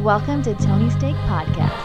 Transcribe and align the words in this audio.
Welcome 0.00 0.42
to 0.44 0.54
Tony's 0.54 0.96
Take 0.96 1.14
Podcast. 1.26 1.76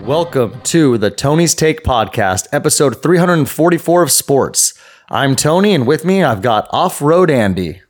Welcome 0.00 0.60
to 0.60 0.96
the 0.96 1.10
Tony's 1.10 1.52
Take 1.56 1.82
Podcast, 1.82 2.46
episode 2.52 3.02
344 3.02 4.04
of 4.04 4.12
sports. 4.12 4.74
I'm 5.10 5.34
Tony, 5.34 5.74
and 5.74 5.88
with 5.88 6.04
me, 6.04 6.22
I've 6.22 6.40
got 6.40 6.68
Off 6.70 7.02
Road 7.02 7.32
Andy. 7.32 7.82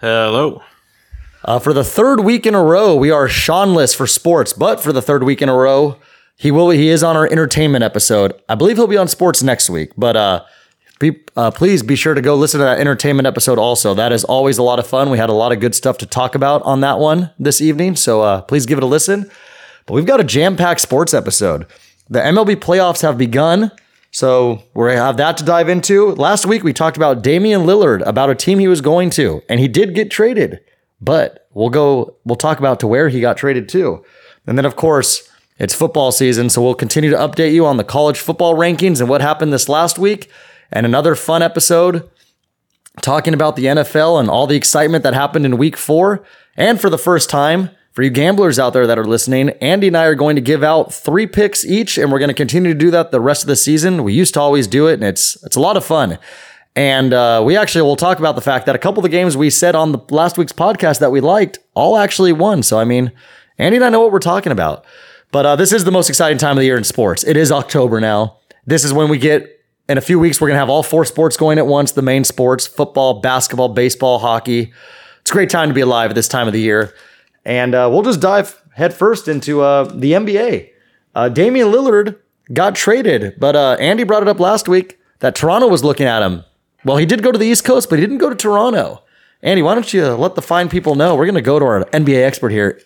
Hello. 0.00 0.62
Uh, 1.44 1.58
for 1.58 1.72
the 1.72 1.82
third 1.82 2.20
week 2.20 2.46
in 2.46 2.54
a 2.54 2.62
row, 2.62 2.94
we 2.94 3.10
are 3.10 3.28
Seanless 3.28 3.96
for 3.96 4.06
sports, 4.06 4.52
but 4.52 4.80
for 4.80 4.92
the 4.92 5.02
third 5.02 5.24
week 5.24 5.42
in 5.42 5.48
a 5.48 5.54
row, 5.56 5.98
he 6.36 6.52
will 6.52 6.70
he 6.70 6.88
is 6.88 7.02
on 7.02 7.16
our 7.16 7.26
entertainment 7.26 7.82
episode. 7.82 8.32
I 8.48 8.54
believe 8.54 8.76
he'll 8.76 8.86
be 8.86 8.96
on 8.96 9.08
sports 9.08 9.42
next 9.42 9.68
week, 9.68 9.90
but 9.96 10.14
uh, 10.14 10.44
be, 11.00 11.20
uh, 11.36 11.50
please 11.50 11.82
be 11.82 11.96
sure 11.96 12.14
to 12.14 12.22
go 12.22 12.34
listen 12.34 12.60
to 12.60 12.64
that 12.64 12.78
entertainment 12.78 13.26
episode 13.26 13.58
also. 13.58 13.94
That 13.94 14.12
is 14.12 14.24
always 14.24 14.58
a 14.58 14.62
lot 14.62 14.78
of 14.78 14.86
fun. 14.86 15.10
We 15.10 15.18
had 15.18 15.30
a 15.30 15.34
lot 15.34 15.52
of 15.52 15.60
good 15.60 15.74
stuff 15.74 15.98
to 15.98 16.06
talk 16.06 16.34
about 16.34 16.62
on 16.62 16.80
that 16.80 16.98
one 16.98 17.30
this 17.38 17.60
evening, 17.60 17.96
so 17.96 18.22
uh, 18.22 18.42
please 18.42 18.66
give 18.66 18.78
it 18.78 18.84
a 18.84 18.86
listen. 18.86 19.30
But 19.86 19.94
we've 19.94 20.06
got 20.06 20.20
a 20.20 20.24
jam-packed 20.24 20.80
sports 20.80 21.12
episode. 21.12 21.66
The 22.08 22.20
MLB 22.20 22.56
playoffs 22.56 23.02
have 23.02 23.18
begun. 23.18 23.72
So 24.10 24.62
we 24.74 24.92
have 24.92 25.16
that 25.16 25.36
to 25.38 25.44
dive 25.44 25.68
into. 25.68 26.12
Last 26.12 26.46
week 26.46 26.62
we 26.62 26.72
talked 26.72 26.96
about 26.96 27.22
Damian 27.22 27.62
Lillard, 27.62 28.00
about 28.06 28.30
a 28.30 28.36
team 28.36 28.60
he 28.60 28.68
was 28.68 28.80
going 28.80 29.10
to, 29.10 29.42
and 29.48 29.58
he 29.58 29.66
did 29.66 29.96
get 29.96 30.08
traded. 30.08 30.60
But 31.00 31.48
we'll 31.52 31.70
go, 31.70 32.16
we'll 32.24 32.36
talk 32.36 32.60
about 32.60 32.78
to 32.80 32.86
where 32.86 33.08
he 33.08 33.20
got 33.20 33.36
traded 33.36 33.68
to. 33.70 34.04
And 34.46 34.56
then 34.56 34.64
of 34.64 34.76
course, 34.76 35.28
it's 35.58 35.74
football 35.74 36.12
season, 36.12 36.48
so 36.48 36.62
we'll 36.62 36.74
continue 36.74 37.10
to 37.10 37.16
update 37.16 37.52
you 37.52 37.66
on 37.66 37.76
the 37.76 37.82
college 37.82 38.20
football 38.20 38.54
rankings 38.54 39.00
and 39.00 39.08
what 39.08 39.20
happened 39.20 39.52
this 39.52 39.68
last 39.68 39.98
week. 39.98 40.30
And 40.70 40.86
another 40.86 41.14
fun 41.14 41.42
episode 41.42 42.08
talking 43.00 43.34
about 43.34 43.56
the 43.56 43.64
NFL 43.64 44.20
and 44.20 44.28
all 44.28 44.46
the 44.46 44.56
excitement 44.56 45.02
that 45.04 45.14
happened 45.14 45.44
in 45.44 45.56
week 45.56 45.76
four. 45.76 46.24
And 46.56 46.80
for 46.80 46.90
the 46.90 46.98
first 46.98 47.28
time, 47.28 47.70
for 47.92 48.02
you 48.02 48.10
gamblers 48.10 48.58
out 48.58 48.72
there 48.72 48.86
that 48.88 48.98
are 48.98 49.04
listening, 49.04 49.50
Andy 49.60 49.86
and 49.86 49.96
I 49.96 50.04
are 50.06 50.16
going 50.16 50.34
to 50.34 50.42
give 50.42 50.64
out 50.64 50.92
three 50.92 51.28
picks 51.28 51.64
each, 51.64 51.96
and 51.96 52.10
we're 52.10 52.18
going 52.18 52.28
to 52.28 52.34
continue 52.34 52.72
to 52.72 52.78
do 52.78 52.90
that 52.90 53.12
the 53.12 53.20
rest 53.20 53.44
of 53.44 53.46
the 53.46 53.54
season. 53.54 54.02
We 54.02 54.12
used 54.12 54.34
to 54.34 54.40
always 54.40 54.66
do 54.66 54.88
it, 54.88 54.94
and 54.94 55.04
it's 55.04 55.40
it's 55.44 55.54
a 55.54 55.60
lot 55.60 55.76
of 55.76 55.84
fun. 55.84 56.18
And 56.74 57.12
uh, 57.14 57.40
we 57.46 57.56
actually 57.56 57.82
will 57.82 57.94
talk 57.94 58.18
about 58.18 58.34
the 58.34 58.40
fact 58.40 58.66
that 58.66 58.74
a 58.74 58.78
couple 58.78 58.98
of 58.98 59.04
the 59.04 59.16
games 59.16 59.36
we 59.36 59.48
said 59.48 59.76
on 59.76 59.92
the 59.92 60.00
last 60.10 60.36
week's 60.36 60.52
podcast 60.52 60.98
that 60.98 61.12
we 61.12 61.20
liked 61.20 61.60
all 61.74 61.96
actually 61.96 62.32
won. 62.32 62.64
So 62.64 62.80
I 62.80 62.84
mean, 62.84 63.12
Andy 63.58 63.76
and 63.76 63.84
I 63.84 63.90
know 63.90 64.00
what 64.00 64.10
we're 64.10 64.18
talking 64.18 64.50
about. 64.50 64.84
But 65.30 65.46
uh, 65.46 65.56
this 65.56 65.72
is 65.72 65.84
the 65.84 65.92
most 65.92 66.08
exciting 66.08 66.38
time 66.38 66.52
of 66.52 66.58
the 66.58 66.64
year 66.64 66.76
in 66.76 66.84
sports. 66.84 67.22
It 67.22 67.36
is 67.36 67.52
October 67.52 68.00
now. 68.00 68.38
This 68.66 68.84
is 68.84 68.92
when 68.92 69.08
we 69.08 69.18
get 69.18 69.53
in 69.88 69.98
a 69.98 70.00
few 70.00 70.18
weeks. 70.18 70.40
We're 70.40 70.48
gonna 70.48 70.58
have 70.58 70.70
all 70.70 70.82
four 70.82 71.04
sports 71.04 71.36
going 71.36 71.58
at 71.58 71.66
once: 71.66 71.92
the 71.92 72.02
main 72.02 72.24
sports, 72.24 72.66
football, 72.66 73.20
basketball, 73.20 73.68
baseball, 73.68 74.18
hockey. 74.18 74.72
It's 75.20 75.30
a 75.30 75.34
great 75.34 75.50
time 75.50 75.68
to 75.68 75.74
be 75.74 75.80
alive 75.80 76.10
at 76.10 76.14
this 76.14 76.28
time 76.28 76.46
of 76.46 76.52
the 76.52 76.60
year. 76.60 76.94
And 77.44 77.74
uh, 77.74 77.88
we'll 77.90 78.02
just 78.02 78.20
dive 78.20 78.60
headfirst 78.74 79.28
into 79.28 79.62
uh, 79.62 79.84
the 79.84 80.12
NBA. 80.12 80.70
Uh, 81.14 81.28
Damian 81.28 81.68
Lillard 81.68 82.18
got 82.52 82.74
traded, 82.74 83.38
but 83.38 83.56
uh, 83.56 83.76
Andy 83.80 84.04
brought 84.04 84.22
it 84.22 84.28
up 84.28 84.40
last 84.40 84.68
week 84.68 84.98
that 85.20 85.34
Toronto 85.34 85.68
was 85.68 85.84
looking 85.84 86.06
at 86.06 86.22
him. 86.22 86.44
Well, 86.84 86.98
he 86.98 87.06
did 87.06 87.22
go 87.22 87.32
to 87.32 87.38
the 87.38 87.46
East 87.46 87.64
Coast, 87.64 87.88
but 87.88 87.98
he 87.98 88.04
didn't 88.04 88.18
go 88.18 88.28
to 88.28 88.36
Toronto. 88.36 89.02
Andy, 89.42 89.62
why 89.62 89.74
don't 89.74 89.92
you 89.92 90.06
let 90.08 90.34
the 90.34 90.42
fine 90.42 90.68
people 90.68 90.94
know? 90.94 91.14
We're 91.14 91.26
going 91.26 91.34
to 91.34 91.42
go 91.42 91.58
to 91.58 91.64
our 91.64 91.84
NBA 91.86 92.22
expert 92.22 92.50
here, 92.50 92.80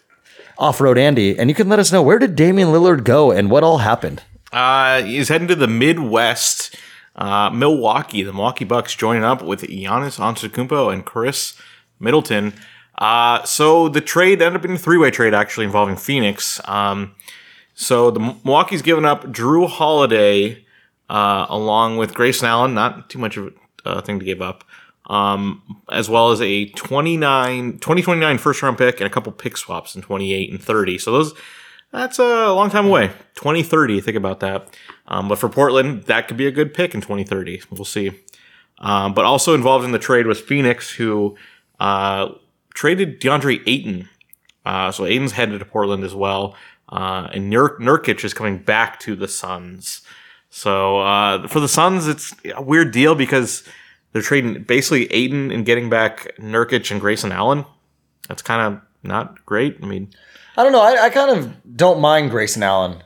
Off 0.59 0.81
Road 0.81 0.99
Andy, 0.99 1.39
and 1.39 1.49
you 1.49 1.55
can 1.55 1.69
let 1.69 1.79
us 1.79 1.91
know 1.93 2.03
where 2.03 2.19
did 2.19 2.37
Damian 2.37 2.69
Lillard 2.69 3.05
go 3.05 3.31
and 3.31 3.51
what 3.51 3.63
all 3.63 3.79
happened. 3.79 4.23
Uh, 4.53 5.03
he's 5.03 5.29
heading 5.29 5.49
to 5.49 5.55
the 5.55 5.67
Midwest, 5.67 6.77
uh, 7.19 7.51
Milwaukee. 7.51 8.23
The 8.23 8.33
Milwaukee 8.33 8.65
Bucks 8.65 8.95
joining 8.95 9.25
up 9.25 9.43
with 9.43 9.63
Giannis 9.63 10.19
Antetokounmpo 10.19 10.93
and 10.93 11.05
Khris 11.05 11.61
Middleton. 12.01 12.55
Uh, 12.97 13.43
so 13.45 13.89
the 13.89 14.01
trade 14.01 14.41
ended 14.41 14.57
up 14.57 14.63
being 14.63 14.77
a 14.77 14.79
three-way 14.79 15.11
trade 15.11 15.35
actually 15.35 15.67
involving 15.67 15.97
Phoenix. 15.97 16.61
Um, 16.67 17.15
so 17.75 18.11
the 18.11 18.21
Milwaukee's 18.21 18.83
given 18.83 19.05
up 19.05 19.25
Jrue 19.27 19.69
Holiday 19.69 20.65
uh, 21.11 21.47
along 21.49 21.97
with 21.97 22.15
Grayson 22.15 22.49
Allen. 22.49 22.75
Not 22.75 23.11
too 23.11 23.19
much 23.19 23.37
of 23.37 23.53
a 23.85 24.01
thing 24.01 24.19
to 24.19 24.25
give 24.25 24.41
up. 24.41 24.65
Um, 25.07 25.63
as 25.91 26.11
well 26.11 26.33
as 26.33 26.43
a 26.43 26.67
29, 26.67 27.73
2029 27.79 28.39
first 28.39 28.63
round 28.63 28.77
pick 28.77 29.01
and 29.01 29.07
a 29.07 29.11
couple 29.11 29.33
pick 29.33 29.57
swaps 29.57 29.97
in 29.97 30.03
28 30.03 30.51
and 30.51 30.63
30. 30.63 30.99
So 30.99 31.13
those 31.13 31.35
that's 31.93 32.19
a 32.19 32.53
long 32.53 32.71
time 32.71 32.87
away. 32.87 33.09
2030, 33.37 34.01
think 34.01 34.17
about 34.17 34.41
that. 34.41 34.77
Um, 35.07 35.29
but 35.29 35.39
for 35.39 35.49
Portland, 35.49 36.05
that 36.05 36.29
could 36.29 36.37
be 36.37 36.47
a 36.47 36.51
good 36.51 36.75
pick 36.75 36.95
in 36.95 37.01
2030. 37.01 37.63
We'll 37.71 37.85
see. 37.85 38.13
Um, 38.79 39.15
but 39.15 39.25
also 39.25 39.55
involved 39.55 39.85
in 39.85 39.93
the 39.93 39.99
trade 39.99 40.27
was 40.27 40.41
Phoenix, 40.41 40.91
who 40.91 41.37
uh, 41.81 42.29
traded 42.75 43.21
DeAndre 43.21 43.63
Ayton. 43.67 44.09
Uh, 44.65 44.93
so 44.93 45.07
Ayton's 45.07 45.33
headed 45.33 45.59
to 45.59 45.65
Portland 45.65 46.05
as 46.05 46.15
well. 46.15 46.55
Uh, 46.89 47.29
and 47.33 47.51
Nur- 47.51 47.79
Nurkic 47.79 48.25
is 48.25 48.35
coming 48.35 48.59
back 48.59 49.01
to 49.01 49.17
the 49.17 49.29
Suns. 49.29 50.03
So 50.51 51.01
uh, 51.01 51.49
for 51.49 51.61
the 51.61 51.69
Suns, 51.69 52.07
it's 52.07 52.35
a 52.55 52.63
weird 52.63 52.93
deal 52.93 53.15
because 53.15 53.65
they're 54.13 54.23
trading 54.23 54.63
basically 54.63 55.07
Ayton 55.13 55.51
and 55.51 55.67
getting 55.67 55.91
back 55.91 56.37
Nurkic 56.39 56.91
and 56.91 57.01
Grayson 57.01 57.33
Allen. 57.33 57.65
That's 58.29 58.43
kind 58.43 58.75
of 58.75 58.83
not 59.03 59.45
great. 59.47 59.79
I 59.83 59.87
mean, 59.87 60.11
I 60.57 60.63
don't 60.63 60.73
know. 60.73 60.81
I, 60.83 61.05
I 61.05 61.11
kind 61.11 61.31
of 61.39 61.77
don't 61.77 62.01
mind 62.01 62.31
Grayson 62.31 62.63
Allen. 62.63 63.03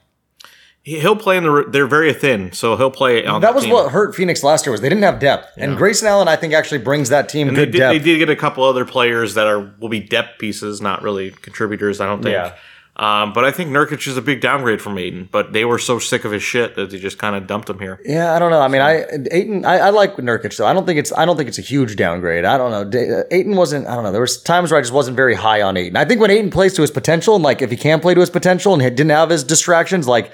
he- 0.83 0.99
he'll 1.01 1.17
play 1.17 1.37
in 1.37 1.45
the. 1.45 1.65
They're 1.69 1.87
very 1.87 2.13
thin, 2.15 2.53
so 2.53 2.77
he'll 2.77 2.91
play. 2.91 3.25
On 3.27 3.41
That 3.41 3.55
was 3.55 3.65
team. 3.65 3.73
what 3.73 3.93
hurt 3.93 4.15
Phoenix 4.15 4.43
last 4.43 4.65
year 4.67 4.73
was 4.73 4.81
they 4.81 4.89
didn't 4.89 5.05
have 5.05 5.21
depth, 5.21 5.49
and 5.57 5.77
Grayson 5.77 6.09
Allen 6.09 6.29
I 6.29 6.37
think 6.37 6.55
actually 6.55 6.79
brings 6.79 7.09
that 7.11 7.29
team 7.29 7.49
And 7.49 7.57
they 7.57 7.67
good 7.67 7.73
did, 7.73 7.79
depth. 7.79 7.93
they 7.93 7.99
did 8.13 8.19
get 8.19 8.31
a 8.31 8.37
couple 8.37 8.65
other 8.65 8.85
players 8.85 9.35
that 9.35 9.47
are 9.47 9.75
will 9.79 9.89
be 9.89 10.01
depth 10.01 10.39
pieces, 10.39 10.81
not 10.81 11.03
really 11.03 11.31
contributors. 11.31 12.01
I 12.01 12.07
don't 12.07 12.23
think. 12.23 12.33
Yeah. 12.35 12.55
Um, 12.95 13.33
but 13.33 13.43
I 13.45 13.51
think 13.51 13.71
Nurkic 13.71 14.07
is 14.07 14.19
a 14.19 14.23
big 14.23 14.43
downgrade 14.43 14.83
from 14.83 14.99
Ayton. 14.99 15.29
But 15.33 15.55
they 15.55 15.65
were 15.65 15.79
so 15.79 15.99
sick 15.99 16.25
of 16.27 16.33
his 16.33 16.43
shit 16.43 16.77
that 16.77 16.91
they 16.91 16.99
just 16.99 17.19
kind 17.19 17.35
of 17.35 17.47
dumped 17.47 17.71
him 17.71 17.79
here. 17.79 17.99
Yeah, 18.05 18.35
I 18.35 18.39
don't 18.39 18.51
know. 18.51 18.61
I 18.61 18.69
mean, 18.69 18.83
I 18.83 19.05
Ayton, 19.31 19.65
I, 19.65 19.79
I 19.79 19.91
like 19.91 20.17
Nurkic 20.17 20.55
though. 20.57 20.67
I 20.67 20.75
don't 20.75 20.85
think 20.85 20.99
it's 20.99 21.11
I 21.17 21.25
don't 21.25 21.37
think 21.37 21.49
it's 21.49 21.59
a 21.59 21.63
huge 21.63 21.97
downgrade. 21.97 22.45
I 22.45 22.59
don't 22.59 22.71
know. 22.71 22.85
Da- 22.85 23.25
Ayton 23.31 23.57
wasn't. 23.57 23.87
I 23.87 23.95
don't 23.95 24.05
know. 24.05 24.13
There 24.13 24.21
was 24.21 24.43
times 24.43 24.71
where 24.71 24.79
I 24.79 24.83
just 24.83 24.93
wasn't 24.93 25.17
very 25.17 25.35
high 25.35 25.63
on 25.63 25.77
Ayton. 25.77 25.97
I 25.97 26.05
think 26.05 26.21
when 26.21 26.31
Ayton 26.31 26.51
plays 26.51 26.75
to 26.75 26.83
his 26.83 26.91
potential, 26.91 27.35
and 27.35 27.43
like 27.43 27.63
if 27.63 27.71
he 27.71 27.79
can 27.79 27.99
play 28.01 28.13
to 28.13 28.21
his 28.21 28.31
potential 28.31 28.75
and 28.75 28.83
he 28.83 28.91
didn't 28.91 29.11
have 29.11 29.31
his 29.31 29.43
distractions, 29.43 30.07
like 30.07 30.31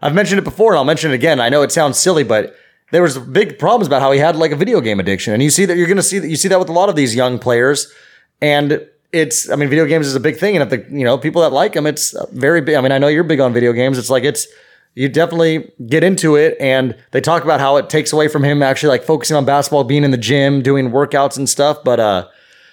I've 0.00 0.14
mentioned 0.14 0.38
it 0.38 0.44
before 0.44 0.72
and 0.72 0.78
I'll 0.78 0.84
mention 0.84 1.10
it 1.10 1.14
again. 1.14 1.40
I 1.40 1.50
know 1.50 1.60
it 1.60 1.72
sounds 1.72 1.98
silly, 1.98 2.24
but 2.24 2.56
there 2.90 3.02
was 3.02 3.18
big 3.18 3.58
problems 3.58 3.86
about 3.86 4.00
how 4.00 4.12
he 4.12 4.18
had 4.18 4.34
like 4.34 4.50
a 4.52 4.56
video 4.56 4.80
game 4.80 4.98
addiction, 4.98 5.34
and 5.34 5.42
you 5.42 5.50
see 5.50 5.66
that 5.66 5.76
you're 5.76 5.86
going 5.86 5.98
to 5.98 6.02
see 6.02 6.18
that 6.20 6.28
you 6.28 6.36
see 6.36 6.48
that 6.48 6.58
with 6.58 6.70
a 6.70 6.72
lot 6.72 6.88
of 6.88 6.96
these 6.96 7.14
young 7.14 7.38
players, 7.38 7.92
and. 8.40 8.88
It's, 9.12 9.50
I 9.50 9.56
mean, 9.56 9.68
video 9.68 9.86
games 9.86 10.06
is 10.06 10.14
a 10.14 10.20
big 10.20 10.36
thing, 10.36 10.56
and 10.56 10.62
if 10.62 10.70
the, 10.70 10.96
you 10.96 11.04
know, 11.04 11.16
people 11.16 11.42
that 11.42 11.52
like 11.52 11.72
them, 11.72 11.86
it's 11.86 12.14
very 12.32 12.60
big. 12.60 12.74
I 12.76 12.80
mean, 12.80 12.92
I 12.92 12.98
know 12.98 13.08
you're 13.08 13.24
big 13.24 13.40
on 13.40 13.52
video 13.52 13.72
games. 13.72 13.96
It's 13.96 14.10
like, 14.10 14.24
it's, 14.24 14.46
you 14.94 15.08
definitely 15.08 15.70
get 15.86 16.02
into 16.02 16.34
it 16.34 16.56
and 16.58 16.96
they 17.12 17.20
talk 17.20 17.44
about 17.44 17.60
how 17.60 17.76
it 17.76 17.88
takes 17.88 18.12
away 18.12 18.26
from 18.26 18.42
him 18.42 18.64
actually 18.64 18.88
like 18.88 19.04
focusing 19.04 19.36
on 19.36 19.44
basketball 19.44 19.84
being 19.84 20.02
in 20.02 20.10
the 20.10 20.16
gym 20.18 20.60
doing 20.60 20.90
workouts 20.90 21.36
and 21.36 21.48
stuff 21.48 21.78
but 21.84 22.00
uh 22.00 22.26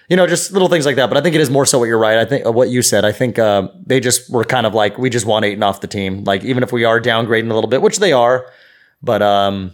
you 0.10 0.18
know 0.18 0.26
just 0.26 0.52
little 0.52 0.68
things 0.68 0.88
like 0.88 0.96
that 0.96 1.08
but 1.08 1.18
i 1.18 1.22
think 1.22 1.36
it 1.36 1.42
is 1.42 1.52
more 1.52 1.68
so 1.68 1.78
what 1.78 1.86
you're 1.86 2.00
right 2.00 2.18
i 2.18 2.26
think 2.26 2.44
uh, 2.44 2.52
what 2.52 2.70
you 2.70 2.82
said 2.82 3.06
i 3.06 3.12
think 3.12 3.38
uh, 3.38 3.68
they 3.86 4.00
just 4.00 4.28
were 4.32 4.44
kind 4.44 4.66
of 4.66 4.74
like 4.74 4.98
we 4.98 5.08
just 5.08 5.28
want 5.28 5.46
Ayton 5.46 5.62
off 5.62 5.82
the 5.82 5.88
team 5.88 6.24
like 6.24 6.44
even 6.44 6.64
if 6.64 6.72
we 6.72 6.84
are 6.84 7.00
downgrading 7.00 7.52
a 7.52 7.54
little 7.54 7.70
bit 7.70 7.84
which 7.84 8.00
they 8.00 8.12
are 8.12 8.48
but 9.04 9.22
um 9.22 9.72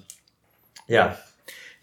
yeah 0.90 1.16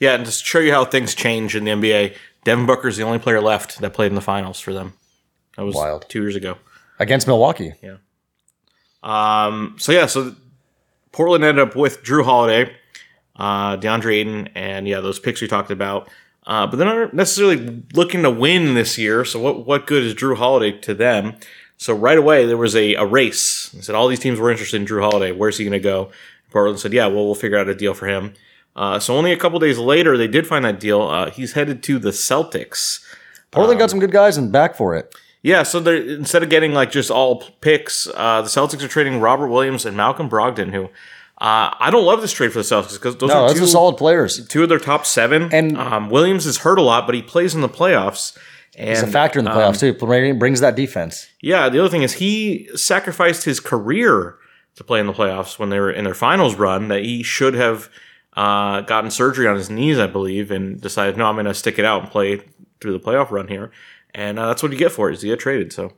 Yeah, 0.01 0.15
and 0.15 0.25
just 0.25 0.45
show 0.45 0.61
you 0.61 0.73
how 0.73 0.85
things 0.85 1.15
change 1.15 1.57
in 1.57 1.65
the 1.65 1.73
NBA, 1.73 2.15
Devin 2.49 2.65
Booker's 2.65 2.97
the 2.97 3.03
only 3.03 3.19
player 3.19 3.43
left 3.43 3.79
that 3.83 3.93
played 3.93 4.07
in 4.07 4.15
the 4.15 4.23
finals 4.23 4.59
for 4.59 4.73
them. 4.73 4.95
That 5.59 5.67
was 5.67 5.75
Wild. 5.75 6.07
two 6.09 6.23
years 6.23 6.35
ago. 6.35 6.57
against 6.99 7.27
milwaukee 7.27 7.75
Yeah. 7.83 7.99
Um, 9.03 9.77
so 9.79 9.93
yeah, 9.93 10.07
so 10.07 10.35
Portland 11.13 11.45
ended 11.45 11.69
up 11.69 11.77
with 11.77 12.03
Jrue 12.03 12.25
Holiday, 12.25 12.75
uh, 13.37 13.77
DeAndre 13.77 14.15
Ayton, 14.15 14.49
and 14.55 14.89
yeah, 14.89 15.01
those 15.01 15.19
picks 15.19 15.43
we 15.43 15.47
talked 15.47 15.71
about. 15.71 16.09
Uh, 16.47 16.67
but 16.67 16.79
they're 16.79 16.87
not 16.87 17.13
necessarily 17.13 17.85
looking 17.93 18.23
to 18.23 18.31
win 18.31 18.73
this 18.73 18.97
year. 18.97 19.27
So 19.27 19.39
what 19.39 19.67
what 19.67 19.87
good 19.87 20.03
is 20.03 20.15
Jrue 20.15 20.39
Holiday 20.39 20.73
to 20.79 20.95
them? 20.95 21.37
So 21.77 21.93
right 21.93 22.17
away 22.17 22.47
there 22.47 22.57
was 22.57 22.75
a, 22.75 22.95
a 22.95 23.05
race. 23.05 23.69
They 23.75 23.83
said 23.83 23.95
all 23.95 24.09
these 24.09 24.21
teams 24.21 24.39
were 24.39 24.51
interested 24.51 24.81
in 24.81 24.87
Jrue 24.87 25.03
Holiday. 25.03 25.33
Where's 25.33 25.59
he 25.59 25.65
going 25.65 25.73
to 25.73 25.81
go? 25.81 26.13
Portland 26.51 26.81
said, 26.81 26.95
yeah, 26.95 27.09
well 27.09 27.27
we'll 27.27 27.35
figure 27.35 27.59
out 27.59 27.69
a 27.69 27.75
deal 27.75 27.93
for 27.93 28.07
him. 28.07 28.33
Uh, 28.79 29.01
so 29.01 29.17
only 29.17 29.33
a 29.33 29.37
couple 29.37 29.59
days 29.59 29.77
later 29.77 30.17
they 30.17 30.29
did 30.29 30.47
find 30.47 30.65
that 30.65 30.79
deal. 30.79 31.03
Uh, 31.03 31.31
he's 31.31 31.53
headed 31.55 31.83
to 31.83 31.99
the 31.99 32.11
Celtics. 32.11 33.01
portland 33.51 33.79
got 33.81 33.91
some 33.91 33.99
good 33.99 34.13
guys 34.13 34.37
and 34.37 34.53
back 34.53 34.77
for 34.77 34.95
it 34.95 35.13
Yeah, 35.43 35.65
so 35.65 35.81
they're 35.81 35.97
instead 35.97 36.43
of 36.45 36.49
getting 36.49 36.73
like 36.75 36.91
just 36.93 37.11
all 37.11 37.43
picks, 37.61 38.07
uh, 38.15 38.41
the 38.43 38.49
Celtics 38.49 38.83
are 38.83 38.89
trading 38.89 39.19
Robert 39.21 39.49
Williams 39.49 39.85
and 39.85 39.97
Malcolm 39.97 40.31
Brogdon, 40.31 40.71
who 40.73 40.85
uh, 41.41 41.71
I 41.87 41.91
don't 41.91 42.05
love 42.05 42.21
this 42.21 42.33
trade 42.33 42.53
for 42.53 42.59
the 42.61 42.65
Celtics 42.65 42.95
because 42.95 43.17
those 43.17 43.31
no 43.31 43.43
are 43.45 43.49
those 43.49 43.59
two, 43.59 43.65
are 43.65 43.69
solid 43.81 43.97
players 43.97 44.47
two 44.49 44.63
of 44.63 44.69
their 44.69 44.79
top 44.81 45.05
seven. 45.07 45.53
And- 45.53 45.77
um, 45.77 46.09
Williams 46.11 46.47
is 46.47 46.59
hurt 46.59 46.79
a 46.79 46.83
lot, 46.83 47.07
but 47.07 47.15
he 47.15 47.23
plays 47.23 47.55
in 47.55 47.61
the 47.63 47.69
playoffs. 47.69 48.37
And, 48.77 48.91
it's 48.91 49.03
a 49.03 49.07
factor 49.09 49.41
in 49.41 49.45
the 49.45 49.51
playoffs 49.51 49.81
too 49.81 49.93
Brings- 49.95 50.39
brings 50.39 50.61
that 50.61 50.77
defense 50.77 51.27
Yeah, 51.41 51.69
the 51.69 51.81
other 51.81 51.89
thing 51.89 52.03
is 52.03 52.13
he 52.15 52.69
sacrificed 52.77 53.43
his 53.45 53.59
career 53.59 54.37
to 54.77 54.85
play 54.85 55.01
in 55.01 55.07
the 55.07 55.13
playoffs 55.13 55.59
when 55.59 55.69
they 55.71 55.81
were 55.81 55.91
in 55.91 56.05
their 56.05 56.15
finals 56.15 56.55
run. 56.55 56.87
That 56.89 57.03
he 57.03 57.25
should 57.25 57.55
have 57.55 57.89
uh, 58.39 58.83
gotten 58.83 59.11
surgery 59.11 59.49
on 59.49 59.57
his 59.57 59.69
knees, 59.69 59.99
I 59.99 60.07
believe, 60.07 60.53
and 60.53 60.81
decided 60.81 61.17
no, 61.17 61.27
I'm 61.27 61.35
going 61.35 61.47
to 61.47 61.55
stick 61.55 61.77
it 61.77 61.85
out 61.85 62.03
and 62.03 62.11
play 62.11 62.41
through 62.81 62.93
the 62.93 63.01
playoff 63.01 63.33
run 63.33 63.49
here, 63.49 63.73
and 64.15 64.39
uh, 64.39 64.47
that's 64.47 64.63
what 64.63 64.71
you 64.71 64.79
get 64.79 64.93
for 64.93 65.11
it 65.11 65.15
is 65.15 65.25
you 65.25 65.33
get 65.33 65.41
traded. 65.41 65.73
So 65.73 65.95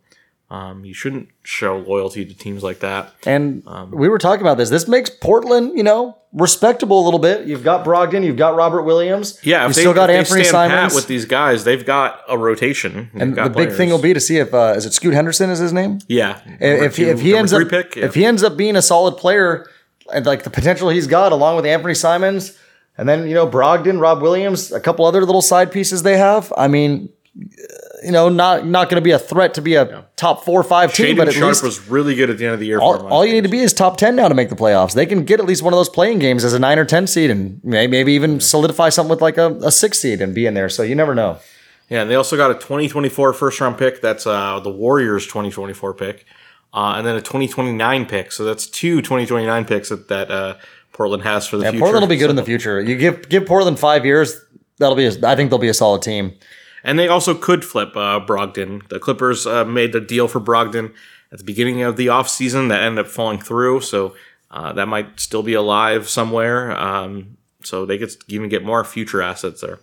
um, 0.49 0.83
you 0.83 0.95
shouldn't 0.95 1.29
show 1.43 1.79
loyalty 1.79 2.25
to 2.25 2.35
teams 2.35 2.63
like 2.63 2.81
that. 2.81 3.13
And 3.27 3.63
Um, 3.67 3.91
we 3.91 4.09
were 4.09 4.17
talking 4.17 4.41
about 4.41 4.57
this. 4.57 4.71
This 4.71 4.89
makes 4.89 5.11
Portland, 5.11 5.77
you 5.77 5.83
know, 5.83 6.17
respectable 6.33 7.03
a 7.03 7.05
little 7.05 7.21
bit. 7.21 7.47
You've 7.47 7.63
got 7.63 7.85
Brogdon, 7.85 8.25
you've 8.25 8.39
got 8.39 8.57
Robert 8.57 8.85
Williams. 8.85 9.39
Yeah, 9.43 9.65
you 9.65 9.69
if 9.69 9.77
still 9.77 9.93
got 9.93 10.09
if 10.09 10.17
Anthony 10.17 10.45
Simons. 10.45 10.95
with 10.95 11.09
these 11.09 11.27
guys, 11.27 11.65
they've 11.65 11.85
got 11.85 12.23
a 12.27 12.39
rotation. 12.39 13.11
They've 13.13 13.23
and 13.23 13.37
the 13.37 13.51
big 13.51 13.73
thing 13.73 13.91
will 13.91 14.01
be 14.01 14.15
to 14.15 14.21
see 14.21 14.39
if 14.39 14.55
uh, 14.55 14.73
is 14.77 14.87
it 14.87 14.95
Scoot 14.95 15.13
Henderson 15.13 15.51
is 15.51 15.59
his 15.59 15.75
name. 15.75 15.99
yeah, 16.09 16.41
if 16.59 16.97
he, 16.97 17.05
if 17.05 17.21
he 17.21 17.37
ends 17.37 17.53
up 17.53 17.69
pick, 17.69 17.97
yeah. 17.97 18.07
if 18.07 18.15
he 18.15 18.25
ends 18.25 18.43
up 18.43 18.57
being 18.57 18.77
a 18.77 18.83
solid 18.83 19.19
player 19.19 19.69
and 20.13 20.27
like 20.27 20.43
the 20.43 20.51
potential 20.51 20.89
he's 20.89 21.07
got 21.07 21.33
along 21.33 21.57
with 21.57 21.67
Anthony 21.67 21.95
Simons 21.95 22.59
and 22.97 23.09
then 23.09 23.27
you 23.27 23.35
know 23.35 23.47
Brogdon, 23.47 24.01
Rob 24.01 24.21
Williams, 24.21 24.73
a 24.73 24.81
couple 24.81 25.05
other 25.07 25.25
little 25.25 25.43
side 25.43 25.73
pieces 25.73 26.03
they 26.03 26.19
have. 26.19 26.53
I 26.57 26.69
mean, 26.69 27.09
you 28.05 28.13
know, 28.13 28.29
not 28.29 28.67
not 28.67 28.89
going 28.91 29.01
to 29.01 29.05
be 29.05 29.13
a 29.13 29.19
threat 29.19 29.55
to 29.55 29.63
be 29.63 29.75
a 29.75 30.07
top 30.17 30.45
four 30.45 30.61
or 30.61 30.65
five 30.65 30.93
team, 30.93 31.17
but 31.17 31.29
at 31.29 31.35
Sharpe 31.35 31.49
least 31.49 31.63
was 31.63 31.89
really 31.89 32.15
good 32.15 32.31
at 32.31 32.39
the 32.39 32.45
end 32.45 32.55
of 32.55 32.61
the 32.61 32.67
year. 32.67 32.79
all, 32.79 33.07
all 33.09 33.25
you 33.25 33.33
need 33.33 33.45
to 33.45 33.51
be 33.51 33.61
is 33.61 33.73
top 33.73 33.97
10 33.97 34.17
now 34.17 34.29
to 34.29 34.35
make 34.35 34.49
the 34.51 34.57
playoffs. 34.57 34.95
They 34.95 35.07
can 35.07 35.25
get 35.25 35.41
at 35.41 35.47
least 35.47 35.63
one 35.63 35.73
of 35.73 35.79
those 35.79 35.89
playing 35.89 36.19
games 36.19 36.45
as 36.45 36.53
a 36.53 36.59
nine 36.59 36.79
or 36.79 36.85
10 36.85 37.07
seed 37.07 37.31
and 37.31 37.63
may- 37.65 37.87
maybe 37.87 38.13
even 38.13 38.41
solidify 38.41 38.91
something 38.91 39.11
with 39.11 39.23
like 39.23 39.39
a, 39.39 39.57
a 39.63 39.71
six 39.71 39.99
seed 39.99 40.21
and 40.21 40.35
be 40.35 40.47
in 40.47 40.55
there. 40.55 40.69
So 40.69 40.83
you 40.83 40.95
never 40.95 41.15
know. 41.15 41.39
Yeah, 41.89 42.03
and 42.03 42.11
they 42.11 42.15
also 42.15 42.37
got 42.37 42.51
a 42.51 42.55
2024 42.55 43.33
first 43.33 43.61
round 43.61 43.79
pick. 43.79 44.01
That's 44.01 44.27
uh, 44.27 44.61
the 44.61 44.71
Warriors 44.71 45.27
2024 45.27 45.95
pick, 45.95 46.25
uh, 46.73 46.95
and 46.97 47.07
then 47.07 47.17
a 47.17 47.21
2029 47.21 48.07
pick. 48.07 48.33
So 48.33 48.45
that's 48.45 48.67
two 48.67 48.97
2029 49.03 49.65
picks 49.65 49.89
that, 49.89 50.09
that 50.09 50.31
uh, 50.31 50.57
Portland 50.93 51.23
has 51.25 51.47
for 51.47 51.57
the 51.57 51.65
Yeah, 51.65 51.71
future. 51.71 51.83
Portland 51.85 52.03
will 52.03 52.09
be 52.09 52.17
good 52.17 52.27
So- 52.27 52.31
in 52.31 52.37
the 52.37 52.45
future. 52.45 52.81
You 52.81 52.97
give 52.97 53.29
give 53.29 53.47
Portland 53.47 53.79
five 53.79 54.05
years, 54.05 54.41
that'll 54.79 54.97
be. 54.97 55.07
A, 55.07 55.13
I 55.29 55.37
think 55.37 55.51
they'll 55.51 55.59
be 55.59 55.69
a 55.69 55.75
solid 55.75 56.03
team. 56.03 56.35
And 56.83 56.99
they 56.99 57.09
also 57.09 57.35
could 57.35 57.63
flip 57.65 57.91
uh, 57.97 58.21
Brogdon. 58.25 58.89
The 58.89 58.99
Clippers 58.99 59.47
uh, 59.47 59.65
made 59.67 59.93
the 59.93 60.01
deal 60.01 60.29
for 60.29 60.41
Brogdon 60.41 60.95
at 61.31 61.39
the 61.39 61.45
beginning 61.45 61.83
of 61.83 61.97
the 61.97 62.07
offseason 62.07 62.69
that 62.71 62.83
ended 62.83 63.05
up 63.05 63.11
falling 63.11 63.39
through. 63.39 63.83
So 63.83 64.15
uh, 64.51 64.73
that 64.73 64.87
might 64.87 65.21
still 65.21 65.43
be 65.43 65.53
alive 65.53 66.09
somewhere. 66.09 66.73
Um, 66.77 67.37
so 67.63 67.85
they 67.85 67.99
could 67.99 68.13
even 68.29 68.49
get 68.49 68.65
more 68.65 68.83
future 68.85 69.21
assets 69.21 69.61
there. 69.61 69.79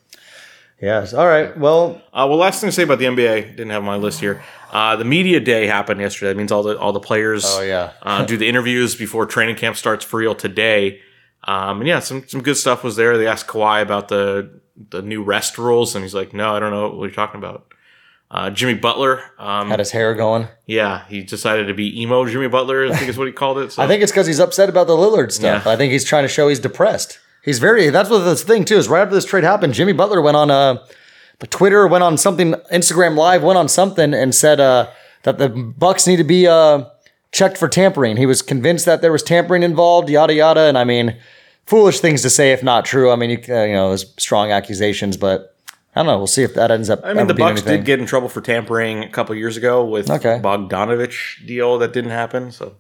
Yes. 0.82 1.14
All 1.14 1.26
right. 1.28 1.58
Well, 1.58 2.02
Uh, 2.14 2.28
well, 2.30 2.38
last 2.38 2.62
thing 2.62 2.68
to 2.70 2.72
say 2.72 2.84
about 2.84 3.00
the 3.00 3.06
NBA, 3.06 3.42
didn't 3.56 3.72
have 3.72 3.84
my 3.84 3.96
list 3.96 4.20
here. 4.20 4.44
Uh, 4.72 4.96
the 4.96 5.06
media 5.06 5.40
day 5.40 5.66
happened 5.66 6.00
yesterday. 6.02 6.30
That 6.30 6.38
means 6.38 6.52
all 6.52 6.62
the 6.64 6.78
all 6.78 6.94
the 6.94 7.00
players 7.00 7.44
Oh, 7.48 7.62
yeah. 7.62 7.92
uh, 8.04 8.26
do 8.26 8.38
the 8.38 8.48
interviews 8.48 8.96
before 8.96 9.26
training 9.26 9.56
camp 9.56 9.76
starts 9.78 10.06
for 10.06 10.18
real 10.18 10.36
today. 10.36 11.00
Um, 11.46 11.80
and 11.82 11.88
yeah, 11.88 12.00
some 12.00 12.28
some 12.28 12.42
good 12.44 12.58
stuff 12.58 12.84
was 12.84 12.96
there. 12.96 13.18
They 13.18 13.28
asked 13.28 13.48
Kawhi 13.48 13.82
about 13.82 14.10
the 14.10 14.60
the 14.90 15.02
new 15.02 15.24
rest 15.24 15.58
rules, 15.58 15.96
and 15.96 16.04
he's 16.04 16.14
like, 16.14 16.34
"No, 16.34 16.56
I 16.56 16.60
don't 16.60 16.72
know 16.72 16.90
what 16.90 17.06
you're 17.06 17.12
talking 17.12 17.40
about." 17.40 17.74
Uh, 18.30 18.50
Jimmy 18.50 18.74
Butler, 18.74 19.22
um, 19.40 19.70
had 19.70 19.80
his 19.80 19.92
hair 19.92 20.14
going. 20.14 20.48
yeah, 20.66 21.06
he 21.08 21.24
decided 21.24 21.68
to 21.68 21.74
be 21.74 22.02
emo 22.02 22.26
Jimmy 22.28 22.50
Butler. 22.50 22.86
I 22.88 22.92
think 22.96 23.10
is 23.10 23.18
what 23.18 23.26
he 23.28 23.34
called 23.34 23.58
it. 23.60 23.72
So. 23.72 23.82
I 23.82 23.88
think 23.88 24.04
it's 24.04 24.12
because 24.12 24.28
he's 24.28 24.40
upset 24.42 24.68
about 24.68 24.88
the 24.88 24.94
Lillard 24.98 25.32
stuff. 25.32 25.66
Yeah. 25.66 25.72
I 25.72 25.78
think 25.78 25.94
he's 25.94 26.04
trying 26.04 26.24
to 26.26 26.28
show 26.28 26.50
he's 26.50 26.60
depressed. 26.60 27.20
He's 27.48 27.60
very. 27.60 27.90
That's 27.92 28.10
what 28.10 28.26
the 28.26 28.36
thing 28.36 28.66
too 28.66 28.76
is. 28.76 28.90
Right 28.90 29.02
after 29.02 29.16
this 29.16 29.24
trade 29.24 29.46
happened, 29.46 29.74
Jimmy 29.74 29.94
Butler 29.94 30.22
went 30.22 30.36
on 30.36 30.52
uh, 30.52 30.86
Twitter, 31.50 31.88
went 31.88 32.04
on 32.04 32.18
something, 32.18 32.56
Instagram 32.74 33.16
Live, 33.16 33.42
went 33.42 33.58
on 33.58 33.70
something, 33.70 34.14
and 34.14 34.36
said 34.36 34.60
uh, 34.60 34.90
that 35.24 35.38
the 35.38 35.48
Bucks 35.48 36.06
need 36.06 36.18
to 36.18 36.26
be 36.26 36.46
uh, 36.46 36.84
checked 37.32 37.58
for 37.58 37.70
tampering. 37.70 38.18
He 38.18 38.26
was 38.26 38.42
convinced 38.42 38.86
that 38.86 39.02
there 39.02 39.14
was 39.14 39.24
tampering 39.24 39.64
involved. 39.64 40.10
Yada 40.10 40.34
yada. 40.34 40.64
And 40.64 40.78
I 40.78 40.84
mean, 40.84 41.16
foolish 41.66 42.02
things 42.02 42.22
to 42.24 42.30
say 42.30 42.52
if 42.52 42.64
not 42.64 42.84
true. 42.84 43.12
I 43.12 43.16
mean, 43.16 43.30
you, 43.30 43.38
uh, 43.48 43.64
you 43.64 43.74
know, 43.74 43.88
there's 43.88 44.14
strong 44.18 44.52
accusations, 44.52 45.16
but 45.16 45.56
I 45.96 46.02
don't 46.02 46.08
know. 46.08 46.18
We'll 46.18 46.28
see 46.28 46.44
if 46.44 46.54
that 46.56 46.70
ends 46.70 46.90
up. 46.90 47.00
I 47.06 47.14
mean, 47.14 47.28
the 47.28 47.34
Bucks 47.34 47.62
did 47.62 47.86
get 47.86 48.02
in 48.02 48.06
trouble 48.06 48.28
for 48.28 48.42
tampering 48.42 49.06
a 49.06 49.10
couple 49.10 49.34
years 49.36 49.56
ago 49.56 49.86
with 49.86 50.12
Okay. 50.12 50.42
Bogdanovic 50.44 51.48
deal 51.48 51.78
that 51.78 51.94
didn't 51.94 52.12
happen. 52.12 52.52
So 52.52 52.76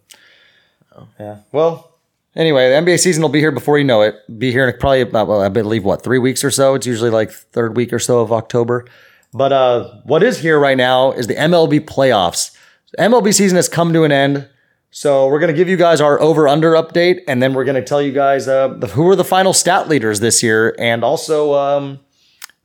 Yeah. 1.18 1.38
Well, 1.54 1.97
anyway, 2.38 2.70
the 2.70 2.76
NBA 2.76 3.00
season 3.00 3.22
will 3.22 3.30
be 3.30 3.40
here 3.40 3.52
before 3.52 3.78
you 3.78 3.84
know 3.84 4.02
it. 4.02 4.16
Be 4.40 4.52
here 4.52 4.68
in 4.68 4.78
probably 4.78 5.02
about, 5.02 5.28
well, 5.28 5.42
I 5.42 5.50
believe 5.50 5.84
what 5.84 6.04
three 6.04 6.20
weeks 6.20 6.44
or 6.44 6.52
so. 6.52 6.76
It's 6.76 6.88
usually 6.88 7.10
like 7.10 7.32
third 7.32 7.76
week 7.76 7.92
or 7.92 8.00
so 8.00 8.22
of 8.22 8.32
October. 8.32 8.86
But 9.34 9.52
uh, 9.52 10.02
what 10.04 10.24
is 10.24 10.40
here 10.40 10.60
right 10.60 10.78
now 10.78 11.12
is 11.12 11.28
the 11.28 11.36
MLB 11.36 11.82
playoffs. 11.82 12.56
MLB 12.98 13.34
season 13.34 13.58
has 13.58 13.68
come 13.68 13.92
to 13.92 14.04
an 14.04 14.12
end. 14.12 14.48
So 14.90 15.28
we're 15.28 15.40
going 15.40 15.54
to 15.54 15.58
give 15.58 15.68
you 15.68 15.76
guys 15.76 16.00
our 16.00 16.20
over 16.22 16.48
under 16.48 16.72
update, 16.72 17.22
and 17.28 17.44
then 17.44 17.54
we're 17.54 17.66
going 17.66 17.76
to 17.76 17.84
tell 17.84 18.02
you 18.02 18.14
guys 18.14 18.48
uh, 18.48 18.70
the, 18.70 18.88
who 18.88 19.08
are 19.10 19.18
the 19.18 19.26
final 19.26 19.52
stat 19.54 19.90
leaders 19.90 20.22
this 20.22 20.42
year, 20.42 20.74
and 20.80 21.04
also 21.04 21.54
um, 21.56 22.00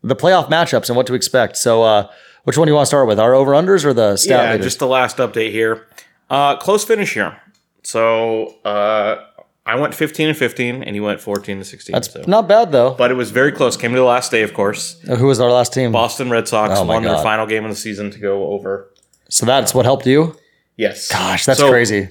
the 0.02 0.14
playoff 0.14 0.48
matchups 0.48 0.88
and 0.88 0.96
what 0.96 1.06
to 1.08 1.14
expect. 1.14 1.56
So, 1.56 1.82
uh, 1.82 2.10
which 2.44 2.56
one 2.56 2.66
do 2.66 2.70
you 2.70 2.76
want 2.76 2.86
to 2.86 2.90
start 2.90 3.08
with? 3.08 3.18
Our 3.18 3.34
over 3.34 3.52
unders 3.52 3.84
or 3.84 3.92
the 3.92 4.16
stat 4.16 4.30
leaders? 4.30 4.44
yeah, 4.44 4.52
leaders? 4.52 4.66
just 4.66 4.78
the 4.78 4.86
last 4.86 5.16
update 5.16 5.50
here. 5.50 5.86
Uh, 6.30 6.56
close 6.56 6.84
finish 6.84 7.14
here. 7.14 7.36
So 7.82 8.54
uh, 8.64 9.26
I 9.64 9.76
went 9.76 9.94
15 9.94 10.28
and 10.28 10.36
15, 10.36 10.82
and 10.82 10.96
you 10.96 11.04
went 11.04 11.20
14 11.20 11.58
and 11.58 11.66
16. 11.66 11.92
That's 11.92 12.12
so. 12.12 12.24
not 12.26 12.48
bad 12.48 12.72
though. 12.72 12.94
But 12.94 13.10
it 13.10 13.14
was 13.14 13.30
very 13.30 13.52
close. 13.52 13.76
Came 13.76 13.92
to 13.92 13.96
the 13.98 14.04
last 14.04 14.30
day, 14.32 14.42
of 14.42 14.54
course. 14.54 15.00
Who 15.02 15.26
was 15.26 15.38
our 15.40 15.50
last 15.52 15.72
team? 15.72 15.92
Boston 15.92 16.30
Red 16.30 16.48
Sox 16.48 16.78
Oh 16.80 16.84
won 16.84 17.02
their 17.04 17.18
final 17.22 17.46
game 17.46 17.64
of 17.64 17.70
the 17.70 17.76
season 17.76 18.10
to 18.10 18.18
go 18.18 18.48
over. 18.48 18.90
So 19.28 19.46
that's 19.46 19.72
what 19.74 19.84
helped 19.84 20.06
you. 20.06 20.36
Yes. 20.76 21.08
Gosh, 21.10 21.46
that's 21.46 21.60
So, 21.60 21.70
crazy. 21.70 22.08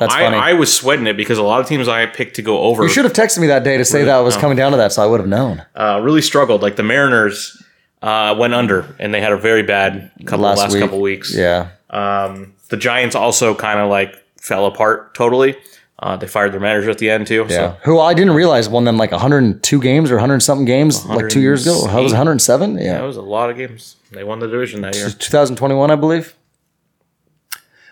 That's 0.00 0.14
I, 0.14 0.20
funny. 0.24 0.36
I 0.36 0.52
was 0.54 0.72
sweating 0.72 1.06
it 1.06 1.16
because 1.16 1.36
a 1.36 1.42
lot 1.42 1.60
of 1.60 1.66
teams 1.66 1.88
I 1.88 2.06
picked 2.06 2.36
to 2.36 2.42
go 2.42 2.58
over 2.60 2.84
You 2.84 2.88
should 2.88 3.04
have 3.04 3.12
texted 3.12 3.38
me 3.40 3.48
that 3.48 3.64
day 3.64 3.76
to 3.76 3.84
say 3.84 4.04
that 4.04 4.14
I 4.16 4.20
was 4.20 4.36
coming 4.36 4.56
down 4.56 4.70
to 4.70 4.78
that, 4.78 4.92
so 4.92 5.02
I 5.02 5.06
would 5.06 5.20
have 5.20 5.28
known. 5.28 5.62
uh, 5.74 6.00
really 6.02 6.22
struggled. 6.22 6.62
Like 6.62 6.76
the 6.76 6.82
Mariners 6.84 7.62
uh, 8.02 8.34
went 8.38 8.54
under, 8.54 8.94
and 8.98 9.12
they 9.12 9.20
had 9.20 9.32
a 9.32 9.36
very 9.36 9.62
bad 9.62 10.10
couple 10.24 10.44
Last 10.46 10.58
last, 10.58 10.72
week. 10.74 10.82
couple 10.82 11.00
weeks. 11.02 11.34
Yeah, 11.34 11.68
Um, 11.90 12.54
the 12.70 12.76
Giants 12.78 13.14
also 13.14 13.54
kind 13.54 13.78
of 13.80 13.90
like 13.90 14.14
fell 14.40 14.64
apart 14.66 15.14
totally. 15.14 15.54
Uh, 15.98 16.16
they 16.16 16.26
fired 16.26 16.52
their 16.52 16.60
manager 16.60 16.90
at 16.90 16.98
the 16.98 17.08
end 17.08 17.26
too. 17.26 17.46
yeah. 17.48 17.74
So 17.74 17.76
Who 17.84 18.00
I 18.00 18.14
didn't 18.14 18.34
realize 18.34 18.68
won 18.68 18.84
them 18.84 18.96
like 18.96 19.12
102 19.12 19.80
games 19.80 20.10
or 20.10 20.16
100 20.16 20.40
something 20.40 20.64
games 20.64 21.04
like 21.06 21.28
two 21.28 21.40
years 21.40 21.66
ago. 21.66 21.86
How 21.86 22.02
was 22.02 22.12
it 22.12 22.16
107? 22.16 22.74
that 22.74 22.82
Yeah, 22.82 23.00
was 23.02 23.16
a 23.16 23.22
lot 23.22 23.48
of 23.48 23.56
games. 23.56 23.96
They 24.10 24.24
won 24.24 24.40
the 24.40 24.48
division 24.48 24.82
that 24.82 24.96
year. 24.96 25.08
2021, 25.08 25.90
I 25.90 25.94
believe. 25.96 26.34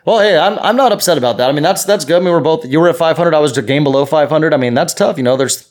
Well, 0.05 0.19
hey, 0.19 0.37
I'm, 0.37 0.59
I'm 0.59 0.77
not 0.77 0.91
upset 0.91 1.17
about 1.17 1.37
that. 1.37 1.49
I 1.49 1.53
mean, 1.53 1.63
that's 1.63 1.85
that's 1.85 2.05
good. 2.05 2.17
I 2.17 2.25
mean, 2.25 2.33
we're 2.33 2.41
both 2.41 2.67
you 2.67 2.81
were 2.81 2.89
at 2.89 2.97
500. 2.97 3.35
I 3.35 3.39
was 3.39 3.57
a 3.57 3.63
game 3.63 3.85
below 3.85 4.05
500. 4.05 4.53
I 4.53 4.57
mean, 4.57 4.75
that's 4.75 4.95
tough. 4.95 5.17
You 5.17 5.23
know, 5.23 5.37
there's 5.37 5.71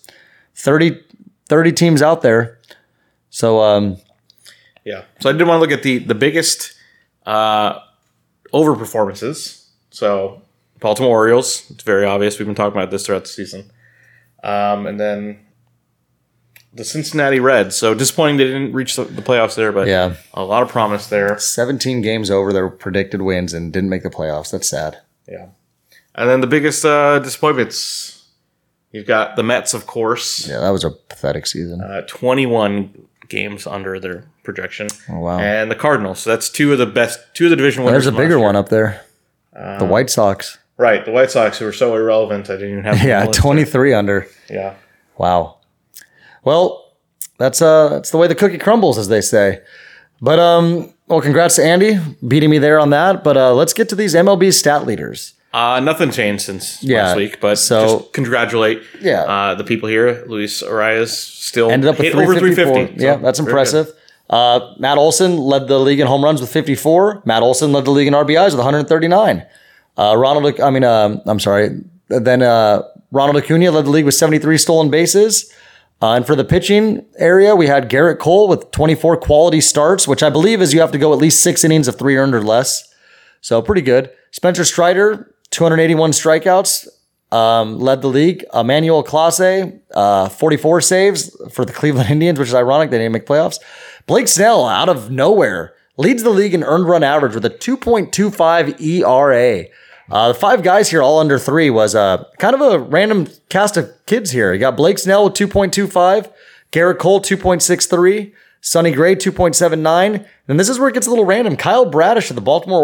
30 0.55 1.01
30 1.49 1.71
teams 1.73 2.01
out 2.01 2.21
there. 2.21 2.59
So 3.29 3.59
um, 3.61 3.97
Yeah. 4.85 5.03
So 5.19 5.29
I 5.29 5.33
did 5.33 5.45
want 5.45 5.57
to 5.57 5.59
look 5.59 5.71
at 5.77 5.83
the 5.83 5.97
the 5.97 6.15
biggest 6.15 6.73
uh, 7.25 7.79
over 8.53 8.73
performances. 8.75 9.69
So 9.89 10.40
Baltimore 10.81 11.11
Orioles. 11.11 11.69
It's 11.71 11.83
very 11.83 12.05
obvious. 12.05 12.37
We've 12.37 12.45
been 12.47 12.55
talking 12.55 12.77
about 12.77 12.91
this 12.91 13.05
throughout 13.05 13.23
the 13.23 13.29
season. 13.29 13.71
Um, 14.43 14.85
and 14.87 14.99
then 14.99 15.39
the 16.73 16.83
Cincinnati 16.83 17.39
Reds. 17.39 17.77
So 17.77 17.93
disappointing 17.93 18.37
they 18.37 18.45
didn't 18.45 18.73
reach 18.73 18.95
the, 18.95 19.03
the 19.05 19.21
playoffs 19.21 19.55
there, 19.55 19.71
but 19.71 19.87
Yeah. 19.87 20.15
a 20.33 20.43
lot 20.43 20.63
of 20.63 20.69
promise 20.69 21.07
there. 21.07 21.37
17 21.37 22.01
games 22.01 22.29
over 22.31 22.51
their 22.51 22.67
predicted 22.69 23.21
wins 23.21 23.53
and 23.53 23.71
didn't 23.71 23.89
make 23.89 24.03
the 24.03 24.09
playoffs. 24.09 24.51
That's 24.51 24.67
sad. 24.67 24.97
Yeah. 25.29 25.47
And 26.15 26.29
then 26.29 26.41
the 26.41 26.47
biggest 26.47 26.83
uh, 26.83 27.19
disappointments. 27.19 28.17
You've 28.91 29.07
got 29.07 29.37
the 29.37 29.43
Mets, 29.43 29.73
of 29.73 29.85
course. 29.87 30.47
Yeah, 30.49 30.59
that 30.59 30.69
was 30.71 30.83
a 30.83 30.91
pathetic 30.91 31.45
season. 31.47 31.79
Uh, 31.81 32.01
21 32.07 33.07
games 33.29 33.65
under 33.65 33.97
their 33.99 34.25
projection. 34.43 34.87
Oh, 35.09 35.19
wow. 35.19 35.39
And 35.39 35.71
the 35.71 35.75
Cardinals. 35.75 36.19
So 36.19 36.29
that's 36.31 36.49
two 36.49 36.73
of 36.73 36.77
the 36.77 36.85
best, 36.85 37.19
two 37.33 37.45
of 37.45 37.51
the 37.51 37.55
division 37.55 37.85
winners. 37.85 38.03
There's 38.03 38.13
a 38.13 38.17
bigger 38.17 38.37
one 38.39 38.57
up 38.57 38.67
there. 38.67 39.01
the 39.53 39.85
White 39.85 40.09
Sox. 40.09 40.57
Right, 40.77 41.05
the 41.05 41.11
White 41.11 41.29
Sox 41.31 41.59
who 41.59 41.65
were 41.65 41.73
so 41.73 41.95
irrelevant, 41.95 42.49
I 42.49 42.53
didn't 42.53 42.71
even 42.79 42.83
have. 42.85 43.03
Yeah, 43.03 43.25
23 43.27 43.93
under. 43.93 44.27
Yeah, 44.49 44.75
Wow. 45.17 45.57
Well, 46.43 46.95
that's 47.37 47.61
uh 47.61 47.89
that's 47.89 48.09
the 48.11 48.17
way 48.17 48.27
the 48.27 48.35
cookie 48.35 48.57
crumbles, 48.57 48.97
as 48.97 49.07
they 49.07 49.21
say. 49.21 49.61
But 50.21 50.39
um, 50.39 50.93
well, 51.07 51.21
congrats 51.21 51.55
to 51.57 51.63
Andy 51.65 51.99
beating 52.27 52.49
me 52.49 52.57
there 52.57 52.79
on 52.79 52.89
that. 52.91 53.23
But 53.23 53.37
uh, 53.37 53.53
let's 53.53 53.73
get 53.73 53.89
to 53.89 53.95
these 53.95 54.13
MLB 54.15 54.53
stat 54.53 54.85
leaders. 54.85 55.33
uh, 55.53 55.79
nothing 55.81 56.09
changed 56.11 56.43
since 56.43 56.81
Yeah, 56.83 57.03
last 57.07 57.17
week, 57.17 57.39
but 57.41 57.57
so- 57.57 57.99
just 57.99 58.13
congratulate, 58.13 58.81
Yeah. 59.01 59.21
uh, 59.23 59.55
the 59.55 59.63
people 59.63 59.89
here. 59.89 60.23
Luis 60.27 60.63
Arraez 60.63 61.09
still 61.09 61.69
Ended 61.69 61.89
up 61.89 61.97
with 61.97 62.05
hit 62.07 62.15
over 62.15 62.33
354. 62.37 62.73
350. 62.73 63.03
Yeah, 63.03 63.15
that's 63.17 63.39
impressive. 63.39 63.91
Uh, 64.29 64.73
Matt 64.79 64.97
Olson 64.97 65.37
led 65.37 65.67
the 65.67 65.77
league 65.79 65.99
in 65.99 66.07
home 66.07 66.23
runs 66.23 66.39
with 66.41 66.51
54. 66.51 67.23
Matt 67.25 67.43
Olson 67.43 67.71
led 67.73 67.83
the 67.85 67.91
league 67.91 68.07
in 68.07 68.13
RBIs 68.13 68.45
with 68.51 68.59
139. 68.59 69.43
Uh, 69.97 70.15
Ronald, 70.17 70.59
I 70.59 70.69
mean, 70.69 70.83
um, 70.83 71.21
I'm 71.25 71.39
sorry. 71.39 71.69
Then 72.07 72.41
uh, 72.41 72.83
Ronald 73.11 73.41
Acuna 73.43 73.71
led 73.71 73.85
the 73.85 73.89
league 73.89 74.05
with 74.05 74.15
73 74.15 74.57
stolen 74.57 74.89
bases. 74.89 75.51
Uh, 76.01 76.13
and 76.15 76.25
for 76.25 76.35
the 76.35 76.43
pitching 76.43 77.05
area, 77.17 77.55
we 77.55 77.67
had 77.67 77.89
Gerrit 77.89 78.17
Cole 78.19 78.47
with 78.47 78.71
24 78.71 79.17
quality 79.17 79.61
starts, 79.61 80.07
which 80.07 80.23
I 80.23 80.29
believe 80.31 80.61
is 80.61 80.73
you 80.73 80.81
have 80.81 80.91
to 80.93 80.97
go 80.97 81.13
at 81.13 81.19
least 81.19 81.41
six 81.43 81.63
innings 81.63 81.87
of 81.87 81.97
three 81.99 82.17
earned 82.17 82.33
or 82.33 82.41
less. 82.41 82.91
So 83.41 83.61
pretty 83.61 83.81
good. 83.83 84.09
Spencer 84.31 84.65
Strider, 84.65 85.35
281 85.51 86.11
strikeouts. 86.11 86.87
um, 87.31 87.79
led 87.79 88.01
the 88.01 88.07
league. 88.07 88.43
Emmanuel 88.53 89.03
Clase, 89.03 89.79
uh, 89.93 90.27
44 90.29 90.81
saves 90.81 91.35
for 91.53 91.63
the 91.65 91.71
Cleveland 91.79 92.09
Indians, 92.09 92.39
which 92.39 92.49
is 92.49 92.55
ironic. 92.55 92.89
They 92.89 92.97
didn't 92.97 93.13
make 93.13 93.25
playoffs. 93.25 93.59
Blake 94.07 94.27
Snell, 94.27 94.65
out 94.67 94.89
of 94.89 95.11
nowhere, 95.11 95.73
leads 95.97 96.23
the 96.23 96.29
league 96.31 96.53
in 96.53 96.63
earned 96.63 96.87
run 96.87 97.03
average 97.03 97.35
with 97.35 97.45
a 97.45 97.49
2.25 97.49 98.81
ERA. 98.81 99.65
Uh, 100.09 100.29
the 100.29 100.33
five 100.33 100.63
guys 100.63 100.89
here, 100.89 101.01
all 101.01 101.19
under 101.19 101.37
three, 101.39 101.69
was 101.69 101.95
uh, 101.95 102.23
kind 102.39 102.53
of 102.55 102.61
a 102.61 102.79
random 102.79 103.27
cast 103.49 103.77
of 103.77 103.89
kids 104.05 104.31
here. 104.31 104.53
You 104.53 104.59
got 104.59 104.75
Blake 104.75 104.99
Snell 104.99 105.25
with 105.25 105.33
2.25, 105.33 106.31
Gerrit 106.71 106.97
Cole 106.99 107.21
2.63, 107.21 108.33
Sonny 108.61 108.91
Gray 108.91 109.15
2.79, 109.15 110.25
and 110.47 110.59
this 110.59 110.67
is 110.69 110.79
where 110.79 110.89
it 110.89 110.93
gets 110.93 111.07
a 111.07 111.09
little 111.09 111.25
random. 111.25 111.55
Kyle 111.55 111.85
Bradish 111.85 112.29
of 112.29 112.35
the 112.35 112.41
Baltimore 112.41 112.81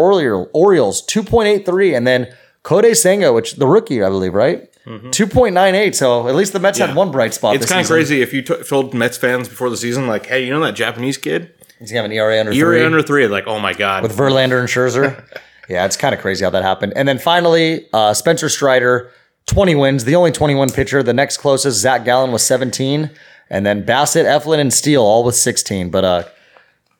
Orioles 0.52 1.06
2.83, 1.06 1.96
and 1.96 2.06
then 2.06 2.34
Kodai 2.64 2.96
Senga, 2.96 3.32
which 3.32 3.56
the 3.56 3.66
rookie, 3.66 4.02
I 4.02 4.08
believe, 4.08 4.34
right? 4.34 4.70
2.98. 4.86 5.94
So 5.94 6.28
at 6.28 6.34
least 6.34 6.54
the 6.54 6.58
Mets 6.60 6.78
Yeah. 6.78 6.86
had 6.86 6.96
one 6.96 7.10
bright 7.10 7.34
spot. 7.34 7.54
It's 7.56 7.66
kind 7.66 7.82
of 7.82 7.86
crazy 7.86 8.22
if 8.22 8.32
you 8.32 8.40
t- 8.40 8.62
told 8.66 8.94
Mets 8.94 9.18
fans 9.18 9.48
before 9.48 9.68
the 9.68 9.76
season, 9.76 10.06
like, 10.06 10.24
hey, 10.26 10.44
you 10.44 10.50
know 10.50 10.60
that 10.60 10.74
Japanese 10.74 11.18
kid? 11.18 11.52
He's 11.78 11.90
gonna 11.92 12.02
have 12.02 12.10
an 12.10 12.16
ERA 12.16 12.40
under 12.40 12.52
You're 12.52 12.72
three. 12.72 12.84
under 12.84 13.02
three. 13.02 13.28
Like, 13.28 13.46
oh 13.46 13.58
my 13.60 13.74
God. 13.74 14.02
with 14.02 14.16
Verlander 14.16 14.58
and 14.58 14.68
Scherzer. 14.68 15.22
yeah, 15.68 15.84
it's 15.84 15.96
kind 15.96 16.14
of 16.14 16.20
crazy 16.20 16.44
how 16.44 16.50
that 16.50 16.62
happened. 16.62 16.92
And 16.96 17.06
then 17.08 17.18
finally, 17.18 17.86
uh, 17.92 18.14
Spencer 18.14 18.48
Strider, 18.48 19.10
20 19.46 19.74
wins, 19.74 20.04
the 20.04 20.14
only 20.14 20.32
21 20.32 20.70
pitcher. 20.70 21.02
The 21.02 21.12
next 21.14 21.36
closest, 21.38 21.78
Zac 21.80 22.04
Gallen, 22.04 22.32
was 22.32 22.42
17. 22.44 23.10
And 23.50 23.64
then 23.64 23.84
Bassitt, 23.84 24.24
Eflin, 24.24 24.58
and 24.58 24.72
Steele 24.72 25.02
all 25.02 25.24
with 25.24 25.34
16. 25.34 25.90
But 25.90 26.04
uh, 26.04 26.24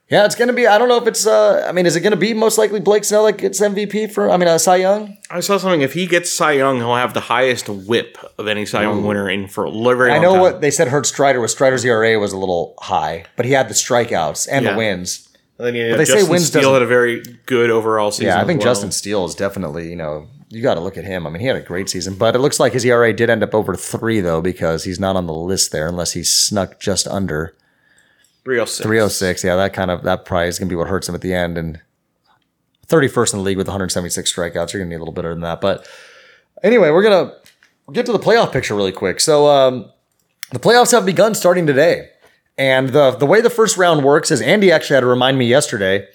yeah, 0.08 0.25
it's 0.25 0.34
going 0.34 0.48
to 0.48 0.54
be, 0.54 0.66
I 0.66 0.78
don't 0.78 0.88
know 0.88 0.96
if 0.96 1.06
it's, 1.06 1.26
uh, 1.26 1.66
I 1.68 1.72
mean, 1.72 1.84
is 1.84 1.94
it 1.94 2.00
going 2.00 2.12
to 2.12 2.16
be 2.16 2.32
most 2.32 2.56
likely 2.56 2.80
Blake 2.80 3.04
Snell 3.04 3.26
that 3.26 3.37
gets 3.37 3.60
MVP 3.60 4.10
for, 4.10 4.30
I 4.30 4.38
mean, 4.38 4.48
uh, 4.48 4.56
Cy 4.56 4.76
Young? 4.76 5.18
I 5.30 5.40
saw 5.40 5.58
something. 5.58 5.82
If 5.82 5.92
he 5.92 6.06
gets 6.06 6.32
Cy 6.32 6.52
Young, 6.52 6.78
he'll 6.78 6.94
have 6.94 7.12
the 7.12 7.20
highest 7.20 7.68
whip 7.68 8.16
of 8.38 8.46
any 8.48 8.64
Cy 8.64 8.82
Young 8.82 9.04
winner 9.04 9.28
in 9.28 9.46
for 9.48 9.66
a 9.66 9.70
very 9.70 10.10
I 10.12 10.18
know 10.18 10.32
time. 10.32 10.40
what 10.40 10.60
they 10.62 10.70
said 10.70 10.88
hurt 10.88 11.04
Strider 11.04 11.40
was 11.42 11.52
Strider's 11.52 11.84
ERA 11.84 12.18
was 12.18 12.32
a 12.32 12.38
little 12.38 12.75
high, 12.80 13.26
but 13.37 13.44
he 13.44 13.52
had 13.52 13.68
the 13.68 13.75
strikeouts 13.75 14.48
and 14.50 14.64
Yeah. 14.64 14.72
the 14.72 14.78
wins. 14.78 15.27
And 15.59 15.67
then, 15.67 15.75
yeah, 15.75 15.97
they 15.97 16.05
say 16.05 16.15
Justin 16.15 16.31
wins 16.31 16.47
Steele 16.47 16.73
had 16.73 16.83
a 16.83 16.87
very 16.87 17.21
good 17.47 17.71
overall 17.71 18.12
season. 18.12 18.27
Yeah, 18.27 18.41
I 18.41 18.45
think 18.45 18.61
well. 18.61 18.71
Justin 18.71 18.93
Steele 18.93 19.25
is 19.25 19.35
definitely, 19.35 19.91
you 19.91 19.97
know, 19.97 20.29
you 20.50 20.62
got 20.62 20.75
to 20.75 20.81
look 20.81 20.97
at 20.97 21.05
him. 21.05 21.27
I 21.27 21.31
mean, 21.31 21.41
he 21.41 21.47
had 21.47 21.57
a 21.57 21.62
great 21.62 21.91
season, 21.91 22.15
but 22.15 22.37
it 22.37 22.38
looks 22.38 22.61
like 22.61 22.73
his 22.73 22.85
ERA 22.85 23.12
did 23.12 23.29
end 23.29 23.43
up 23.43 23.55
over 23.55 23.75
three, 23.75 24.21
though, 24.21 24.41
because 24.41 24.85
he's 24.85 25.00
not 25.00 25.17
on 25.17 25.27
the 25.27 25.35
list 25.35 25.73
there 25.73 25.88
unless 25.88 26.12
he 26.12 26.23
snuck 26.23 26.79
just 26.79 27.09
under 27.09 27.57
306. 28.45 28.87
306. 28.87 29.45
Yeah, 29.45 29.57
that 29.57 29.73
kind 29.73 29.91
of, 29.91 30.05
that 30.05 30.25
probably 30.25 30.49
is 30.49 30.59
going 30.59 30.69
to 30.69 30.73
be 30.73 30.77
what 30.77 30.88
hurts 30.88 31.09
him 31.09 31.15
at 31.17 31.23
the 31.23 31.35
end. 31.35 31.59
And 31.59 31.81
31st 32.87 33.35
in 33.35 33.38
the 33.41 33.45
league 33.45 33.59
with 33.59 33.67
176 33.67 34.33
strikeouts. 34.33 34.73
You're 34.73 34.81
going 34.81 34.91
to 34.91 34.97
need 34.97 34.97
a 34.97 35.00
little 35.00 35.12
better 35.12 35.31
than 35.31 35.41
that. 35.41 35.61
But 35.61 35.87
anyway, 36.62 36.91
we're 36.91 37.03
going 37.03 37.29
to 37.29 37.93
get 37.93 38.07
to 38.07 38.12
the 38.12 38.19
playoff 38.19 38.53
picture 38.53 38.75
really 38.75 38.93
quick. 38.93 39.21
So, 39.21 39.49
um, 39.49 39.91
the 40.50 40.59
playoffs 40.59 40.93
have 40.93 41.05
begun 41.05 41.35
starting 41.35 41.67
today. 41.67 42.09
And 42.59 42.88
the, 42.91 43.12
the 43.12 43.27
way 43.27 43.41
the 43.41 43.50
first 43.50 43.77
round 43.77 44.05
works 44.05 44.31
is 44.31 44.41
Andy 44.43 44.73
actually 44.73 44.95
had 44.95 45.00
to 45.00 45.07
remind 45.07 45.38
me 45.38 45.47
yesterday 45.47 46.07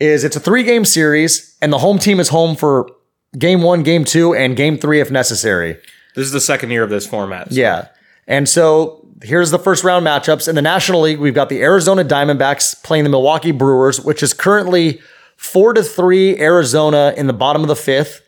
is 0.00 0.24
it's 0.24 0.36
a 0.36 0.40
three 0.40 0.64
game 0.64 0.84
series 0.84 1.56
and 1.62 1.72
the 1.72 1.78
home 1.78 1.98
team 1.98 2.18
is 2.20 2.28
home 2.28 2.56
for 2.56 2.90
game 3.38 3.62
one, 3.62 3.82
game 3.82 4.04
two, 4.04 4.34
and 4.34 4.56
game 4.56 4.76
three 4.78 5.00
if 5.00 5.10
necessary. 5.10 5.74
This 6.14 6.26
is 6.26 6.32
the 6.32 6.40
second 6.40 6.70
year 6.70 6.82
of 6.82 6.90
this 6.90 7.06
format. 7.06 7.50
so- 7.50 7.54
Yeah. 7.54 7.88
And 8.26 8.48
so 8.48 9.06
here's 9.22 9.50
the 9.50 9.58
first 9.58 9.84
round 9.84 10.04
matchups. 10.06 10.48
In 10.48 10.54
the 10.56 10.62
National 10.62 11.00
League, 11.02 11.18
we've 11.20 11.34
got 11.34 11.48
the 11.48 11.62
Arizona 11.62 12.04
Diamondbacks 12.04 12.82
playing 12.82 13.04
the 13.04 13.10
Milwaukee 13.10 13.52
Brewers, 13.52 14.00
which 14.00 14.22
is 14.22 14.34
currently 14.34 15.00
four 15.36 15.72
to 15.74 15.82
three 15.82 16.38
Arizona 16.40 17.14
in 17.16 17.26
the 17.28 17.32
bottom 17.32 17.62
of 17.62 17.68
the 17.68 17.76
fifth. 17.76 18.20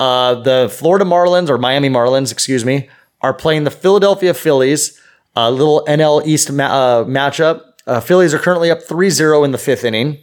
Uh, 0.00 0.34
the 0.34 0.74
Florida 0.74 1.04
Marlins 1.04 1.48
or 1.48 1.58
Miami 1.58 1.88
Marlins, 1.88 2.32
excuse 2.32 2.64
me, 2.64 2.88
are 3.22 3.32
playing 3.34 3.64
the 3.64 3.70
Philadelphia 3.70 4.34
Phillies. 4.34 5.00
A 5.36 5.50
little 5.50 5.84
NL 5.86 6.26
East 6.26 6.50
ma- 6.50 6.64
uh, 6.64 7.04
matchup. 7.04 7.62
Uh, 7.86 8.00
Phillies 8.00 8.34
are 8.34 8.38
currently 8.38 8.70
up 8.70 8.80
3-0 8.80 9.44
in 9.44 9.52
the 9.52 9.58
fifth 9.58 9.84
inning. 9.84 10.18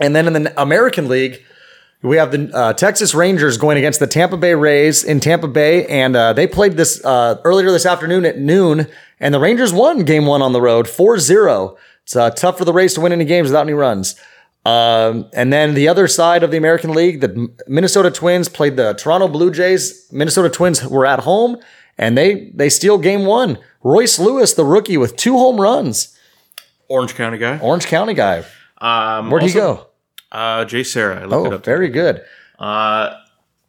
And 0.00 0.16
then 0.16 0.26
in 0.34 0.44
the 0.44 0.60
American 0.60 1.08
League, 1.08 1.42
we 2.02 2.16
have 2.16 2.32
the 2.32 2.50
uh, 2.52 2.72
Texas 2.72 3.14
Rangers 3.14 3.56
going 3.56 3.78
against 3.78 4.00
the 4.00 4.06
Tampa 4.06 4.36
Bay 4.36 4.54
Rays 4.54 5.04
in 5.04 5.20
Tampa 5.20 5.46
Bay, 5.46 5.86
and 5.86 6.16
uh, 6.16 6.32
they 6.32 6.46
played 6.48 6.72
this 6.72 7.04
uh, 7.04 7.40
earlier 7.44 7.70
this 7.70 7.86
afternoon 7.86 8.24
at 8.24 8.38
noon, 8.38 8.88
and 9.20 9.32
the 9.32 9.38
Rangers 9.38 9.72
won 9.72 10.04
game 10.04 10.26
one 10.26 10.42
on 10.42 10.52
the 10.52 10.60
road 10.60 10.88
4 10.88 11.18
0. 11.18 11.76
It's 12.02 12.16
uh, 12.16 12.30
tough 12.30 12.58
for 12.58 12.64
the 12.64 12.72
Rays 12.72 12.94
to 12.94 13.00
win 13.00 13.12
any 13.12 13.24
games 13.24 13.48
without 13.48 13.62
any 13.62 13.74
runs. 13.74 14.16
Um, 14.64 15.28
and 15.32 15.52
then 15.52 15.74
the 15.74 15.88
other 15.88 16.08
side 16.08 16.42
of 16.42 16.50
the 16.50 16.56
American 16.56 16.92
League, 16.92 17.20
the 17.20 17.48
Minnesota 17.68 18.10
Twins 18.10 18.48
played 18.48 18.76
the 18.76 18.94
Toronto 18.94 19.28
Blue 19.28 19.50
Jays. 19.52 20.08
Minnesota 20.12 20.48
Twins 20.48 20.84
were 20.84 21.06
at 21.06 21.20
home, 21.20 21.58
and 21.98 22.16
they 22.16 22.50
they 22.54 22.68
steal 22.68 22.98
game 22.98 23.24
one. 23.26 23.58
Royce 23.82 24.18
Lewis, 24.18 24.54
the 24.54 24.64
rookie, 24.64 24.96
with 24.96 25.16
two 25.16 25.36
home 25.36 25.60
runs. 25.60 26.16
Orange 26.88 27.14
County 27.14 27.38
guy. 27.38 27.58
Orange 27.58 27.86
County 27.86 28.14
guy. 28.14 28.44
Um, 28.78 29.30
Where'd 29.30 29.42
he 29.44 29.52
go? 29.52 29.86
Uh, 30.30 30.64
JSerra. 30.64 31.22
I 31.22 31.24
looked 31.24 31.46
it 31.46 31.52
Oh, 31.52 31.56
up. 31.56 31.64
very 31.64 31.88
good. 31.88 32.22
Uh, 32.58 33.14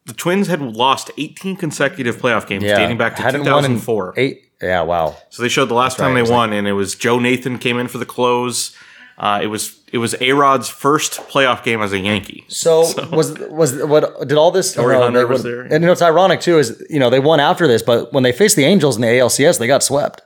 the 0.06 0.14
Twins 0.14 0.48
had 0.48 0.62
lost 0.62 1.12
18 1.18 1.56
consecutive 1.56 2.18
playoff 2.18 2.46
games 2.48 2.64
Yeah, 2.64 2.78
dating 2.78 2.98
back 2.98 3.16
to 3.16 3.22
hadn't 3.22 3.42
won 3.42 3.64
in 3.66 3.72
2004. 3.80 4.14
Eight. 4.18 4.52
Yeah, 4.62 4.82
wow. 4.82 5.16
So 5.30 5.42
they 5.42 5.50
showed 5.50 5.66
the 5.70 5.74
last 5.74 5.98
time 5.98 6.14
right, 6.14 6.24
they 6.24 6.30
it 6.30 6.34
won, 6.34 6.54
and 6.54 6.68
it 6.68 6.74
was 6.74 6.96
Joe 6.96 7.20
Nathan 7.20 7.58
came 7.58 7.78
in 7.80 7.88
for 7.88 7.98
the 7.98 8.06
close. 8.06 8.76
Uh, 9.18 9.40
it 9.42 9.48
was 9.48 9.80
it 9.94 10.00
was 10.00 10.16
A 10.20 10.34
Rod's 10.34 10.68
first 10.68 11.14
playoff 11.30 11.64
game 11.64 11.82
as 11.82 11.94
a 11.94 12.00
Yankee. 12.00 12.44
So, 12.50 12.82
was 13.12 13.38
was 13.50 13.82
what 13.84 14.28
did 14.28 14.38
all 14.38 14.52
this? 14.52 14.74
Torii 14.74 14.98
uh, 14.98 15.02
Hunter 15.04 15.20
they- 15.20 15.26
was 15.26 15.44
there. 15.44 15.62
and 15.62 15.72
you 15.72 15.80
know 15.80 15.92
it's 15.94 16.02
ironic 16.02 16.42
too 16.42 16.58
is 16.60 16.84
you 16.90 17.00
know 17.00 17.10
they 17.10 17.20
won 17.22 17.40
after 17.40 17.68
this, 17.68 17.82
but 17.82 18.12
when 18.12 18.24
they 18.24 18.32
faced 18.34 18.56
the 18.58 18.66
Angels 18.66 18.96
in 18.98 19.02
the 19.04 19.08
ALCS, 19.08 19.58
they 19.60 19.68
got 19.68 19.84
swept. 19.84 20.22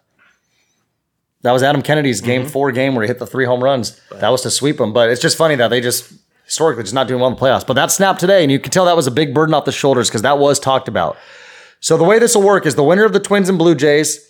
That 1.43 1.51
was 1.51 1.61
Adam 1.63 1.81
Kennedy's 1.81 2.19
game 2.21 2.41
Mm-hmm. 2.41 2.49
four 2.49 2.71
game 2.71 2.95
where 2.95 3.03
he 3.03 3.07
hit 3.07 3.19
the 3.19 3.27
three 3.27 3.45
home 3.45 3.63
runs. 3.63 3.99
That 4.11 4.29
was 4.29 4.41
to 4.41 4.49
sweep 4.49 4.77
them, 4.77 4.91
but 4.91 5.09
it's 5.09 5.21
just 5.21 5.37
funny 5.37 5.55
that 5.55 5.67
they 5.67 5.81
just 5.81 6.11
historically 6.45 6.83
just 6.83 6.95
not 6.95 7.07
doing 7.07 7.19
well 7.21 7.29
in 7.29 7.35
the 7.35 7.41
playoffs. 7.41 7.65
But 7.67 7.73
that 7.73 7.91
snapped 7.91 8.19
today, 8.19 8.41
and 8.43 8.51
you 8.51 8.59
can 8.59 8.71
tell 8.71 8.85
that 8.85 8.95
was 8.95 9.05
a 9.07 9.11
big 9.11 9.33
burden 9.33 9.53
off 9.53 9.65
the 9.65 9.71
shoulders 9.71 10.09
because 10.09 10.23
that 10.23 10.39
was 10.39 10.59
talked 10.59 10.87
about. 10.87 11.17
So 11.79 11.95
the 11.97 12.03
way 12.05 12.17
this 12.19 12.35
will 12.35 12.41
work 12.43 12.65
is 12.65 12.75
the 12.75 12.83
winner 12.83 13.03
of 13.05 13.13
the 13.13 13.19
Twins 13.19 13.49
and 13.49 13.57
Blue 13.57 13.75
Jays 13.75 14.25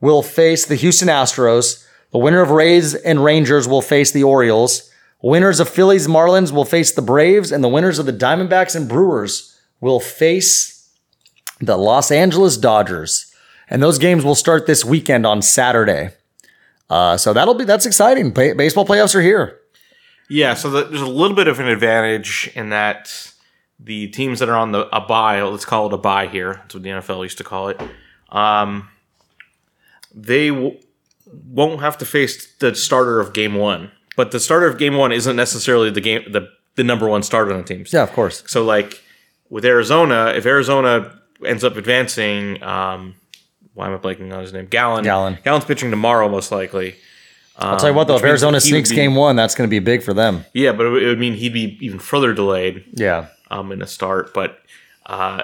will 0.00 0.22
face 0.22 0.66
the 0.66 0.74
Houston 0.74 1.08
Astros. 1.08 1.85
The 2.16 2.22
winner 2.22 2.40
of 2.40 2.48
Rays 2.50 2.94
and 2.94 3.22
Rangers 3.22 3.68
will 3.68 3.82
face 3.82 4.10
the 4.10 4.22
Orioles. 4.24 4.90
Winners 5.20 5.60
of 5.60 5.68
Phillies 5.68 6.08
Marlins 6.08 6.50
will 6.50 6.64
face 6.64 6.90
the 6.90 7.02
Braves, 7.02 7.52
and 7.52 7.62
the 7.62 7.68
winners 7.68 7.98
of 7.98 8.06
the 8.06 8.12
Diamondbacks 8.14 8.74
and 8.74 8.88
Brewers 8.88 9.54
will 9.82 10.00
face 10.00 10.88
the 11.60 11.76
Los 11.76 12.10
Angeles 12.10 12.56
Dodgers. 12.56 13.30
And 13.68 13.82
those 13.82 13.98
games 13.98 14.24
will 14.24 14.34
start 14.34 14.66
this 14.66 14.82
weekend 14.82 15.26
on 15.26 15.42
Saturday. 15.42 16.08
Uh, 16.88 17.18
so 17.18 17.34
that'll 17.34 17.52
be 17.52 17.66
that's 17.66 17.84
exciting. 17.84 18.30
Ba- 18.30 18.54
baseball 18.56 18.86
playoffs 18.86 19.14
are 19.14 19.20
here. 19.20 19.60
Yeah, 20.30 20.54
so 20.54 20.70
the, 20.70 20.84
there's 20.84 21.02
a 21.02 21.06
little 21.06 21.36
bit 21.36 21.48
of 21.48 21.60
an 21.60 21.68
advantage 21.68 22.50
in 22.54 22.70
that 22.70 23.30
the 23.78 24.08
teams 24.08 24.38
that 24.38 24.48
are 24.48 24.56
on 24.56 24.72
the 24.72 24.88
a 24.96 25.02
buy, 25.02 25.42
let's 25.42 25.66
call 25.66 25.88
it 25.88 25.92
a 25.92 25.98
buy 25.98 26.28
here. 26.28 26.54
That's 26.54 26.76
what 26.76 26.82
the 26.82 26.88
NFL 26.88 27.24
used 27.24 27.36
to 27.36 27.44
call 27.44 27.68
it. 27.68 27.78
Um, 28.30 28.88
they 30.14 30.48
w- 30.48 30.78
won't 31.32 31.80
have 31.80 31.98
to 31.98 32.04
face 32.04 32.46
the 32.58 32.74
starter 32.74 33.20
of 33.20 33.32
game 33.32 33.54
one, 33.54 33.90
but 34.16 34.30
the 34.30 34.40
starter 34.40 34.66
of 34.66 34.78
game 34.78 34.96
one 34.96 35.12
isn't 35.12 35.36
necessarily 35.36 35.90
the 35.90 36.00
game 36.00 36.22
the 36.30 36.48
the 36.76 36.84
number 36.84 37.08
one 37.08 37.22
starter 37.22 37.52
on 37.52 37.58
the 37.58 37.64
team. 37.64 37.84
Yeah, 37.90 38.02
of 38.02 38.12
course. 38.12 38.42
So 38.46 38.64
like 38.64 39.02
with 39.48 39.64
Arizona, 39.64 40.32
if 40.36 40.44
Arizona 40.46 41.18
ends 41.44 41.64
up 41.64 41.76
advancing, 41.76 42.62
um, 42.62 43.14
why 43.74 43.86
am 43.86 43.94
I 43.94 43.98
blanking 43.98 44.32
on 44.32 44.40
his 44.42 44.52
name? 44.52 44.66
Gallen. 44.66 45.04
Gallen. 45.04 45.38
Gallen's 45.44 45.64
pitching 45.64 45.90
tomorrow, 45.90 46.28
most 46.28 46.50
likely. 46.52 46.96
I'll 47.58 47.78
tell 47.78 47.88
you 47.88 47.94
what 47.94 48.06
though, 48.06 48.16
if 48.16 48.22
Arizona 48.24 48.58
that 48.58 48.64
he 48.66 48.72
would 48.72 48.76
sneaks 48.86 48.90
be- 48.90 48.96
game 48.96 49.14
one, 49.14 49.34
that's 49.36 49.54
going 49.54 49.66
to 49.68 49.70
be 49.70 49.78
big 49.78 50.02
for 50.02 50.12
them. 50.12 50.44
Yeah, 50.52 50.72
but 50.72 50.84
it 50.86 50.90
would- 50.90 51.02
it 51.02 51.06
would 51.06 51.18
mean 51.18 51.32
he'd 51.34 51.54
be 51.54 51.78
even 51.80 51.98
further 51.98 52.34
delayed 52.34 52.84
Yeah. 52.92 53.28
um, 53.50 53.72
in 53.72 53.80
a 53.80 53.86
start. 53.86 54.34
But 54.34 54.58
uh, 55.06 55.42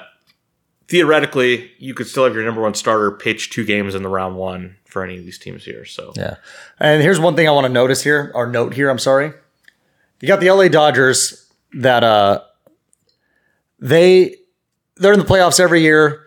theoretically, 0.88 1.70
you 1.78 1.94
could 1.94 2.06
still 2.06 2.24
have 2.24 2.34
your 2.34 2.44
number 2.44 2.60
one 2.60 2.74
starter 2.74 3.10
pitch 3.10 3.50
two 3.50 3.64
games 3.64 3.94
in 3.94 4.02
the 4.02 4.08
round 4.08 4.36
one 4.36 4.76
for 4.92 5.02
any 5.02 5.18
of 5.18 5.24
these 5.24 5.38
teams 5.38 5.64
here. 5.64 5.84
So 5.84 6.12
Yeah. 6.14 6.36
And 6.78 7.02
here's 7.02 7.18
one 7.18 7.34
thing 7.34 7.48
I 7.48 7.50
want 7.50 7.66
to 7.66 7.72
notice 7.72 8.02
here, 8.02 8.30
or 8.34 8.46
note 8.46 8.74
here, 8.74 8.90
I'm 8.90 8.98
sorry. 8.98 9.32
You 10.20 10.28
got 10.28 10.40
the 10.40 10.50
LA 10.50 10.68
Dodgers 10.68 11.50
that 11.72 12.04
uh 12.04 12.42
they 13.80 14.36
they're 14.96 15.12
in 15.12 15.18
the 15.18 15.24
playoffs 15.24 15.58
every 15.58 15.80
year. 15.80 16.20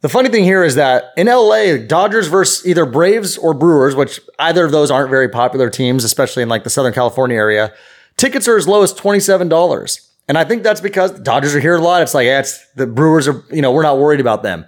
The 0.00 0.08
funny 0.08 0.28
thing 0.28 0.44
here 0.44 0.62
is 0.62 0.76
that 0.76 1.12
in 1.16 1.26
LA, 1.26 1.76
Dodgers 1.78 2.28
versus 2.28 2.64
either 2.66 2.86
Braves 2.86 3.36
or 3.36 3.54
Brewers, 3.54 3.96
which 3.96 4.20
either 4.38 4.64
of 4.64 4.70
those 4.70 4.90
aren't 4.90 5.10
very 5.10 5.28
popular 5.28 5.70
teams, 5.70 6.04
especially 6.04 6.42
in 6.42 6.48
like 6.48 6.62
the 6.62 6.70
Southern 6.70 6.92
California 6.92 7.36
area, 7.36 7.72
tickets 8.16 8.46
are 8.46 8.56
as 8.56 8.68
low 8.68 8.82
as 8.82 8.94
$27. 8.94 10.08
And 10.28 10.38
I 10.38 10.44
think 10.44 10.62
that's 10.62 10.80
because 10.80 11.14
the 11.14 11.20
Dodgers 11.20 11.54
are 11.54 11.60
here 11.60 11.76
a 11.76 11.80
lot. 11.80 12.02
It's 12.02 12.14
like, 12.14 12.26
yeah, 12.26 12.40
it's 12.40 12.64
the 12.74 12.86
Brewers 12.86 13.26
are, 13.26 13.42
you 13.50 13.62
know, 13.62 13.72
we're 13.72 13.82
not 13.82 13.98
worried 13.98 14.20
about 14.20 14.42
them. 14.44 14.66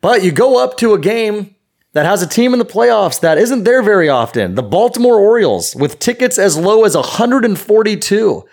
But 0.00 0.22
you 0.22 0.30
go 0.30 0.62
up 0.62 0.76
to 0.78 0.94
a 0.94 0.98
game 0.98 1.56
that 1.98 2.06
has 2.06 2.22
a 2.22 2.26
team 2.26 2.52
in 2.52 2.60
the 2.60 2.64
playoffs 2.64 3.20
that 3.20 3.36
isn't 3.38 3.64
there 3.64 3.82
very 3.82 4.08
often. 4.08 4.54
The 4.54 4.62
Baltimore 4.62 5.18
Orioles 5.18 5.74
with 5.74 5.98
tickets 5.98 6.38
as 6.38 6.56
low 6.56 6.84
as 6.84 6.94
142. 6.94 8.44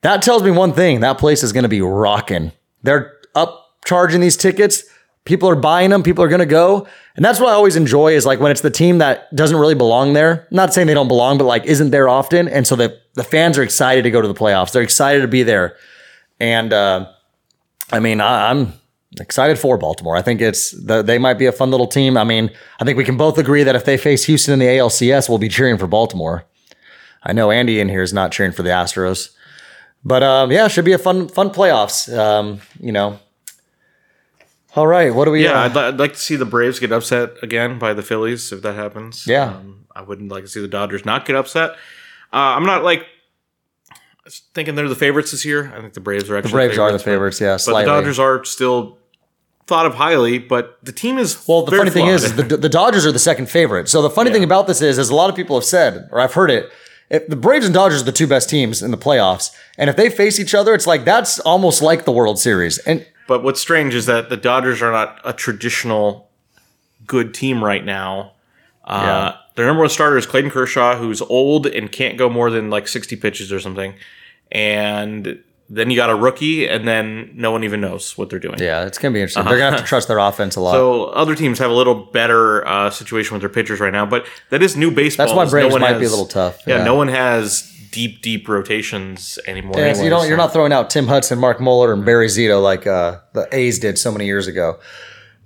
That 0.00 0.22
tells 0.22 0.42
me 0.42 0.50
one 0.50 0.72
thing. 0.72 1.00
That 1.00 1.18
place 1.18 1.42
is 1.42 1.52
going 1.52 1.64
to 1.64 1.68
be 1.68 1.82
rocking. 1.82 2.52
They're 2.82 3.12
up 3.34 3.76
charging 3.84 4.20
these 4.20 4.36
tickets 4.36 4.84
people 5.26 5.48
are 5.48 5.56
buying 5.56 5.90
them, 5.90 6.02
people 6.02 6.24
are 6.24 6.28
going 6.28 6.38
to 6.38 6.46
go. 6.46 6.86
And 7.16 7.24
that's 7.24 7.38
what 7.38 7.50
I 7.50 7.52
always 7.52 7.76
enjoy 7.76 8.14
is 8.14 8.24
like 8.24 8.40
when 8.40 8.50
it's 8.50 8.62
the 8.62 8.70
team 8.70 8.98
that 8.98 9.34
doesn't 9.34 9.58
really 9.58 9.74
belong 9.74 10.14
there. 10.14 10.48
Not 10.50 10.72
saying 10.72 10.86
they 10.86 10.94
don't 10.94 11.08
belong, 11.08 11.36
but 11.36 11.44
like 11.44 11.66
isn't 11.66 11.90
there 11.90 12.08
often. 12.08 12.48
And 12.48 12.66
so 12.66 12.76
the, 12.76 12.98
the 13.14 13.24
fans 13.24 13.58
are 13.58 13.62
excited 13.62 14.02
to 14.02 14.10
go 14.10 14.22
to 14.22 14.28
the 14.28 14.34
playoffs. 14.34 14.72
They're 14.72 14.82
excited 14.82 15.20
to 15.20 15.28
be 15.28 15.42
there. 15.42 15.76
And 16.40 16.72
uh, 16.72 17.12
I 17.92 18.00
mean, 18.00 18.20
I, 18.20 18.50
I'm 18.50 18.72
excited 19.20 19.58
for 19.58 19.78
Baltimore. 19.78 20.16
I 20.16 20.22
think 20.22 20.40
it's 20.40 20.70
they 20.70 21.18
might 21.18 21.34
be 21.38 21.46
a 21.46 21.52
fun 21.52 21.70
little 21.70 21.86
team. 21.86 22.16
I 22.16 22.24
mean, 22.24 22.50
I 22.80 22.84
think 22.84 22.96
we 22.98 23.04
can 23.04 23.16
both 23.16 23.38
agree 23.38 23.62
that 23.62 23.76
if 23.76 23.84
they 23.84 23.96
face 23.96 24.24
Houston 24.24 24.52
in 24.54 24.58
the 24.58 24.66
ALCS, 24.66 25.28
we'll 25.28 25.38
be 25.38 25.48
cheering 25.48 25.78
for 25.78 25.86
Baltimore. 25.86 26.44
I 27.22 27.32
know 27.32 27.50
Andy 27.50 27.80
in 27.80 27.88
here 27.88 28.02
is 28.02 28.12
not 28.12 28.30
cheering 28.32 28.52
for 28.52 28.62
the 28.62 28.70
Astros. 28.70 29.30
But 30.04 30.22
um, 30.22 30.52
yeah, 30.52 30.68
should 30.68 30.84
be 30.84 30.92
a 30.92 30.98
fun 30.98 31.28
fun 31.28 31.50
playoffs. 31.50 32.16
Um, 32.16 32.60
you 32.80 32.92
know. 32.92 33.18
All 34.76 34.86
right, 34.86 35.12
what 35.14 35.24
do 35.24 35.30
we? 35.30 35.42
Yeah, 35.42 35.52
uh, 35.62 35.64
I'd, 35.64 35.74
li- 35.74 35.82
I'd 35.82 35.98
like 35.98 36.12
to 36.12 36.18
see 36.18 36.36
the 36.36 36.44
Braves 36.44 36.78
get 36.78 36.92
upset 36.92 37.30
again 37.42 37.78
by 37.78 37.94
the 37.94 38.02
Phillies 38.02 38.52
if 38.52 38.60
that 38.62 38.74
happens. 38.74 39.26
Yeah. 39.26 39.54
um, 39.56 39.86
I 39.96 40.02
wouldn't 40.02 40.30
like 40.30 40.44
to 40.44 40.48
see 40.50 40.60
the 40.60 40.68
Dodgers 40.68 41.06
not 41.06 41.24
get 41.24 41.34
upset. 41.34 41.70
Uh, 42.30 42.54
I'm 42.54 42.66
not 42.66 42.84
like 42.84 43.06
thinking 44.54 44.74
they're 44.74 44.88
the 44.88 44.94
favorites 44.94 45.30
this 45.30 45.44
year. 45.46 45.72
I 45.74 45.80
think 45.80 45.94
the 45.94 46.00
Braves 46.00 46.28
are 46.28 46.36
actually 46.36 46.50
the 46.50 46.56
Braves 46.56 46.78
are 46.78 46.92
the 46.92 46.98
but- 46.98 47.04
favorites. 47.04 47.40
Yeah, 47.40 47.54
but 47.54 47.60
slightly. 47.62 47.84
the 47.90 47.98
Dodgers 48.00 48.18
are 48.18 48.44
still 48.44 48.98
thought 49.66 49.86
of 49.86 49.94
highly. 49.94 50.38
But 50.38 50.78
the 50.82 50.92
team 50.92 51.18
is 51.18 51.44
Well, 51.48 51.62
the 51.64 51.76
funny 51.76 51.90
thing 51.90 52.04
flawed. 52.06 52.14
is, 52.14 52.24
is 52.24 52.36
the, 52.36 52.56
the 52.56 52.68
Dodgers 52.68 53.04
are 53.06 53.12
the 53.12 53.18
second 53.18 53.48
favorite. 53.50 53.88
So 53.88 54.02
the 54.02 54.10
funny 54.10 54.30
thing 54.30 54.44
about 54.44 54.66
this 54.66 54.80
is, 54.80 54.98
as 54.98 55.10
a 55.10 55.14
lot 55.14 55.28
of 55.30 55.36
people 55.36 55.56
have 55.56 55.64
said, 55.64 56.08
or 56.12 56.20
I've 56.20 56.34
heard 56.34 56.50
it, 56.50 56.70
if 57.10 57.26
the 57.28 57.36
Braves 57.36 57.64
and 57.66 57.74
Dodgers 57.74 58.02
are 58.02 58.04
the 58.04 58.12
two 58.12 58.26
best 58.26 58.50
teams 58.50 58.82
in 58.82 58.90
the 58.90 58.98
playoffs, 58.98 59.50
and 59.78 59.88
if 59.90 59.96
they 59.96 60.10
face 60.10 60.40
each 60.40 60.54
other, 60.54 60.74
it's 60.74 60.86
like 60.86 61.04
that's 61.04 61.38
almost 61.40 61.80
like 61.82 62.04
the 62.04 62.12
World 62.12 62.38
Series. 62.38 62.78
And 62.78 63.06
But 63.28 63.42
what's 63.44 63.60
strange 63.60 63.94
is 63.94 64.06
that 64.06 64.28
the 64.28 64.36
Dodgers 64.36 64.82
are 64.82 64.90
not 64.92 65.20
a 65.24 65.32
traditional 65.32 66.28
good 67.06 67.32
team 67.34 67.62
right 67.62 67.84
now. 67.84 68.32
Uh, 68.84 69.02
Yeah. 69.04 69.36
Their 69.54 69.66
number 69.66 69.80
one 69.80 69.88
starter 69.88 70.18
is 70.18 70.26
Clayton 70.26 70.50
Kershaw, 70.50 70.96
who's 70.96 71.22
old 71.22 71.66
and 71.66 71.90
can't 71.90 72.18
go 72.18 72.28
more 72.28 72.50
than 72.50 72.68
like 72.68 72.86
60 72.88 73.16
pitches 73.16 73.50
or 73.50 73.58
something. 73.58 73.94
And 74.52 75.42
then 75.68 75.90
you 75.90 75.96
got 75.96 76.10
a 76.10 76.14
rookie, 76.14 76.68
and 76.68 76.86
then 76.86 77.30
no 77.34 77.50
one 77.50 77.64
even 77.64 77.80
knows 77.80 78.16
what 78.16 78.30
they're 78.30 78.38
doing. 78.38 78.58
yeah, 78.60 78.84
it's 78.86 78.98
gonna 78.98 79.12
be 79.14 79.20
interesting. 79.20 79.44
They're 79.44 79.58
gonna 79.58 79.72
have 79.72 79.80
to 79.80 79.86
trust 79.86 80.06
their 80.08 80.18
offense 80.18 80.56
a 80.56 80.60
lot. 80.60 80.72
So 80.72 81.04
other 81.06 81.34
teams 81.34 81.58
have 81.58 81.70
a 81.70 81.74
little 81.74 81.94
better 81.94 82.66
uh, 82.66 82.90
situation 82.90 83.34
with 83.34 83.42
their 83.42 83.48
pitchers 83.50 83.80
right 83.80 83.92
now, 83.92 84.06
but 84.06 84.26
that 84.50 84.62
is 84.62 84.76
new 84.76 84.90
baseball. 84.90 85.26
That's 85.26 85.36
why 85.36 85.48
Braves 85.48 85.72
one 85.72 85.80
might 85.80 85.98
be 85.98 86.04
a 86.06 86.08
little 86.08 86.26
tough. 86.26 86.60
Yeah, 86.66 86.78
Yeah. 86.78 86.84
no 86.84 86.94
one 86.94 87.08
has 87.08 87.72
deep, 87.90 88.22
deep 88.22 88.48
rotations 88.48 89.38
anymore. 89.46 89.74
Yeah, 89.78 89.92
so 89.94 90.02
you 90.04 90.10
don't. 90.10 90.22
So. 90.22 90.28
You're 90.28 90.36
not 90.36 90.52
throwing 90.52 90.72
out 90.72 90.90
Tim 90.90 91.06
Hudson, 91.06 91.38
Mark 91.38 91.60
Mulder, 91.60 91.92
and 91.94 92.04
Barry 92.04 92.26
Zito 92.28 92.62
like 92.62 92.86
uh, 92.86 93.18
the 93.32 93.48
A's 93.52 93.78
did 93.78 93.98
so 93.98 94.12
many 94.12 94.26
years 94.26 94.46
ago. 94.46 94.78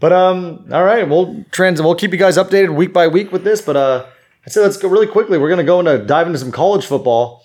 But 0.01 0.13
um, 0.13 0.67
all 0.73 0.85
right, 0.85 1.09
we'll 1.09 1.45
trans 1.51 1.81
we'll 1.81 1.95
keep 1.95 2.11
you 2.13 2.19
guys 2.19 2.37
updated 2.37 2.75
week 2.75 2.93
by 2.93 3.07
week 3.09 3.33
with 3.33 3.45
this. 3.45 3.61
But 3.63 3.77
uh, 3.77 4.07
I 4.47 4.51
say 4.51 4.61
let's 4.61 4.77
go 4.77 4.89
really 4.89 5.07
quickly. 5.07 5.39
We're 5.39 5.51
gonna 5.51 5.65
go 5.65 5.79
into 5.81 5.99
dive 6.05 6.27
into 6.27 6.39
some 6.39 6.51
college 6.53 6.85
football. 6.87 7.45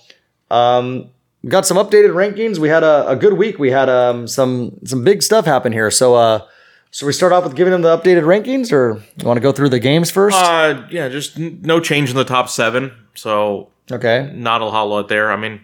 Um, 0.50 1.10
got 1.48 1.66
some 1.66 1.78
updated 1.78 2.12
rankings. 2.12 2.58
We 2.58 2.70
had 2.70 2.84
a, 2.84 3.10
a 3.10 3.16
good 3.16 3.34
week. 3.34 3.60
We 3.60 3.72
had 3.72 3.90
um 3.90 4.28
some 4.28 4.80
some 4.86 5.04
big 5.04 5.24
stuff 5.24 5.46
happen 5.46 5.72
here. 5.72 5.92
So 5.92 6.16
uh, 6.16 6.48
so 6.92 7.06
we 7.06 7.14
start 7.14 7.34
off 7.34 7.44
with 7.44 7.56
giving 7.56 7.72
them 7.72 7.82
the 7.82 7.98
updated 7.98 8.24
rankings, 8.24 8.72
or 8.72 9.04
you 9.18 9.28
want 9.28 9.38
to 9.38 9.42
go 9.42 9.52
through 9.52 9.70
the 9.70 9.80
games 9.80 10.10
first? 10.12 10.38
Uh, 10.38 10.88
yeah, 10.90 11.10
just 11.10 11.38
n- 11.38 11.60
no 11.62 11.80
change 11.80 12.10
in 12.10 12.16
the 12.16 12.24
top 12.24 12.50
seven. 12.50 12.94
So 13.16 13.70
okay. 13.92 14.32
not 14.34 14.62
a 14.62 14.72
whole 14.72 14.88
lot 14.88 15.10
there. 15.10 15.32
I 15.32 15.36
mean, 15.36 15.60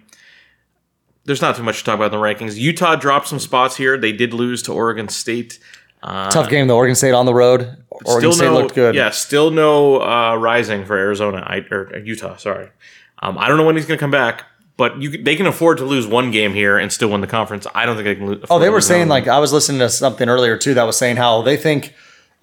there's 1.25 1.41
not 1.41 1.55
too 1.55 1.63
much 1.63 1.79
to 1.79 1.83
talk 1.85 1.95
about 1.95 2.13
in 2.13 2.19
the 2.19 2.25
rankings. 2.25 2.57
Utah 2.57 2.95
dropped 2.95 3.27
some 3.27 3.39
spots 3.39 3.77
here. 3.77 3.97
They 3.97 4.11
did 4.11 4.33
lose 4.33 4.61
to 4.63 4.73
Oregon 4.73 5.07
State. 5.07 5.59
Tough 6.03 6.49
game 6.49 6.67
though. 6.67 6.77
Oregon 6.77 6.95
State 6.95 7.13
on 7.13 7.25
the 7.25 7.33
road. 7.33 7.77
Oregon 8.05 8.33
State 8.33 8.45
no, 8.45 8.53
looked 8.55 8.75
good. 8.75 8.95
Yeah, 8.95 9.11
still 9.11 9.51
no 9.51 10.01
uh, 10.01 10.35
rising 10.35 10.83
for 10.85 10.97
Arizona 10.97 11.43
I, 11.45 11.65
or 11.71 11.97
Utah. 11.99 12.35
Sorry, 12.37 12.71
um, 13.19 13.37
I 13.37 13.47
don't 13.47 13.57
know 13.57 13.65
when 13.65 13.75
he's 13.75 13.85
going 13.85 13.97
to 13.97 14.01
come 14.01 14.11
back, 14.11 14.43
but 14.77 15.01
you 15.01 15.21
they 15.21 15.35
can 15.35 15.45
afford 15.45 15.77
to 15.79 15.85
lose 15.85 16.07
one 16.07 16.31
game 16.31 16.53
here 16.53 16.77
and 16.77 16.91
still 16.91 17.09
win 17.09 17.21
the 17.21 17.27
conference. 17.27 17.67
I 17.75 17.85
don't 17.85 17.95
think 17.95 18.05
they 18.05 18.15
can. 18.15 18.27
Lose, 18.27 18.45
Oh, 18.49 18.59
they 18.59 18.69
were 18.69 18.81
saying 18.81 19.07
like 19.07 19.27
I 19.27 19.39
was 19.39 19.53
listening 19.53 19.79
to 19.79 19.89
something 19.89 20.27
earlier 20.29 20.57
too 20.57 20.73
that 20.75 20.83
was 20.83 20.97
saying 20.97 21.17
how 21.17 21.41
they 21.41 21.57
think 21.57 21.93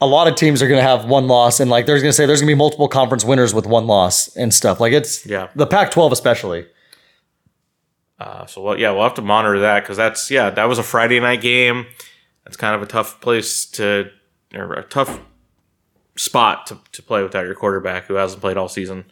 a 0.01 0.07
lot 0.07 0.29
of 0.29 0.37
teams 0.37 0.63
are 0.63 0.69
going 0.69 0.79
to 0.79 0.87
have 0.89 1.07
one 1.07 1.27
loss 1.27 1.59
and 1.59 1.71
like 1.71 1.87
there's 1.87 2.03
going 2.03 2.11
to 2.11 2.15
say 2.17 2.25
there's 2.27 2.41
going 2.41 2.49
to 2.49 2.55
be 2.55 2.59
multiple 2.59 2.87
conference 2.89 3.25
winners 3.25 3.53
with 3.53 3.67
one 3.67 3.87
loss 3.87 4.29
and 4.37 4.55
stuff. 4.55 4.79
Like 4.79 4.93
it's 4.93 5.27
Yeah. 5.27 5.49
the 5.57 5.67
Pac-12 5.67 6.13
especially. 6.13 6.67
Uh, 8.21 8.47
so 8.47 8.61
well, 8.63 8.79
yeah, 8.79 8.91
we'll 8.91 9.03
have 9.05 9.15
to 9.15 9.23
monitor 9.23 9.61
that 9.61 9.81
because 9.83 9.97
that's 9.97 10.31
yeah, 10.31 10.51
that 10.51 10.65
was 10.65 10.79
a 10.79 10.83
Friday 10.83 11.21
night 11.21 11.41
game. 11.41 11.87
That's 12.45 12.57
kind 12.57 12.75
of 12.75 12.83
a 12.83 12.87
tough 12.87 13.21
place 13.21 13.65
to 13.73 14.11
or 14.55 14.73
a 14.75 14.83
tough 14.83 15.21
spot 16.17 16.67
to, 16.67 16.79
to 16.93 17.03
play 17.03 17.23
without 17.23 17.45
your 17.45 17.55
quarterback 17.55 18.07
who 18.07 18.15
hasn't 18.15 18.41
played 18.41 18.57
all 18.57 18.69
season. 18.69 19.05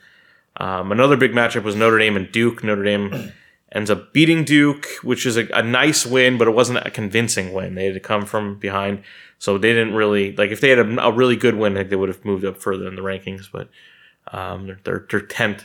Um, 0.59 0.93
another 0.93 1.17
big 1.17 1.33
matchup 1.33 1.65
was 1.65 1.75
Notre 1.75 1.99
Dame 1.99 2.17
and 2.17 2.31
Duke. 2.31 2.65
Notre 2.65 2.85
Dame 2.85 3.33
ends 3.73 3.91
up 3.91 4.13
beating 4.13 4.45
Duke, 4.45 4.87
which 5.03 5.27
is 5.27 5.37
a, 5.37 5.47
a 5.49 5.63
nice 5.63 6.07
win, 6.07 6.39
but 6.39 6.49
it 6.49 6.53
wasn't 6.53 6.87
a 6.87 6.91
convincing 6.91 7.53
win. 7.53 7.75
They 7.75 7.87
had 7.87 7.95
to 7.95 8.01
come 8.01 8.25
from 8.25 8.59
behind, 8.59 9.03
so 9.39 9.59
they 9.59 9.73
didn't 9.73 9.95
really 9.95 10.35
like. 10.35 10.51
If 10.51 10.61
they 10.61 10.71
had 10.71 10.79
a, 10.79 11.07
a 11.07 11.13
really 11.13 11.37
good 11.37 11.57
win, 11.57 11.75
I 11.75 11.81
think 11.81 11.91
they 11.91 11.97
would 11.97 12.09
have 12.09 12.25
moved 12.25 12.45
up 12.45 12.59
further 12.59 12.89
in 12.89 12.97
the 12.97 13.03
rankings. 13.03 13.51
But 13.53 13.69
um, 14.33 14.67
they're 14.67 14.81
they're, 14.85 15.07
they're 15.11 15.21
tenth, 15.21 15.65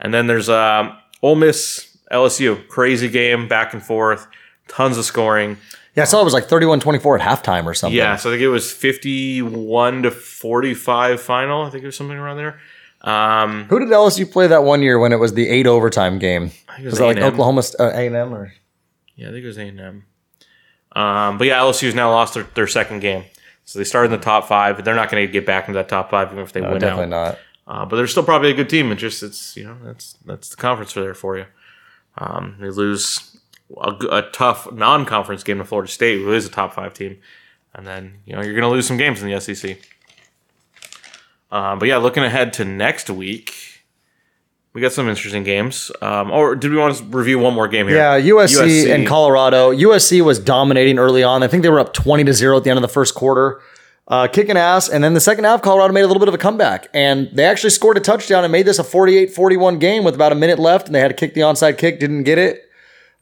and 0.00 0.14
then 0.14 0.26
there's 0.26 0.48
um, 0.48 0.96
Ole 1.22 1.36
Miss 1.36 1.96
LSU, 2.10 2.66
crazy 2.68 3.08
game, 3.08 3.48
back 3.48 3.74
and 3.74 3.82
forth, 3.82 4.26
tons 4.68 4.96
of 4.96 5.04
scoring. 5.04 5.58
Yeah, 5.94 6.02
I 6.02 6.06
saw 6.06 6.20
it 6.20 6.24
was 6.24 6.34
like 6.34 6.48
31-24 6.48 7.20
at 7.20 7.44
halftime 7.44 7.66
or 7.66 7.74
something. 7.74 7.96
Yeah, 7.96 8.16
so 8.16 8.30
I 8.30 8.32
think 8.32 8.42
it 8.42 8.48
was 8.48 8.72
fifty-one 8.72 10.02
to 10.02 10.10
forty-five 10.10 11.20
final. 11.20 11.62
I 11.62 11.70
think 11.70 11.84
it 11.84 11.86
was 11.86 11.96
something 11.96 12.16
around 12.16 12.38
there. 12.38 12.58
Um, 13.04 13.64
Who 13.64 13.78
did 13.80 13.88
LSU 13.88 14.30
play 14.30 14.46
that 14.46 14.64
one 14.64 14.80
year 14.82 14.98
when 14.98 15.12
it 15.12 15.18
was 15.20 15.34
the 15.34 15.48
eight 15.48 15.66
overtime 15.66 16.18
game? 16.18 16.50
it 16.78 16.84
Was, 16.84 16.92
was 16.92 16.98
that 16.98 17.06
like. 17.06 17.18
Oklahoma 17.18 17.62
St- 17.62 17.80
uh, 17.80 17.92
A&M 17.94 18.34
or 18.34 18.52
Yeah, 19.14 19.28
I 19.28 19.30
think 19.32 19.44
it 19.44 19.46
was 19.46 19.58
A 19.58 19.62
and 19.68 19.80
M. 19.80 20.06
Um, 20.96 21.38
but 21.38 21.46
yeah, 21.46 21.58
LSU's 21.58 21.94
now 21.94 22.10
lost 22.10 22.34
their, 22.34 22.44
their 22.54 22.66
second 22.66 23.00
game, 23.00 23.24
so 23.64 23.78
they 23.78 23.84
started 23.84 24.12
in 24.12 24.18
the 24.18 24.24
top 24.24 24.46
five. 24.46 24.76
But 24.76 24.84
they're 24.84 24.94
not 24.94 25.10
going 25.10 25.26
to 25.26 25.30
get 25.32 25.44
back 25.44 25.68
into 25.68 25.76
that 25.78 25.88
top 25.88 26.10
five 26.10 26.30
even 26.32 26.44
if 26.44 26.52
they 26.52 26.60
no, 26.60 26.70
win 26.70 26.80
definitely 26.80 27.14
out. 27.14 27.36
not. 27.36 27.38
Uh, 27.66 27.84
but 27.84 27.96
they're 27.96 28.06
still 28.06 28.22
probably 28.22 28.50
a 28.50 28.54
good 28.54 28.68
team. 28.68 28.90
It's 28.92 29.00
just 29.00 29.22
it's 29.22 29.56
you 29.56 29.64
know 29.64 29.76
that's 29.82 30.16
that's 30.24 30.48
the 30.50 30.56
conference 30.56 30.92
for 30.92 31.00
there 31.00 31.14
for 31.14 31.36
you. 31.36 31.46
Um, 32.16 32.56
they 32.60 32.70
lose 32.70 33.36
a 34.10 34.22
tough 34.32 34.70
non-conference 34.72 35.42
game 35.42 35.58
to 35.58 35.64
Florida 35.64 35.90
State, 35.90 36.18
who 36.20 36.32
is 36.32 36.46
a 36.46 36.50
top 36.50 36.74
five 36.74 36.94
team, 36.94 37.18
and 37.74 37.86
then 37.86 38.20
you 38.24 38.34
know 38.36 38.42
you're 38.42 38.52
going 38.54 38.62
to 38.62 38.68
lose 38.68 38.86
some 38.86 38.96
games 38.96 39.20
in 39.22 39.28
the 39.30 39.40
SEC. 39.40 39.78
Uh, 41.54 41.76
but 41.76 41.86
yeah, 41.86 41.98
looking 41.98 42.24
ahead 42.24 42.52
to 42.52 42.64
next 42.64 43.08
week, 43.08 43.84
we 44.72 44.80
got 44.80 44.90
some 44.90 45.08
interesting 45.08 45.44
games. 45.44 45.92
Um, 46.02 46.32
or 46.32 46.56
did 46.56 46.72
we 46.72 46.76
want 46.76 46.96
to 46.96 47.04
review 47.04 47.38
one 47.38 47.54
more 47.54 47.68
game 47.68 47.86
here? 47.86 47.96
Yeah, 47.96 48.20
USC, 48.20 48.92
and 48.92 49.06
Colorado. 49.06 49.70
USC 49.70 50.20
was 50.20 50.40
dominating 50.40 50.98
early 50.98 51.22
on. 51.22 51.44
I 51.44 51.46
think 51.46 51.62
they 51.62 51.68
were 51.68 51.78
up 51.78 51.94
20 51.94 52.24
to 52.24 52.32
0 52.32 52.56
at 52.56 52.64
the 52.64 52.70
end 52.70 52.78
of 52.78 52.82
the 52.82 52.88
first 52.88 53.14
quarter, 53.14 53.60
uh, 54.08 54.26
kicking 54.26 54.56
ass. 54.56 54.88
And 54.88 55.04
then 55.04 55.14
the 55.14 55.20
second 55.20 55.44
half, 55.44 55.62
Colorado 55.62 55.94
made 55.94 56.02
a 56.02 56.08
little 56.08 56.18
bit 56.18 56.26
of 56.26 56.34
a 56.34 56.38
comeback. 56.38 56.88
And 56.92 57.30
they 57.32 57.44
actually 57.44 57.70
scored 57.70 57.96
a 57.98 58.00
touchdown 58.00 58.42
and 58.42 58.50
made 58.50 58.66
this 58.66 58.80
a 58.80 58.84
48 58.84 59.32
41 59.32 59.78
game 59.78 60.02
with 60.02 60.16
about 60.16 60.32
a 60.32 60.34
minute 60.34 60.58
left. 60.58 60.86
And 60.86 60.94
they 60.96 60.98
had 60.98 61.08
to 61.08 61.14
kick 61.14 61.34
the 61.34 61.42
onside 61.42 61.78
kick, 61.78 62.00
didn't 62.00 62.24
get 62.24 62.38
it. 62.38 62.68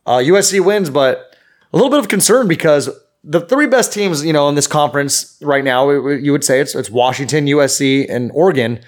Uh, 0.06 0.20
USC 0.20 0.64
wins, 0.64 0.88
but 0.88 1.36
a 1.70 1.76
little 1.76 1.90
bit 1.90 1.98
of 1.98 2.08
concern 2.08 2.48
because 2.48 2.88
the 3.24 3.40
three 3.40 3.66
best 3.66 3.92
teams, 3.92 4.24
you 4.24 4.32
know, 4.32 4.48
in 4.48 4.54
this 4.54 4.66
conference 4.66 5.38
right 5.42 5.62
now, 5.62 5.90
you 5.90 6.32
would 6.32 6.44
say 6.44 6.60
it's, 6.60 6.74
it's 6.74 6.90
Washington, 6.90 7.46
USC, 7.46 8.06
and 8.08 8.30
Oregon. 8.34 8.80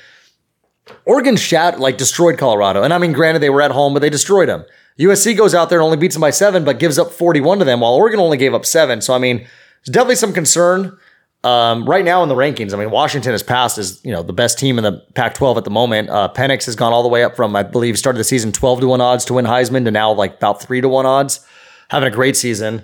Oregon 1.04 1.36
shat 1.36 1.80
like 1.80 1.96
destroyed 1.96 2.38
Colorado, 2.38 2.82
and 2.82 2.92
I 2.92 2.98
mean, 2.98 3.12
granted 3.12 3.40
they 3.40 3.50
were 3.50 3.62
at 3.62 3.70
home, 3.70 3.94
but 3.94 4.00
they 4.00 4.10
destroyed 4.10 4.48
them. 4.48 4.64
USC 4.98 5.36
goes 5.36 5.54
out 5.54 5.70
there 5.70 5.78
and 5.78 5.84
only 5.84 5.96
beats 5.96 6.14
them 6.14 6.20
by 6.20 6.30
seven, 6.30 6.64
but 6.64 6.78
gives 6.78 6.98
up 6.98 7.10
forty-one 7.10 7.58
to 7.58 7.64
them, 7.64 7.80
while 7.80 7.94
Oregon 7.94 8.20
only 8.20 8.36
gave 8.36 8.54
up 8.54 8.66
seven. 8.66 9.00
So 9.00 9.14
I 9.14 9.18
mean, 9.18 9.38
there's 9.38 9.92
definitely 9.92 10.16
some 10.16 10.32
concern 10.34 10.98
um, 11.42 11.86
right 11.86 12.04
now 12.04 12.22
in 12.22 12.28
the 12.28 12.34
rankings. 12.34 12.74
I 12.74 12.76
mean, 12.76 12.90
Washington 12.90 13.32
has 13.32 13.42
passed 13.42 13.78
as 13.78 14.04
you 14.04 14.12
know 14.12 14.22
the 14.22 14.34
best 14.34 14.58
team 14.58 14.76
in 14.76 14.84
the 14.84 15.02
Pac-12 15.14 15.56
at 15.56 15.64
the 15.64 15.70
moment. 15.70 16.10
Uh, 16.10 16.28
Penix 16.34 16.66
has 16.66 16.76
gone 16.76 16.92
all 16.92 17.02
the 17.02 17.08
way 17.08 17.24
up 17.24 17.34
from 17.34 17.56
I 17.56 17.62
believe 17.62 17.98
started 17.98 18.18
the 18.18 18.24
season 18.24 18.52
twelve 18.52 18.80
to 18.80 18.88
one 18.88 19.00
odds 19.00 19.24
to 19.26 19.34
win 19.34 19.46
Heisman 19.46 19.84
to 19.84 19.90
now 19.90 20.12
like 20.12 20.36
about 20.36 20.60
three 20.60 20.82
to 20.82 20.88
one 20.88 21.06
odds, 21.06 21.40
having 21.88 22.06
a 22.06 22.14
great 22.14 22.36
season. 22.36 22.82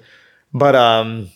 But 0.55 0.75
um, 0.75 1.29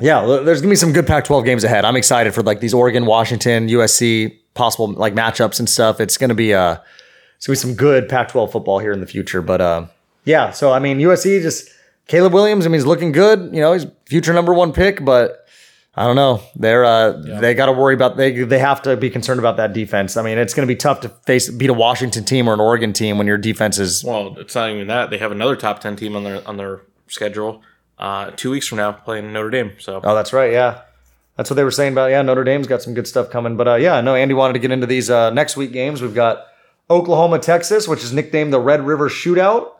yeah, 0.00 0.24
there's 0.44 0.60
gonna 0.60 0.70
be 0.70 0.76
some 0.76 0.92
good 0.92 1.06
Pac-12 1.06 1.44
games 1.44 1.64
ahead. 1.64 1.84
I'm 1.84 1.96
excited 1.96 2.34
for 2.34 2.42
like 2.42 2.60
these 2.60 2.74
Oregon, 2.74 3.06
Washington, 3.06 3.68
USC 3.68 4.36
possible 4.54 4.88
like 4.88 5.14
matchups 5.14 5.58
and 5.58 5.68
stuff. 5.68 6.00
It's 6.00 6.16
gonna 6.16 6.34
be 6.34 6.54
uh, 6.54 6.76
it's 7.36 7.46
gonna 7.46 7.54
be 7.54 7.60
some 7.60 7.74
good 7.74 8.08
Pac-12 8.08 8.52
football 8.52 8.78
here 8.78 8.92
in 8.92 9.00
the 9.00 9.06
future. 9.06 9.42
But 9.42 9.60
uh, 9.60 9.86
yeah, 10.24 10.50
so 10.50 10.72
I 10.72 10.78
mean 10.78 10.98
USC 10.98 11.40
just 11.42 11.70
Caleb 12.06 12.32
Williams. 12.32 12.66
I 12.66 12.68
mean 12.68 12.74
he's 12.74 12.86
looking 12.86 13.12
good. 13.12 13.54
You 13.54 13.60
know 13.60 13.72
he's 13.72 13.86
future 14.06 14.32
number 14.32 14.54
one 14.54 14.72
pick, 14.72 15.04
but 15.04 15.46
I 15.94 16.06
don't 16.06 16.16
know. 16.16 16.40
They're 16.56 16.84
uh, 16.84 17.12
they 17.12 17.54
got 17.54 17.66
to 17.66 17.72
worry 17.72 17.94
about 17.94 18.16
they 18.16 18.44
they 18.44 18.58
have 18.58 18.82
to 18.82 18.96
be 18.96 19.10
concerned 19.10 19.40
about 19.40 19.56
that 19.58 19.72
defense. 19.72 20.16
I 20.16 20.22
mean 20.22 20.38
it's 20.38 20.54
gonna 20.54 20.66
be 20.66 20.76
tough 20.76 21.00
to 21.00 21.08
face 21.08 21.50
beat 21.50 21.70
a 21.70 21.74
Washington 21.74 22.24
team 22.24 22.48
or 22.48 22.54
an 22.54 22.60
Oregon 22.60 22.92
team 22.92 23.18
when 23.18 23.26
your 23.26 23.38
defense 23.38 23.78
is 23.78 24.04
Well, 24.04 24.36
it's 24.38 24.54
not 24.54 24.70
even 24.70 24.86
that. 24.86 25.10
They 25.10 25.18
have 25.18 25.32
another 25.32 25.56
top 25.56 25.80
ten 25.80 25.96
team 25.96 26.16
on 26.16 26.24
their 26.24 26.46
on 26.48 26.56
their 26.56 26.82
schedule. 27.08 27.62
Uh, 28.00 28.30
two 28.30 28.50
weeks 28.50 28.66
from 28.66 28.78
now, 28.78 28.90
playing 28.92 29.30
Notre 29.32 29.50
Dame. 29.50 29.72
So 29.78 30.00
Oh, 30.02 30.14
that's 30.14 30.32
right. 30.32 30.50
Yeah, 30.52 30.80
That's 31.36 31.50
what 31.50 31.56
they 31.56 31.64
were 31.64 31.70
saying 31.70 31.92
about. 31.92 32.10
Yeah, 32.10 32.22
Notre 32.22 32.44
Dame's 32.44 32.66
got 32.66 32.80
some 32.82 32.94
good 32.94 33.06
stuff 33.06 33.30
coming. 33.30 33.56
But 33.56 33.68
uh, 33.68 33.74
yeah, 33.74 34.00
no, 34.00 34.14
Andy 34.14 34.32
wanted 34.34 34.54
to 34.54 34.58
get 34.58 34.70
into 34.70 34.86
these 34.86 35.10
uh, 35.10 35.28
next 35.30 35.56
week 35.56 35.70
games. 35.72 36.00
We've 36.00 36.14
got 36.14 36.46
Oklahoma, 36.88 37.38
Texas, 37.38 37.86
which 37.86 38.02
is 38.02 38.12
nicknamed 38.12 38.52
the 38.52 38.58
Red 38.60 38.84
River 38.86 39.08
Shootout. 39.10 39.72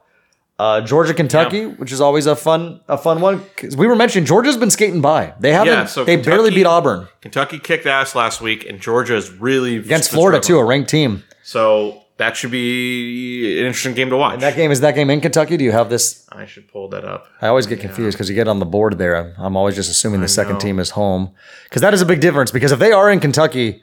Uh, 0.58 0.82
Georgia, 0.82 1.14
Kentucky, 1.14 1.64
which 1.64 1.90
is 1.90 2.02
always 2.02 2.26
a 2.26 2.36
fun 2.36 2.80
a 2.86 2.98
fun 2.98 3.22
one. 3.22 3.42
we 3.78 3.86
were 3.86 3.96
mentioning 3.96 4.26
Georgia's 4.26 4.58
been 4.58 4.68
skating 4.70 5.00
by. 5.00 5.32
They 5.40 5.54
haven't. 5.54 5.72
Yeah, 5.72 5.86
so 5.86 6.04
they 6.04 6.16
barely 6.16 6.50
beat 6.50 6.66
Auburn 6.66 7.08
Kentucky 7.22 7.58
kicked 7.58 7.86
ass 7.86 8.14
last 8.14 8.42
week, 8.42 8.66
and 8.68 8.78
Georgia 8.78 9.16
is 9.16 9.30
really 9.30 9.76
against 9.76 10.10
Florida 10.10 10.38
too, 10.38 10.58
a 10.58 10.64
ranked 10.64 10.90
team. 10.90 11.24
So 11.42 11.99
that 12.20 12.36
should 12.36 12.50
be 12.50 13.58
an 13.58 13.64
interesting 13.66 13.94
game 13.94 14.10
to 14.10 14.16
watch. 14.18 14.40
That 14.40 14.54
game 14.54 14.70
is 14.70 14.80
that 14.80 14.94
game 14.94 15.08
in 15.08 15.22
Kentucky. 15.22 15.56
Do 15.56 15.64
you 15.64 15.72
have 15.72 15.88
this? 15.88 16.26
I 16.30 16.44
should 16.44 16.68
pull 16.68 16.86
that 16.90 17.02
up. 17.02 17.26
I 17.40 17.48
always 17.48 17.66
get 17.66 17.80
confused 17.80 18.14
because 18.14 18.28
you 18.28 18.34
get 18.34 18.46
on 18.46 18.58
the 18.58 18.66
board 18.66 18.98
there. 18.98 19.16
I'm, 19.16 19.34
I'm 19.38 19.56
always 19.56 19.74
just 19.74 19.90
assuming 19.90 20.20
the 20.20 20.28
second 20.28 20.54
know. 20.54 20.60
team 20.60 20.78
is 20.78 20.90
home 20.90 21.32
because 21.64 21.80
that 21.80 21.94
is 21.94 22.02
a 22.02 22.06
big 22.06 22.20
difference. 22.20 22.50
Because 22.50 22.72
if 22.72 22.78
they 22.78 22.92
are 22.92 23.10
in 23.10 23.20
Kentucky, 23.20 23.82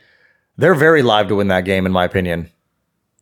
they're 0.56 0.76
very 0.76 1.02
live 1.02 1.28
to 1.30 1.36
win 1.36 1.48
that 1.48 1.66
game, 1.66 1.88
in 1.88 1.92
my 1.92 2.06
opinion. 2.06 2.52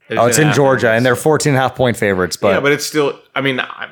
Oh, 0.10 0.26
it's 0.28 0.38
in 0.38 0.52
Georgia, 0.52 0.92
and 0.92 1.06
they're 1.06 1.16
14 1.16 1.52
and 1.52 1.58
a 1.58 1.62
half 1.62 1.76
point 1.76 1.96
favorites. 1.96 2.36
But, 2.36 2.50
yeah, 2.50 2.60
but 2.60 2.74
it's 2.74 2.86
still. 2.86 3.18
I 3.34 3.40
mean, 3.40 3.62
I, 3.62 3.90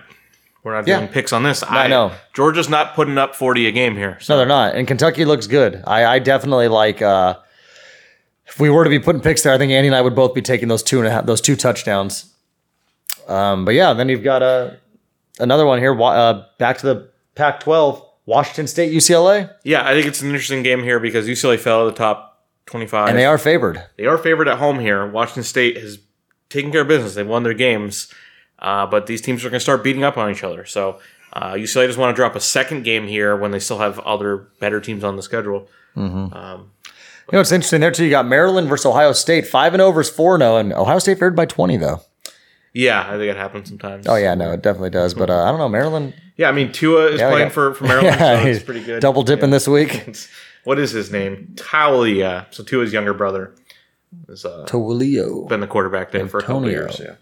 we're 0.62 0.74
not 0.74 0.86
Yeah. 0.86 0.98
doing 1.00 1.08
picks 1.10 1.32
on 1.32 1.44
this. 1.44 1.64
I 1.64 1.88
know. 1.88 2.12
Georgia's 2.34 2.68
not 2.68 2.96
putting 2.96 3.18
up 3.18 3.34
forty 3.34 3.66
a 3.66 3.72
game 3.72 3.96
here. 3.96 4.18
So 4.20 4.34
no, 4.34 4.40
they're 4.40 4.48
not. 4.48 4.76
And 4.76 4.86
Kentucky 4.90 5.24
looks 5.24 5.48
good. 5.48 5.82
I, 5.88 6.06
I 6.06 6.20
definitely 6.20 6.68
like. 6.68 7.02
Uh, 7.02 7.36
if 8.46 8.60
we 8.60 8.70
were 8.70 8.84
to 8.84 8.90
be 8.90 9.00
putting 9.00 9.22
picks 9.22 9.44
there, 9.44 9.54
I 9.54 9.58
think 9.58 9.72
Andy 9.72 9.88
and 9.88 9.96
I 9.96 10.02
would 10.02 10.16
both 10.16 10.34
be 10.34 10.42
taking 10.42 10.68
those 10.68 10.84
two 10.84 11.00
and 11.00 11.08
a 11.08 11.12
half, 11.12 11.26
those 11.26 11.42
two 11.42 11.56
touchdowns. 11.56 12.34
Um, 13.28 13.66
but 13.66 13.74
yeah, 13.74 13.94
then 13.94 14.10
you've 14.10 14.24
got 14.24 14.44
uh, 14.44 14.72
another 15.40 15.66
one 15.66 15.80
here. 15.80 16.00
Uh, 16.02 16.44
back 16.60 16.78
to 16.80 16.86
the 16.86 17.10
Pac-12, 17.36 18.06
Washington 18.26 18.68
State, 18.68 18.94
UCLA, 18.94 19.54
yeah, 19.64 19.88
I 19.88 19.94
think 19.94 20.08
it's 20.08 20.22
an 20.22 20.28
interesting 20.28 20.64
game 20.64 20.84
here 20.84 21.00
because 21.00 21.28
UCLA 21.28 21.60
fell 21.60 21.86
to 21.86 21.92
the 21.92 21.98
top 21.98 22.46
twenty-five, 22.66 23.10
and 23.10 23.18
they 23.18 23.26
are 23.26 23.38
favored. 23.38 23.84
They 23.98 24.06
are 24.06 24.18
favored 24.18 24.48
at 24.48 24.58
home 24.60 24.80
here. 24.80 25.06
Washington 25.08 25.44
State 25.44 25.78
has 25.78 26.00
taken 26.50 26.72
care 26.72 26.82
of 26.82 26.88
business. 26.88 27.16
They've 27.16 27.28
won 27.28 27.44
their 27.44 27.54
games, 27.54 28.14
uh, 28.60 28.86
but 28.86 29.08
these 29.08 29.22
teams 29.22 29.44
are 29.44 29.50
going 29.50 29.58
to 29.58 29.64
start 29.64 29.84
beating 29.84 30.04
up 30.04 30.18
on 30.18 30.30
each 30.32 30.44
other. 30.44 30.66
So 30.66 31.00
uh, 31.34 31.54
UCLA 31.54 31.88
just 31.88 31.98
want 31.98 32.16
to 32.16 32.16
drop 32.16 32.36
a 32.36 32.40
second 32.40 32.84
game 32.84 33.08
here 33.08 33.36
when 33.36 33.52
they 33.52 33.60
still 33.60 33.80
have 33.80 34.00
other 34.00 34.38
better 34.60 34.80
teams 34.80 35.04
on 35.04 35.16
the 35.16 35.24
schedule. 35.24 35.68
You 37.32 37.38
know, 37.38 37.42
it's 37.42 37.52
interesting 37.52 37.82
there 37.82 37.92
too. 37.92 38.04
You 38.04 38.10
got 38.10 38.26
Maryland 38.28 38.68
versus 38.68 38.86
Ohio 38.86 39.14
State. 39.14 39.48
Five 39.48 39.74
and 39.74 39.82
over 39.82 40.02
is 40.02 40.10
four 40.10 40.38
zero, 40.38 40.58
and 40.58 40.74
Ohio 40.74 41.00
State 41.00 41.16
favored 41.16 41.36
by 41.36 41.46
twenty 41.46 41.78
though. 41.78 42.02
Yeah, 42.74 43.02
I 43.08 43.12
think 43.18 43.24
it 43.32 43.38
happens 43.38 43.70
sometimes. 43.70 44.08
Oh 44.08 44.16
yeah, 44.16 44.34
no, 44.36 44.52
it 44.52 44.62
definitely 44.62 44.90
does. 44.90 45.14
But 45.14 45.30
uh, 45.30 45.44
I 45.44 45.50
don't 45.50 45.60
know, 45.60 45.70
Maryland. 45.70 46.14
Yeah, 46.38 46.50
I 46.50 46.52
mean 46.52 46.72
Tua 46.72 47.08
is 47.12 47.20
Yeah, 47.20 47.30
playing 47.30 47.48
yeah. 47.48 47.54
for, 47.54 47.74
for 47.76 47.84
Maryland, 47.86 48.16
Yeah, 48.20 48.36
so 48.42 48.48
it's 48.48 48.58
he's 48.58 48.64
pretty 48.64 48.84
good. 48.84 49.00
Double 49.02 49.24
dipping 49.24 49.52
this 49.52 49.68
week. 49.68 50.16
What 50.66 50.80
is 50.80 50.92
his 50.92 51.12
name? 51.12 51.50
Taulia. 51.56 52.46
So 52.52 52.64
Tua's 52.64 52.94
younger 52.94 53.14
brother 53.14 53.54
has 54.30 54.46
uh, 54.46 54.64
Tolio. 54.66 55.46
been 55.50 55.60
the 55.60 55.68
quarterback 55.68 56.12
there 56.12 56.26
for 56.30 56.38
a 56.38 56.42
couple 56.42 56.60
Antonio. 56.64 56.80
years. 56.80 57.02
Yeah. 57.04 57.16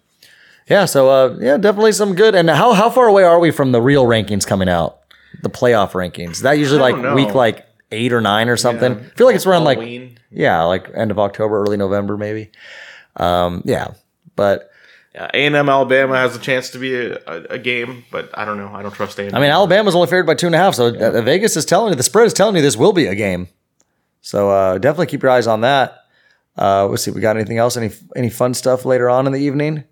Yeah, 0.69 0.85
so 0.85 1.09
uh, 1.09 1.35
yeah, 1.39 1.57
definitely 1.57 1.93
some 1.93 2.13
good. 2.13 2.35
And 2.35 2.51
how 2.51 2.73
how 2.73 2.91
far 2.91 3.07
away 3.07 3.23
are 3.23 3.39
we 3.39 3.49
from 3.49 3.71
the 3.71 3.81
real 3.81 4.05
rankings 4.05 4.45
coming 4.45 4.69
out? 4.69 4.99
The 5.41 5.49
playoff 5.49 5.93
rankings. 5.93 6.33
Is 6.33 6.41
that 6.41 6.59
usually 6.59 6.79
like 6.81 6.95
know. 6.97 7.15
week 7.15 7.33
like 7.33 7.65
eight 7.91 8.13
or 8.13 8.21
nine 8.21 8.49
or 8.49 8.57
something. 8.57 8.93
I 8.99 9.03
feel 9.15 9.27
like 9.27 9.35
it's 9.35 9.45
around 9.45 9.63
like 9.63 9.77
Halloween. 9.77 10.17
yeah, 10.31 10.61
like 10.63 10.89
end 10.95 11.11
of 11.11 11.19
October, 11.19 11.61
early 11.61 11.77
November, 11.77 12.17
maybe. 12.17 12.51
Um, 13.17 13.61
yeah, 13.65 13.93
but 14.35 14.71
Yeah, 15.13 15.29
A&M 15.33 15.67
Alabama 15.69 16.15
has 16.15 16.35
a 16.35 16.39
chance 16.39 16.69
to 16.71 16.79
be 16.79 16.95
a, 16.95 17.15
a, 17.27 17.43
a 17.51 17.59
game, 17.59 18.05
but 18.11 18.29
I 18.33 18.45
don't 18.45 18.57
know. 18.57 18.71
I 18.73 18.81
don't 18.81 18.93
trust 18.93 19.19
A&M. 19.19 19.35
I 19.35 19.39
mean, 19.39 19.49
Alabama's 19.51 19.95
only 19.95 20.07
favored 20.07 20.25
by 20.25 20.35
two 20.35 20.45
and 20.47 20.55
a 20.55 20.57
half, 20.57 20.75
so 20.75 20.87
uh, 20.87 21.21
Vegas 21.21 21.57
is 21.57 21.65
telling 21.65 21.91
you 21.91 21.95
the 21.95 22.03
spread 22.03 22.25
is 22.27 22.33
telling 22.33 22.55
you 22.55 22.61
this 22.61 22.77
will 22.77 22.93
be 22.93 23.07
a 23.07 23.15
game. 23.15 23.47
So 24.21 24.49
uh, 24.49 24.77
definitely 24.77 25.07
keep 25.07 25.23
your 25.23 25.31
eyes 25.31 25.47
on 25.47 25.61
that. 25.61 26.05
Uh, 26.57 26.85
let's 26.87 27.03
see, 27.03 27.11
we 27.11 27.21
got 27.21 27.35
anything 27.37 27.57
else? 27.57 27.75
Any 27.77 27.91
any 28.15 28.29
fun 28.29 28.53
stuff 28.53 28.85
later 28.85 29.09
on 29.09 29.25
in 29.25 29.33
the 29.33 29.39
evening? 29.39 29.83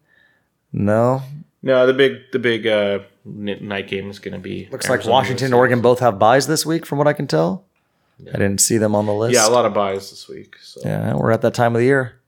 No, 0.71 1.23
No, 1.63 1.87
the 1.87 1.93
big 1.93 2.31
the 2.31 2.37
big 2.39 2.67
uh, 2.67 2.99
night 3.25 3.87
game 3.87 4.09
is 4.09 4.19
going 4.19 4.33
to 4.33 4.39
be 4.39 4.67
looks 4.71 4.87
like 4.89 5.05
Washington 5.05 5.45
and 5.45 5.53
Oregon 5.55 5.81
both 5.81 5.99
have 5.99 6.19
buys 6.19 6.47
this 6.47 6.65
week, 6.65 6.85
from 6.85 6.97
what 6.97 7.07
I 7.07 7.13
can 7.13 7.27
tell. 7.27 7.65
I 8.27 8.37
didn't 8.37 8.59
see 8.59 8.77
them 8.77 8.95
on 8.95 9.05
the 9.05 9.13
list. 9.13 9.33
Yeah, 9.33 9.47
a 9.47 9.49
lot 9.49 9.65
of 9.65 9.73
buys 9.73 10.09
this 10.09 10.27
week. 10.27 10.57
So 10.61 10.81
Yeah, 10.83 11.13
we're 11.15 11.31
at 11.31 11.41
that 11.41 11.53
time 11.53 11.75
of 11.75 11.79
the 11.79 11.85
year. 11.85 12.19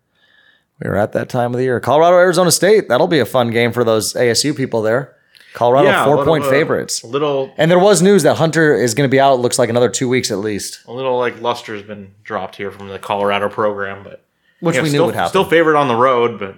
We're 0.81 0.95
at 0.95 1.11
that 1.13 1.29
time 1.29 1.53
of 1.53 1.57
the 1.57 1.63
year. 1.63 1.79
Colorado, 1.79 2.17
Arizona 2.17 2.49
State. 2.51 2.89
That'll 2.89 3.07
be 3.07 3.19
a 3.19 3.25
fun 3.25 3.51
game 3.51 3.71
for 3.71 3.83
those 3.83 4.13
ASU 4.13 4.55
people 4.55 4.81
there. 4.81 5.15
Colorado, 5.53 5.89
Yeah, 5.89 6.05
four 6.05 6.17
little, 6.17 6.31
point 6.31 6.45
uh, 6.45 6.49
favorites. 6.49 7.03
A 7.03 7.07
little 7.07 7.53
And 7.57 7.69
there 7.69 7.79
was 7.79 8.01
news 8.01 8.23
that 8.23 8.37
Hunter 8.37 8.73
is 8.73 8.93
going 8.93 9.07
to 9.07 9.11
be 9.11 9.19
out. 9.19 9.39
Looks 9.39 9.59
like 9.59 9.69
another 9.69 9.89
two 9.89 10.07
weeks 10.07 10.31
at 10.31 10.39
least, 10.39 10.79
a 10.87 10.93
little 10.93 11.17
like 11.17 11.41
luster 11.41 11.75
has 11.75 11.83
been 11.83 12.13
dropped 12.23 12.55
here 12.55 12.71
from 12.71 12.87
the 12.87 12.97
Colorado 12.97 13.49
program, 13.49 14.03
but 14.03 14.23
which 14.61 14.75
yeah, 14.75 14.81
we 14.81 14.89
knew 14.89 14.95
still, 14.95 15.05
would 15.07 15.15
happen. 15.15 15.29
Still 15.29 15.45
favored 15.45 15.75
on 15.75 15.87
the 15.87 15.95
road, 15.95 16.39
but 16.39 16.55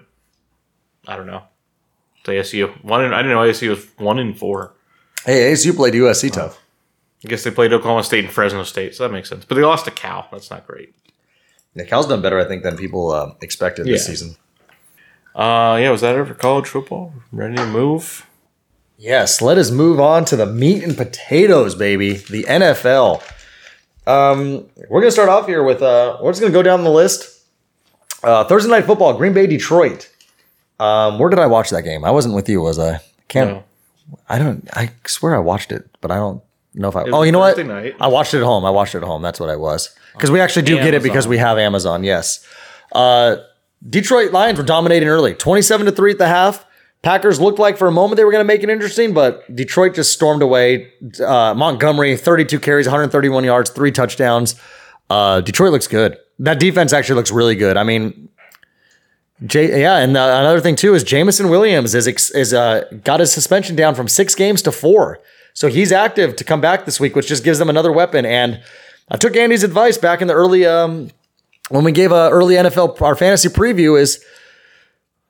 I 1.08 1.18
don't 1.18 1.26
know. 1.28 1.44
It's 2.20 2.54
ASU 2.54 2.84
one. 2.84 3.04
In, 3.04 3.14
I 3.14 3.24
didn't 3.24 3.32
know 3.32 3.42
ASU 3.42 3.70
was 3.70 3.86
one 3.98 4.20
in 4.20 4.36
four. 4.36 4.74
hey, 5.26 5.52
ASU 5.52 5.76
played 5.76 5.96
USC 5.96 6.32
tough. 6.32 6.63
I 7.26 7.30
guess 7.30 7.44
they 7.44 7.52
played 7.52 7.72
Oklahoma 7.72 8.04
State 8.04 8.26
and 8.26 8.34
Fresno 8.34 8.64
State, 8.64 8.96
so 8.96 9.04
that 9.04 9.14
makes 9.14 9.30
sense. 9.30 9.46
But 9.46 9.56
they 9.56 9.62
lost 9.62 9.86
to 9.86 9.92
Cal. 9.92 10.28
That's 10.32 10.52
not 10.52 10.68
great. 10.68 10.94
Yeah, 11.74 11.86
Cal's 11.86 12.08
done 12.08 12.22
better, 12.22 12.40
I 12.40 12.46
think, 12.46 12.64
than 12.64 12.78
people 12.78 13.12
uh, 13.12 13.32
expected 13.42 13.86
this 13.86 14.06
season. 14.06 14.36
Uh, 15.34 15.78
yeah, 15.82 15.90
was 15.90 16.02
that 16.02 16.16
it 16.16 16.28
for 16.28 16.34
college 16.34 16.68
football? 16.68 17.14
Ready 17.32 17.56
to 17.56 17.66
move? 17.66 18.28
Yes, 18.98 19.42
let 19.42 19.58
us 19.58 19.72
move 19.72 20.00
on 20.00 20.26
to 20.26 20.36
the 20.36 20.46
meat 20.46 20.84
and 20.84 20.96
potatoes, 20.96 21.76
baby. 21.76 22.14
The 22.14 22.44
NFL. 22.44 23.24
Um, 24.06 24.70
we're 24.90 25.02
gonna 25.02 25.12
start 25.12 25.30
off 25.30 25.48
here 25.48 25.64
with 25.64 25.82
uh, 25.82 26.20
we're 26.22 26.32
just 26.32 26.42
gonna 26.42 26.54
go 26.54 26.62
down 26.62 26.84
the 26.84 26.92
list. 26.92 27.48
Uh, 28.22 28.44
Thursday 28.44 28.70
night 28.70 28.86
football, 28.86 29.14
Green 29.18 29.34
Bay, 29.34 29.48
Detroit. 29.48 30.10
Um, 30.80 31.18
where 31.20 31.30
did 31.30 31.40
I 31.40 31.48
watch 31.48 31.70
that 31.72 31.84
game? 31.84 32.06
I 32.06 32.12
wasn't 32.12 32.36
with 32.36 32.48
you, 32.48 32.62
was 32.62 32.78
I? 32.78 33.00
Can't. 33.28 33.50
No. 33.50 33.64
I 34.30 34.38
don't. 34.38 34.70
I 34.74 34.92
swear 35.06 35.36
I 35.36 35.40
watched 35.40 35.72
it, 35.72 35.90
but 36.02 36.12
I 36.12 36.16
don't 36.16 36.44
if 36.90 36.96
I. 36.96 37.04
Oh, 37.04 37.24
you 37.24 37.32
know 37.32 37.40
what? 37.40 37.58
Night. 37.66 37.96
I 38.00 38.08
watched 38.08 38.34
it 38.34 38.38
at 38.38 38.44
home. 38.44 38.66
I 38.66 38.70
watched 38.70 38.96
it 38.96 39.00
at 39.00 39.04
home. 39.04 39.22
That's 39.22 39.40
what 39.40 39.50
I 39.50 39.56
was. 39.56 39.96
Because 40.14 40.32
we 40.32 40.40
actually 40.40 40.64
do 40.64 40.76
get 40.76 40.94
it 40.94 41.04
because 41.04 41.28
we 41.28 41.38
have 41.38 41.58
Amazon. 41.58 42.04
Yes. 42.04 42.46
Uh, 42.92 43.38
Detroit 43.88 44.32
Lions 44.32 44.58
were 44.58 44.66
dominating 44.66 45.10
early, 45.10 45.34
twenty-seven 45.34 45.86
to 45.86 45.92
three 45.92 46.12
at 46.12 46.18
the 46.18 46.28
half. 46.28 46.66
Packers 47.02 47.40
looked 47.42 47.60
like 47.60 47.78
for 47.78 47.88
a 47.88 47.92
moment 47.92 48.16
they 48.18 48.24
were 48.24 48.32
going 48.32 48.44
to 48.44 48.48
make 48.48 48.64
it 48.64 48.70
interesting, 48.70 49.14
but 49.14 49.44
Detroit 49.54 49.94
just 49.94 50.14
stormed 50.14 50.42
away. 50.42 50.90
Uh, 51.20 51.54
Montgomery, 51.54 52.16
32 52.16 52.62
carries, 52.62 52.86
131 52.88 53.44
yards, 53.44 53.70
three 53.72 53.92
touchdowns. 53.92 54.56
Uh, 55.10 55.42
Detroit 55.42 55.74
looks 55.74 55.88
good. 55.88 56.18
That 56.40 56.62
defense 56.62 56.94
actually 56.94 57.16
looks 57.16 57.30
really 57.30 57.56
good. 57.56 57.76
I 57.76 57.84
mean, 57.84 58.30
J- 59.46 59.82
yeah, 59.82 59.98
and 59.98 60.16
uh, 60.16 60.22
another 60.40 60.62
thing 60.62 60.76
too 60.78 60.94
is 60.94 61.04
Jameson 61.04 61.50
Williams 61.50 61.94
is 61.94 62.08
ex- 62.08 62.32
is 62.32 62.54
uh, 62.54 62.86
got 63.04 63.20
his 63.20 63.32
suspension 63.34 63.76
down 63.76 63.96
from 63.96 64.08
six 64.08 64.34
games 64.34 64.62
to 64.62 64.72
four, 64.72 65.20
so 65.54 65.68
he's 65.68 65.92
active 65.92 66.36
to 66.38 66.44
come 66.44 66.62
back 66.62 66.86
this 66.86 67.00
week, 67.00 67.16
which 67.16 67.28
just 67.28 67.44
gives 67.44 67.60
them 67.60 67.70
another 67.70 67.92
weapon. 67.92 68.26
And 68.26 68.62
I 69.10 69.18
took 69.18 69.36
Andy's 69.36 69.64
advice 69.64 69.98
back 69.98 70.22
in 70.22 70.28
the 70.28 70.34
early 70.34 70.66
um, 70.66 71.10
when 71.70 71.84
we 71.84 71.92
gave 71.92 72.12
a 72.12 72.30
early 72.30 72.56
NFL 72.56 73.02
our 73.02 73.16
fantasy 73.16 73.50
preview 73.50 74.00
is 74.00 74.24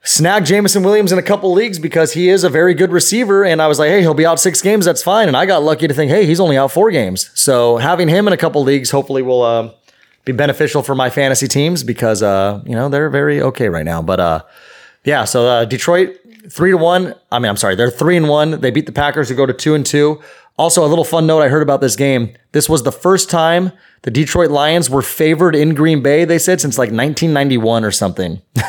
snag 0.04 0.46
Jameson 0.46 0.84
Williams 0.84 1.12
in 1.12 1.18
a 1.18 1.24
couple 1.24 1.52
leagues 1.54 1.80
because 1.80 2.14
he 2.14 2.30
is 2.30 2.44
a 2.44 2.50
very 2.50 2.74
good 2.74 2.92
receiver. 2.92 3.44
And 3.44 3.62
I 3.62 3.68
was 3.68 3.80
like, 3.80 3.90
hey, 3.90 4.02
he'll 4.02 4.14
be 4.14 4.26
out 4.26 4.40
six 4.40 4.62
games. 4.62 4.86
That's 4.86 5.02
fine. 5.02 5.28
And 5.28 5.38
I 5.38 5.46
got 5.46 5.64
lucky 5.64 5.88
to 5.88 5.94
think, 5.94 6.12
hey, 6.12 6.26
he's 6.26 6.40
only 6.40 6.58
out 6.58 6.72
four 6.72 6.92
games. 6.92 7.32
So 7.34 7.78
having 7.78 8.10
him 8.10 8.28
in 8.28 8.34
a 8.34 8.38
couple 8.38 8.64
leagues 8.64 8.92
hopefully 8.92 9.22
will 9.22 9.44
um, 9.44 9.72
be 10.26 10.32
beneficial 10.32 10.84
for 10.84 10.96
my 10.96 11.10
fantasy 11.10 11.48
teams 11.48 11.84
because 11.84 12.22
uh, 12.22 12.62
you 12.66 12.76
know 12.76 12.90
they're 12.90 13.10
very 13.10 13.42
okay 13.42 13.70
right 13.70 13.86
now. 13.86 14.02
But 14.02 14.20
uh, 14.20 14.44
yeah, 15.04 15.26
so 15.26 15.48
uh, 15.48 15.66
Detroit 15.66 16.18
three 16.50 16.72
to 16.72 16.78
one. 16.78 17.16
I 17.32 17.40
mean, 17.40 17.50
I'm 17.50 17.58
sorry, 17.58 17.76
they're 17.76 17.90
three 17.92 18.18
and 18.18 18.28
one. 18.30 18.62
They 18.62 18.72
beat 18.72 18.86
the 18.86 18.92
Packers 18.92 19.30
who 19.30 19.36
go 19.36 19.46
to 19.46 19.54
two 19.54 19.76
and 19.76 19.86
two. 19.86 20.22
Also, 20.58 20.86
a 20.86 20.88
little 20.88 21.04
fun 21.04 21.26
note 21.26 21.42
I 21.42 21.48
heard 21.48 21.64
about 21.64 21.82
this 21.82 21.96
game. 21.96 22.36
This 22.52 22.70
was 22.70 22.84
the 22.84 22.92
first 22.92 23.30
time 23.30 23.72
the 24.04 24.12
Detroit 24.12 24.52
Lions 24.52 24.88
were 24.90 25.02
favored 25.02 25.56
in 25.56 25.74
Green 25.74 26.04
Bay. 26.04 26.26
They 26.26 26.38
said 26.38 26.62
since 26.62 26.78
like 26.78 26.88
1991 26.92 27.84
or 27.84 27.92
something. 27.92 28.42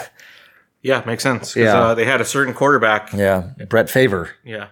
Yeah, 0.83 1.03
makes 1.07 1.23
sense. 1.23 1.57
Yeah. 1.57 1.79
uh, 1.81 1.95
they 1.95 2.05
had 2.05 2.21
a 2.21 2.27
certain 2.27 2.53
quarterback. 2.53 3.11
yeah, 3.15 3.53
Brett 3.71 3.89
Favre. 3.89 4.29
Yeah, 4.45 4.67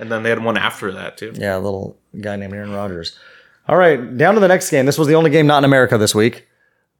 and 0.00 0.10
then 0.10 0.24
they 0.24 0.30
had 0.30 0.42
one 0.42 0.56
after 0.58 0.90
that 0.90 1.16
too. 1.16 1.32
Yeah, 1.36 1.56
a 1.56 1.60
little 1.60 1.96
guy 2.20 2.34
named 2.34 2.52
Aaron 2.52 2.72
Rodgers. 2.72 3.16
All 3.68 3.76
right, 3.76 4.18
down 4.18 4.34
to 4.34 4.40
the 4.40 4.48
next 4.48 4.70
game. 4.70 4.86
This 4.86 4.98
was 4.98 5.06
the 5.06 5.14
only 5.14 5.30
game 5.30 5.46
not 5.46 5.58
in 5.58 5.64
America 5.64 5.96
this 5.98 6.16
week. 6.16 6.48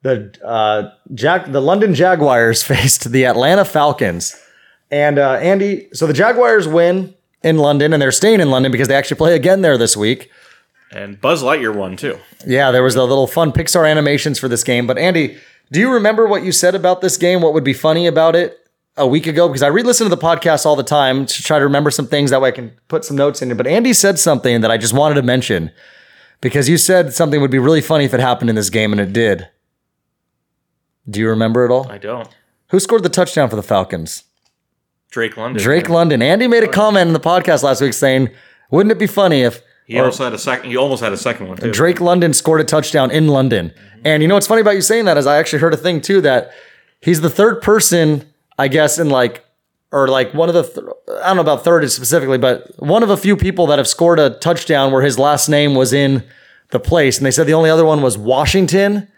The 0.03 0.33
uh, 0.45 0.91
Jack, 1.13 1.51
the 1.51 1.61
London 1.61 1.93
Jaguars 1.93 2.63
faced 2.73 3.11
the 3.11 3.27
Atlanta 3.27 3.65
Falcons, 3.65 4.41
and 4.93 5.19
uh, 5.19 5.33
Andy. 5.33 5.89
So 5.93 6.07
the 6.07 6.13
Jaguars 6.13 6.69
win 6.69 7.15
in 7.43 7.57
London, 7.57 7.93
and 7.93 8.01
they're 8.01 8.13
staying 8.13 8.41
in 8.41 8.51
London 8.51 8.71
because 8.71 8.87
they 8.87 8.95
actually 8.95 9.17
play 9.17 9.35
again 9.35 9.63
there 9.63 9.77
this 9.77 9.97
week. 9.97 10.31
And 10.93 11.21
Buzz 11.21 11.43
Lightyear 11.43 11.75
won 11.75 11.97
too. 11.97 12.19
Yeah, 12.47 12.71
there 12.71 12.83
was 12.83 12.95
the 12.95 13.05
little 13.05 13.27
fun 13.27 13.51
Pixar 13.51 13.91
animations 13.91 14.39
for 14.39 14.47
this 14.47 14.63
game. 14.63 14.87
But 14.87 14.99
Andy, 14.99 15.39
do 15.73 15.81
you 15.81 15.91
remember 15.91 16.27
what 16.27 16.45
you 16.45 16.53
said 16.53 16.75
about 16.75 17.01
this 17.01 17.17
game? 17.17 17.41
What 17.41 17.55
would 17.55 17.65
be 17.65 17.73
funny 17.73 18.07
about 18.07 18.37
it 18.37 18.69
a 18.99 19.07
week 19.07 19.27
ago? 19.27 19.49
Because 19.49 19.63
I 19.63 19.69
re-listen 19.69 20.05
to 20.05 20.15
the 20.15 20.21
podcast 20.21 20.67
all 20.67 20.77
the 20.77 20.83
time 20.83 21.25
to 21.25 21.43
try 21.43 21.59
to 21.59 21.65
remember 21.65 21.91
some 21.91 22.07
things 22.07 22.31
that 22.31 22.43
way 22.43 22.51
I 22.51 22.53
can 22.53 22.73
put 22.89 23.07
some 23.07 23.17
notes 23.17 23.41
in 23.41 23.51
it. 23.51 23.57
But 23.57 23.67
Andy 23.67 23.95
said 23.95 24.19
something 24.19 24.61
that 24.61 24.71
I 24.71 24.77
just 24.77 24.93
wanted 24.93 25.15
to 25.15 25.23
mention 25.23 25.73
because 26.43 26.69
you 26.69 26.77
said 26.77 27.15
something 27.15 27.41
would 27.41 27.51
be 27.51 27.59
really 27.59 27.81
funny 27.81 28.05
if 28.05 28.13
it 28.13 28.21
happened 28.21 28.51
in 28.51 28.57
this 28.57 28.69
game, 28.69 28.93
and 28.93 29.01
it 29.01 29.15
did. 29.15 29.49
Do 31.09 31.21
you 31.21 31.31
remember 31.31 31.65
it 31.65 31.71
all? 31.71 31.91
I 31.91 31.97
don't. 31.97 32.29
Who 32.69 32.79
scored 32.79 33.03
the 33.03 33.09
touchdown 33.09 33.49
for 33.49 33.57
the 33.57 33.63
Falcons? 33.63 34.25
Drake 35.13 35.37
London. 35.37 35.63
Drake 35.63 35.89
London. 35.89 36.23
Andy 36.23 36.49
made 36.49 36.65
a 36.65 36.69
comment 36.69 37.07
in 37.07 37.13
the 37.13 37.21
podcast 37.21 37.63
last 37.63 37.81
week 37.81 37.93
saying, 37.93 38.31
"Wouldn't 38.71 38.91
it 38.91 38.99
be 38.99 39.07
funny 39.07 39.43
if 39.43 39.63
He 39.85 40.01
also 40.01 40.25
had 40.25 40.33
a 40.33 40.39
second. 40.39 40.71
He 40.71 40.77
almost 40.77 41.03
had 41.03 41.13
a 41.13 41.19
second 41.19 41.49
one 41.49 41.59
too. 41.59 41.71
Drake 41.71 42.01
London 42.01 42.33
scored 42.33 42.63
a 42.63 42.65
touchdown 42.65 43.11
in 43.11 43.29
London?" 43.29 43.69
Mm-hmm. 43.69 44.01
And 44.07 44.23
you 44.23 44.29
know 44.29 44.35
what's 44.35 44.47
funny 44.47 44.63
about 44.63 44.75
you 44.75 44.81
saying 44.81 45.05
that 45.05 45.19
is 45.19 45.27
I 45.27 45.37
actually 45.37 45.61
heard 45.61 45.75
a 45.75 45.77
thing 45.77 46.01
too 46.01 46.23
that 46.23 46.51
he's 47.01 47.21
the 47.21 47.29
third 47.31 47.61
person, 47.61 48.27
I 48.59 48.69
guess, 48.69 48.99
in 48.99 49.11
like 49.11 49.45
or 49.93 50.09
like 50.09 50.33
one 50.33 50.49
of 50.49 50.55
the 50.55 50.63
th- 50.63 50.87
I 51.23 51.27
don't 51.27 51.37
know 51.37 51.43
about 51.43 51.63
third 51.63 51.89
specifically, 51.91 52.39
but 52.39 52.71
one 52.79 53.03
of 53.03 53.11
a 53.11 53.17
few 53.17 53.37
people 53.37 53.67
that 53.67 53.79
have 53.79 53.87
scored 53.87 54.19
a 54.19 54.31
touchdown 54.31 54.93
where 54.93 55.03
his 55.03 55.19
last 55.19 55.49
name 55.51 55.75
was 55.75 55.93
in 55.93 56.25
the 56.71 56.81
place, 56.81 57.19
and 57.19 57.27
they 57.27 57.31
said 57.31 57.47
the 57.47 57.53
only 57.53 57.69
other 57.69 57.85
one 57.85 58.01
was 58.01 58.17
Washington, 58.17 59.09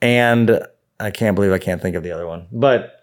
and 0.00 0.62
I 1.00 1.10
can't 1.10 1.34
believe 1.34 1.50
I 1.50 1.58
can't 1.58 1.82
think 1.82 1.96
of 1.96 2.04
the 2.04 2.12
other 2.12 2.28
one, 2.28 2.46
but 2.52 2.93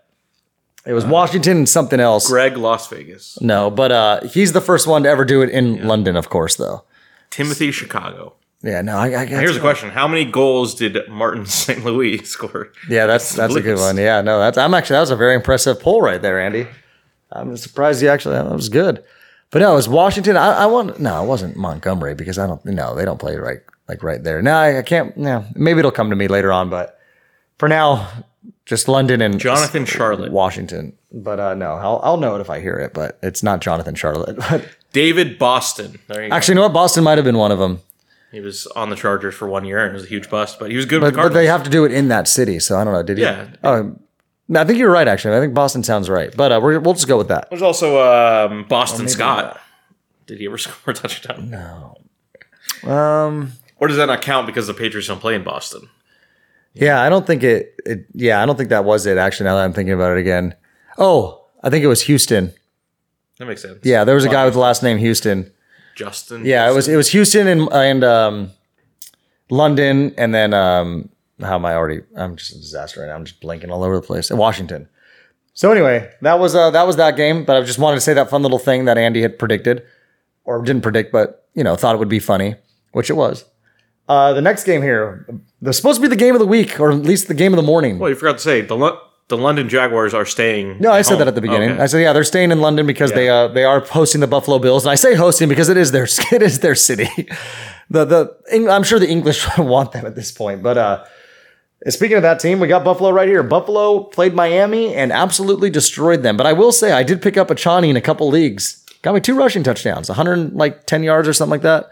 it 0.85 0.93
was 0.93 1.05
Washington 1.05 1.57
and 1.57 1.69
something 1.69 1.99
else. 1.99 2.27
Greg 2.27 2.57
Las 2.57 2.87
Vegas. 2.87 3.39
No, 3.41 3.69
but 3.69 3.91
uh, 3.91 4.21
he's 4.27 4.53
the 4.53 4.61
first 4.61 4.87
one 4.87 5.03
to 5.03 5.09
ever 5.09 5.25
do 5.25 5.41
it 5.41 5.49
in 5.49 5.87
London, 5.87 6.15
of 6.15 6.29
course, 6.29 6.55
though. 6.55 6.83
Timothy 7.29 7.71
Chicago. 7.71 8.33
Yeah, 8.63 8.81
no, 8.81 8.97
I, 8.97 9.21
I 9.21 9.25
Here's 9.25 9.57
a 9.57 9.59
question: 9.59 9.89
How 9.89 10.07
many 10.07 10.25
goals 10.25 10.75
did 10.75 10.97
Martin 11.09 11.45
St. 11.47 11.83
Louis 11.83 12.23
score? 12.25 12.71
Yeah, 12.89 13.07
that's 13.07 13.35
that's 13.35 13.55
a 13.55 13.61
good 13.61 13.77
one. 13.79 13.97
Yeah, 13.97 14.21
no, 14.21 14.39
that's 14.39 14.57
I'm 14.57 14.73
actually 14.73 14.95
that 14.95 15.01
was 15.01 15.11
a 15.11 15.15
very 15.15 15.35
impressive 15.35 15.79
poll 15.79 16.01
right 16.01 16.21
there, 16.21 16.39
Andy. 16.39 16.67
I'm 17.31 17.55
surprised 17.57 18.01
you 18.01 18.09
actually 18.09 18.35
that 18.35 18.49
was 18.51 18.69
good. 18.69 19.03
But 19.49 19.59
no, 19.59 19.73
it 19.73 19.75
was 19.75 19.89
Washington. 19.89 20.37
I, 20.37 20.63
I 20.63 20.65
want 20.67 20.99
no, 20.99 21.23
it 21.23 21.27
wasn't 21.27 21.57
Montgomery 21.57 22.13
because 22.13 22.37
I 22.37 22.45
don't 22.47 22.63
no, 22.65 22.95
they 22.95 23.03
don't 23.05 23.19
play 23.19 23.35
right 23.35 23.61
like 23.89 24.03
right 24.03 24.23
there. 24.23 24.41
No, 24.41 24.53
I, 24.53 24.79
I 24.79 24.81
can't. 24.83 25.15
No, 25.17 25.45
maybe 25.55 25.79
it'll 25.79 25.91
come 25.91 26.09
to 26.11 26.15
me 26.15 26.27
later 26.27 26.51
on, 26.51 26.69
but 26.69 26.99
for 27.57 27.67
now, 27.67 28.07
just 28.71 28.87
London 28.87 29.21
and 29.21 29.37
Jonathan 29.37 29.85
Charlotte. 29.85 30.31
Washington. 30.31 30.93
But 31.11 31.41
uh, 31.41 31.53
no, 31.55 31.73
I'll 31.73 31.99
I'll 32.03 32.17
know 32.17 32.35
it 32.37 32.39
if 32.41 32.49
I 32.49 32.61
hear 32.61 32.75
it. 32.75 32.93
But 32.93 33.19
it's 33.21 33.43
not 33.43 33.59
Jonathan 33.59 33.95
Charlotte. 33.95 34.37
But 34.49 34.65
David 34.93 35.37
Boston. 35.37 35.99
There 36.07 36.23
you 36.23 36.29
go. 36.29 36.35
actually, 36.35 36.53
you 36.53 36.55
know 36.55 36.61
what? 36.63 36.73
Boston 36.73 37.03
might 37.03 37.17
have 37.17 37.25
been 37.25 37.37
one 37.37 37.51
of 37.51 37.59
them. 37.59 37.81
He 38.31 38.39
was 38.39 38.65
on 38.67 38.89
the 38.89 38.95
Chargers 38.95 39.35
for 39.35 39.45
one 39.49 39.65
year 39.65 39.79
and 39.83 39.91
it 39.91 39.93
was 39.93 40.05
a 40.05 40.07
huge 40.07 40.29
bust, 40.29 40.57
but 40.57 40.71
he 40.71 40.77
was 40.77 40.85
good 40.85 41.01
with 41.01 41.15
But, 41.15 41.21
but 41.23 41.33
they 41.33 41.47
have 41.47 41.63
to 41.63 41.69
do 41.69 41.83
it 41.83 41.91
in 41.91 42.07
that 42.07 42.29
city, 42.29 42.59
so 42.59 42.77
I 42.79 42.85
don't 42.85 42.93
know. 42.93 43.03
Did 43.03 43.17
he? 43.17 43.23
Yeah. 43.23 43.49
Oh, 43.61 43.93
no, 44.47 44.61
I 44.61 44.63
think 44.63 44.79
you're 44.79 44.89
right. 44.91 45.07
Actually, 45.07 45.35
I 45.35 45.41
think 45.41 45.53
Boston 45.53 45.83
sounds 45.83 46.09
right. 46.09 46.33
But 46.35 46.53
uh, 46.53 46.59
we're, 46.63 46.79
we'll 46.79 46.93
just 46.93 47.09
go 47.09 47.17
with 47.17 47.27
that. 47.27 47.49
There's 47.49 47.61
also 47.61 48.01
um, 48.01 48.65
Boston 48.69 49.09
Scott. 49.09 49.59
Did 50.27 50.39
he 50.39 50.45
ever 50.45 50.57
score 50.65 50.91
a 50.91 50.93
touchdown? 50.93 51.49
No. 51.49 51.97
Um. 52.89 53.51
Or 53.77 53.87
does 53.87 53.97
that 53.97 54.05
not 54.05 54.21
count 54.21 54.45
because 54.47 54.67
the 54.67 54.73
Patriots 54.73 55.07
don't 55.09 55.19
play 55.19 55.35
in 55.35 55.43
Boston? 55.43 55.89
Yeah, 56.73 57.01
I 57.01 57.09
don't 57.09 57.27
think 57.27 57.43
it, 57.43 57.79
it. 57.85 58.05
Yeah, 58.13 58.41
I 58.41 58.45
don't 58.45 58.55
think 58.55 58.69
that 58.69 58.85
was 58.85 59.05
it. 59.05 59.17
Actually, 59.17 59.45
now 59.45 59.55
that 59.55 59.63
I'm 59.63 59.73
thinking 59.73 59.93
about 59.93 60.17
it 60.17 60.19
again. 60.19 60.55
Oh, 60.97 61.45
I 61.63 61.69
think 61.69 61.83
it 61.83 61.87
was 61.87 62.03
Houston. 62.03 62.53
That 63.37 63.45
makes 63.45 63.61
sense. 63.61 63.79
Yeah, 63.83 64.03
there 64.03 64.15
was 64.15 64.25
a 64.25 64.29
guy 64.29 64.45
with 64.45 64.53
the 64.53 64.59
last 64.59 64.83
name 64.83 64.97
Houston. 64.97 65.51
Justin. 65.95 66.45
Yeah, 66.45 66.69
it 66.69 66.73
was 66.73 66.87
it 66.87 66.95
was 66.95 67.09
Houston 67.09 67.47
and 67.47 67.67
and 67.71 68.03
um, 68.03 68.51
London, 69.49 70.13
and 70.17 70.33
then 70.33 70.53
um, 70.53 71.09
how 71.41 71.55
am 71.55 71.65
I 71.65 71.75
already? 71.75 72.01
I'm 72.15 72.35
just 72.35 72.51
a 72.51 72.55
disaster 72.55 73.01
right 73.01 73.07
now. 73.07 73.15
I'm 73.15 73.25
just 73.25 73.41
blinking 73.41 73.71
all 73.71 73.83
over 73.83 73.95
the 73.95 74.01
place. 74.01 74.29
And 74.29 74.39
Washington. 74.39 74.87
So 75.53 75.71
anyway, 75.71 76.11
that 76.21 76.39
was 76.39 76.55
uh, 76.55 76.71
that 76.71 76.87
was 76.87 76.95
that 76.95 77.17
game. 77.17 77.43
But 77.43 77.57
I 77.57 77.61
just 77.61 77.79
wanted 77.79 77.95
to 77.97 78.01
say 78.01 78.13
that 78.13 78.29
fun 78.29 78.41
little 78.41 78.59
thing 78.59 78.85
that 78.85 78.97
Andy 78.97 79.21
had 79.21 79.37
predicted, 79.37 79.83
or 80.45 80.61
didn't 80.61 80.81
predict, 80.83 81.11
but 81.11 81.47
you 81.53 81.63
know 81.63 81.75
thought 81.75 81.95
it 81.95 81.99
would 81.99 82.09
be 82.09 82.19
funny, 82.19 82.55
which 82.91 83.09
it 83.09 83.13
was. 83.13 83.43
Uh, 84.07 84.33
the 84.33 84.41
next 84.41 84.65
game 84.65 84.81
here, 84.81 85.25
they're 85.61 85.73
supposed 85.73 85.97
to 85.97 86.01
be 86.01 86.07
the 86.07 86.15
game 86.15 86.33
of 86.35 86.39
the 86.39 86.47
week, 86.47 86.79
or 86.79 86.91
at 86.91 86.97
least 86.97 87.27
the 87.27 87.33
game 87.33 87.53
of 87.53 87.57
the 87.57 87.63
morning. 87.63 87.97
Well, 87.99 88.09
you 88.09 88.15
forgot 88.15 88.33
to 88.33 88.43
say 88.43 88.61
the 88.61 88.75
Lo- 88.75 88.99
the 89.29 89.37
London 89.37 89.69
Jaguars 89.69 90.13
are 90.13 90.25
staying. 90.25 90.79
No, 90.79 90.91
I 90.91 91.01
said 91.01 91.17
that 91.19 91.27
at 91.27 91.35
the 91.35 91.41
beginning. 91.41 91.71
Okay. 91.71 91.81
I 91.81 91.85
said, 91.85 92.01
yeah, 92.01 92.11
they're 92.11 92.25
staying 92.25 92.51
in 92.51 92.59
London 92.59 92.85
because 92.85 93.13
they 93.13 93.29
uh, 93.29 93.47
they 93.47 93.63
are 93.63 93.79
hosting 93.79 94.19
the 94.19 94.27
Buffalo 94.27 94.59
Bills, 94.59 94.85
and 94.85 94.91
I 94.91 94.95
say 94.95 95.15
hosting 95.15 95.47
because 95.47 95.69
it 95.69 95.77
is 95.77 95.91
their 95.91 96.03
it 96.31 96.41
is 96.41 96.59
their 96.59 96.75
city. 96.75 97.07
the 97.89 98.05
the 98.05 98.67
I'm 98.69 98.83
sure 98.83 98.99
the 98.99 99.09
English 99.09 99.47
want 99.57 99.93
them 99.93 100.05
at 100.05 100.15
this 100.15 100.31
point, 100.31 100.61
but 100.61 100.77
uh, 100.77 101.05
speaking 101.87 102.17
of 102.17 102.23
that 102.23 102.39
team, 102.39 102.59
we 102.59 102.67
got 102.67 102.83
Buffalo 102.83 103.11
right 103.11 103.27
here. 103.27 103.43
Buffalo 103.43 104.03
played 104.03 104.33
Miami 104.33 104.93
and 104.93 105.11
absolutely 105.11 105.69
destroyed 105.69 106.21
them. 106.23 106.37
But 106.37 106.45
I 106.45 106.53
will 106.53 106.71
say, 106.71 106.91
I 106.91 107.03
did 107.03 107.21
pick 107.21 107.37
up 107.37 107.47
Achane 107.47 107.89
in 107.89 107.95
a 107.95 108.01
couple 108.01 108.27
leagues. 108.27 108.83
Got 109.01 109.15
me 109.15 109.21
two 109.21 109.35
rushing 109.35 109.63
touchdowns, 109.63 110.09
100 110.09 110.53
like 110.53 110.85
10 110.85 111.01
yards 111.03 111.27
or 111.27 111.33
something 111.33 111.51
like 111.51 111.63
that, 111.63 111.85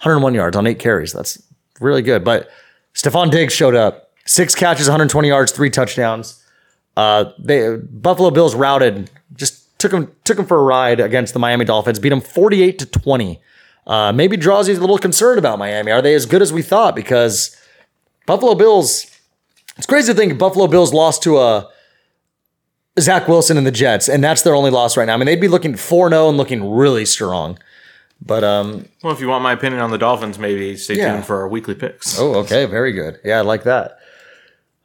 101 0.00 0.34
yards 0.34 0.56
on 0.56 0.66
eight 0.66 0.80
carries. 0.80 1.12
That's 1.12 1.40
really 1.80 2.02
good. 2.02 2.24
But 2.24 2.50
Stefon 2.94 3.30
Diggs 3.30 3.52
showed 3.52 3.74
up, 3.74 4.10
six 4.26 4.54
catches, 4.54 4.86
120 4.86 5.28
yards, 5.28 5.52
three 5.52 5.70
touchdowns. 5.70 6.42
Uh, 6.96 7.32
they 7.38 7.76
Buffalo 7.76 8.30
Bills 8.30 8.54
routed, 8.54 9.10
just 9.34 9.78
took 9.78 9.92
them 9.92 10.14
took 10.24 10.36
them 10.36 10.46
for 10.46 10.58
a 10.58 10.62
ride 10.62 11.00
against 11.00 11.34
the 11.34 11.38
Miami 11.38 11.64
Dolphins, 11.64 11.98
beat 11.98 12.08
them 12.08 12.20
48 12.20 12.78
to 12.78 12.86
20. 12.86 13.40
Uh, 13.86 14.12
maybe 14.12 14.36
draws 14.36 14.68
you 14.68 14.76
a 14.76 14.80
little 14.80 14.98
concerned 14.98 15.38
about 15.38 15.58
Miami. 15.58 15.92
Are 15.92 16.02
they 16.02 16.14
as 16.14 16.26
good 16.26 16.42
as 16.42 16.52
we 16.52 16.62
thought? 16.62 16.96
Because 16.96 17.56
Buffalo 18.26 18.54
Bills, 18.54 19.06
it's 19.76 19.86
crazy 19.86 20.12
to 20.12 20.18
think 20.18 20.38
Buffalo 20.38 20.66
Bills 20.66 20.92
lost 20.92 21.22
to 21.22 21.38
a 21.38 21.68
Zach 22.98 23.28
Wilson 23.28 23.58
and 23.58 23.66
the 23.66 23.70
Jets, 23.70 24.08
and 24.08 24.24
that's 24.24 24.42
their 24.42 24.54
only 24.54 24.70
loss 24.70 24.96
right 24.96 25.04
now. 25.04 25.14
I 25.14 25.16
mean, 25.18 25.26
they'd 25.26 25.40
be 25.40 25.48
looking 25.48 25.76
4 25.76 26.08
0 26.08 26.28
and 26.30 26.38
looking 26.38 26.68
really 26.68 27.04
strong. 27.04 27.58
But 28.20 28.42
um, 28.44 28.86
Well, 29.02 29.12
if 29.12 29.20
you 29.20 29.28
want 29.28 29.42
my 29.42 29.52
opinion 29.52 29.80
on 29.82 29.90
the 29.90 29.98
Dolphins, 29.98 30.38
maybe 30.38 30.76
stay 30.76 30.94
Yeah. 30.96 31.12
tuned 31.12 31.26
for 31.26 31.40
our 31.40 31.48
weekly 31.48 31.74
picks. 31.74 32.18
Oh, 32.18 32.34
okay. 32.36 32.64
Very 32.66 32.92
good. 32.92 33.18
Yeah, 33.24 33.38
I 33.38 33.42
like 33.42 33.64
that. 33.64 33.98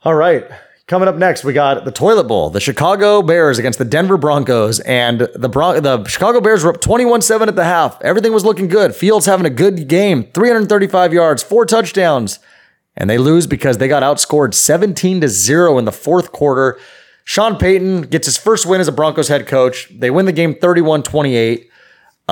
All 0.03 0.13
right. 0.15 0.45
Coming 0.87 1.07
up 1.07 1.15
next, 1.15 1.45
we 1.45 1.53
got 1.53 1.85
the 1.85 1.91
Toilet 1.91 2.25
Bowl, 2.25 2.49
the 2.49 2.59
Chicago 2.59 3.21
Bears 3.21 3.57
against 3.57 3.79
the 3.79 3.85
Denver 3.85 4.17
Broncos. 4.17 4.81
And 4.81 5.21
the 5.35 5.47
Bron- 5.47 5.81
the 5.81 6.03
Chicago 6.03 6.41
Bears 6.41 6.63
were 6.65 6.71
up 6.71 6.81
21 6.81 7.21
7 7.21 7.47
at 7.47 7.55
the 7.55 7.63
half. 7.63 8.01
Everything 8.01 8.33
was 8.33 8.43
looking 8.43 8.67
good. 8.67 8.93
Fields 8.93 9.25
having 9.25 9.45
a 9.45 9.49
good 9.49 9.87
game 9.87 10.25
335 10.33 11.13
yards, 11.13 11.43
four 11.43 11.65
touchdowns. 11.65 12.39
And 12.97 13.09
they 13.09 13.17
lose 13.17 13.47
because 13.47 13.77
they 13.77 13.87
got 13.87 14.03
outscored 14.03 14.53
17 14.53 15.21
to 15.21 15.29
0 15.29 15.77
in 15.77 15.85
the 15.85 15.93
fourth 15.93 16.33
quarter. 16.33 16.77
Sean 17.23 17.55
Payton 17.57 18.01
gets 18.03 18.27
his 18.27 18.37
first 18.37 18.65
win 18.65 18.81
as 18.81 18.89
a 18.89 18.91
Broncos 18.91 19.29
head 19.29 19.47
coach. 19.47 19.87
They 19.97 20.09
win 20.11 20.25
the 20.25 20.33
game 20.33 20.53
31 20.55 21.03
28. 21.03 21.69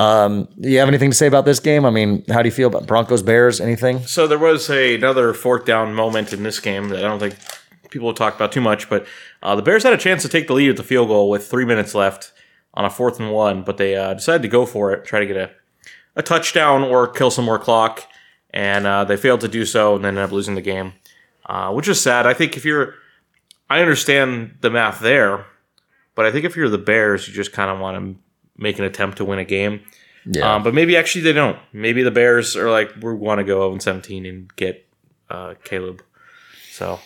Um, 0.00 0.48
do 0.58 0.70
you 0.70 0.78
have 0.78 0.88
anything 0.88 1.10
to 1.10 1.16
say 1.16 1.26
about 1.26 1.44
this 1.44 1.60
game? 1.60 1.84
I 1.84 1.90
mean, 1.90 2.24
how 2.30 2.40
do 2.40 2.48
you 2.48 2.54
feel 2.54 2.68
about 2.68 2.86
Broncos 2.86 3.22
Bears? 3.22 3.60
Anything? 3.60 4.06
So 4.06 4.26
there 4.26 4.38
was 4.38 4.70
a, 4.70 4.94
another 4.94 5.34
fourth 5.34 5.66
down 5.66 5.92
moment 5.94 6.32
in 6.32 6.42
this 6.42 6.58
game 6.58 6.88
that 6.88 7.04
I 7.04 7.08
don't 7.08 7.18
think 7.18 7.36
people 7.90 8.14
talk 8.14 8.34
about 8.34 8.50
too 8.50 8.62
much, 8.62 8.88
but 8.88 9.06
uh, 9.42 9.54
the 9.56 9.62
Bears 9.62 9.82
had 9.82 9.92
a 9.92 9.98
chance 9.98 10.22
to 10.22 10.28
take 10.30 10.46
the 10.46 10.54
lead 10.54 10.70
at 10.70 10.78
the 10.78 10.82
field 10.82 11.08
goal 11.08 11.28
with 11.28 11.46
three 11.46 11.66
minutes 11.66 11.94
left 11.94 12.32
on 12.72 12.86
a 12.86 12.90
fourth 12.90 13.20
and 13.20 13.30
one, 13.30 13.62
but 13.62 13.76
they 13.76 13.94
uh, 13.94 14.14
decided 14.14 14.40
to 14.40 14.48
go 14.48 14.64
for 14.64 14.90
it, 14.90 15.04
try 15.04 15.20
to 15.20 15.26
get 15.26 15.36
a, 15.36 15.50
a 16.16 16.22
touchdown 16.22 16.82
or 16.82 17.06
kill 17.06 17.30
some 17.30 17.44
more 17.44 17.58
clock, 17.58 18.06
and 18.54 18.86
uh, 18.86 19.04
they 19.04 19.18
failed 19.18 19.42
to 19.42 19.48
do 19.48 19.66
so 19.66 19.96
and 19.96 20.04
then 20.04 20.16
ended 20.16 20.24
up 20.24 20.32
losing 20.32 20.54
the 20.54 20.62
game, 20.62 20.94
uh, 21.44 21.70
which 21.72 21.88
is 21.88 22.00
sad. 22.00 22.26
I 22.26 22.32
think 22.32 22.56
if 22.56 22.64
you're, 22.64 22.94
I 23.68 23.80
understand 23.80 24.56
the 24.62 24.70
math 24.70 25.00
there, 25.00 25.44
but 26.14 26.24
I 26.24 26.32
think 26.32 26.46
if 26.46 26.56
you're 26.56 26.70
the 26.70 26.78
Bears, 26.78 27.28
you 27.28 27.34
just 27.34 27.52
kind 27.52 27.70
of 27.70 27.78
want 27.80 27.98
to 27.98 28.29
make 28.60 28.78
an 28.78 28.84
attempt 28.84 29.16
to 29.16 29.24
win 29.24 29.38
a 29.38 29.44
game. 29.44 29.80
Yeah. 30.26 30.54
Um, 30.54 30.62
but 30.62 30.74
maybe 30.74 30.96
actually 30.96 31.22
they 31.22 31.32
don't. 31.32 31.58
Maybe 31.72 32.02
the 32.02 32.10
Bears 32.10 32.54
are 32.56 32.70
like, 32.70 32.92
we 33.00 33.14
want 33.14 33.38
to 33.38 33.44
go 33.44 33.68
0 33.70 33.78
17 33.78 34.26
and 34.26 34.54
get 34.54 34.86
uh, 35.30 35.54
Caleb. 35.64 36.02
So 36.70 37.00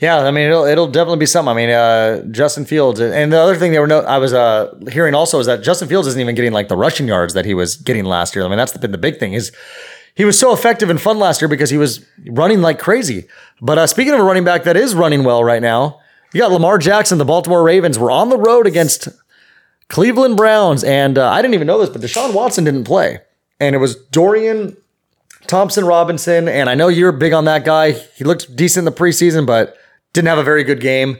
Yeah, 0.00 0.18
I 0.18 0.30
mean 0.30 0.46
it'll 0.46 0.64
it'll 0.64 0.86
definitely 0.86 1.18
be 1.18 1.26
something. 1.26 1.50
I 1.50 1.54
mean, 1.54 1.70
uh, 1.70 2.24
Justin 2.30 2.64
Fields, 2.64 3.00
and 3.00 3.32
the 3.32 3.38
other 3.38 3.56
thing 3.56 3.72
they 3.72 3.78
were 3.78 3.86
no, 3.86 4.00
I 4.00 4.18
was 4.18 4.32
uh, 4.32 4.74
hearing 4.90 5.14
also 5.14 5.38
is 5.38 5.46
that 5.46 5.62
Justin 5.62 5.88
Fields 5.88 6.08
isn't 6.08 6.20
even 6.20 6.34
getting 6.34 6.52
like 6.52 6.68
the 6.68 6.76
rushing 6.76 7.06
yards 7.06 7.34
that 7.34 7.44
he 7.44 7.54
was 7.54 7.76
getting 7.76 8.04
last 8.04 8.34
year. 8.34 8.44
I 8.44 8.48
mean, 8.48 8.56
that's 8.56 8.76
been 8.76 8.92
the 8.92 8.98
big 8.98 9.18
thing 9.18 9.34
is 9.34 9.52
he 10.14 10.24
was 10.24 10.38
so 10.38 10.52
effective 10.52 10.90
and 10.90 11.00
fun 11.00 11.18
last 11.18 11.42
year 11.42 11.48
because 11.48 11.70
he 11.70 11.78
was 11.78 12.04
running 12.28 12.62
like 12.62 12.78
crazy. 12.78 13.26
But 13.60 13.78
uh, 13.78 13.86
speaking 13.86 14.14
of 14.14 14.20
a 14.20 14.24
running 14.24 14.44
back 14.44 14.64
that 14.64 14.76
is 14.76 14.94
running 14.94 15.24
well 15.24 15.44
right 15.44 15.62
now, 15.62 16.00
you 16.32 16.40
got 16.40 16.52
Lamar 16.52 16.78
Jackson. 16.78 17.18
The 17.18 17.24
Baltimore 17.24 17.62
Ravens 17.62 17.98
were 17.98 18.10
on 18.10 18.28
the 18.28 18.38
road 18.38 18.66
against 18.66 19.08
Cleveland 19.94 20.36
Browns, 20.36 20.82
and 20.82 21.16
uh, 21.16 21.30
I 21.30 21.40
didn't 21.40 21.54
even 21.54 21.68
know 21.68 21.78
this, 21.78 21.88
but 21.88 22.00
Deshaun 22.00 22.34
Watson 22.34 22.64
didn't 22.64 22.82
play, 22.82 23.20
and 23.60 23.76
it 23.76 23.78
was 23.78 23.94
Dorian 23.94 24.76
Thompson 25.46 25.84
Robinson, 25.84 26.48
and 26.48 26.68
I 26.68 26.74
know 26.74 26.88
you're 26.88 27.12
big 27.12 27.32
on 27.32 27.44
that 27.44 27.64
guy. 27.64 27.92
He 27.92 28.24
looked 28.24 28.56
decent 28.56 28.88
in 28.88 28.92
the 28.92 28.98
preseason, 29.00 29.46
but 29.46 29.76
didn't 30.12 30.26
have 30.26 30.38
a 30.38 30.42
very 30.42 30.64
good 30.64 30.80
game. 30.80 31.18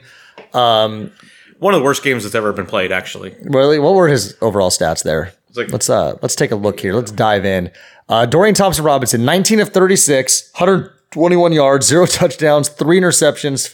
Um, 0.53 1.13
one 1.59 1.73
of 1.73 1.79
the 1.79 1.85
worst 1.85 2.03
games 2.03 2.23
that's 2.23 2.35
ever 2.35 2.51
been 2.51 2.65
played, 2.65 2.91
actually. 2.91 3.33
really, 3.43 3.79
what 3.79 3.93
were 3.93 4.09
his 4.09 4.35
overall 4.41 4.69
stats 4.69 5.03
there? 5.03 5.31
like- 5.55 5.71
let's 5.71 5.89
uh 5.89 6.17
let's 6.21 6.35
take 6.35 6.51
a 6.51 6.57
look 6.57 6.81
here. 6.81 6.93
Let's 6.93 7.13
dive 7.13 7.45
in. 7.45 7.71
Uh, 8.09 8.25
Dorian 8.25 8.55
Thompson 8.55 8.83
Robinson, 8.83 9.23
19 9.23 9.61
of 9.61 9.69
36, 9.69 10.51
121 10.53 11.53
yards, 11.53 11.87
zero 11.87 12.05
touchdowns, 12.05 12.67
three 12.67 12.99
interceptions, 12.99 13.73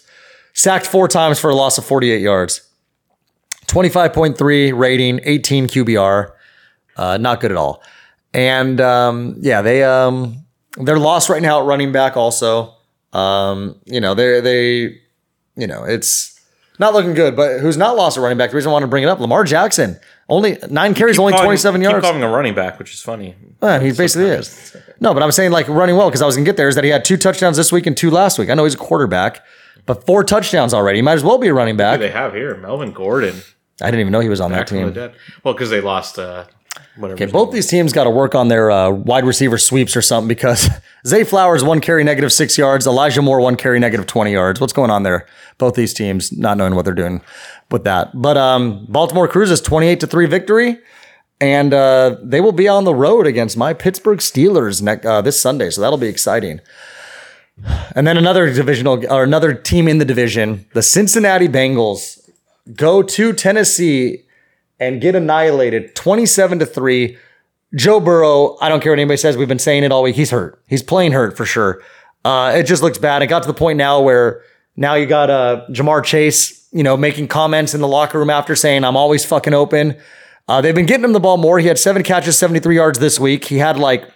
sacked 0.54 0.86
four 0.86 1.08
times 1.08 1.40
for 1.40 1.50
a 1.50 1.56
loss 1.56 1.80
of 1.80 1.86
48 1.86 2.22
yards. 2.22 2.68
25.3 3.71 4.77
rating, 4.77 5.19
18 5.23 5.67
QBR. 5.67 6.31
Uh, 6.97 7.17
not 7.17 7.39
good 7.39 7.51
at 7.51 7.57
all. 7.57 7.81
And 8.34 8.79
um, 8.81 9.36
yeah, 9.39 9.62
they 9.62 9.84
um, 9.84 10.45
they're 10.77 10.99
lost 10.99 11.29
right 11.29 11.41
now 11.41 11.62
at 11.62 11.65
running 11.65 11.91
back. 11.91 12.15
Also, 12.17 12.73
um, 13.13 13.75
you 13.86 13.99
know 13.99 14.13
they 14.13 14.39
they, 14.41 14.99
you 15.55 15.67
know 15.67 15.84
it's 15.84 16.39
not 16.79 16.93
looking 16.93 17.13
good. 17.13 17.36
But 17.36 17.60
who's 17.60 17.75
not 17.77 17.95
lost 17.97 18.17
at 18.17 18.21
running 18.21 18.38
back? 18.38 18.51
The 18.51 18.55
reason 18.57 18.69
I 18.69 18.73
want 18.73 18.84
to 18.84 18.88
bring 18.88 19.03
it 19.03 19.10
up, 19.10 19.19
Lamar 19.19 19.43
Jackson, 19.43 19.99
only 20.29 20.57
nine 20.69 20.93
carries, 20.93 21.19
only 21.19 21.31
Calling- 21.34 21.45
twenty 21.45 21.57
seven 21.57 21.81
keep 21.81 21.89
yards. 21.89 22.05
calling 22.05 22.21
him 22.21 22.29
a 22.29 22.31
running 22.34 22.53
back, 22.55 22.77
which 22.79 22.93
is 22.93 23.01
funny. 23.01 23.36
He 23.62 23.91
basically 23.91 24.27
is. 24.29 24.75
No, 25.01 25.13
but 25.13 25.23
I'm 25.23 25.31
saying 25.31 25.51
like 25.51 25.67
running 25.67 25.95
well 25.97 26.10
because 26.10 26.21
I 26.21 26.25
was 26.25 26.36
gonna 26.36 26.45
get 26.45 26.55
there. 26.57 26.67
Is 26.69 26.75
that 26.75 26.84
he 26.84 26.89
had 26.89 27.03
two 27.03 27.17
touchdowns 27.17 27.57
this 27.57 27.71
week 27.71 27.86
and 27.86 27.95
two 27.97 28.12
last 28.12 28.38
week? 28.39 28.49
I 28.49 28.53
know 28.53 28.63
he's 28.63 28.75
a 28.75 28.77
quarterback, 28.77 29.43
but 29.86 30.05
four 30.05 30.23
touchdowns 30.23 30.73
already. 30.73 30.99
He 30.99 31.01
might 31.01 31.13
as 31.13 31.23
well 31.23 31.38
be 31.38 31.47
a 31.47 31.53
running 31.53 31.75
Who 31.75 31.79
back. 31.79 31.99
they 31.99 32.12
have 32.12 32.34
here? 32.34 32.55
Melvin 32.57 32.91
Gordon. 32.93 33.41
I 33.82 33.86
didn't 33.86 34.02
even 34.02 34.12
know 34.12 34.20
he 34.20 34.30
was 34.30 34.41
on 34.41 34.52
that 34.52 34.67
team. 34.67 34.91
dead. 34.94 35.15
Well, 35.44 35.54
because 35.54 35.70
they 35.70 35.82
lost 35.82 36.20
uh, 36.20 36.46
whatever. 36.96 37.15
Okay, 37.15 37.26
his 37.26 37.34
both 37.34 37.50
name 37.50 37.56
these 37.56 37.67
teams 37.67 37.94
got 37.94 38.06
to 38.06 38.10
work 38.10 38.36
on 38.36 38.48
their 38.48 38.72
uh, 38.72 38.89
wide 38.91 39.26
receiver 39.26 39.58
sweeps 39.58 39.96
or 39.96 40.02
something 40.02 40.28
because 40.28 40.70
Zay 41.08 41.24
Flowers 41.24 41.63
one 41.63 41.82
carry 41.82 42.04
negative 42.04 42.32
six 42.32 42.58
yards, 42.58 42.88
Elijah 42.88 43.22
Moore 43.22 43.39
one 43.39 43.56
carry 43.56 43.80
negative 43.80 44.08
twenty 44.08 44.32
yards. 44.32 44.60
What's 44.60 44.74
going 44.74 44.91
on 44.91 45.04
there? 45.04 45.28
Both 45.58 45.76
these 45.76 45.94
teams 45.94 46.32
not 46.32 46.58
knowing 46.58 46.76
what 46.76 46.86
they're 46.86 46.94
doing 46.94 47.22
with 47.70 47.84
that. 47.84 48.10
But 48.13 48.38
um, 48.38 48.86
Baltimore 48.88 49.28
cruises 49.28 49.62
twenty 49.62 49.88
eight 49.88 50.00
to 50.02 50.08
three 50.08 50.26
victory, 50.26 50.78
and 51.39 51.74
uh, 51.74 52.17
they 52.22 52.41
will 52.41 52.52
be 52.52 52.67
on 52.67 52.84
the 52.84 52.96
road 52.96 53.28
against 53.28 53.58
my 53.58 53.74
Pittsburgh 53.74 54.20
Steelers 54.20 54.82
next 54.82 55.06
uh, 55.06 55.22
this 55.22 55.39
Sunday. 55.39 55.70
So 55.70 55.82
that'll 55.82 55.98
be 55.98 56.08
exciting. 56.08 56.62
And 57.96 58.08
then 58.08 58.17
another 58.17 58.52
divisional 58.52 59.06
or 59.12 59.24
another 59.24 59.54
team 59.54 59.88
in 59.88 59.98
the 60.00 60.06
division, 60.06 60.65
the 60.74 60.82
Cincinnati 60.82 61.48
Bengals, 61.48 62.20
go 62.74 63.04
to 63.04 63.34
Tennessee 63.34 64.24
and 64.80 65.02
get 65.02 65.15
annihilated 65.15 65.95
27 65.95 66.60
to 66.60 66.65
3. 66.65 67.17
Joe 67.76 68.00
Burrow, 68.00 68.58
I 68.60 68.69
don't 68.69 68.82
care 68.82 68.91
what 68.91 69.00
anybody 69.00 69.17
says, 69.17 69.38
we've 69.38 69.47
been 69.47 69.60
saying 69.60 69.84
it 69.84 69.91
all 69.91 70.04
week. 70.04 70.15
He's 70.15 70.32
hurt. 70.32 70.62
He's 70.67 70.84
playing 70.84 71.13
hurt 71.13 71.38
for 71.38 71.45
sure. 71.45 71.82
Uh, 72.26 72.54
it 72.56 72.63
just 72.63 72.84
looks 72.84 72.97
bad. 72.97 73.21
It 73.21 73.28
got 73.28 73.43
to 73.43 73.47
the 73.47 73.54
point 73.54 73.78
now 73.78 74.02
where 74.02 74.43
now 74.76 74.95
you 74.95 75.06
got 75.06 75.30
uh, 75.30 75.65
Ja'Marr 75.69 76.04
Chase, 76.04 76.67
you 76.71 76.84
know, 76.84 76.97
making 76.97 77.28
comments 77.28 77.74
in 77.74 77.82
the 77.82 77.88
locker 77.88 78.19
room 78.19 78.30
after 78.30 78.56
saying, 78.56 78.84
I'm 78.84 78.97
always 78.97 79.26
fucking 79.26 79.54
open. 79.54 79.97
Uh, 80.47 80.62
they've 80.62 80.76
been 80.76 80.86
getting 80.86 81.06
him 81.06 81.13
the 81.13 81.19
ball 81.19 81.38
more. 81.38 81.60
He 81.60 81.67
had 81.67 81.80
seven 81.80 82.04
catches, 82.04 82.38
73 82.38 82.76
yards 82.76 83.00
this 83.00 83.19
week. 83.19 83.45
He 83.45 83.58
had 83.58 83.78
like 83.78 84.10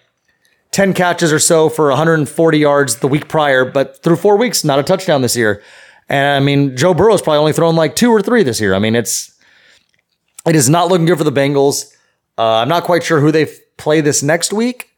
10 0.72 0.94
catches 0.94 1.32
or 1.32 1.40
so 1.40 1.70
for 1.70 1.88
140 1.90 2.58
yards 2.58 2.98
the 2.98 3.08
week 3.08 3.28
prior, 3.28 3.64
but 3.64 4.04
through 4.04 4.18
four 4.18 4.36
weeks, 4.36 4.64
not 4.64 4.80
a 4.80 4.84
touchdown 4.84 5.22
this 5.22 5.38
year. 5.38 5.62
And 6.10 6.28
I 6.28 6.40
mean, 6.40 6.78
Joe 6.78 6.94
Burrow's 6.94 7.22
probably 7.22 7.40
only 7.40 7.54
thrown 7.54 7.76
like 7.76 7.96
two 7.96 8.10
or 8.12 8.22
three 8.22 8.44
this 8.44 8.62
year. 8.62 8.74
I 8.76 8.80
mean, 8.80 8.96
it's 8.96 9.34
it 10.46 10.56
is 10.56 10.70
not 10.70 10.88
looking 10.90 11.06
good 11.06 11.18
for 11.18 11.24
the 11.24 11.32
Bengals. 11.32 11.94
Uh, 12.38 12.58
I'm 12.58 12.70
not 12.70 12.84
quite 12.84 13.04
sure 13.04 13.20
who 13.20 13.32
they 13.32 13.48
play 13.78 14.02
this 14.02 14.22
next 14.22 14.54
week. 14.54 14.90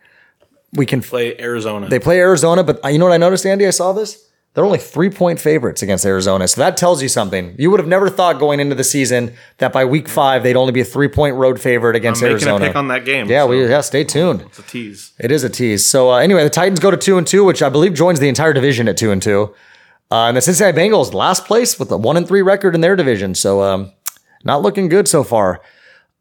We 0.73 0.85
can 0.85 1.01
play 1.01 1.39
Arizona. 1.39 1.87
they 1.87 1.99
play 1.99 2.19
Arizona, 2.19 2.63
but 2.63 2.83
uh, 2.83 2.89
you 2.89 2.97
know 2.99 3.05
what 3.05 3.13
I 3.13 3.17
noticed, 3.17 3.45
Andy? 3.45 3.65
I 3.65 3.69
saw 3.69 3.93
this. 3.93 4.25
They're 4.53 4.65
only 4.65 4.79
three 4.79 5.09
point 5.11 5.39
favorites 5.39 5.81
against 5.83 6.03
Arizona. 6.05 6.47
So 6.47 6.59
that 6.61 6.77
tells 6.77 7.01
you 7.01 7.07
something. 7.07 7.55
You 7.59 7.69
would 7.71 7.79
have 7.79 7.87
never 7.87 8.09
thought 8.09 8.39
going 8.39 8.59
into 8.59 8.73
the 8.75 8.83
season 8.83 9.35
that 9.59 9.71
by 9.71 9.85
week 9.85 10.09
five 10.09 10.41
they'd 10.43 10.55
only 10.55 10.71
be 10.73 10.81
a 10.81 10.85
three 10.85 11.07
point 11.07 11.35
road 11.35 11.61
favorite 11.61 11.95
against 11.95 12.21
I'm 12.23 12.33
making 12.33 12.47
Arizona. 12.47 12.65
a 12.65 12.67
pick 12.69 12.75
on 12.75 12.87
that 12.87 13.05
game. 13.05 13.29
yeah, 13.29 13.43
so 13.43 13.47
we 13.47 13.65
yeah. 13.69 13.81
Stay 13.81 14.03
tuned. 14.03 14.41
it's 14.41 14.57
a 14.59 14.63
tease. 14.63 15.13
It 15.19 15.31
is 15.31 15.43
a 15.43 15.49
tease. 15.49 15.85
So 15.85 16.11
uh, 16.11 16.17
anyway, 16.17 16.43
the 16.43 16.49
Titans 16.49 16.79
go 16.79 16.89
to 16.91 16.97
two 16.97 17.17
and 17.19 17.25
two, 17.27 17.45
which 17.45 17.61
I 17.61 17.69
believe 17.69 17.93
joins 17.93 18.19
the 18.19 18.27
entire 18.27 18.51
division 18.51 18.87
at 18.87 18.97
two 18.97 19.11
and 19.11 19.21
two. 19.21 19.53
Uh, 20.09 20.27
and 20.27 20.37
the 20.37 20.41
Cincinnati 20.41 20.77
Bengals 20.77 21.13
last 21.13 21.45
place 21.45 21.77
with 21.77 21.91
a 21.91 21.97
one 21.97 22.17
and 22.17 22.27
three 22.27 22.41
record 22.41 22.75
in 22.75 22.81
their 22.81 22.95
division. 22.95 23.35
So 23.35 23.61
um, 23.61 23.91
not 24.43 24.61
looking 24.61 24.87
good 24.87 25.07
so 25.07 25.23
far. 25.23 25.61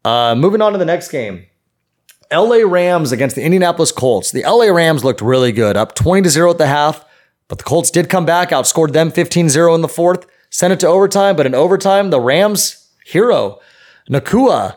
Uh, 0.03 0.35
moving 0.35 0.61
on 0.61 0.73
to 0.73 0.77
the 0.77 0.85
next 0.85 1.09
game. 1.09 1.45
LA 2.31 2.57
Rams 2.57 3.11
against 3.11 3.35
the 3.35 3.43
Indianapolis 3.43 3.91
Colts. 3.91 4.31
The 4.31 4.43
LA 4.43 4.65
Rams 4.65 5.03
looked 5.03 5.21
really 5.21 5.53
good, 5.53 5.77
up 5.77 5.95
20 5.95 6.23
to 6.23 6.29
0 6.29 6.51
at 6.51 6.57
the 6.57 6.67
half, 6.67 7.05
but 7.47 7.57
the 7.57 7.63
Colts 7.63 7.89
did 7.89 8.09
come 8.09 8.25
back, 8.25 8.49
outscored 8.49 8.91
them 8.91 9.11
15 9.11 9.47
0 9.47 9.73
in 9.75 9.81
the 9.81 9.87
fourth, 9.87 10.25
sent 10.49 10.73
it 10.73 10.79
to 10.81 10.87
overtime. 10.87 11.37
But 11.37 11.45
in 11.45 11.55
overtime, 11.55 12.09
the 12.09 12.19
Rams 12.19 12.89
hero, 13.05 13.59
Nacua, 14.09 14.75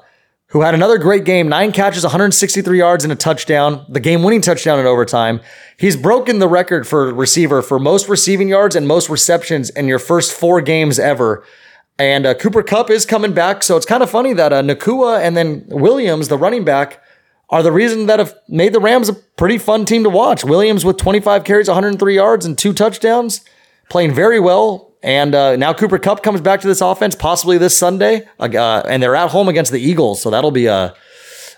who 0.50 0.62
had 0.62 0.74
another 0.74 0.98
great 0.98 1.24
game, 1.24 1.48
nine 1.48 1.72
catches, 1.72 2.02
163 2.02 2.78
yards, 2.78 3.04
and 3.04 3.12
a 3.12 3.16
touchdown, 3.16 3.84
the 3.88 4.00
game 4.00 4.22
winning 4.22 4.40
touchdown 4.40 4.80
in 4.80 4.86
overtime. 4.86 5.40
He's 5.76 5.96
broken 5.96 6.40
the 6.40 6.48
record 6.48 6.88
for 6.88 7.14
receiver 7.14 7.62
for 7.62 7.78
most 7.78 8.08
receiving 8.08 8.48
yards 8.48 8.74
and 8.74 8.86
most 8.86 9.08
receptions 9.08 9.70
in 9.70 9.86
your 9.86 10.00
first 10.00 10.32
four 10.32 10.60
games 10.60 10.98
ever. 10.98 11.44
And 11.98 12.26
uh, 12.26 12.34
Cooper 12.34 12.62
Kupp 12.62 12.90
is 12.90 13.06
coming 13.06 13.32
back. 13.32 13.62
So 13.62 13.76
it's 13.76 13.86
kind 13.86 14.02
of 14.02 14.10
funny 14.10 14.32
that 14.32 14.52
uh, 14.52 14.62
Nacua 14.62 15.20
and 15.20 15.36
then 15.36 15.64
Williams, 15.68 16.28
the 16.28 16.38
running 16.38 16.64
back, 16.64 17.00
are 17.50 17.62
the 17.62 17.72
reason 17.72 18.06
that 18.06 18.18
have 18.18 18.34
made 18.48 18.72
the 18.72 18.80
Rams 18.80 19.08
a 19.08 19.12
pretty 19.12 19.58
fun 19.58 19.84
team 19.84 20.02
to 20.02 20.10
watch. 20.10 20.44
Williams 20.44 20.84
with 20.84 20.96
25 20.96 21.44
carries, 21.44 21.68
103 21.68 22.14
yards, 22.14 22.46
and 22.46 22.56
two 22.56 22.72
touchdowns, 22.72 23.44
playing 23.88 24.14
very 24.14 24.40
well. 24.40 24.89
And 25.02 25.34
uh, 25.34 25.56
now 25.56 25.72
Cooper 25.72 25.98
Kupp 25.98 26.22
comes 26.22 26.40
back 26.40 26.60
to 26.60 26.68
this 26.68 26.80
offense, 26.80 27.14
possibly 27.14 27.56
this 27.56 27.76
Sunday, 27.76 28.28
uh, 28.38 28.82
and 28.86 29.02
they're 29.02 29.16
at 29.16 29.30
home 29.30 29.48
against 29.48 29.72
the 29.72 29.80
Eagles, 29.80 30.20
so 30.20 30.30
that'll 30.30 30.50
be 30.50 30.66
a 30.66 30.94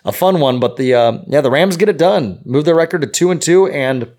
a 0.05 0.13
fun 0.13 0.41
one. 0.41 0.61
But 0.61 0.77
the 0.77 0.95
uh, 0.95 1.19
yeah, 1.27 1.41
the 1.41 1.51
Rams 1.51 1.77
get 1.77 1.89
it 1.89 1.99
done, 1.99 2.41
move 2.45 2.65
their 2.65 2.75
record 2.77 3.01
to 3.01 3.09
two 3.09 3.31
and 3.33 3.43
two, 3.43 3.67
and 3.69 4.13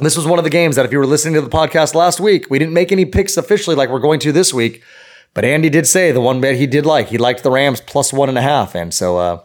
this 0.00 0.16
was 0.16 0.26
one 0.26 0.38
of 0.38 0.44
the 0.44 0.50
games 0.50 0.76
that 0.76 0.86
if 0.86 0.92
you 0.92 0.98
were 0.98 1.06
listening 1.06 1.34
to 1.34 1.42
the 1.42 1.50
podcast 1.50 1.94
last 1.94 2.18
week, 2.18 2.46
we 2.48 2.58
didn't 2.58 2.74
make 2.74 2.92
any 2.92 3.04
picks 3.04 3.36
officially 3.36 3.76
like 3.76 3.90
we're 3.90 3.98
going 3.98 4.20
to 4.20 4.32
this 4.32 4.54
week, 4.54 4.82
but 5.34 5.44
Andy 5.44 5.68
did 5.68 5.86
say 5.86 6.10
the 6.10 6.20
one 6.20 6.40
bet 6.40 6.56
he 6.56 6.66
did 6.66 6.86
like 6.86 7.08
he 7.08 7.18
liked 7.18 7.42
the 7.42 7.50
Rams 7.50 7.82
plus 7.82 8.10
one 8.10 8.30
and 8.30 8.38
a 8.38 8.42
half, 8.42 8.74
and 8.74 8.94
so 8.94 9.18
uh, 9.18 9.44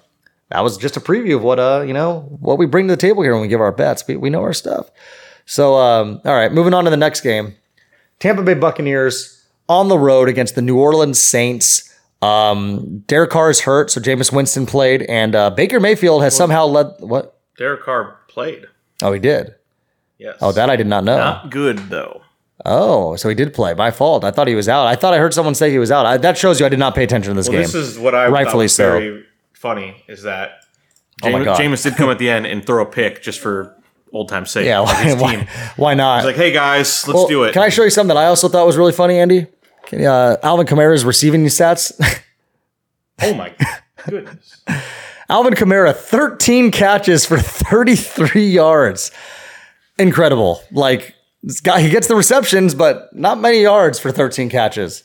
that 0.49 0.61
was 0.61 0.77
just 0.77 0.95
a 0.95 1.01
preview 1.01 1.35
of 1.35 1.43
what 1.43 1.59
uh 1.59 1.83
you 1.85 1.93
know 1.93 2.21
what 2.39 2.57
we 2.57 2.65
bring 2.65 2.87
to 2.87 2.93
the 2.93 3.01
table 3.01 3.23
here 3.23 3.33
when 3.33 3.41
we 3.41 3.49
give 3.49 3.61
our 3.61 3.73
bets. 3.73 4.07
We 4.07 4.15
we 4.15 4.29
know 4.29 4.41
our 4.41 4.53
stuff. 4.53 4.89
So 5.45 5.75
um, 5.75 6.21
all 6.23 6.33
right, 6.33 6.51
moving 6.53 6.73
on 6.73 6.85
to 6.85 6.89
the 6.89 6.97
next 6.97 7.21
game. 7.21 7.55
Tampa 8.21 8.41
Bay 8.43 8.53
Buccaneers 8.53 9.45
on 9.67 9.89
the 9.89 9.97
road 9.99 10.29
against 10.29 10.55
the 10.55 10.61
New 10.61 10.77
Orleans 10.79 11.19
Saints. 11.21 11.93
Um, 12.21 12.99
Derek 13.07 13.31
Carr 13.31 13.49
is 13.49 13.61
hurt, 13.61 13.91
so 13.91 13.99
Jameis 13.99 14.31
Winston 14.31 14.65
played, 14.65 15.01
and 15.03 15.35
uh, 15.35 15.49
Baker 15.49 15.79
Mayfield 15.79 16.21
has 16.23 16.35
somehow 16.35 16.65
led. 16.67 16.93
What? 16.99 17.37
Derek 17.57 17.83
Carr 17.83 18.19
played. 18.29 18.67
Oh, 19.01 19.11
he 19.11 19.19
did. 19.19 19.55
Yes. 20.17 20.37
Oh, 20.39 20.51
that 20.51 20.69
I 20.69 20.75
did 20.75 20.87
not 20.87 21.03
know. 21.03 21.17
not 21.17 21.49
good 21.49 21.77
though. 21.89 22.21
Oh, 22.63 23.15
so 23.15 23.27
he 23.27 23.33
did 23.33 23.55
play. 23.55 23.73
My 23.73 23.89
fault. 23.89 24.23
I 24.23 24.29
thought 24.29 24.47
he 24.47 24.53
was 24.53 24.69
out. 24.69 24.85
I 24.85 24.95
thought 24.95 25.15
I 25.15 25.17
heard 25.17 25.33
someone 25.33 25.55
say 25.55 25.71
he 25.71 25.79
was 25.79 25.89
out. 25.91 26.05
I, 26.05 26.17
that 26.17 26.37
shows 26.37 26.59
you 26.59 26.65
I 26.67 26.69
did 26.69 26.77
not 26.77 26.93
pay 26.93 27.03
attention 27.03 27.31
to 27.31 27.35
this 27.35 27.49
Well, 27.49 27.53
game. 27.57 27.63
this 27.63 27.73
is 27.73 27.97
what 27.97 28.13
I 28.13 28.27
Rightfully 28.27 28.51
thought 28.51 28.57
was 28.65 28.75
so. 28.75 28.91
very 28.91 29.25
funny 29.53 30.03
is 30.07 30.21
that 30.23 30.59
Oh 31.23 31.31
my 31.31 31.43
God. 31.43 31.59
Jameis 31.59 31.81
did 31.83 31.95
come 31.95 32.11
at 32.11 32.19
the 32.19 32.29
end 32.29 32.45
and 32.45 32.63
throw 32.63 32.83
a 32.83 32.85
pick 32.85 33.23
just 33.23 33.39
for 33.39 33.75
old 34.11 34.29
time 34.29 34.45
sake. 34.45 34.65
yeah, 34.65 34.81
why, 34.81 35.13
why, 35.13 35.47
why 35.75 35.93
not? 35.93 36.19
He's 36.19 36.25
like, 36.27 36.35
hey 36.35 36.51
guys, 36.51 37.07
let's 37.07 37.15
Well, 37.15 37.27
do 37.27 37.43
it. 37.43 37.53
Can 37.53 37.63
I 37.63 37.69
show 37.69 37.83
you 37.83 37.89
something 37.89 38.15
that 38.15 38.21
I 38.21 38.27
also 38.27 38.47
thought 38.49 38.65
was 38.65 38.77
really 38.77 38.91
funny, 38.93 39.17
Andy? 39.19 39.47
Can, 39.85 40.05
uh, 40.05 40.37
Alvin 40.43 40.65
Kamara's 40.67 41.03
receiving 41.05 41.43
stats. 41.45 41.91
oh 43.21 43.33
my 43.33 43.53
goodness. 44.07 44.63
Alvin 45.29 45.53
Kamara, 45.53 45.95
13 45.95 46.71
catches 46.71 47.25
for 47.25 47.37
33 47.39 48.49
yards. 48.49 49.11
Incredible. 49.97 50.61
Like, 50.71 51.15
this 51.41 51.61
guy, 51.61 51.81
he 51.81 51.89
gets 51.89 52.07
the 52.07 52.15
receptions, 52.15 52.75
but 52.75 53.09
not 53.15 53.39
many 53.39 53.61
yards 53.61 53.97
for 53.97 54.11
13 54.11 54.49
catches. 54.49 55.03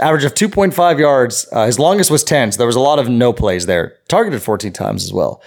Average 0.00 0.24
of 0.24 0.34
2.5 0.34 0.98
yards. 0.98 1.48
Uh, 1.52 1.64
his 1.66 1.78
longest 1.78 2.10
was 2.10 2.22
10, 2.24 2.52
so 2.52 2.58
there 2.58 2.66
was 2.66 2.76
a 2.76 2.80
lot 2.80 2.98
of 2.98 3.08
no 3.08 3.32
plays 3.32 3.66
there. 3.66 3.96
Targeted 4.08 4.42
14 4.42 4.72
times 4.72 5.04
as 5.04 5.12
well. 5.12 5.40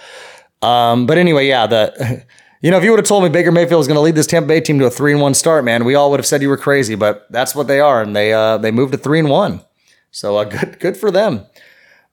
Um, 0.62 1.06
but 1.06 1.16
anyway, 1.18 1.46
yeah, 1.46 1.66
the. 1.66 2.24
You 2.62 2.70
know, 2.70 2.76
if 2.76 2.84
you 2.84 2.90
would 2.90 2.98
have 2.98 3.06
told 3.06 3.22
me 3.22 3.30
Baker 3.30 3.50
Mayfield 3.50 3.78
was 3.78 3.86
going 3.86 3.96
to 3.96 4.02
lead 4.02 4.14
this 4.14 4.26
Tampa 4.26 4.48
Bay 4.48 4.60
team 4.60 4.78
to 4.80 4.84
a 4.84 4.90
three 4.90 5.12
and 5.12 5.20
one 5.20 5.32
start, 5.32 5.64
man, 5.64 5.86
we 5.86 5.94
all 5.94 6.10
would 6.10 6.20
have 6.20 6.26
said 6.26 6.42
you 6.42 6.50
were 6.50 6.58
crazy. 6.58 6.94
But 6.94 7.26
that's 7.30 7.54
what 7.54 7.68
they 7.68 7.80
are, 7.80 8.02
and 8.02 8.14
they 8.14 8.34
uh, 8.34 8.58
they 8.58 8.70
moved 8.70 8.92
to 8.92 8.98
three 8.98 9.18
and 9.18 9.30
one. 9.30 9.62
So 10.10 10.36
uh, 10.36 10.44
good 10.44 10.78
good 10.78 10.96
for 10.96 11.10
them. 11.10 11.46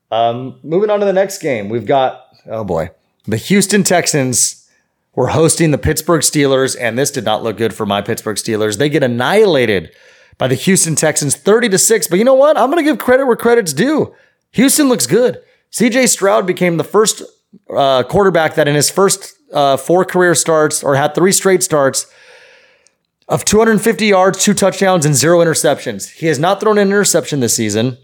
Um, 0.09 0.59
moving 0.63 0.89
on 0.89 1.01
to 1.01 1.05
the 1.05 1.13
next 1.13 1.39
game, 1.39 1.67
we've 1.67 1.85
got 1.85 2.27
oh 2.49 2.63
boy, 2.63 2.91
the 3.25 3.35
Houston 3.37 3.83
Texans 3.83 4.69
were 5.15 5.27
hosting 5.27 5.71
the 5.71 5.77
Pittsburgh 5.77 6.21
Steelers, 6.21 6.77
and 6.79 6.97
this 6.97 7.11
did 7.11 7.25
not 7.25 7.43
look 7.43 7.57
good 7.57 7.73
for 7.73 7.85
my 7.85 8.01
Pittsburgh 8.01 8.37
Steelers. 8.37 8.77
They 8.77 8.87
get 8.87 9.03
annihilated 9.03 9.91
by 10.37 10.47
the 10.47 10.55
Houston 10.55 10.95
Texans, 10.95 11.35
thirty 11.35 11.67
to 11.67 11.77
six. 11.77 12.07
But 12.07 12.19
you 12.19 12.25
know 12.25 12.35
what? 12.35 12.57
I'm 12.57 12.71
going 12.71 12.83
to 12.83 12.89
give 12.89 12.99
credit 12.99 13.25
where 13.25 13.35
credit's 13.35 13.73
due. 13.73 14.15
Houston 14.51 14.87
looks 14.87 15.07
good. 15.07 15.41
C.J. 15.71 16.07
Stroud 16.07 16.47
became 16.47 16.77
the 16.77 16.85
first 16.85 17.21
uh, 17.69 18.03
quarterback 18.03 18.55
that 18.55 18.69
in 18.69 18.75
his 18.75 18.89
first 18.89 19.36
uh, 19.53 19.77
four 19.77 20.05
career 20.05 20.35
starts 20.35 20.83
or 20.83 20.95
had 20.95 21.15
three 21.15 21.31
straight 21.31 21.63
starts 21.63 22.07
of 23.27 23.43
250 23.43 24.05
yards, 24.05 24.43
two 24.43 24.53
touchdowns, 24.53 25.05
and 25.05 25.15
zero 25.15 25.39
interceptions. 25.39 26.11
He 26.11 26.27
has 26.27 26.39
not 26.39 26.59
thrown 26.59 26.77
an 26.77 26.87
interception 26.87 27.39
this 27.39 27.55
season. 27.55 27.97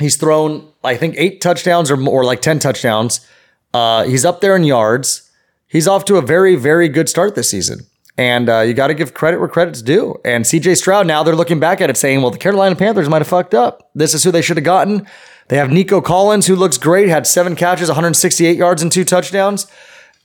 He's 0.00 0.16
thrown, 0.16 0.68
I 0.82 0.96
think, 0.96 1.14
eight 1.16 1.40
touchdowns 1.40 1.90
or 1.90 1.96
more, 1.96 2.24
like 2.24 2.42
10 2.42 2.58
touchdowns. 2.58 3.26
Uh, 3.72 4.04
he's 4.04 4.24
up 4.24 4.40
there 4.40 4.56
in 4.56 4.64
yards. 4.64 5.30
He's 5.66 5.86
off 5.86 6.04
to 6.06 6.16
a 6.16 6.22
very, 6.22 6.56
very 6.56 6.88
good 6.88 7.08
start 7.08 7.34
this 7.34 7.50
season. 7.50 7.80
And 8.16 8.48
uh, 8.48 8.60
you 8.60 8.74
got 8.74 8.88
to 8.88 8.94
give 8.94 9.14
credit 9.14 9.38
where 9.38 9.48
credit's 9.48 9.80
due. 9.80 10.16
And 10.24 10.44
CJ 10.44 10.76
Stroud, 10.76 11.06
now 11.06 11.22
they're 11.22 11.36
looking 11.36 11.60
back 11.60 11.80
at 11.80 11.88
it 11.88 11.96
saying, 11.96 12.20
well, 12.20 12.32
the 12.32 12.38
Carolina 12.38 12.74
Panthers 12.74 13.08
might 13.08 13.18
have 13.18 13.28
fucked 13.28 13.54
up. 13.54 13.90
This 13.94 14.12
is 14.12 14.24
who 14.24 14.32
they 14.32 14.42
should 14.42 14.56
have 14.56 14.64
gotten. 14.64 15.06
They 15.48 15.56
have 15.56 15.70
Nico 15.70 16.00
Collins, 16.00 16.46
who 16.46 16.56
looks 16.56 16.78
great, 16.78 17.08
had 17.08 17.26
seven 17.26 17.54
catches, 17.54 17.88
168 17.88 18.56
yards, 18.56 18.82
and 18.82 18.90
two 18.90 19.04
touchdowns. 19.04 19.68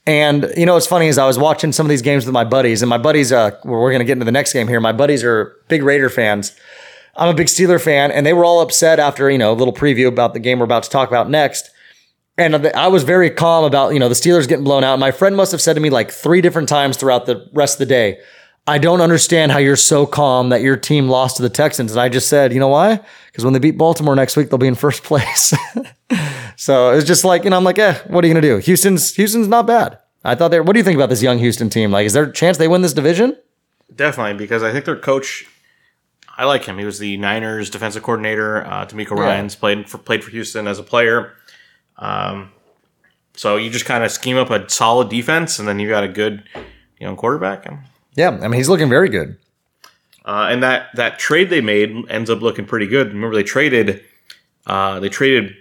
And 0.06 0.52
you 0.56 0.66
know, 0.66 0.74
what's 0.74 0.86
funny 0.86 1.06
is 1.08 1.16
I 1.16 1.26
was 1.26 1.38
watching 1.38 1.72
some 1.72 1.86
of 1.86 1.90
these 1.90 2.02
games 2.02 2.26
with 2.26 2.34
my 2.34 2.44
buddies, 2.44 2.82
and 2.82 2.90
my 2.90 2.98
buddies, 2.98 3.32
uh, 3.32 3.52
we're 3.64 3.90
going 3.90 4.00
to 4.00 4.04
get 4.04 4.12
into 4.12 4.26
the 4.26 4.32
next 4.32 4.52
game 4.52 4.68
here. 4.68 4.80
My 4.80 4.92
buddies 4.92 5.24
are 5.24 5.56
big 5.68 5.82
Raider 5.82 6.10
fans. 6.10 6.54
I'm 7.16 7.28
a 7.28 7.34
big 7.34 7.46
Steeler 7.46 7.80
fan, 7.80 8.10
and 8.10 8.26
they 8.26 8.32
were 8.32 8.44
all 8.44 8.60
upset 8.60 8.98
after 8.98 9.30
you 9.30 9.38
know 9.38 9.52
a 9.52 9.54
little 9.54 9.72
preview 9.72 10.08
about 10.08 10.34
the 10.34 10.40
game 10.40 10.58
we're 10.58 10.66
about 10.66 10.82
to 10.82 10.90
talk 10.90 11.08
about 11.08 11.30
next. 11.30 11.70
And 12.36 12.66
I 12.66 12.88
was 12.88 13.04
very 13.04 13.30
calm 13.30 13.64
about 13.64 13.94
you 13.94 13.98
know 13.98 14.08
the 14.08 14.14
Steelers 14.14 14.46
getting 14.46 14.64
blown 14.64 14.84
out. 14.84 14.98
My 14.98 15.10
friend 15.10 15.36
must 15.36 15.52
have 15.52 15.60
said 15.60 15.74
to 15.74 15.80
me 15.80 15.88
like 15.88 16.10
three 16.10 16.42
different 16.42 16.68
times 16.68 16.96
throughout 16.96 17.24
the 17.24 17.48
rest 17.54 17.76
of 17.76 17.78
the 17.78 17.86
day, 17.86 18.18
"I 18.66 18.76
don't 18.76 19.00
understand 19.00 19.52
how 19.52 19.58
you're 19.58 19.76
so 19.76 20.04
calm 20.04 20.50
that 20.50 20.60
your 20.60 20.76
team 20.76 21.08
lost 21.08 21.36
to 21.36 21.42
the 21.42 21.48
Texans." 21.48 21.92
And 21.92 22.00
I 22.00 22.10
just 22.10 22.28
said, 22.28 22.52
you 22.52 22.60
know 22.60 22.68
why? 22.68 23.00
Because 23.26 23.44
when 23.44 23.54
they 23.54 23.58
beat 23.58 23.78
Baltimore 23.78 24.16
next 24.16 24.36
week, 24.36 24.50
they'll 24.50 24.58
be 24.58 24.66
in 24.66 24.74
first 24.74 25.02
place. 25.04 25.54
So 26.56 26.90
it's 26.92 27.06
just 27.06 27.24
like 27.24 27.44
you 27.44 27.50
know 27.50 27.56
I'm 27.56 27.64
like, 27.64 27.78
eh, 27.78 27.98
what 28.06 28.24
are 28.24 28.28
you 28.28 28.34
gonna 28.34 28.46
do? 28.46 28.58
Houston's 28.58 29.14
Houston's 29.16 29.48
not 29.48 29.66
bad. 29.66 29.98
I 30.24 30.34
thought 30.34 30.48
they. 30.48 30.60
What 30.60 30.72
do 30.72 30.78
you 30.78 30.84
think 30.84 30.96
about 30.96 31.08
this 31.10 31.22
young 31.22 31.38
Houston 31.38 31.68
team? 31.68 31.90
Like, 31.90 32.06
is 32.06 32.12
there 32.12 32.24
a 32.24 32.32
chance 32.32 32.56
they 32.58 32.68
win 32.68 32.82
this 32.82 32.92
division? 32.94 33.36
Definitely, 33.94 34.34
because 34.34 34.62
I 34.62 34.72
think 34.72 34.86
their 34.86 34.96
coach, 34.96 35.44
I 36.38 36.44
like 36.44 36.64
him. 36.64 36.78
He 36.78 36.84
was 36.84 36.98
the 36.98 37.16
Niners 37.18 37.68
defensive 37.70 38.02
coordinator. 38.02 38.64
Uh, 38.66 38.86
DeMeco 38.86 39.10
Ryans 39.16 39.54
played 39.54 39.88
for 39.88 39.98
played 39.98 40.24
for 40.24 40.30
Houston 40.30 40.66
as 40.66 40.78
a 40.78 40.82
player. 40.82 41.32
Um, 41.98 42.50
so 43.34 43.56
you 43.56 43.68
just 43.70 43.84
kind 43.84 44.02
of 44.04 44.10
scheme 44.10 44.36
up 44.36 44.50
a 44.50 44.68
solid 44.70 45.08
defense, 45.10 45.58
and 45.58 45.68
then 45.68 45.78
you 45.78 45.88
got 45.88 46.04
a 46.04 46.08
good, 46.08 46.42
you 46.98 47.06
know, 47.06 47.14
quarterback. 47.16 47.66
And, 47.66 47.80
Yeah, 48.14 48.30
I 48.30 48.48
mean 48.48 48.54
he's 48.54 48.68
looking 48.68 48.88
very 48.88 49.08
good. 49.10 49.36
uh, 50.24 50.48
and 50.50 50.62
that 50.62 50.88
that 50.94 51.18
trade 51.18 51.50
they 51.50 51.60
made 51.60 51.90
ends 52.08 52.30
up 52.30 52.40
looking 52.40 52.64
pretty 52.64 52.86
good. 52.86 53.08
Remember 53.08 53.36
they 53.36 53.42
traded, 53.42 54.02
uh, 54.66 55.00
they 55.00 55.08
traded 55.10 55.54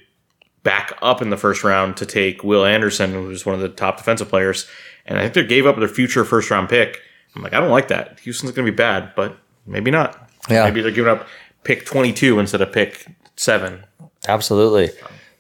back 0.64 0.98
up 1.02 1.22
in 1.22 1.30
the 1.30 1.38
first 1.38 1.64
round 1.64 1.98
to 1.98 2.06
take 2.06 2.44
Will 2.44 2.66
Anderson, 2.66 3.12
who 3.12 3.24
was 3.24 3.46
one 3.46 3.56
of 3.56 3.62
the 3.62 3.70
top 3.70 3.98
defensive 3.98 4.30
players, 4.30 4.68
and 5.06 5.18
I 5.18 5.24
think 5.24 5.34
they 5.34 5.46
gave 5.46 5.66
up 5.66 5.78
their 5.78 5.88
future 5.88 6.26
first 6.26 6.50
round 6.50 6.70
pick. 6.70 7.02
I'm 7.36 7.42
like, 7.42 7.54
I 7.54 7.60
don't 7.60 7.70
like 7.70 7.90
that. 7.90 8.20
Houston's 8.22 8.52
going 8.52 8.66
to 8.66 8.72
be 8.72 8.76
bad, 8.76 9.14
but 9.16 9.38
maybe 9.66 9.92
not. 9.92 10.30
Yeah. 10.50 10.66
maybe 10.66 10.82
they're 10.82 10.92
giving 10.92 11.12
up 11.12 11.28
pick 11.64 11.86
22 11.86 12.40
instead 12.40 12.62
of 12.62 12.72
pick 12.72 13.08
seven. 13.36 13.86
Absolutely. 14.28 14.90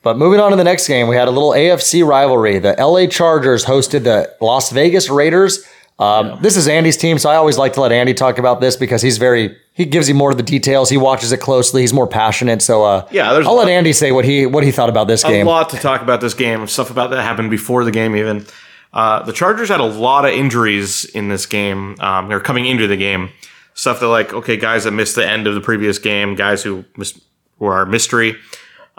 But 0.01 0.17
moving 0.17 0.39
on 0.39 0.51
to 0.51 0.57
the 0.57 0.63
next 0.63 0.87
game, 0.87 1.07
we 1.07 1.15
had 1.15 1.27
a 1.27 1.31
little 1.31 1.51
AFC 1.51 2.05
rivalry. 2.05 2.59
The 2.59 2.75
LA 2.77 3.07
Chargers 3.07 3.65
hosted 3.65 4.03
the 4.03 4.35
Las 4.41 4.69
Vegas 4.71 5.09
Raiders. 5.09 5.65
Um, 5.99 6.39
This 6.41 6.57
is 6.57 6.67
Andy's 6.67 6.97
team, 6.97 7.17
so 7.19 7.29
I 7.29 7.35
always 7.35 7.57
like 7.57 7.73
to 7.73 7.81
let 7.81 7.91
Andy 7.91 8.13
talk 8.13 8.37
about 8.39 8.61
this 8.61 8.75
because 8.75 9.01
he's 9.01 9.17
very 9.17 9.55
he 9.73 9.85
gives 9.85 10.07
you 10.07 10.15
more 10.15 10.31
of 10.31 10.37
the 10.37 10.43
details. 10.43 10.89
He 10.89 10.97
watches 10.97 11.31
it 11.31 11.37
closely. 11.39 11.81
He's 11.81 11.93
more 11.93 12.07
passionate. 12.07 12.61
So 12.61 12.83
uh, 12.83 13.07
Yeah, 13.11 13.31
I'll 13.31 13.47
a 13.47 13.51
let 13.53 13.67
Andy 13.69 13.93
say 13.93 14.11
what 14.11 14.25
he 14.25 14.45
what 14.45 14.63
he 14.63 14.71
thought 14.71 14.89
about 14.89 15.07
this 15.07 15.23
a 15.23 15.27
game. 15.27 15.45
lot 15.47 15.69
to 15.69 15.77
talk 15.77 16.01
about 16.01 16.21
this 16.21 16.33
game. 16.33 16.67
Stuff 16.67 16.89
about 16.91 17.09
that 17.11 17.21
happened 17.23 17.49
before 17.51 17.83
the 17.83 17.91
game, 17.91 18.15
even. 18.15 18.45
Uh, 18.91 19.23
the 19.23 19.33
Chargers 19.33 19.69
had 19.69 19.79
a 19.79 19.85
lot 19.85 20.23
of 20.25 20.31
injuries 20.31 21.05
in 21.05 21.27
this 21.29 21.45
game. 21.47 21.95
Um, 21.99 22.27
they're 22.27 22.39
coming 22.39 22.65
into 22.67 22.85
the 22.87 22.97
game. 22.97 23.31
Stuff 23.73 23.99
that, 24.01 24.07
like, 24.07 24.31
okay, 24.33 24.55
guys 24.55 24.83
that 24.83 24.91
missed 24.91 25.15
the 25.15 25.27
end 25.27 25.47
of 25.47 25.55
the 25.55 25.61
previous 25.61 25.97
game, 25.97 26.35
guys 26.35 26.61
who 26.61 26.85
mis- 26.95 27.19
were 27.57 27.87
mystery. 27.87 28.35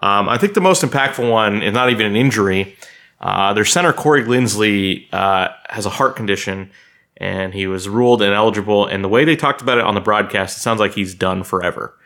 Um, 0.01 0.29
I 0.29 0.37
think 0.37 0.55
the 0.55 0.61
most 0.61 0.83
impactful 0.83 1.31
one 1.31 1.63
is 1.63 1.73
not 1.73 1.91
even 1.91 2.07
an 2.07 2.17
injury. 2.17 2.77
Uh, 3.21 3.53
their 3.55 3.65
center, 3.65 3.93
Corey 3.93 4.25
Linsley, 4.25 5.07
uh, 5.13 5.51
has 5.71 5.87
a 5.87 5.91
heart 5.91 6.17
condition 6.17 6.73
and 7.17 7.55
he 7.55 7.67
was 7.67 7.89
ruled 7.89 8.23
ineligible. 8.23 8.87
And 8.87 9.03
the 9.05 9.09
way 9.09 9.25
they 9.25 9.37
talked 9.37 9.63
about 9.63 9.79
it 9.79 9.85
on 9.85 9.95
the 9.95 10.01
broadcast, 10.01 10.57
it 10.57 10.61
sounds 10.61 10.81
like 10.81 10.95
he's 10.95 11.15
done 11.15 11.43
forever. 11.45 11.97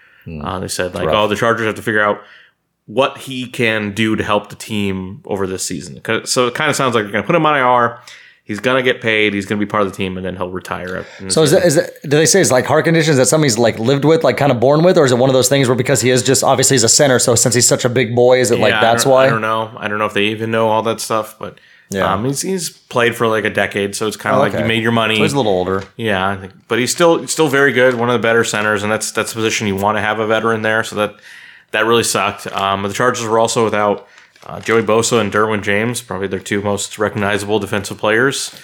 Uh, 0.42 0.58
they 0.58 0.68
said, 0.68 0.94
like, 0.94 1.08
oh, 1.08 1.26
the 1.26 1.36
Chargers 1.36 1.64
have 1.66 1.74
to 1.76 1.82
figure 1.82 2.02
out 2.02 2.20
what 2.84 3.16
he 3.18 3.46
can 3.46 3.92
do 3.94 4.14
to 4.16 4.22
help 4.22 4.50
the 4.50 4.56
team 4.56 5.22
over 5.24 5.46
this 5.46 5.64
season. 5.64 6.00
So 6.26 6.46
it 6.48 6.54
kind 6.54 6.68
of 6.68 6.76
sounds 6.76 6.94
like 6.94 7.02
you're 7.04 7.12
going 7.12 7.22
to 7.24 7.26
put 7.26 7.34
him 7.34 7.46
on 7.46 7.56
IR. 7.56 7.98
He's 8.44 8.60
going 8.60 8.82
to 8.82 8.82
get 8.82 9.02
paid. 9.02 9.34
He's 9.34 9.44
going 9.46 9.58
to 9.60 9.64
be 9.66 9.68
part 9.68 9.82
of 9.82 9.90
the 9.90 9.96
team, 9.96 10.16
and 10.16 10.24
then 10.24 10.34
he'll 10.36 10.50
retire. 10.50 11.04
So 11.28 11.42
is 11.42 11.50
that, 11.50 11.64
is 11.66 11.74
that, 11.74 11.90
do 12.02 12.10
they 12.10 12.24
say 12.24 12.40
it's 12.40 12.50
like 12.50 12.64
heart 12.64 12.84
conditions 12.86 13.18
that 13.18 13.26
somebody's 13.26 13.58
like 13.58 13.78
lived 13.78 14.06
with, 14.06 14.24
like 14.24 14.38
kind 14.38 14.50
of 14.52 14.58
born 14.58 14.82
with, 14.84 14.96
or 14.96 15.04
is 15.04 15.12
it 15.12 15.18
one 15.18 15.28
of 15.28 15.34
those 15.34 15.50
things 15.50 15.68
where 15.68 15.76
because 15.76 16.00
he 16.00 16.08
is 16.08 16.22
just 16.22 16.42
obviously 16.42 16.74
he's 16.74 16.84
a 16.84 16.88
center, 16.88 17.18
so 17.18 17.34
since 17.34 17.54
he's 17.54 17.68
such 17.68 17.84
a 17.84 17.90
big 17.90 18.14
boy, 18.14 18.40
is 18.40 18.50
it 18.50 18.58
like 18.58 18.70
Yeah, 18.70 18.78
I 18.78 18.80
that's 18.82 19.04
don't- 19.04 19.12
why? 19.12 19.26
I 19.26 19.30
don't 19.30 19.42
know. 19.42 19.74
I 19.78 19.86
don't 19.88 19.98
know 19.98 20.06
if 20.06 20.14
they 20.14 20.24
even 20.28 20.50
know 20.50 20.68
all 20.68 20.82
that 20.84 20.98
stuff, 21.00 21.38
but 21.38 21.58
Yeah. 21.90 22.12
um, 22.12 22.24
he's, 22.26 22.42
he's 22.42 22.70
played 22.70 23.14
for 23.16 23.26
like 23.26 23.44
a 23.44 23.50
decade, 23.50 23.94
so 23.96 24.06
it's 24.06 24.16
kind 24.16 24.34
of 24.34 24.40
Oh, 24.40 24.42
like 24.42 24.52
okay. 24.52 24.62
you 24.62 24.68
made 24.68 24.82
your 24.82 24.92
money. 24.92 25.16
So 25.16 25.22
he's 25.22 25.32
a 25.32 25.36
little 25.36 25.52
older. 25.52 25.84
Yeah, 25.96 26.28
I 26.28 26.36
think, 26.36 26.52
but 26.68 26.78
he's 26.78 26.92
still 26.92 27.26
still 27.28 27.48
very 27.48 27.72
good. 27.72 27.94
One 27.94 28.08
of 28.10 28.12
the 28.12 28.18
better 28.26 28.44
centers, 28.44 28.82
and 28.82 28.92
that's 28.92 29.10
that's 29.12 29.32
the 29.32 29.36
position 29.36 29.66
you 29.66 29.76
want 29.76 29.96
to 29.96 30.02
have 30.02 30.18
a 30.18 30.26
veteran 30.26 30.62
there. 30.62 30.84
So 30.84 30.96
that 30.96 31.14
that 31.70 31.86
really 31.86 32.02
sucked. 32.02 32.46
Um, 32.48 32.82
the 32.82 32.92
Chargers 32.92 33.26
were 33.26 33.38
also 33.38 33.64
without 33.64 34.06
uh, 34.46 34.60
Joey 34.60 34.82
Bosa 34.82 35.20
and 35.20 35.32
Derwin 35.32 35.62
James, 35.62 36.00
probably 36.02 36.26
their 36.28 36.38
two 36.40 36.60
most 36.62 36.98
recognizable 36.98 37.58
defensive 37.58 37.96
players, 37.98 38.54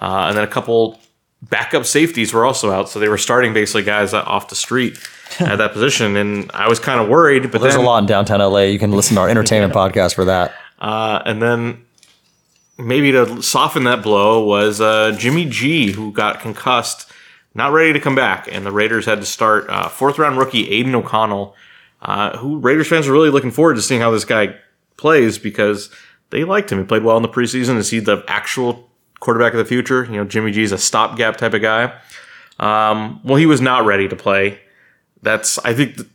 uh, 0.00 0.26
and 0.28 0.36
then 0.36 0.44
a 0.44 0.48
couple 0.48 1.00
backup 1.42 1.84
safeties 1.84 2.32
were 2.32 2.44
also 2.46 2.70
out. 2.70 2.88
So 2.88 2.98
they 3.00 3.08
were 3.08 3.18
starting 3.18 3.52
basically 3.54 3.82
guys 3.82 4.14
off 4.14 4.48
the 4.48 4.54
street 4.56 4.98
at 5.40 5.56
that 5.56 5.72
position, 5.72 6.16
and 6.16 6.50
I 6.52 6.68
was 6.68 6.78
kind 6.80 7.00
of 7.00 7.08
worried. 7.08 7.50
But 7.50 7.60
There's 7.62 7.74
then, 7.76 7.84
a 7.84 7.86
lot 7.86 7.98
in 7.98 8.06
downtown 8.06 8.40
LA. 8.40 8.60
You 8.60 8.78
can 8.78 8.92
listen 8.92 9.14
to 9.16 9.22
our 9.22 9.28
entertainment 9.28 9.72
podcast 9.74 10.14
for 10.14 10.24
that. 10.26 10.54
uh, 10.80 11.22
and 11.26 11.40
then 11.42 11.83
maybe 12.78 13.12
to 13.12 13.42
soften 13.42 13.84
that 13.84 14.02
blow 14.02 14.44
was 14.44 14.80
uh, 14.80 15.14
Jimmy 15.18 15.44
G, 15.46 15.92
who 15.92 16.12
got 16.12 16.40
concussed, 16.40 17.10
not 17.54 17.72
ready 17.72 17.92
to 17.92 18.00
come 18.00 18.14
back, 18.14 18.48
and 18.50 18.66
the 18.66 18.72
Raiders 18.72 19.06
had 19.06 19.20
to 19.20 19.26
start 19.26 19.68
uh, 19.68 19.88
fourth 19.88 20.18
round 20.18 20.38
rookie 20.38 20.70
Aidan 20.70 20.94
O'Connell, 20.94 21.54
uh, 22.02 22.36
who 22.38 22.58
Raiders 22.58 22.88
fans 22.88 23.06
are 23.08 23.12
really 23.12 23.30
looking 23.30 23.50
forward 23.50 23.76
to 23.76 23.82
seeing 23.82 24.00
how 24.00 24.10
this 24.10 24.24
guy 24.24 24.56
plays 24.96 25.38
because 25.38 25.90
they 26.30 26.44
liked 26.44 26.70
him. 26.70 26.78
He 26.78 26.84
played 26.84 27.04
well 27.04 27.16
in 27.16 27.22
the 27.22 27.28
preseason. 27.28 27.76
To 27.76 27.84
see 27.84 28.00
the 28.00 28.24
actual 28.28 28.90
quarterback 29.20 29.52
of 29.52 29.58
the 29.58 29.64
future, 29.64 30.04
you 30.04 30.16
know, 30.16 30.24
Jimmy 30.24 30.50
G 30.50 30.62
is 30.62 30.72
a 30.72 30.78
stopgap 30.78 31.36
type 31.36 31.54
of 31.54 31.62
guy. 31.62 31.98
Um, 32.58 33.20
well, 33.24 33.36
he 33.36 33.46
was 33.46 33.60
not 33.60 33.84
ready 33.84 34.08
to 34.08 34.16
play. 34.16 34.60
That's 35.22 35.58
I 35.58 35.74
think. 35.74 35.96
th- 35.96 36.08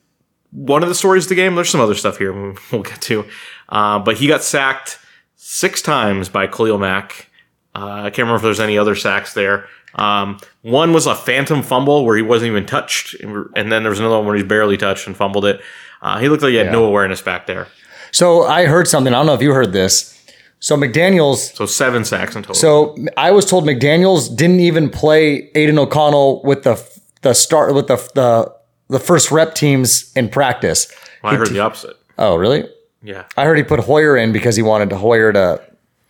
one 0.52 0.82
of 0.82 0.90
the 0.90 0.96
stories 0.96 1.26
of 1.26 1.30
the 1.30 1.36
game. 1.36 1.54
There's 1.54 1.70
some 1.70 1.80
other 1.80 1.94
stuff 1.94 2.18
here 2.18 2.34
we'll 2.72 2.82
get 2.82 3.02
to, 3.02 3.26
uh, 3.70 4.00
but 4.00 4.18
he 4.18 4.28
got 4.28 4.42
sacked 4.44 4.98
six 5.42 5.82
times 5.82 6.28
by 6.28 6.46
Khalil 6.48 6.78
Mack. 6.78 7.30
Uh, 7.74 7.86
I 7.86 8.10
can't 8.10 8.20
remember 8.20 8.36
if 8.36 8.42
there's 8.42 8.60
any 8.60 8.78
other 8.78 8.94
sacks 8.94 9.34
there. 9.34 9.68
Um, 9.96 10.38
one 10.64 10.92
was 10.92 11.08
a 11.08 11.16
phantom 11.16 11.64
fumble 11.64 12.06
where 12.06 12.18
he 12.18 12.22
wasn't 12.22 12.52
even 12.52 12.66
touched, 12.66 13.16
and 13.16 13.72
then 13.72 13.84
there 13.84 13.90
was 13.90 14.00
another 14.00 14.18
one 14.18 14.28
where 14.28 14.36
he 14.36 14.44
barely 14.44 14.76
touched 14.76 15.08
and 15.08 15.16
fumbled 15.16 15.46
it. 15.46 15.62
Uh, 16.02 16.20
he 16.20 16.28
looked 16.28 16.44
like 16.44 16.52
he 16.52 16.58
had 16.58 16.72
no 16.72 16.84
awareness 16.86 17.22
back 17.22 17.48
there. 17.48 17.68
So 18.12 18.44
I 18.44 18.66
heard 18.66 18.88
something. 18.88 19.14
I 19.14 19.18
don't 19.18 19.26
know 19.28 19.34
if 19.34 19.42
you 19.42 19.54
heard 19.54 19.72
this. 19.72 20.16
So 20.60 20.76
McDaniels. 20.76 21.56
So 21.56 21.66
seven 21.66 22.04
sacks 22.04 22.36
in 22.36 22.44
total. 22.44 22.56
So 22.56 22.98
I 23.16 23.32
was 23.32 23.46
told 23.46 23.64
McDaniels 23.64 24.36
didn't 24.36 24.60
even 24.60 24.90
play 24.90 25.50
Aidan 25.56 25.80
O'Connell 25.80 26.44
with 26.44 26.64
the 26.64 26.84
the 27.22 27.34
start 27.34 27.74
with 27.74 27.88
the 27.88 27.96
the 28.14 28.54
the 28.90 29.00
first 29.00 29.32
rep 29.32 29.56
teams 29.56 30.12
in 30.16 30.28
practice. 30.28 30.92
I 31.24 31.36
heard 31.36 31.50
the 31.50 31.60
opposite. 31.60 31.96
Oh, 32.18 32.36
really? 32.36 32.70
Yeah. 33.02 33.26
I 33.38 33.46
heard 33.46 33.58
he 33.58 33.64
put 33.64 33.80
Hoyer 33.82 34.18
in 34.18 34.32
because 34.32 34.56
he 34.56 34.62
wanted 34.62 34.90
to 34.90 34.98
Hoyer 34.98 35.32
to, 35.32 35.62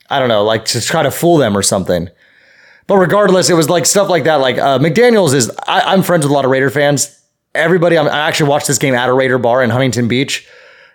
I 0.10 0.20
don't 0.20 0.30
know, 0.30 0.44
like 0.44 0.66
to 0.66 0.82
try 0.82 1.04
to 1.04 1.12
fool 1.12 1.38
them 1.38 1.58
or 1.58 1.62
something. 1.62 2.10
But 2.88 2.98
regardless, 2.98 3.50
it 3.52 3.54
was 3.54 3.70
like 3.70 3.86
stuff 3.86 4.10
like 4.10 4.24
that. 4.24 4.36
Like 4.36 4.58
uh, 4.58 4.80
McDaniels 4.80 5.34
is, 5.34 5.52
I, 5.68 5.82
I'm 5.82 6.02
friends 6.02 6.26
with 6.26 6.32
a 6.32 6.34
lot 6.34 6.46
of 6.46 6.52
Raider 6.52 6.72
fans. 6.72 7.16
Everybody, 7.54 7.98
I'm, 7.98 8.08
I 8.08 8.28
actually 8.28 8.50
watched 8.50 8.68
this 8.68 8.80
game 8.80 8.96
at 8.96 9.10
a 9.10 9.14
Raider 9.14 9.38
bar 9.38 9.64
in 9.64 9.70
Huntington 9.70 10.08
Beach. 10.08 10.48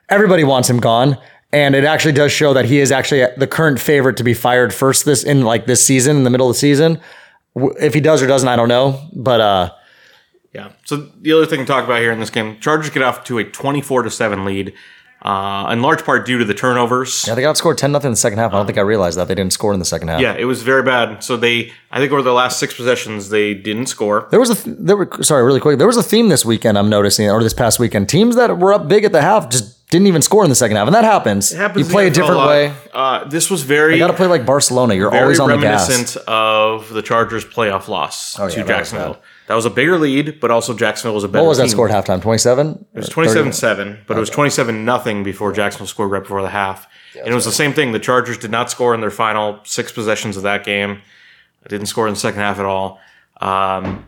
Everybody 0.09 0.42
wants 0.42 0.68
him 0.68 0.80
gone, 0.80 1.16
and 1.53 1.76
it 1.76 1.84
actually 1.84 2.12
does 2.12 2.32
show 2.32 2.53
that 2.53 2.64
he 2.64 2.80
is 2.80 2.90
actually 2.90 3.24
the 3.36 3.47
current 3.47 3.80
favorite 3.80 4.16
to 4.16 4.24
be 4.24 4.34
fired 4.34 4.74
first 4.74 5.05
this 5.05 5.22
in 5.22 5.42
like 5.42 5.66
this 5.66 5.84
season, 5.86 6.16
in 6.16 6.24
the 6.24 6.30
middle 6.30 6.49
of 6.49 6.55
the 6.57 6.59
season. 6.59 7.01
If 7.55 7.95
he 7.95 8.01
does 8.01 8.20
or 8.22 8.26
doesn't, 8.26 8.49
I 8.49 8.57
don't 8.57 8.68
know. 8.68 9.01
But 9.14 9.40
uh, 9.40 9.70
Yeah. 10.53 10.72
So 10.84 10.97
the 10.97 11.32
other 11.32 11.47
thing 11.47 11.61
to 11.61 11.64
talk 11.64 11.84
about 11.84 12.01
here 12.01 12.11
in 12.11 12.18
this 12.18 12.30
game, 12.30 12.59
Chargers 12.61 12.90
get 12.90 13.03
off 13.03 13.24
to 13.24 13.38
a 13.38 13.45
24 13.45 14.03
to 14.03 14.11
7 14.11 14.45
lead, 14.45 14.74
uh, 15.24 15.70
in 15.72 15.80
large 15.82 16.04
part 16.04 16.26
due 16.26 16.38
to 16.38 16.44
the 16.44 16.52
turnovers. 16.54 17.24
yeah, 17.26 17.34
they 17.34 17.42
got 17.42 17.56
scored 17.56 17.78
ten 17.78 17.92
nothing 17.92 18.08
in 18.08 18.12
the 18.12 18.16
second 18.16 18.38
half. 18.38 18.52
I 18.52 18.56
don't 18.56 18.66
think 18.66 18.78
I 18.78 18.82
realized 18.82 19.16
that 19.18 19.26
they 19.28 19.34
didn't 19.34 19.52
score 19.54 19.72
in 19.72 19.78
the 19.78 19.84
second 19.84 20.08
half. 20.08 20.20
Yeah, 20.20 20.34
it 20.34 20.44
was 20.44 20.62
very 20.62 20.82
bad. 20.82 21.24
So 21.24 21.36
they, 21.36 21.72
I 21.90 21.98
think 21.98 22.12
over 22.12 22.22
the 22.22 22.32
last 22.32 22.58
six 22.58 22.74
possessions, 22.74 23.30
they 23.30 23.54
didn't 23.54 23.86
score. 23.86 24.28
There 24.30 24.40
was 24.40 24.50
a 24.50 24.54
th- 24.54 24.76
there 24.78 24.96
were 24.96 25.08
sorry 25.22 25.42
really 25.44 25.60
quick. 25.60 25.78
There 25.78 25.86
was 25.86 25.96
a 25.96 26.02
theme 26.02 26.28
this 26.28 26.44
weekend. 26.44 26.76
I'm 26.76 26.90
noticing, 26.90 27.30
or 27.30 27.42
this 27.42 27.54
past 27.54 27.78
weekend, 27.78 28.08
teams 28.08 28.36
that 28.36 28.58
were 28.58 28.72
up 28.74 28.86
big 28.88 29.04
at 29.04 29.12
the 29.12 29.22
half 29.22 29.48
just 29.48 29.88
didn't 29.90 30.08
even 30.08 30.22
score 30.22 30.42
in 30.42 30.50
the 30.50 30.56
second 30.56 30.76
half, 30.76 30.86
and 30.88 30.94
that 30.94 31.04
happens. 31.04 31.52
It 31.52 31.56
happens 31.58 31.86
you 31.86 31.92
play 31.92 32.04
a 32.04 32.06
in 32.08 32.12
the 32.12 32.18
NFL 32.18 32.22
different 32.22 32.38
lot. 32.40 32.48
way. 32.48 32.72
Uh, 32.92 33.24
this 33.28 33.48
was 33.50 33.62
very, 33.62 33.92
You 33.94 33.98
got 34.00 34.08
to 34.08 34.14
play 34.14 34.26
like 34.26 34.44
Barcelona. 34.44 34.94
You're 34.94 35.14
always 35.14 35.38
on 35.38 35.48
the 35.50 35.56
gas. 35.58 35.88
reminiscent 35.88 36.24
of 36.26 36.92
the 36.92 37.00
Chargers' 37.02 37.44
playoff 37.44 37.86
loss 37.86 38.38
Oh, 38.38 38.46
yeah, 38.48 38.54
to 38.56 38.64
Jacksonville. 38.64 39.18
That 39.47 39.55
was 39.55 39.66
a 39.66 39.70
bigger 39.70 39.99
lead, 39.99 40.40
but 40.40 40.51
also 40.51 40.74
Jacksonville 40.74 41.14
was 41.14 41.24
a 41.24 41.28
better. 41.28 41.42
What 41.45 41.51
was 41.51 41.59
that 41.59 41.64
team. 41.64 41.72
score 41.72 41.88
at 41.88 42.05
halftime? 42.07 42.22
27? 42.22 42.86
It 42.95 42.97
was 42.97 43.11
27-7, 43.11 44.07
but 44.07 44.16
it 44.16 44.20
was 44.20 44.30
27 44.30 44.84
nothing 44.84 45.22
before 45.22 45.53
Jacksonville 45.53 45.86
scored 45.86 46.11
right 46.11 46.22
before 46.22 46.40
the 46.42 46.49
half. 46.49 46.86
and 47.18 47.28
it 47.28 47.34
was 47.34 47.45
the 47.45 47.53
same 47.53 47.72
thing. 47.74 47.92
The 47.92 47.99
Chargers 47.99 48.38
did 48.38 48.51
not 48.51 48.70
score 48.70 48.95
in 48.95 49.01
their 49.01 49.11
final 49.11 49.61
six 49.64 49.92
possessions 49.92 50.36
of 50.38 50.45
that 50.45 50.64
game. 50.64 51.03
Didn't 51.68 51.86
score 51.86 52.07
in 52.09 52.14
the 52.14 52.20
second 52.20 52.40
half 52.40 52.59
at 52.59 52.64
all. 52.64 53.01
Um, 53.40 54.07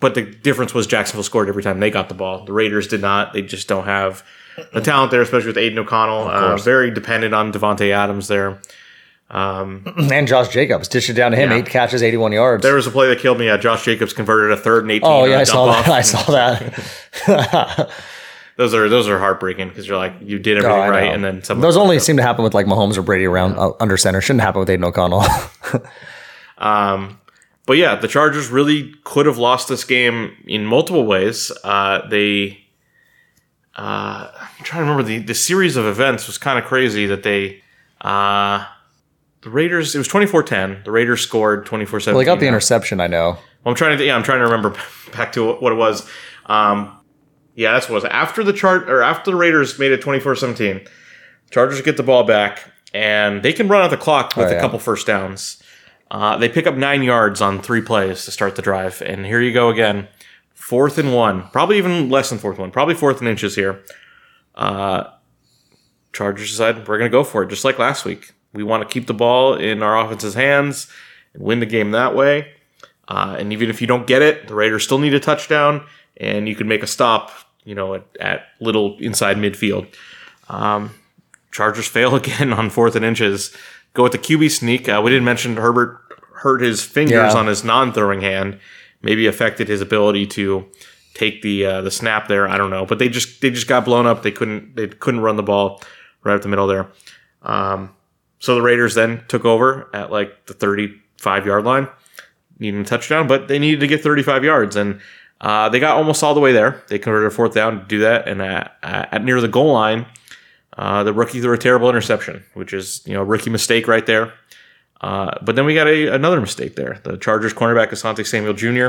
but 0.00 0.14
the 0.14 0.22
difference 0.22 0.74
was 0.74 0.86
Jacksonville 0.86 1.22
scored 1.22 1.48
every 1.48 1.62
time 1.62 1.80
they 1.80 1.90
got 1.90 2.08
the 2.08 2.14
ball. 2.14 2.44
The 2.44 2.52
Raiders 2.52 2.86
did 2.88 3.00
not. 3.00 3.32
They 3.32 3.42
just 3.42 3.68
don't 3.68 3.84
have 3.84 4.22
the 4.72 4.80
talent 4.80 5.10
there, 5.10 5.22
especially 5.22 5.48
with 5.48 5.58
Aidan 5.58 5.78
O'Connell. 5.78 6.28
Uh, 6.28 6.56
very 6.58 6.90
dependent 6.90 7.34
on 7.34 7.52
Davante 7.52 7.90
Adams 7.90 8.28
there. 8.28 8.60
and 9.30 10.28
Josh 10.28 10.48
Jacobs 10.48 10.86
dished 10.88 11.10
it 11.10 11.14
down 11.14 11.30
to 11.32 11.36
him, 11.36 11.50
Yeah. 11.50 11.56
eight 11.58 11.66
catches, 11.66 12.02
81 12.02 12.32
yards. 12.32 12.62
There 12.62 12.74
was 12.76 12.86
a 12.86 12.90
play 12.90 13.08
that 13.08 13.18
killed 13.18 13.38
me. 13.38 13.48
Uh, 13.48 13.56
Josh 13.58 13.84
Jacobs 13.84 14.12
converted 14.12 14.56
a 14.56 14.60
third 14.60 14.84
and 14.84 14.90
18. 14.92 15.00
oh 15.10 15.24
yeah, 15.24 15.38
I 15.38 15.44
saw 15.44 15.66
that. 15.66 15.88
I 16.00 16.00
saw 16.02 16.22
that. 16.32 17.90
Those 18.56 18.72
are 18.72 18.88
those 18.88 19.08
are 19.08 19.18
heartbreaking 19.18 19.70
because 19.70 19.88
you're 19.88 19.96
like 19.96 20.12
you 20.20 20.38
did 20.38 20.58
everything 20.58 20.78
Oh, 20.78 20.88
right, 20.88 21.06
know. 21.18 21.26
and 21.28 21.42
then 21.42 21.60
Those 21.60 21.76
only 21.76 21.98
seem 21.98 22.18
to 22.18 22.22
happen 22.22 22.44
with 22.44 22.54
like 22.54 22.66
Mahomes 22.66 22.96
or 22.96 23.02
Brady 23.02 23.24
around 23.24 23.58
uh, 23.58 23.72
under 23.80 23.96
center. 23.96 24.20
Shouldn't 24.20 24.42
happen 24.42 24.60
with 24.60 24.70
Aidan 24.70 24.84
O'Connell. 24.84 25.24
But 27.66 27.76
yeah, 27.78 27.94
the 27.96 28.08
Chargers 28.08 28.48
really 28.50 28.94
could 29.04 29.26
have 29.26 29.38
lost 29.38 29.68
this 29.68 29.84
game 29.84 30.36
in 30.46 30.66
multiple 30.66 31.06
ways. 31.06 31.50
Uh, 31.64 32.06
they, 32.08 32.62
uh, 33.76 34.30
I'm 34.38 34.64
trying 34.64 34.84
to 34.84 34.90
remember 34.90 35.02
the 35.02 35.18
the 35.18 35.34
series 35.34 35.76
of 35.76 35.86
events 35.86 36.26
was 36.26 36.36
kind 36.38 36.58
of 36.58 36.64
crazy 36.66 37.06
that 37.06 37.22
they, 37.22 37.62
uh, 38.02 38.66
the 39.44 39.50
Raiders. 39.50 39.94
It 39.94 39.98
was 39.98 40.08
24-10. 40.08 40.84
The 40.84 40.90
Raiders 40.90 41.20
scored 41.20 41.66
24-17. 41.66 42.06
well, 42.08 42.18
they 42.18 42.24
got 42.24 42.40
the 42.40 42.48
interception. 42.48 43.00
I 43.00 43.06
know. 43.06 43.38
I'm 43.64 43.74
trying 43.74 43.96
to 43.96 44.04
yeah, 44.04 44.16
I'm 44.16 44.22
trying 44.22 44.38
to 44.40 44.44
remember 44.44 44.70
back 45.12 45.32
to 45.34 45.52
what 45.54 45.72
it 45.72 45.76
was. 45.76 46.08
Um, 46.46 46.98
yeah, 47.54 47.72
that's 47.72 47.88
what 47.88 47.92
it 47.96 48.02
was. 48.02 48.04
After 48.06 48.42
the 48.42 48.52
chart 48.52 48.90
or 48.90 49.02
after 49.02 49.30
the 49.30 49.36
Raiders 49.36 49.78
made 49.78 49.92
it 49.92 50.02
24-17, 50.02 50.88
Chargers 51.50 51.80
get 51.82 51.96
the 51.96 52.02
ball 52.02 52.24
back 52.24 52.70
and 52.92 53.42
they 53.42 53.52
can 53.52 53.68
run 53.68 53.82
out 53.82 53.90
the 53.90 53.96
clock 53.96 54.36
with 54.36 54.50
Oh, 54.50 54.56
a 54.56 54.60
couple 54.60 54.78
first 54.78 55.06
downs. 55.06 55.62
Uh, 56.10 56.36
they 56.36 56.48
pick 56.48 56.66
up 56.66 56.74
nine 56.76 57.02
yards 57.02 57.40
on 57.40 57.60
three 57.60 57.80
plays 57.80 58.24
to 58.24 58.30
start 58.30 58.54
the 58.56 58.62
drive, 58.62 59.02
and 59.02 59.24
here 59.26 59.40
you 59.40 59.52
go 59.52 59.68
again, 59.68 60.06
fourth 60.54 60.98
and 60.98 61.12
one, 61.14 61.48
probably 61.48 61.78
even 61.78 62.08
less 62.08 62.28
than 62.30 62.38
fourth 62.38 62.58
one, 62.58 62.70
probably 62.70 62.94
fourth 62.94 63.18
and 63.20 63.28
inches 63.28 63.56
here. 63.56 63.82
Uh, 64.54 65.04
Chargers 66.12 66.50
decide 66.50 66.86
we're 66.86 66.98
going 66.98 67.10
to 67.10 67.12
go 67.12 67.24
for 67.24 67.42
it, 67.42 67.48
just 67.48 67.64
like 67.64 67.78
last 67.78 68.04
week. 68.04 68.33
We 68.54 68.62
want 68.62 68.88
to 68.88 68.92
keep 68.92 69.06
the 69.06 69.14
ball 69.14 69.54
in 69.54 69.82
our 69.82 69.98
offense's 69.98 70.34
hands 70.34 70.86
and 71.34 71.42
win 71.42 71.60
the 71.60 71.66
game 71.66 71.90
that 71.90 72.14
way. 72.14 72.52
Uh, 73.08 73.36
and 73.38 73.52
even 73.52 73.68
if 73.68 73.80
you 73.80 73.86
don't 73.86 74.06
get 74.06 74.22
it, 74.22 74.48
the 74.48 74.54
Raiders 74.54 74.84
still 74.84 74.98
need 74.98 75.12
a 75.12 75.20
touchdown, 75.20 75.84
and 76.16 76.48
you 76.48 76.54
can 76.54 76.66
make 76.68 76.82
a 76.82 76.86
stop, 76.86 77.30
you 77.64 77.74
know, 77.74 77.94
at, 77.94 78.06
at 78.20 78.46
little 78.60 78.96
inside 78.98 79.36
midfield. 79.36 79.86
Um, 80.48 80.90
Chargers 81.52 81.86
fail 81.96 82.14
again 82.14 82.52
on 82.52 82.70
fourth 82.70 82.96
and 82.96 83.04
inches. 83.04 83.54
Go 83.92 84.04
with 84.04 84.12
the 84.12 84.18
QB 84.18 84.50
sneak. 84.50 84.88
Uh, 84.88 85.00
we 85.04 85.10
didn't 85.10 85.24
mention 85.24 85.56
Herbert 85.56 86.00
hurt 86.36 86.60
his 86.60 86.82
fingers 86.82 87.12
Yeah. 87.34 87.38
on 87.38 87.46
his 87.46 87.62
non-throwing 87.64 88.20
hand, 88.22 88.58
maybe 89.02 89.26
affected 89.26 89.68
his 89.68 89.80
ability 89.80 90.26
to 90.28 90.66
take 91.14 91.42
the 91.42 91.64
uh, 91.64 91.80
the 91.82 91.90
snap 91.90 92.26
there. 92.28 92.48
I 92.48 92.56
don't 92.58 92.70
know, 92.70 92.84
but 92.86 92.98
they 92.98 93.08
just 93.08 93.40
they 93.40 93.50
just 93.50 93.68
got 93.68 93.84
blown 93.84 94.06
up. 94.06 94.22
They 94.22 94.32
couldn't 94.32 94.74
they 94.76 94.88
couldn't 94.88 95.20
run 95.20 95.36
the 95.36 95.42
ball 95.42 95.80
right 96.24 96.34
up 96.34 96.42
the 96.42 96.48
middle 96.48 96.66
there. 96.66 96.88
Um, 97.42 97.90
so 98.38 98.54
the 98.54 98.62
Raiders 98.62 98.94
then 98.94 99.24
took 99.28 99.44
over 99.44 99.88
at 99.94 100.10
like 100.10 100.46
the 100.46 100.54
35 100.54 101.46
yard 101.46 101.64
line, 101.64 101.88
needing 102.58 102.80
a 102.80 102.84
touchdown, 102.84 103.26
but 103.26 103.48
they 103.48 103.58
needed 103.58 103.80
to 103.80 103.86
get 103.86 104.02
35 104.02 104.44
yards, 104.44 104.76
and 104.76 105.00
uh, 105.40 105.68
they 105.68 105.80
got 105.80 105.96
almost 105.96 106.22
all 106.22 106.34
the 106.34 106.40
way 106.40 106.52
there. 106.52 106.82
They 106.88 106.98
converted 106.98 107.26
a 107.32 107.34
fourth 107.34 107.54
down 107.54 107.80
to 107.80 107.84
do 107.86 107.98
that, 108.00 108.28
and 108.28 108.40
at, 108.42 108.76
at 108.82 109.24
near 109.24 109.40
the 109.40 109.48
goal 109.48 109.72
line, 109.72 110.06
uh, 110.76 111.04
the 111.04 111.12
rookie 111.12 111.40
threw 111.40 111.52
a 111.54 111.58
terrible 111.58 111.88
interception, 111.88 112.44
which 112.54 112.72
is 112.72 113.02
you 113.06 113.14
know 113.14 113.22
a 113.22 113.24
rookie 113.24 113.50
mistake 113.50 113.86
right 113.88 114.04
there. 114.06 114.32
Uh, 115.00 115.30
but 115.42 115.54
then 115.54 115.66
we 115.66 115.74
got 115.74 115.86
a, 115.86 116.14
another 116.14 116.40
mistake 116.40 116.76
there. 116.76 116.98
The 117.04 117.16
Chargers 117.18 117.52
cornerback 117.52 117.90
Asante 117.90 118.26
Samuel 118.26 118.54
Jr. 118.54 118.88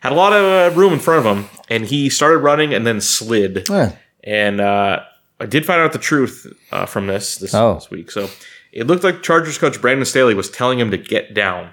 had 0.00 0.10
a 0.12 0.14
lot 0.16 0.32
of 0.32 0.72
uh, 0.72 0.76
room 0.76 0.92
in 0.92 0.98
front 0.98 1.24
of 1.24 1.36
him, 1.36 1.44
and 1.68 1.84
he 1.84 2.10
started 2.10 2.38
running 2.38 2.74
and 2.74 2.84
then 2.86 3.00
slid. 3.00 3.70
Eh. 3.70 3.92
And 4.24 4.60
uh, 4.60 5.00
I 5.38 5.46
did 5.46 5.64
find 5.64 5.80
out 5.80 5.92
the 5.92 5.98
truth 6.00 6.46
uh, 6.72 6.86
from 6.86 7.06
this 7.06 7.36
this, 7.36 7.54
Oh. 7.54 7.74
this 7.74 7.90
week. 7.90 8.10
So 8.10 8.28
it 8.74 8.86
looked 8.86 9.04
like 9.04 9.22
Chargers 9.22 9.56
coach 9.56 9.80
Brandon 9.80 10.04
Staley 10.04 10.34
was 10.34 10.50
telling 10.50 10.78
him 10.78 10.90
to 10.90 10.98
get 10.98 11.32
down, 11.32 11.70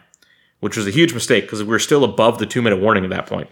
which 0.60 0.78
was 0.78 0.88
a 0.88 0.92
huge 0.92 1.14
mistake 1.14 1.44
because 1.46 1.62
we 1.64 1.70
were 1.70 1.80
still 1.80 2.04
above 2.04 2.38
the 2.40 2.46
two 2.46 2.62
minute 2.62 2.80
warning 2.80 3.04
at 3.04 3.10
that 3.10 3.26
point. 3.26 3.50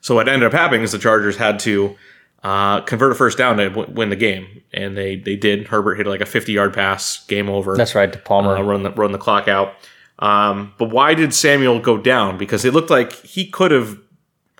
So 0.00 0.14
what 0.14 0.28
ended 0.28 0.46
up 0.46 0.52
happening 0.52 0.82
is 0.82 0.92
the 0.92 0.98
Chargers 0.98 1.36
had 1.36 1.58
to 1.60 1.96
uh, 2.42 2.80
convert 2.82 3.12
a 3.12 3.14
first 3.14 3.38
down 3.38 3.56
to 3.56 3.70
w- 3.70 3.90
win 3.94 4.10
the 4.10 4.16
game, 4.16 4.62
and 4.72 4.96
they 4.96 5.16
they 5.16 5.36
did. 5.36 5.68
Herbert 5.68 5.94
hit 5.94 6.06
like 6.06 6.20
a 6.20 6.26
fifty 6.26 6.52
yard 6.52 6.74
pass, 6.74 7.24
game 7.26 7.48
over. 7.48 7.74
That's 7.76 7.94
right, 7.94 8.12
to 8.12 8.18
Palmer. 8.18 8.56
Uh, 8.56 8.62
run 8.62 8.82
the 8.82 8.90
run 8.90 9.12
the 9.12 9.18
clock 9.18 9.48
out. 9.48 9.74
Um, 10.18 10.74
but 10.78 10.90
why 10.90 11.14
did 11.14 11.32
Samuel 11.34 11.80
go 11.80 11.96
down? 11.96 12.36
Because 12.38 12.64
it 12.64 12.72
looked 12.74 12.90
like 12.90 13.12
he 13.12 13.46
could 13.48 13.70
have 13.70 13.98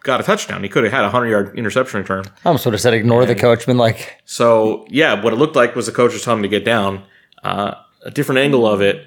got 0.03 0.21
a 0.21 0.23
touchdown. 0.23 0.63
He 0.63 0.69
could 0.69 0.85
have 0.85 0.93
had 0.93 1.05
a 1.05 1.11
hundred 1.11 1.29
yard 1.29 1.59
interception 1.59 2.01
return. 2.01 2.25
I 2.45 2.49
almost 2.49 2.65
would 2.65 2.73
have 2.75 2.81
said 2.81 2.95
ignore 2.95 3.27
the 3.27 3.35
coach. 3.35 3.67
Been 3.67 3.77
like, 3.77 4.21
So 4.25 4.87
yeah, 4.89 5.23
what 5.23 5.33
it 5.33 5.37
looked 5.37 5.57
like 5.57 5.75
was 5.77 5.87
the 5.87 5.93
coach 5.93 6.13
was 6.15 6.23
telling 6.23 6.39
him 6.39 6.43
to 6.45 6.49
get 6.49 6.65
down. 6.65 7.03
Uh, 7.45 7.75
a 8.03 8.11
different 8.11 8.39
angle 8.41 8.67
of 8.67 8.81
it. 8.81 9.07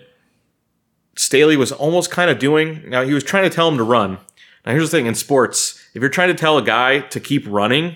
Staley 1.16 1.58
was 1.58 1.72
almost 1.72 2.12
kind 2.12 2.30
of 2.30 2.40
doing. 2.40 2.88
Now 2.90 3.04
he 3.04 3.14
was 3.14 3.24
trying 3.24 3.44
to 3.44 3.50
tell 3.50 3.68
him 3.68 3.78
to 3.78 3.84
run. 3.84 4.20
Now 4.66 4.74
here's 4.74 4.92
the 4.92 4.98
thing 4.98 5.08
in 5.08 5.16
sports: 5.16 5.84
if 5.94 6.02
you're 6.02 6.10
trying 6.10 6.30
to 6.30 6.36
tell 6.36 6.58
a 6.58 6.62
guy 6.62 7.00
to 7.00 7.20
keep 7.20 7.46
running, 7.48 7.96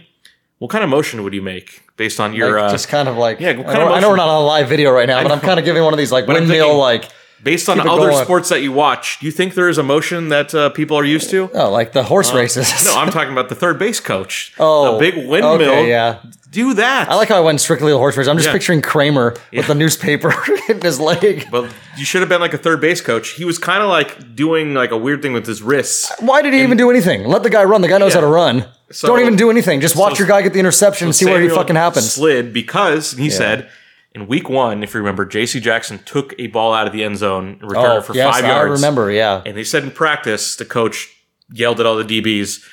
what 0.57 0.71
kind 0.71 0.83
of 0.83 0.89
motion 0.89 1.23
would 1.23 1.33
you 1.33 1.41
make 1.41 1.83
based 1.97 2.19
on 2.19 2.33
your 2.33 2.59
like, 2.59 2.69
uh, 2.69 2.71
just 2.71 2.87
kind 2.87 3.07
of 3.07 3.17
like. 3.17 3.39
yeah, 3.39 3.49
I, 3.49 3.53
know, 3.53 3.61
of 3.87 3.91
I 3.91 3.99
know 3.99 4.09
we're 4.09 4.15
not 4.15 4.29
on 4.29 4.41
a 4.41 4.45
live 4.45 4.67
video 4.67 4.91
right 4.91 5.07
now, 5.07 5.21
but 5.21 5.31
I'm 5.31 5.39
kind 5.39 5.59
of 5.59 5.65
giving 5.65 5.83
one 5.83 5.93
of 5.93 5.97
these 5.99 6.11
like 6.11 6.27
windmill 6.27 6.47
thinking- 6.47 6.77
like. 6.77 7.09
Based 7.43 7.69
on 7.69 7.79
other 7.79 8.11
going. 8.11 8.23
sports 8.23 8.49
that 8.49 8.61
you 8.61 8.71
watch? 8.71 9.19
Do 9.19 9.25
you 9.25 9.31
think 9.31 9.53
there 9.55 9.69
is 9.69 9.77
a 9.77 9.83
motion 9.83 10.29
that 10.29 10.53
uh, 10.53 10.69
people 10.69 10.97
are 10.97 11.05
used 11.05 11.29
to? 11.31 11.49
Oh, 11.53 11.69
like 11.71 11.93
the 11.93 12.03
horse 12.03 12.33
races. 12.33 12.85
No, 12.85 12.95
I'm 12.97 13.09
talking 13.11 13.31
about 13.31 13.49
the 13.49 13.55
third 13.55 13.79
base 13.79 13.99
coach. 13.99 14.53
Oh, 14.59 14.93
the 14.93 14.99
big 15.11 15.15
windmill. 15.27 15.55
Okay, 15.55 15.89
yeah. 15.89 16.19
Do 16.51 16.73
that. 16.73 17.09
I 17.09 17.15
like 17.15 17.29
how 17.29 17.37
I 17.37 17.39
went 17.39 17.61
strictly 17.61 17.93
the 17.93 17.97
horse 17.97 18.17
race. 18.17 18.27
I'm 18.27 18.35
just 18.35 18.47
Yeah. 18.47 18.53
picturing 18.53 18.81
Kramer 18.81 19.35
with 19.53 19.67
the 19.67 19.75
newspaper 19.75 20.33
in 20.69 20.81
his 20.81 20.99
leg. 20.99 21.47
But 21.49 21.73
you 21.97 22.03
should 22.03 22.21
have 22.21 22.27
been 22.27 22.41
like 22.41 22.53
a 22.53 22.57
third 22.57 22.81
base 22.81 22.99
coach. 22.99 23.29
He 23.29 23.45
was 23.45 23.57
kind 23.57 23.81
of 23.81 23.87
like 23.87 24.35
doing 24.35 24.73
like 24.73 24.91
a 24.91 24.97
weird 24.97 25.21
thing 25.21 25.31
with 25.31 25.47
his 25.47 25.61
wrists. 25.61 26.11
Why 26.19 26.41
did 26.41 26.53
he 26.53 26.61
even 26.61 26.77
do 26.77 26.89
anything? 26.89 27.25
Let 27.25 27.43
the 27.43 27.49
guy 27.49 27.63
run. 27.63 27.79
The 27.81 27.87
guy 27.87 27.99
knows 27.99 28.13
Yeah. 28.13 28.19
how 28.21 28.27
to 28.27 28.33
run. 28.33 28.65
So- 28.91 29.07
Don't 29.07 29.21
even 29.21 29.37
do 29.37 29.49
anything. 29.49 29.79
Just 29.79 29.95
watch 29.95 30.15
so- 30.17 30.19
your 30.19 30.27
guy 30.27 30.41
get 30.41 30.51
the 30.51 30.59
interception 30.59 31.07
and 31.07 31.15
see 31.15 31.25
where 31.25 31.39
he 31.39 31.47
fucking 31.47 31.77
happens. 31.77 32.11
Slid 32.11 32.51
because 32.51 33.13
he 33.13 33.29
said 33.29 33.69
in 34.13 34.27
week 34.27 34.49
one, 34.49 34.83
if 34.83 34.93
you 34.93 34.99
remember, 34.99 35.25
J.C. 35.25 35.59
Jackson 35.59 35.99
took 36.05 36.33
a 36.37 36.47
ball 36.47 36.73
out 36.73 36.85
of 36.87 36.93
the 36.93 37.03
end 37.03 37.17
zone 37.17 37.57
and 37.61 37.69
returned 37.69 37.87
Oh, 37.87 37.97
it 37.99 38.05
for 38.05 38.13
yes, 38.13 38.35
five 38.35 38.45
I 38.45 38.49
yards. 38.49 38.81
remember. 38.81 39.09
Yeah. 39.11 39.41
And 39.45 39.55
they 39.55 39.63
said 39.63 39.83
in 39.83 39.91
practice, 39.91 40.55
the 40.55 40.65
coach 40.65 41.07
yelled 41.51 41.79
at 41.79 41.85
all 41.85 41.95
the 41.95 42.03
DBs, 42.21 42.63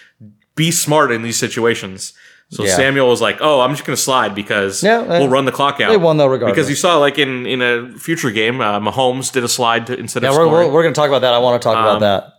"Be 0.54 0.70
smart 0.70 1.10
in 1.12 1.22
these 1.22 1.36
situations." 1.38 2.12
So 2.50 2.64
Yeah. 2.64 2.74
Samuel 2.76 3.08
was 3.08 3.20
like, 3.20 3.38
"Oh, 3.40 3.60
I'm 3.60 3.72
just 3.72 3.84
going 3.84 3.94
to 3.96 4.02
slide 4.02 4.34
because 4.34 4.82
Yeah, 4.82 5.02
we'll 5.02 5.28
run 5.28 5.44
the 5.44 5.52
clock 5.52 5.80
out." 5.80 5.90
they 5.90 5.96
won 5.98 6.16
though 6.16 6.26
regardless. 6.26 6.56
Because 6.56 6.70
you 6.70 6.76
saw, 6.76 6.96
like 6.98 7.18
in 7.18 7.46
in 7.46 7.60
a 7.62 7.92
future 7.98 8.30
game, 8.30 8.60
uh, 8.60 8.80
Mahomes 8.80 9.30
did 9.30 9.44
a 9.44 9.48
slide 9.48 9.86
to, 9.88 9.98
instead 9.98 10.22
Yeah, 10.22 10.30
of 10.30 10.36
we're, 10.36 10.48
we're, 10.48 10.66
we're 10.70 10.82
going 10.82 10.94
to 10.94 10.98
talk 10.98 11.08
about 11.08 11.20
that. 11.20 11.34
I 11.34 11.38
want 11.38 11.60
to 11.60 11.64
talk 11.66 11.76
about 11.76 12.00
that. 12.00 12.32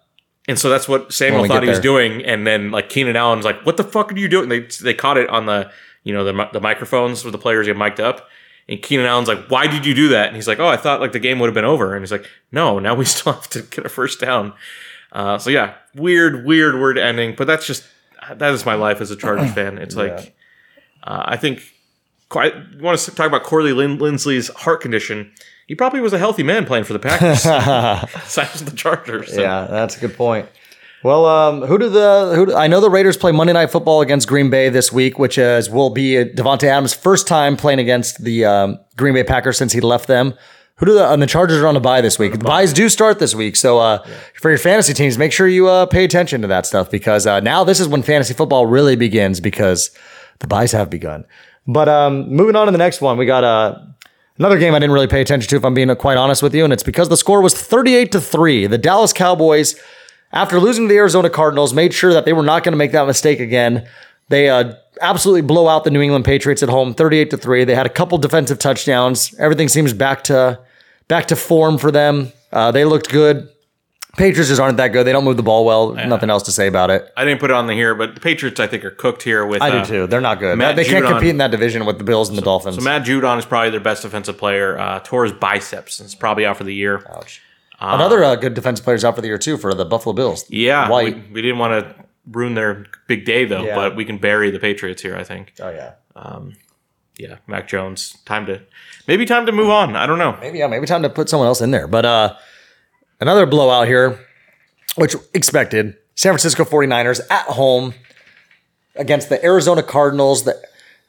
And 0.47 0.57
so 0.57 0.67
that's 0.67 0.87
what 0.89 1.13
Samuel 1.13 1.45
thought 1.45 1.61
he 1.61 1.69
was 1.69 1.79
doing, 1.79 2.25
and 2.25 2.45
then 2.47 2.71
like 2.71 2.89
Keenan 2.89 3.15
Allen's 3.15 3.45
like, 3.45 3.63
"What 3.67 3.77
the 3.77 3.83
fuck 3.83 4.11
are 4.11 4.17
you 4.17 4.27
doing?" 4.27 4.49
They 4.49 4.61
they 4.81 4.95
caught 4.95 5.17
it 5.17 5.29
on 5.29 5.45
the 5.45 5.69
you 6.03 6.11
know 6.11 6.23
the 6.23 6.49
the 6.53 6.59
microphones 6.59 7.23
where 7.23 7.31
the 7.31 7.37
players 7.37 7.67
get 7.67 7.77
mic'd 7.77 7.99
up, 7.99 8.27
and 8.69 8.81
Keenan 8.81 9.07
Allen's 9.07 9.27
like, 9.27 9.47
"Why 9.47 9.67
did 9.67 9.85
you 9.85 9.93
do 9.95 10.09
that?" 10.09 10.27
And 10.27 10.35
he's 10.35 10.47
like, 10.47 10.59
"Oh, 10.59 10.67
I 10.67 10.77
thought 10.77 11.01
like 11.01 11.11
the 11.11 11.19
game 11.19 11.39
would 11.39 11.47
have 11.47 11.55
been 11.55 11.65
over." 11.65 11.95
And 11.95 12.03
he's 12.03 12.11
like, 12.11 12.25
"No, 12.51 12.79
now 12.79 12.93
we 12.93 13.03
still 13.05 13.33
have 13.33 13.49
to 13.49 13.63
get 13.63 13.85
a 13.85 13.89
first 13.89 14.21
down." 14.21 14.53
Uh, 15.11 15.39
so 15.39 15.49
yeah, 15.49 15.73
weird, 15.95 16.45
weird, 16.45 16.75
weird 16.75 16.97
ending, 16.99 17.33
but 17.35 17.47
that's 17.47 17.65
just 17.65 17.83
that 18.31 18.53
is 18.53 18.65
my 18.65 18.75
life 18.75 19.01
as 19.01 19.09
a 19.11 19.15
Chargers 19.15 19.51
fan. 19.55 19.79
It's 19.79 19.95
like 19.95 20.35
uh, 21.03 21.23
I 21.25 21.35
think 21.35 21.63
quite 22.29 22.53
you 22.55 22.83
want 22.83 22.99
to 22.99 23.11
talk 23.11 23.27
about 23.27 23.43
Corley 23.43 23.73
Lin- 23.73 23.97
Linsley's 23.97 24.49
heart 24.49 24.81
condition. 24.81 25.33
He 25.67 25.75
probably 25.75 26.01
was 26.01 26.13
a 26.13 26.17
healthy 26.17 26.43
man 26.43 26.65
playing 26.65 26.83
for 26.83 26.93
the 26.93 26.99
Packers, 26.99 27.43
from 27.43 28.65
the 28.65 28.75
Chargers. 28.75 29.33
So. 29.33 29.41
Yeah, 29.41 29.67
that's 29.69 29.97
a 29.97 29.99
good 29.99 30.15
point. 30.15 30.47
Well, 31.03 31.25
um, 31.25 31.61
who 31.61 31.77
do 31.77 31.89
the 31.89 32.33
who? 32.35 32.47
Do, 32.47 32.55
I 32.55 32.67
know 32.67 32.81
the 32.81 32.89
Raiders 32.89 33.15
play 33.15 33.31
Monday 33.31 33.53
Night 33.53 33.71
Football 33.71 34.01
against 34.01 34.27
Green 34.27 34.49
Bay 34.49 34.67
this 34.69 34.91
week, 34.91 35.17
which 35.17 35.37
is 35.37 35.69
will 35.69 35.89
be 35.89 36.25
Davante 36.25 36.63
Adams' 36.63 36.93
first 36.93 37.25
time 37.25 37.55
playing 37.55 37.79
against 37.79 38.23
the 38.23 38.43
um, 38.43 38.79
Green 38.97 39.13
Bay 39.13 39.23
Packers 39.23 39.57
since 39.57 39.71
he 39.71 39.79
left 39.79 40.07
them. 40.07 40.33
Who 40.75 40.85
do 40.85 40.93
the 40.93 41.09
and 41.09 41.21
the 41.21 41.27
Chargers 41.27 41.61
are 41.61 41.67
on 41.67 41.77
a 41.77 41.79
bye 41.79 42.01
this 42.01 42.19
week? 42.19 42.33
The 42.33 42.39
byes 42.39 42.73
do 42.73 42.89
start 42.89 43.19
this 43.19 43.33
week, 43.33 43.55
so 43.55 43.79
uh, 43.79 44.05
for 44.35 44.49
your 44.49 44.57
fantasy 44.57 44.93
teams, 44.93 45.17
make 45.17 45.31
sure 45.31 45.47
you 45.47 45.67
uh, 45.67 45.85
pay 45.85 46.03
attention 46.03 46.41
to 46.41 46.47
that 46.47 46.65
stuff 46.65 46.91
because 46.91 47.25
uh, 47.25 47.39
now 47.39 47.63
this 47.63 47.79
is 47.79 47.87
when 47.87 48.03
fantasy 48.03 48.33
football 48.33 48.65
really 48.65 48.97
begins 48.97 49.39
because 49.39 49.91
the 50.39 50.47
byes 50.47 50.73
have 50.73 50.89
begun. 50.89 51.25
But 51.65 51.87
um, 51.87 52.29
moving 52.29 52.55
on 52.55 52.65
to 52.65 52.71
the 52.71 52.77
next 52.77 52.99
one, 52.99 53.17
we 53.17 53.25
got 53.25 53.43
uh, 53.43 53.79
Another 54.39 54.57
game 54.57 54.73
I 54.73 54.79
didn't 54.79 54.93
really 54.93 55.07
pay 55.07 55.19
attention 55.19 55.49
to, 55.49 55.57
if 55.57 55.65
I'm 55.65 55.73
being 55.73 55.93
quite 55.97 56.17
honest 56.17 56.41
with 56.41 56.55
you, 56.55 56.63
and 56.63 56.71
it's 56.71 56.81
because 56.81 57.09
the 57.09 57.17
score 57.17 57.41
was 57.41 57.53
38 57.53 58.13
to 58.13 58.21
3. 58.21 58.67
The 58.67 58.77
Dallas 58.77 59.11
Cowboys, 59.11 59.75
after 60.31 60.59
losing 60.59 60.85
to 60.85 60.89
the 60.89 60.97
Arizona 60.97 61.29
Cardinals, 61.29 61.73
made 61.73 61.93
sure 61.93 62.13
that 62.13 62.25
they 62.25 62.33
were 62.33 62.43
not 62.43 62.63
going 62.63 62.73
to 62.73 62.77
make 62.77 62.91
that 62.91 63.07
mistake 63.07 63.39
again. 63.39 63.87
They 64.29 64.49
uh, 64.49 64.73
absolutely 65.01 65.41
blow 65.41 65.67
out 65.67 65.83
the 65.83 65.91
New 65.91 66.01
England 66.01 66.25
Patriots 66.25 66.61
at 66.61 66.69
home, 66.69 66.93
38 66.93 67.31
to 67.31 67.37
3. 67.37 67.63
They 67.63 67.75
had 67.75 67.85
a 67.85 67.89
couple 67.89 68.17
defensive 68.17 68.59
touchdowns. 68.59 69.33
Everything 69.39 69.67
seems 69.67 69.91
back 69.91 70.23
to 70.25 70.59
back 71.07 71.27
to 71.27 71.35
form 71.35 71.77
for 71.77 71.91
them. 71.91 72.31
Uh, 72.51 72.71
they 72.71 72.85
looked 72.85 73.09
good. 73.09 73.49
Patriots 74.17 74.49
just 74.49 74.59
aren't 74.59 74.77
that 74.77 74.89
good. 74.89 75.05
They 75.05 75.11
don't 75.11 75.23
move 75.23 75.37
the 75.37 75.43
ball 75.43 75.65
well. 75.65 75.93
Nothing 75.93 76.29
else 76.29 76.43
to 76.43 76.51
say 76.51 76.67
about 76.67 76.89
it. 76.89 77.11
I 77.15 77.23
didn't 77.23 77.39
put 77.39 77.51
it 77.51 77.53
on 77.53 77.67
the 77.67 77.73
here, 77.73 77.93
but 77.93 78.15
the 78.15 78.21
Patriots 78.21 78.59
I 78.59 78.67
think 78.67 78.83
are 78.83 78.91
cooked 78.91 79.23
here 79.23 79.45
with. 79.45 79.61
I 79.61 79.69
uh, 79.69 79.83
do 79.83 79.87
too. 79.87 80.07
They're 80.07 80.19
not 80.19 80.39
good. 80.39 80.57
Matt 80.57 80.75
they 80.75 80.83
can't 80.83 81.05
compete 81.05 81.29
in 81.29 81.37
that 81.37 81.51
division 81.51 81.85
with 81.85 81.99
the 81.99 82.03
Bills 82.03 82.27
and 82.27 82.37
the 82.37 82.41
Dolphins. 82.41 82.75
So 82.75 82.81
Matt 82.81 83.05
Judon 83.05 83.37
is 83.37 83.45
probably 83.45 83.69
their 83.69 83.79
best 83.79 84.01
defensive 84.01 84.37
player. 84.37 84.77
Uh, 84.77 84.99
tore 84.99 85.23
his 85.23 85.33
biceps 85.33 85.99
and 85.99 86.07
is 86.07 86.15
probably 86.15 86.45
out 86.45 86.57
for 86.57 86.63
the 86.63 86.73
year. 86.73 87.05
Ouch. 87.15 87.41
Another 87.81 88.23
uh, 88.23 88.35
good 88.35 88.53
defensive 88.53 88.83
player's 88.83 89.05
out 89.05 89.15
for 89.15 89.21
the 89.21 89.27
year 89.27 89.37
too 89.37 89.57
for 89.57 89.73
the 89.73 89.85
Buffalo 89.85 90.13
Bills. 90.13 90.45
Yeah, 90.49 90.89
White. 90.89 91.15
We, 91.15 91.33
we 91.35 91.41
didn't 91.41 91.59
want 91.59 91.85
to 91.85 91.95
ruin 92.29 92.53
their 92.53 92.85
big 93.07 93.25
day 93.25 93.45
though, 93.45 93.63
Yeah. 93.63 93.75
but 93.75 93.95
we 93.95 94.05
can 94.05 94.17
bury 94.17 94.51
the 94.51 94.59
Patriots 94.59 95.01
here. 95.01 95.15
I 95.15 95.23
think. 95.23 95.53
Oh 95.59 95.69
yeah. 95.69 95.93
Yeah, 97.17 97.35
Mac 97.47 97.67
Jones. 97.67 98.17
Time 98.25 98.45
to 98.45 98.61
maybe 99.07 99.25
time 99.25 99.45
to 99.45 99.51
move 99.51 99.69
on. 99.69 99.95
I 99.97 100.05
don't 100.07 100.17
know. 100.19 100.37
Maybe 100.39 100.59
yeah. 100.59 100.67
Maybe 100.67 100.85
time 100.87 101.03
to 101.03 101.09
put 101.09 101.27
someone 101.29 101.47
else 101.47 101.59
in 101.61 101.71
there. 101.71 101.85
But 101.87 102.05
uh, 102.05 102.35
another 103.19 103.45
blowout 103.45 103.87
here, 103.87 104.19
which 104.95 105.15
expected. 105.33 105.95
San 106.15 106.31
Francisco 106.31 106.65
49ers 106.65 107.21
at 107.29 107.45
home 107.45 107.93
against 108.95 109.29
the 109.29 109.43
Arizona 109.43 109.81
Cardinals 109.83 110.43
that 110.43 110.55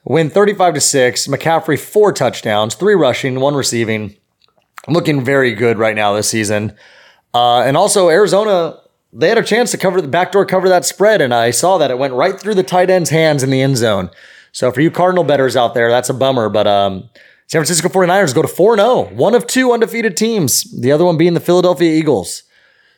win 0.05 0.31
35 0.31 0.75
to 0.75 0.81
6. 0.81 1.27
McCaffrey 1.27 1.79
four 1.79 2.13
touchdowns, 2.13 2.75
three 2.77 2.95
rushing, 2.95 3.41
one 3.41 3.55
receiving. 3.55 4.15
Looking 4.89 5.25
very 5.25 5.55
good 5.55 5.79
right 5.79 5.95
now 5.95 6.15
this 6.15 6.29
season. 6.29 6.77
Uh, 7.35 7.61
and 7.61 7.77
also 7.77 8.09
Arizona, 8.09 8.81
they 9.13 9.29
had 9.29 9.39
a 9.39 9.43
chance 9.43 9.71
to 9.73 9.79
cover 9.79 10.01
the 10.01 10.09
backdoor 10.09 10.47
cover 10.47 10.69
that 10.69 10.85
spread, 10.85 11.21
and 11.21 11.35
I 11.35 11.51
saw 11.51 11.79
that 11.79 11.91
it 11.91 11.99
went 11.99 12.15
right 12.15 12.39
through 12.39 12.55
the 12.55 12.63
tight 12.63 12.91
end's 12.91 13.11
hands 13.11 13.43
in 13.43 13.51
the 13.51 13.61
end 13.61 13.77
zone. 13.77 14.11
So 14.53 14.73
for 14.73 14.81
you 14.81 14.91
Cardinal 14.91 15.25
betters 15.25 15.57
out 15.57 15.75
there, 15.75 15.91
that's 15.91 16.09
a 16.09 16.15
bummer. 16.15 16.49
But 16.49 16.67
um, 16.67 17.09
San 17.47 17.61
Francisco 17.61 17.89
49ers 17.89 18.35
go 18.35 18.43
to 18.43 18.49
4 18.49 18.77
0, 18.77 19.03
one 19.15 19.35
of 19.35 19.47
two 19.47 19.73
undefeated 19.73 20.17
teams, 20.17 20.65
the 20.81 20.93
other 20.93 21.05
one 21.05 21.17
being 21.17 21.35
the 21.35 21.41
Philadelphia 21.41 21.91
Eagles. 21.91 22.45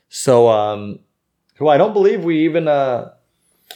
So, 0.09 0.49
um, 0.49 0.99
who 1.57 1.69
I 1.69 1.79
don't 1.79 1.93
believe 1.93 2.25
we 2.25 2.45
even 2.45 2.69
uh, 2.69 3.13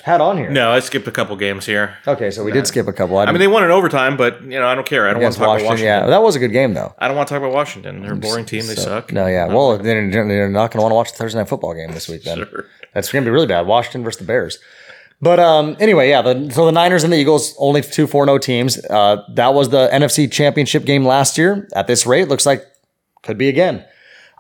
had 0.03 0.20
on 0.20 0.36
here. 0.38 0.51
No, 0.51 0.70
I 0.70 0.80
skipped 0.80 1.07
a 1.09 1.12
couple 1.12 1.36
games 1.36 1.66
here. 1.66 1.97
Okay, 2.07 2.30
so 2.30 2.44
we 2.44 2.53
did 2.53 2.66
skip 2.66 2.86
a 2.86 2.92
couple. 2.92 3.18
I 3.18 3.26
mean, 3.26 3.38
they 3.38 3.47
won 3.49 3.64
in 3.64 3.70
overtime, 3.70 4.16
but 4.16 4.42
you 4.42 4.51
know, 4.59 4.66
I 4.66 4.74
don't 4.74 4.86
care. 4.86 5.09
I 5.09 5.12
don't 5.12 5.22
want 5.22 5.34
to 5.34 5.38
talk 5.40 5.49
Washington, 5.49 5.66
about 5.66 5.72
Washington. 5.72 6.03
yeah, 6.05 6.07
that 6.07 6.22
was 6.22 6.36
a 6.36 6.38
good 6.38 6.53
game 6.53 6.74
though. 6.74 6.94
I 6.99 7.09
don't 7.09 7.16
want 7.16 7.28
to 7.28 7.34
talk 7.34 7.42
about 7.42 7.53
Washington. 7.55 8.03
They're 8.03 8.12
a 8.12 8.16
boring 8.16 8.44
team. 8.47 8.66
They 8.66 8.74
suck. 8.74 9.12
No, 9.12 9.26
yeah. 9.26 9.47
Well, 9.47 9.78
they're, 9.78 10.11
they're 10.11 10.49
not 10.49 10.70
going 10.70 10.78
to 10.78 10.82
want 10.82 10.92
to 10.92 10.97
watch 10.97 11.12
the 11.12 11.18
Thursday 11.18 11.38
night 11.38 11.49
football 11.49 11.74
game 11.74 11.92
this 11.92 12.09
week. 12.09 12.22
Then 12.24 12.38
Sure. 12.38 12.66
that's 12.94 13.11
going 13.12 13.24
to 13.24 13.28
be 13.28 13.32
really 13.32 13.47
bad. 13.47 13.66
Washington 13.66 14.05
versus 14.05 14.18
the 14.20 14.26
Bears. 14.26 14.59
But 15.20 15.40
um, 15.40 15.76
anyway, 15.80 16.11
yeah. 16.11 16.20
The, 16.22 16.51
so 16.53 16.66
the 16.66 16.72
Niners 16.72 17.03
and 17.03 17.12
the 17.12 17.16
Eagles 17.16 17.55
only 17.59 17.80
two 17.82 18.07
four 18.07 18.26
no 18.26 18.36
teams. 18.38 18.78
Uh, 18.84 19.22
that 19.34 19.55
was 19.55 19.70
the 19.70 19.88
NFC 19.92 20.30
Championship 20.30 20.84
game 20.84 21.05
last 21.07 21.38
year. 21.38 21.66
At 21.74 21.86
this 21.86 22.05
rate, 22.07 22.28
looks 22.28 22.44
like 22.44 22.64
could 23.22 23.38
be 23.38 23.49
again. 23.49 23.84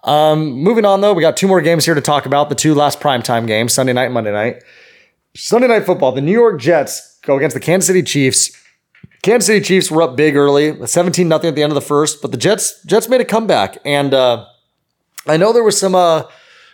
Um, 0.04 0.52
moving 0.52 0.84
on 0.84 1.00
though, 1.00 1.14
we 1.14 1.22
got 1.22 1.36
two 1.36 1.48
more 1.48 1.60
games 1.60 1.84
here 1.84 1.94
to 1.94 2.00
talk 2.00 2.26
about. 2.26 2.48
The 2.48 2.54
two 2.54 2.74
last 2.74 3.00
primetime 3.00 3.46
games, 3.46 3.72
Sunday 3.72 3.92
night, 3.92 4.04
and 4.04 4.14
Monday 4.14 4.32
night. 4.32 4.62
Sunday 5.36 5.68
night 5.68 5.84
football. 5.84 6.12
The 6.12 6.22
New 6.22 6.32
York 6.32 6.58
Jets 6.58 7.18
go 7.22 7.36
against 7.36 7.54
the 7.54 7.60
Kansas 7.60 7.86
City 7.86 8.02
Chiefs. 8.02 8.50
Kansas 9.22 9.46
City 9.46 9.60
Chiefs 9.60 9.90
were 9.90 10.02
up 10.02 10.16
big 10.16 10.34
early, 10.34 10.86
17 10.86 11.28
nothing 11.28 11.48
at 11.48 11.54
the 11.54 11.62
end 11.62 11.70
of 11.70 11.74
the 11.74 11.82
first, 11.82 12.22
but 12.22 12.30
the 12.30 12.36
Jets 12.36 12.82
Jets 12.84 13.08
made 13.08 13.20
a 13.20 13.24
comeback. 13.24 13.78
And 13.84 14.14
uh, 14.14 14.46
I 15.26 15.36
know 15.36 15.52
there 15.52 15.62
was 15.62 15.78
some 15.78 15.94
uh, 15.94 16.22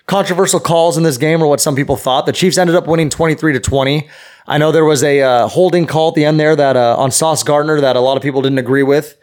controversial 0.06 0.60
calls 0.60 0.96
in 0.96 1.02
this 1.02 1.16
game, 1.16 1.42
or 1.42 1.48
what 1.48 1.60
some 1.60 1.74
people 1.74 1.96
thought. 1.96 2.26
The 2.26 2.32
Chiefs 2.32 2.56
ended 2.56 2.76
up 2.76 2.86
winning 2.86 3.08
23 3.08 3.54
to 3.54 3.60
20. 3.60 4.08
I 4.46 4.58
know 4.58 4.70
there 4.70 4.84
was 4.84 5.02
a 5.02 5.22
uh, 5.22 5.48
holding 5.48 5.86
call 5.86 6.10
at 6.10 6.14
the 6.14 6.24
end 6.24 6.38
there 6.38 6.54
that 6.54 6.76
uh, 6.76 6.96
on 6.98 7.10
Sauce 7.10 7.42
Gardner 7.42 7.80
that 7.80 7.96
a 7.96 8.00
lot 8.00 8.16
of 8.16 8.22
people 8.22 8.42
didn't 8.42 8.58
agree 8.58 8.82
with. 8.82 9.16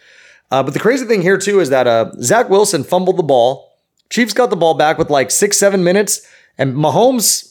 Uh, 0.52 0.64
but 0.64 0.74
the 0.74 0.80
crazy 0.80 1.06
thing 1.06 1.22
here 1.22 1.38
too 1.38 1.60
is 1.60 1.70
that 1.70 1.88
uh, 1.88 2.12
Zach 2.22 2.50
Wilson 2.50 2.84
fumbled 2.84 3.18
the 3.18 3.24
ball. 3.24 3.72
Chiefs 4.10 4.34
got 4.34 4.50
the 4.50 4.56
ball 4.56 4.74
back 4.74 4.98
with 4.98 5.10
like 5.10 5.30
six, 5.30 5.58
seven 5.58 5.84
minutes, 5.84 6.26
and 6.58 6.76
Mahomes 6.76 7.49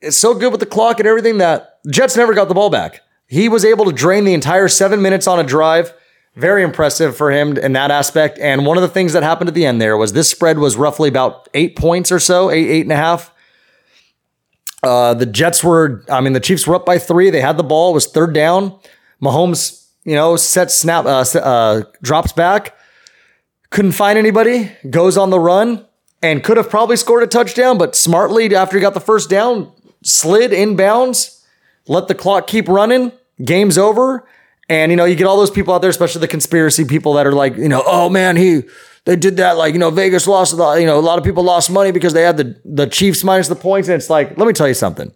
is 0.00 0.16
so 0.16 0.34
good 0.34 0.50
with 0.50 0.60
the 0.60 0.66
clock 0.66 0.98
and 0.98 1.08
everything 1.08 1.38
that 1.38 1.78
Jets 1.90 2.16
never 2.16 2.34
got 2.34 2.48
the 2.48 2.54
ball 2.54 2.70
back. 2.70 3.02
He 3.26 3.48
was 3.48 3.64
able 3.64 3.84
to 3.86 3.92
drain 3.92 4.24
the 4.24 4.34
entire 4.34 4.68
seven 4.68 5.02
minutes 5.02 5.26
on 5.26 5.40
a 5.40 5.44
drive. 5.44 5.92
Very 6.36 6.62
impressive 6.62 7.16
for 7.16 7.30
him 7.30 7.56
in 7.56 7.72
that 7.72 7.90
aspect. 7.90 8.38
And 8.38 8.66
one 8.66 8.76
of 8.76 8.82
the 8.82 8.88
things 8.88 9.14
that 9.14 9.22
happened 9.22 9.48
at 9.48 9.54
the 9.54 9.64
end 9.64 9.80
there 9.80 9.96
was 9.96 10.12
this 10.12 10.30
spread 10.30 10.58
was 10.58 10.76
roughly 10.76 11.08
about 11.08 11.48
eight 11.54 11.76
points 11.76 12.12
or 12.12 12.20
so, 12.20 12.50
eight, 12.50 12.68
eight 12.68 12.82
and 12.82 12.92
a 12.92 12.96
half. 12.96 13.32
Uh, 14.82 15.14
the 15.14 15.26
Jets 15.26 15.64
were, 15.64 16.04
I 16.08 16.20
mean, 16.20 16.34
the 16.34 16.40
Chiefs 16.40 16.66
were 16.66 16.74
up 16.74 16.86
by 16.86 16.98
three. 16.98 17.30
They 17.30 17.40
had 17.40 17.56
the 17.56 17.64
ball, 17.64 17.94
was 17.94 18.06
third 18.06 18.34
down. 18.34 18.78
Mahomes, 19.20 19.86
you 20.04 20.14
know, 20.14 20.36
sets 20.36 20.74
snap, 20.74 21.06
uh, 21.06 21.24
uh, 21.38 21.82
drops 22.02 22.32
back, 22.32 22.76
couldn't 23.70 23.92
find 23.92 24.18
anybody, 24.18 24.70
goes 24.88 25.16
on 25.16 25.30
the 25.30 25.40
run, 25.40 25.86
and 26.22 26.44
could 26.44 26.56
have 26.56 26.70
probably 26.70 26.96
scored 26.96 27.22
a 27.22 27.26
touchdown, 27.26 27.78
but 27.78 27.96
smartly, 27.96 28.54
after 28.54 28.76
he 28.76 28.80
got 28.80 28.94
the 28.94 29.00
first 29.00 29.28
down, 29.28 29.72
slid 30.06 30.52
inbounds, 30.52 31.42
let 31.88 32.08
the 32.08 32.14
clock 32.14 32.46
keep 32.46 32.68
running, 32.68 33.12
game's 33.44 33.76
over. 33.78 34.26
And, 34.68 34.90
you 34.90 34.96
know, 34.96 35.04
you 35.04 35.14
get 35.14 35.26
all 35.26 35.36
those 35.36 35.50
people 35.50 35.74
out 35.74 35.80
there, 35.80 35.90
especially 35.90 36.20
the 36.20 36.28
conspiracy 36.28 36.84
people 36.84 37.12
that 37.14 37.26
are 37.26 37.32
like, 37.32 37.56
you 37.56 37.68
know, 37.68 37.82
oh 37.86 38.08
man, 38.08 38.36
he, 38.36 38.62
they 39.04 39.14
did 39.14 39.36
that. 39.36 39.56
Like, 39.56 39.74
you 39.74 39.78
know, 39.78 39.90
Vegas 39.90 40.26
lost, 40.26 40.52
a 40.52 40.56
lot- 40.56 40.80
you 40.80 40.86
know, 40.86 40.98
a 40.98 41.00
lot 41.00 41.18
of 41.18 41.24
people 41.24 41.44
lost 41.44 41.70
money 41.70 41.92
because 41.92 42.12
they 42.12 42.22
had 42.22 42.36
the, 42.36 42.60
the 42.64 42.86
Chiefs 42.88 43.22
minus 43.22 43.46
the 43.46 43.54
points. 43.54 43.88
And 43.88 43.94
it's 43.94 44.10
like, 44.10 44.36
let 44.36 44.46
me 44.46 44.52
tell 44.52 44.66
you 44.66 44.74
something. 44.74 45.12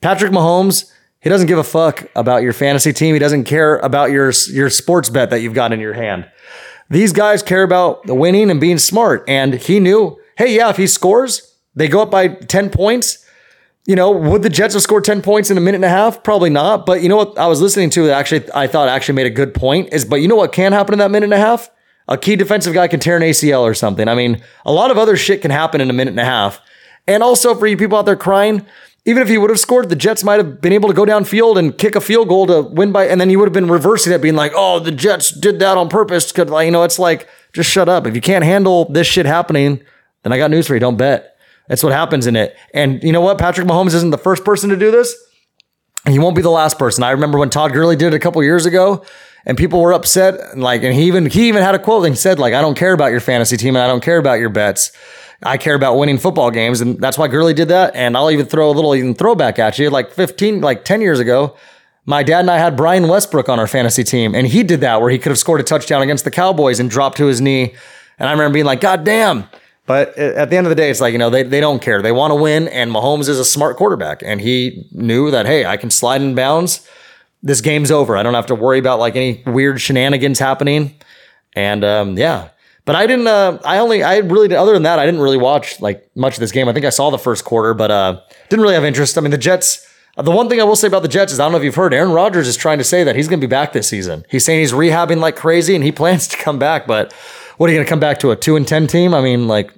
Patrick 0.00 0.30
Mahomes, 0.30 0.92
he 1.20 1.28
doesn't 1.28 1.48
give 1.48 1.58
a 1.58 1.64
fuck 1.64 2.06
about 2.14 2.42
your 2.42 2.52
fantasy 2.52 2.92
team. 2.92 3.14
He 3.14 3.18
doesn't 3.18 3.44
care 3.44 3.78
about 3.78 4.12
your, 4.12 4.32
your 4.50 4.70
sports 4.70 5.08
bet 5.10 5.30
that 5.30 5.40
you've 5.40 5.54
got 5.54 5.72
in 5.72 5.80
your 5.80 5.94
hand. 5.94 6.28
These 6.88 7.12
guys 7.12 7.42
care 7.42 7.62
about 7.64 8.06
the 8.06 8.14
winning 8.14 8.50
and 8.50 8.60
being 8.60 8.78
smart. 8.78 9.24
And 9.26 9.54
he 9.54 9.80
knew, 9.80 10.20
hey, 10.36 10.54
yeah, 10.54 10.70
if 10.70 10.76
he 10.76 10.86
scores, 10.86 11.56
they 11.74 11.88
go 11.88 12.02
up 12.02 12.10
by 12.10 12.28
10 12.28 12.70
points. 12.70 13.21
You 13.84 13.96
know, 13.96 14.12
would 14.12 14.42
the 14.42 14.48
Jets 14.48 14.74
have 14.74 14.82
scored 14.82 15.04
10 15.04 15.22
points 15.22 15.50
in 15.50 15.58
a 15.58 15.60
minute 15.60 15.76
and 15.76 15.84
a 15.84 15.88
half? 15.88 16.22
Probably 16.22 16.50
not. 16.50 16.86
But 16.86 17.02
you 17.02 17.08
know 17.08 17.16
what 17.16 17.36
I 17.36 17.46
was 17.46 17.60
listening 17.60 17.90
to 17.90 18.06
that 18.06 18.18
actually 18.18 18.44
I 18.54 18.68
thought 18.68 18.88
actually 18.88 19.14
made 19.14 19.26
a 19.26 19.30
good 19.30 19.54
point 19.54 19.92
is 19.92 20.04
but 20.04 20.16
you 20.16 20.28
know 20.28 20.36
what 20.36 20.52
can 20.52 20.72
happen 20.72 20.92
in 20.92 20.98
that 21.00 21.10
minute 21.10 21.26
and 21.26 21.34
a 21.34 21.38
half? 21.38 21.70
A 22.08 22.16
key 22.16 22.36
defensive 22.36 22.74
guy 22.74 22.88
can 22.88 23.00
tear 23.00 23.16
an 23.16 23.22
ACL 23.22 23.62
or 23.62 23.74
something. 23.74 24.08
I 24.08 24.14
mean, 24.14 24.42
a 24.64 24.72
lot 24.72 24.90
of 24.90 24.98
other 24.98 25.16
shit 25.16 25.42
can 25.42 25.50
happen 25.50 25.80
in 25.80 25.90
a 25.90 25.92
minute 25.92 26.12
and 26.12 26.20
a 26.20 26.24
half. 26.24 26.60
And 27.06 27.22
also 27.22 27.54
for 27.54 27.66
you 27.66 27.76
people 27.76 27.98
out 27.98 28.06
there 28.06 28.16
crying, 28.16 28.64
even 29.04 29.22
if 29.22 29.28
he 29.28 29.36
would 29.36 29.50
have 29.50 29.58
scored, 29.58 29.88
the 29.88 29.96
Jets 29.96 30.22
might 30.22 30.38
have 30.38 30.60
been 30.60 30.72
able 30.72 30.88
to 30.88 30.94
go 30.94 31.04
downfield 31.04 31.58
and 31.58 31.76
kick 31.76 31.96
a 31.96 32.00
field 32.00 32.28
goal 32.28 32.46
to 32.46 32.62
win 32.62 32.92
by, 32.92 33.06
and 33.06 33.20
then 33.20 33.30
you 33.30 33.38
would 33.38 33.46
have 33.46 33.52
been 33.52 33.68
reversing 33.68 34.12
it, 34.12 34.22
being 34.22 34.36
like, 34.36 34.52
"Oh, 34.54 34.78
the 34.78 34.92
Jets 34.92 35.32
did 35.32 35.58
that 35.58 35.76
on 35.76 35.88
purpose." 35.88 36.30
Because 36.30 36.50
like, 36.50 36.66
you 36.66 36.70
know, 36.70 36.84
it's 36.84 37.00
like, 37.00 37.28
just 37.52 37.68
shut 37.68 37.88
up. 37.88 38.06
If 38.06 38.14
you 38.14 38.20
can't 38.20 38.44
handle 38.44 38.84
this 38.84 39.08
shit 39.08 39.26
happening, 39.26 39.80
then 40.22 40.32
I 40.32 40.38
got 40.38 40.52
news 40.52 40.68
for 40.68 40.74
you. 40.74 40.80
Don't 40.80 40.96
bet. 40.96 41.31
That's 41.72 41.82
what 41.82 41.94
happens 41.94 42.26
in 42.26 42.36
it. 42.36 42.54
And 42.74 43.02
you 43.02 43.12
know 43.12 43.22
what? 43.22 43.38
Patrick 43.38 43.66
Mahomes 43.66 43.94
isn't 43.94 44.10
the 44.10 44.18
first 44.18 44.44
person 44.44 44.68
to 44.68 44.76
do 44.76 44.90
this. 44.90 45.16
And 46.04 46.12
he 46.12 46.18
won't 46.18 46.36
be 46.36 46.42
the 46.42 46.50
last 46.50 46.78
person. 46.78 47.02
I 47.02 47.12
remember 47.12 47.38
when 47.38 47.48
Todd 47.48 47.72
Gurley 47.72 47.96
did 47.96 48.08
it 48.08 48.14
a 48.14 48.18
couple 48.18 48.44
years 48.44 48.66
ago, 48.66 49.06
and 49.46 49.56
people 49.56 49.80
were 49.80 49.94
upset. 49.94 50.38
And 50.52 50.62
like, 50.62 50.82
and 50.82 50.94
he 50.94 51.04
even 51.04 51.24
he 51.24 51.48
even 51.48 51.62
had 51.62 51.74
a 51.74 51.78
quote 51.78 52.04
and 52.04 52.12
he 52.12 52.18
said, 52.18 52.38
like, 52.38 52.52
I 52.52 52.60
don't 52.60 52.76
care 52.76 52.92
about 52.92 53.10
your 53.10 53.20
fantasy 53.20 53.56
team 53.56 53.74
and 53.74 53.82
I 53.82 53.86
don't 53.86 54.02
care 54.02 54.18
about 54.18 54.34
your 54.34 54.50
bets. 54.50 54.92
I 55.42 55.56
care 55.56 55.74
about 55.74 55.96
winning 55.96 56.18
football 56.18 56.50
games. 56.50 56.82
And 56.82 57.00
that's 57.00 57.16
why 57.16 57.26
Gurley 57.26 57.54
did 57.54 57.68
that. 57.68 57.96
And 57.96 58.18
I'll 58.18 58.30
even 58.30 58.44
throw 58.44 58.68
a 58.68 58.72
little 58.72 58.94
even 58.94 59.14
throwback 59.14 59.58
at 59.58 59.78
you. 59.78 59.88
Like 59.88 60.12
15, 60.12 60.60
like 60.60 60.84
10 60.84 61.00
years 61.00 61.20
ago, 61.20 61.56
my 62.04 62.22
dad 62.22 62.40
and 62.40 62.50
I 62.50 62.58
had 62.58 62.76
Brian 62.76 63.08
Westbrook 63.08 63.48
on 63.48 63.58
our 63.58 63.66
fantasy 63.66 64.04
team, 64.04 64.34
and 64.34 64.46
he 64.46 64.62
did 64.62 64.82
that 64.82 65.00
where 65.00 65.08
he 65.08 65.18
could 65.18 65.30
have 65.30 65.38
scored 65.38 65.60
a 65.60 65.64
touchdown 65.64 66.02
against 66.02 66.24
the 66.24 66.30
Cowboys 66.30 66.80
and 66.80 66.90
dropped 66.90 67.16
to 67.16 67.26
his 67.28 67.40
knee. 67.40 67.74
And 68.18 68.28
I 68.28 68.32
remember 68.32 68.52
being 68.52 68.66
like, 68.66 68.82
God 68.82 69.04
damn. 69.04 69.48
But 69.86 70.16
at 70.16 70.48
the 70.48 70.56
end 70.56 70.66
of 70.66 70.70
the 70.70 70.76
day, 70.76 70.90
it's 70.90 71.00
like, 71.00 71.12
you 71.12 71.18
know, 71.18 71.30
they, 71.30 71.42
they 71.42 71.60
don't 71.60 71.82
care. 71.82 72.02
They 72.02 72.12
want 72.12 72.30
to 72.30 72.36
win. 72.36 72.68
And 72.68 72.90
Mahomes 72.90 73.28
is 73.28 73.38
a 73.38 73.44
smart 73.44 73.76
quarterback. 73.76 74.22
And 74.24 74.40
he 74.40 74.88
knew 74.92 75.30
that, 75.32 75.44
hey, 75.46 75.66
I 75.66 75.76
can 75.76 75.90
slide 75.90 76.22
in 76.22 76.34
bounds. 76.34 76.88
This 77.42 77.60
game's 77.60 77.90
over. 77.90 78.16
I 78.16 78.22
don't 78.22 78.34
have 78.34 78.46
to 78.46 78.54
worry 78.54 78.78
about 78.78 79.00
like 79.00 79.16
any 79.16 79.42
weird 79.44 79.80
shenanigans 79.80 80.38
happening. 80.38 80.94
And 81.54 81.84
um, 81.84 82.16
yeah. 82.16 82.50
But 82.84 82.96
I 82.96 83.06
didn't, 83.06 83.26
uh, 83.26 83.58
I 83.64 83.78
only, 83.78 84.02
I 84.02 84.18
really, 84.18 84.54
other 84.54 84.72
than 84.72 84.82
that, 84.84 84.98
I 84.98 85.06
didn't 85.06 85.20
really 85.20 85.36
watch 85.36 85.80
like 85.80 86.08
much 86.16 86.34
of 86.34 86.40
this 86.40 86.52
game. 86.52 86.68
I 86.68 86.72
think 86.72 86.84
I 86.84 86.90
saw 86.90 87.10
the 87.10 87.18
first 87.18 87.44
quarter, 87.44 87.74
but 87.74 87.90
uh, 87.90 88.20
didn't 88.48 88.62
really 88.62 88.74
have 88.74 88.84
interest. 88.84 89.16
I 89.18 89.20
mean, 89.20 89.30
the 89.30 89.38
Jets, 89.38 89.86
the 90.16 90.30
one 90.30 90.48
thing 90.48 90.60
I 90.60 90.64
will 90.64 90.76
say 90.76 90.88
about 90.88 91.02
the 91.02 91.08
Jets 91.08 91.32
is 91.32 91.38
I 91.38 91.44
don't 91.44 91.52
know 91.52 91.58
if 91.58 91.64
you've 91.64 91.76
heard, 91.76 91.94
Aaron 91.94 92.12
Rodgers 92.12 92.48
is 92.48 92.56
trying 92.56 92.78
to 92.78 92.84
say 92.84 93.04
that 93.04 93.14
he's 93.14 93.28
going 93.28 93.40
to 93.40 93.46
be 93.46 93.50
back 93.50 93.72
this 93.72 93.88
season. 93.88 94.24
He's 94.28 94.44
saying 94.44 94.60
he's 94.60 94.72
rehabbing 94.72 95.18
like 95.18 95.36
crazy 95.36 95.74
and 95.74 95.84
he 95.84 95.92
plans 95.92 96.26
to 96.28 96.36
come 96.36 96.58
back. 96.58 96.86
But 96.86 97.14
what 97.58 97.68
are 97.68 97.72
you 97.72 97.78
going 97.78 97.86
to 97.86 97.90
come 97.90 98.00
back 98.00 98.20
to 98.20 98.30
a 98.30 98.36
two 98.36 98.56
and 98.56 98.66
ten 98.66 98.86
team? 98.86 99.14
I 99.14 99.20
mean, 99.20 99.48
like, 99.48 99.72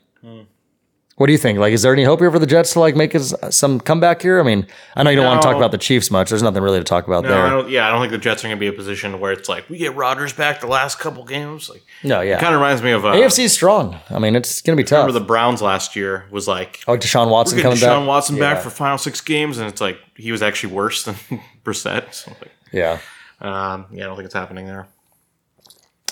what 1.17 1.27
do 1.29 1.33
you 1.33 1.39
think? 1.39 1.61
Like, 1.61 1.73
is 1.73 1.83
there 1.83 1.93
any 1.93 2.03
hope 2.03 2.19
here 2.19 2.31
for 2.33 2.41
the 2.41 2.47
Jets 2.47 2.73
to 2.73 2.81
like 2.81 2.97
make 2.97 3.13
his, 3.13 3.33
some 3.51 3.79
comeback 3.79 4.21
here? 4.21 4.41
I 4.41 4.43
mean, 4.43 4.67
I 4.97 5.05
know 5.05 5.11
you 5.11 5.17
don't 5.17 5.27
want 5.27 5.43
to 5.43 5.47
talk 5.47 5.57
about 5.57 5.71
the 5.71 5.79
Chiefs 5.79 6.11
much. 6.11 6.31
There's 6.31 6.43
nothing 6.43 6.61
really 6.61 6.79
to 6.81 6.85
talk 6.85 7.07
about 7.07 7.23
No, 7.23 7.29
there. 7.29 7.41
I 7.47 7.51
don't, 7.51 7.71
yeah, 7.71 7.87
I 7.87 7.93
don't 7.93 8.01
think 8.01 8.11
the 8.11 8.19
Jets 8.19 8.45
are 8.45 8.49
going 8.49 8.57
to 8.57 8.61
be 8.61 8.67
in 8.67 8.75
a 8.75 8.77
position 8.77 9.21
where 9.21 9.31
it's 9.31 9.49
like 9.49 9.71
we 9.71 9.79
get 9.79 9.95
Rodgers 9.95 10.33
back 10.33 10.61
the 10.61 10.67
last 10.67 10.99
couple 10.99 11.25
games. 11.25 11.71
Like, 11.71 11.85
no, 12.03 12.21
yeah. 12.21 12.41
kind 12.41 12.53
of 12.53 12.61
reminds 12.61 12.83
me 12.83 12.91
of 12.91 13.05
uh, 13.05 13.13
AFC's 13.13 13.53
strong. 13.53 13.97
I 14.11 14.19
mean, 14.19 14.35
it's 14.35 14.61
going 14.61 14.77
to 14.77 14.83
be 14.83 14.85
tough. 14.85 15.07
Remember 15.07 15.21
the 15.21 15.25
Browns 15.25 15.63
last 15.63 15.95
year 15.95 16.27
was 16.33 16.49
like 16.49 16.81
oh, 16.89 16.97
Deshaun 16.99 17.31
Watson 17.31 17.61
coming 17.61 17.79
Deshaun 17.79 18.01
back. 18.01 18.09
Watson 18.09 18.35
Yeah. 18.35 18.55
back 18.55 18.63
for 18.65 18.71
final 18.71 18.99
six 18.99 19.21
games, 19.21 19.59
and 19.59 19.69
it's 19.69 19.81
like 19.81 19.99
he 20.17 20.33
was 20.33 20.43
actually 20.43 20.73
worse 20.75 21.05
than 21.05 21.15
Brissett. 21.65 22.13
So 22.13 22.33
like, 22.41 22.51
Yeah. 22.73 22.99
um, 23.41 23.87
yeah, 23.93 24.03
I 24.03 24.07
don't 24.09 24.17
think 24.17 24.25
it's 24.27 24.35
happening 24.35 24.67
there. 24.67 24.89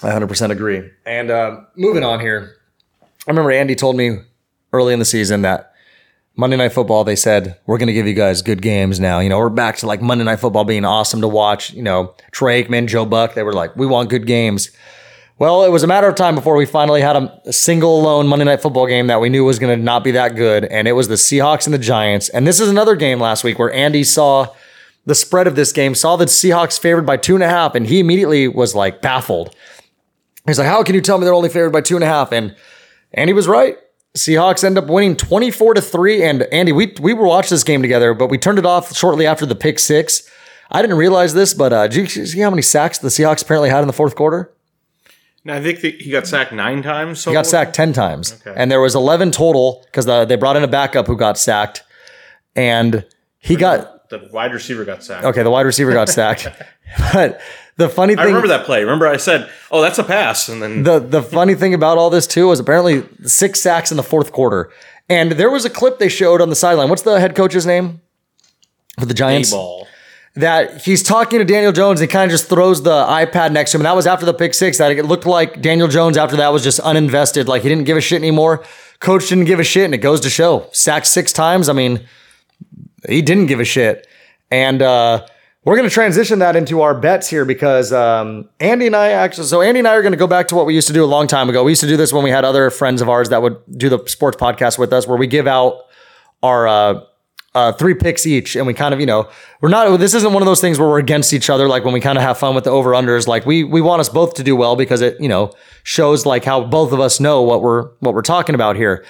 I 0.02 0.10
100% 0.10 0.50
agree. 0.50 0.90
And 1.06 1.30
uh, 1.30 1.60
moving 1.76 2.04
on 2.04 2.20
here, 2.20 2.56
I 3.02 3.30
remember 3.30 3.52
Andy 3.52 3.74
told 3.74 3.96
me 3.96 4.18
early 4.72 4.92
in 4.92 4.98
the 4.98 5.04
season 5.04 5.42
that 5.42 5.72
Monday 6.34 6.56
Night 6.56 6.72
Football, 6.72 7.04
they 7.04 7.16
said, 7.16 7.58
we're 7.66 7.78
going 7.78 7.88
to 7.88 7.92
give 7.92 8.06
you 8.06 8.14
guys 8.14 8.42
good 8.42 8.62
games 8.62 8.98
now. 8.98 9.20
You 9.20 9.28
know, 9.28 9.38
we're 9.38 9.50
back 9.50 9.76
to 9.78 9.86
like 9.86 10.00
Monday 10.00 10.24
Night 10.24 10.40
Football 10.40 10.64
being 10.64 10.84
awesome 10.84 11.20
to 11.20 11.28
watch. 11.28 11.72
You 11.72 11.82
know, 11.82 12.14
Troy 12.30 12.62
Aikman, 12.62 12.88
Joe 12.88 13.04
Buck, 13.04 13.34
they 13.34 13.42
were 13.42 13.52
like, 13.52 13.76
we 13.76 13.86
want 13.86 14.08
good 14.08 14.26
games. 14.26 14.70
Well, 15.38 15.64
it 15.64 15.70
was 15.70 15.82
a 15.82 15.86
matter 15.86 16.08
of 16.08 16.14
time 16.14 16.34
before 16.34 16.56
we 16.56 16.66
finally 16.66 17.00
had 17.00 17.16
a, 17.16 17.52
single 17.52 18.00
alone 18.00 18.28
Monday 18.28 18.44
Night 18.44 18.62
Football 18.62 18.86
game 18.86 19.08
that 19.08 19.20
we 19.20 19.28
knew 19.28 19.44
was 19.44 19.58
going 19.58 19.76
to 19.76 19.82
not 19.82 20.04
be 20.04 20.12
that 20.12 20.36
good. 20.36 20.64
And 20.64 20.86
it 20.88 20.92
was 20.92 21.08
the 21.08 21.16
Seahawks 21.16 21.66
and 21.66 21.74
the 21.74 21.78
Giants. 21.78 22.28
And 22.28 22.46
this 22.46 22.60
is 22.60 22.68
another 22.68 22.96
game 22.96 23.20
last 23.20 23.44
week 23.44 23.58
where 23.58 23.72
Andy 23.72 24.04
saw 24.04 24.54
the 25.04 25.14
spread 25.14 25.46
of 25.46 25.56
this 25.56 25.72
game, 25.72 25.94
saw 25.94 26.16
the 26.16 26.26
Seahawks 26.26 26.78
favored 26.78 27.04
by 27.04 27.16
two 27.16 27.34
and 27.34 27.42
a 27.42 27.48
half, 27.48 27.74
and 27.74 27.86
he 27.86 27.98
immediately 27.98 28.46
was 28.46 28.74
like 28.74 29.02
baffled. 29.02 29.54
He's 30.46 30.58
like, 30.58 30.68
How 30.68 30.82
can 30.82 30.94
you 30.94 31.00
tell 31.00 31.18
me 31.18 31.24
they're 31.24 31.34
only 31.34 31.48
favored 31.48 31.70
by 31.70 31.80
two 31.80 31.94
and 31.96 32.04
a 32.04 32.08
half? 32.08 32.32
And 32.32 32.56
Andy 33.14 33.32
was 33.32 33.46
right. 33.48 33.76
Seahawks 34.16 34.62
end 34.62 34.76
up 34.76 34.88
winning 34.88 35.16
24 35.16 35.74
to 35.74 35.80
3. 35.80 36.22
And 36.22 36.42
Andy, 36.44 36.72
we 36.72 36.94
we 37.00 37.14
were 37.14 37.26
watching 37.26 37.50
this 37.54 37.64
game 37.64 37.80
together, 37.82 38.12
but 38.14 38.28
we 38.28 38.38
turned 38.38 38.58
it 38.58 38.66
off 38.66 38.94
shortly 38.94 39.26
after 39.26 39.46
the 39.46 39.54
pick 39.54 39.78
six. 39.78 40.28
I 40.70 40.80
didn't 40.82 40.96
realize 40.96 41.34
this, 41.34 41.52
but 41.54 41.72
uh, 41.72 41.86
did 41.88 42.16
you 42.16 42.26
see 42.26 42.40
how 42.40 42.50
many 42.50 42.62
sacks 42.62 42.98
the 42.98 43.08
Seahawks 43.08 43.42
apparently 43.42 43.68
had 43.70 43.80
in 43.80 43.86
the 43.86 43.92
fourth 43.92 44.14
quarter? 44.16 44.52
Now, 45.44 45.56
I 45.56 45.62
think 45.62 45.80
that 45.80 46.00
he 46.00 46.10
got 46.10 46.26
sacked 46.26 46.52
nine 46.52 46.82
times. 46.82 47.20
So 47.20 47.30
He 47.30 47.34
got 47.34 47.46
sacked 47.46 47.74
10 47.74 47.92
times. 47.92 48.40
And 48.46 48.70
there 48.70 48.80
was 48.80 48.94
11 48.94 49.32
total 49.32 49.82
because 49.86 50.06
the, 50.06 50.24
they 50.24 50.36
brought 50.36 50.56
in 50.56 50.62
a 50.62 50.68
backup 50.68 51.08
who 51.08 51.16
got 51.16 51.36
sacked. 51.36 51.82
And 52.54 53.04
he 53.38 53.56
got, 53.56 54.08
The 54.08 54.28
wide 54.32 54.52
receiver 54.52 54.84
got 54.84 55.02
sacked. 55.02 55.24
okay, 55.24 55.42
the 55.42 55.50
wide 55.50 55.66
receiver 55.66 55.92
got 55.92 56.08
sacked. 56.08 56.48
but 57.12 57.40
the 57.76 57.88
funny 57.88 58.14
thing 58.14 58.22
I 58.22 58.26
remember 58.26 58.48
that 58.48 58.64
play. 58.66 58.82
Remember, 58.82 59.06
I 59.06 59.16
said, 59.16 59.50
"Oh, 59.70 59.80
that's 59.80 59.98
a 59.98 60.04
pass," 60.04 60.48
and 60.48 60.62
then 60.62 60.82
the, 60.82 60.98
the 60.98 61.22
funny 61.22 61.54
thing 61.54 61.74
about 61.74 61.98
all 61.98 62.10
this 62.10 62.26
too 62.26 62.48
was 62.48 62.60
apparently 62.60 63.04
six 63.24 63.60
sacks 63.60 63.90
in 63.90 63.96
the 63.96 64.02
fourth 64.02 64.32
quarter. 64.32 64.70
And 65.08 65.32
there 65.32 65.50
was 65.50 65.64
a 65.64 65.70
clip 65.70 65.98
they 65.98 66.08
showed 66.08 66.40
on 66.40 66.48
the 66.48 66.56
sideline. 66.56 66.88
What's 66.88 67.02
the 67.02 67.18
head 67.20 67.34
coach's 67.34 67.66
name 67.66 68.00
for 68.98 69.06
the 69.06 69.14
Giants? 69.14 69.50
ball. 69.50 69.86
that 70.34 70.82
he's 70.82 71.02
talking 71.02 71.38
to 71.38 71.44
Daniel 71.44 71.72
Jones 71.72 72.00
and 72.00 72.08
he 72.08 72.12
kind 72.12 72.30
of 72.30 72.32
just 72.32 72.48
throws 72.48 72.82
the 72.82 73.04
iPad 73.04 73.52
next 73.52 73.72
to 73.72 73.76
him. 73.76 73.80
And 73.82 73.86
that 73.86 73.96
was 73.96 74.06
after 74.06 74.24
the 74.24 74.32
pick 74.32 74.54
six. 74.54 74.78
That 74.78 74.90
it 74.92 75.04
looked 75.04 75.26
like 75.26 75.60
Daniel 75.60 75.88
Jones 75.88 76.16
after 76.16 76.36
that 76.36 76.52
was 76.52 76.62
just 76.62 76.80
uninvested. 76.80 77.46
Like 77.46 77.62
he 77.62 77.68
didn't 77.68 77.84
give 77.84 77.96
a 77.96 78.00
shit 78.00 78.20
anymore. 78.22 78.64
Coach 79.00 79.28
didn't 79.28 79.44
give 79.46 79.58
a 79.60 79.64
shit, 79.64 79.84
and 79.84 79.94
it 79.94 79.98
goes 79.98 80.20
to 80.20 80.30
show. 80.30 80.68
Sacked 80.72 81.06
six 81.06 81.32
times. 81.32 81.68
I 81.68 81.72
mean, 81.72 82.06
he 83.08 83.20
didn't 83.20 83.46
give 83.46 83.58
a 83.60 83.64
shit. 83.64 84.06
And 84.50 84.80
uh, 84.80 85.26
we're 85.64 85.76
going 85.76 85.88
to 85.88 85.94
transition 85.94 86.40
that 86.40 86.56
into 86.56 86.80
our 86.80 86.94
bets 86.94 87.28
here 87.28 87.44
because 87.44 87.92
um, 87.92 88.48
Andy 88.58 88.86
and 88.86 88.96
I 88.96 89.10
actually, 89.10 89.46
so 89.46 89.62
Andy 89.62 89.78
and 89.78 89.86
I 89.86 89.94
are 89.94 90.02
going 90.02 90.12
to 90.12 90.18
go 90.18 90.26
back 90.26 90.48
to 90.48 90.56
what 90.56 90.66
we 90.66 90.74
used 90.74 90.88
to 90.88 90.92
do 90.92 91.04
a 91.04 91.06
long 91.06 91.28
time 91.28 91.48
ago. 91.48 91.62
We 91.62 91.70
used 91.70 91.82
to 91.82 91.86
do 91.86 91.96
this 91.96 92.12
when 92.12 92.24
we 92.24 92.30
had 92.30 92.44
other 92.44 92.68
friends 92.70 93.00
of 93.00 93.08
ours 93.08 93.28
that 93.28 93.42
would 93.42 93.58
do 93.70 93.88
the 93.88 94.04
sports 94.06 94.36
podcast 94.36 94.76
with 94.76 94.92
us, 94.92 95.06
where 95.06 95.16
we 95.16 95.28
give 95.28 95.46
out 95.46 95.82
our 96.42 96.66
uh, 96.66 97.04
uh, 97.54 97.72
three 97.72 97.94
picks 97.94 98.26
each, 98.26 98.56
and 98.56 98.66
we 98.66 98.74
kind 98.74 98.92
of, 98.92 98.98
you 98.98 99.06
know, 99.06 99.28
we're 99.60 99.68
not. 99.68 99.98
This 99.98 100.14
isn't 100.14 100.32
one 100.32 100.42
of 100.42 100.46
those 100.46 100.60
things 100.60 100.80
where 100.80 100.88
we're 100.88 100.98
against 100.98 101.32
each 101.32 101.48
other. 101.48 101.68
Like 101.68 101.84
when 101.84 101.94
we 101.94 102.00
kind 102.00 102.18
of 102.18 102.24
have 102.24 102.38
fun 102.38 102.56
with 102.56 102.64
the 102.64 102.70
over 102.70 102.90
unders. 102.90 103.28
Like 103.28 103.46
we 103.46 103.62
we 103.62 103.80
want 103.80 104.00
us 104.00 104.08
both 104.08 104.34
to 104.34 104.42
do 104.42 104.56
well 104.56 104.74
because 104.74 105.00
it, 105.00 105.20
you 105.20 105.28
know, 105.28 105.52
shows 105.84 106.26
like 106.26 106.44
how 106.44 106.64
both 106.64 106.92
of 106.92 106.98
us 106.98 107.20
know 107.20 107.42
what 107.42 107.62
we're 107.62 107.90
what 108.00 108.14
we're 108.14 108.22
talking 108.22 108.54
about 108.54 108.74
here. 108.74 109.04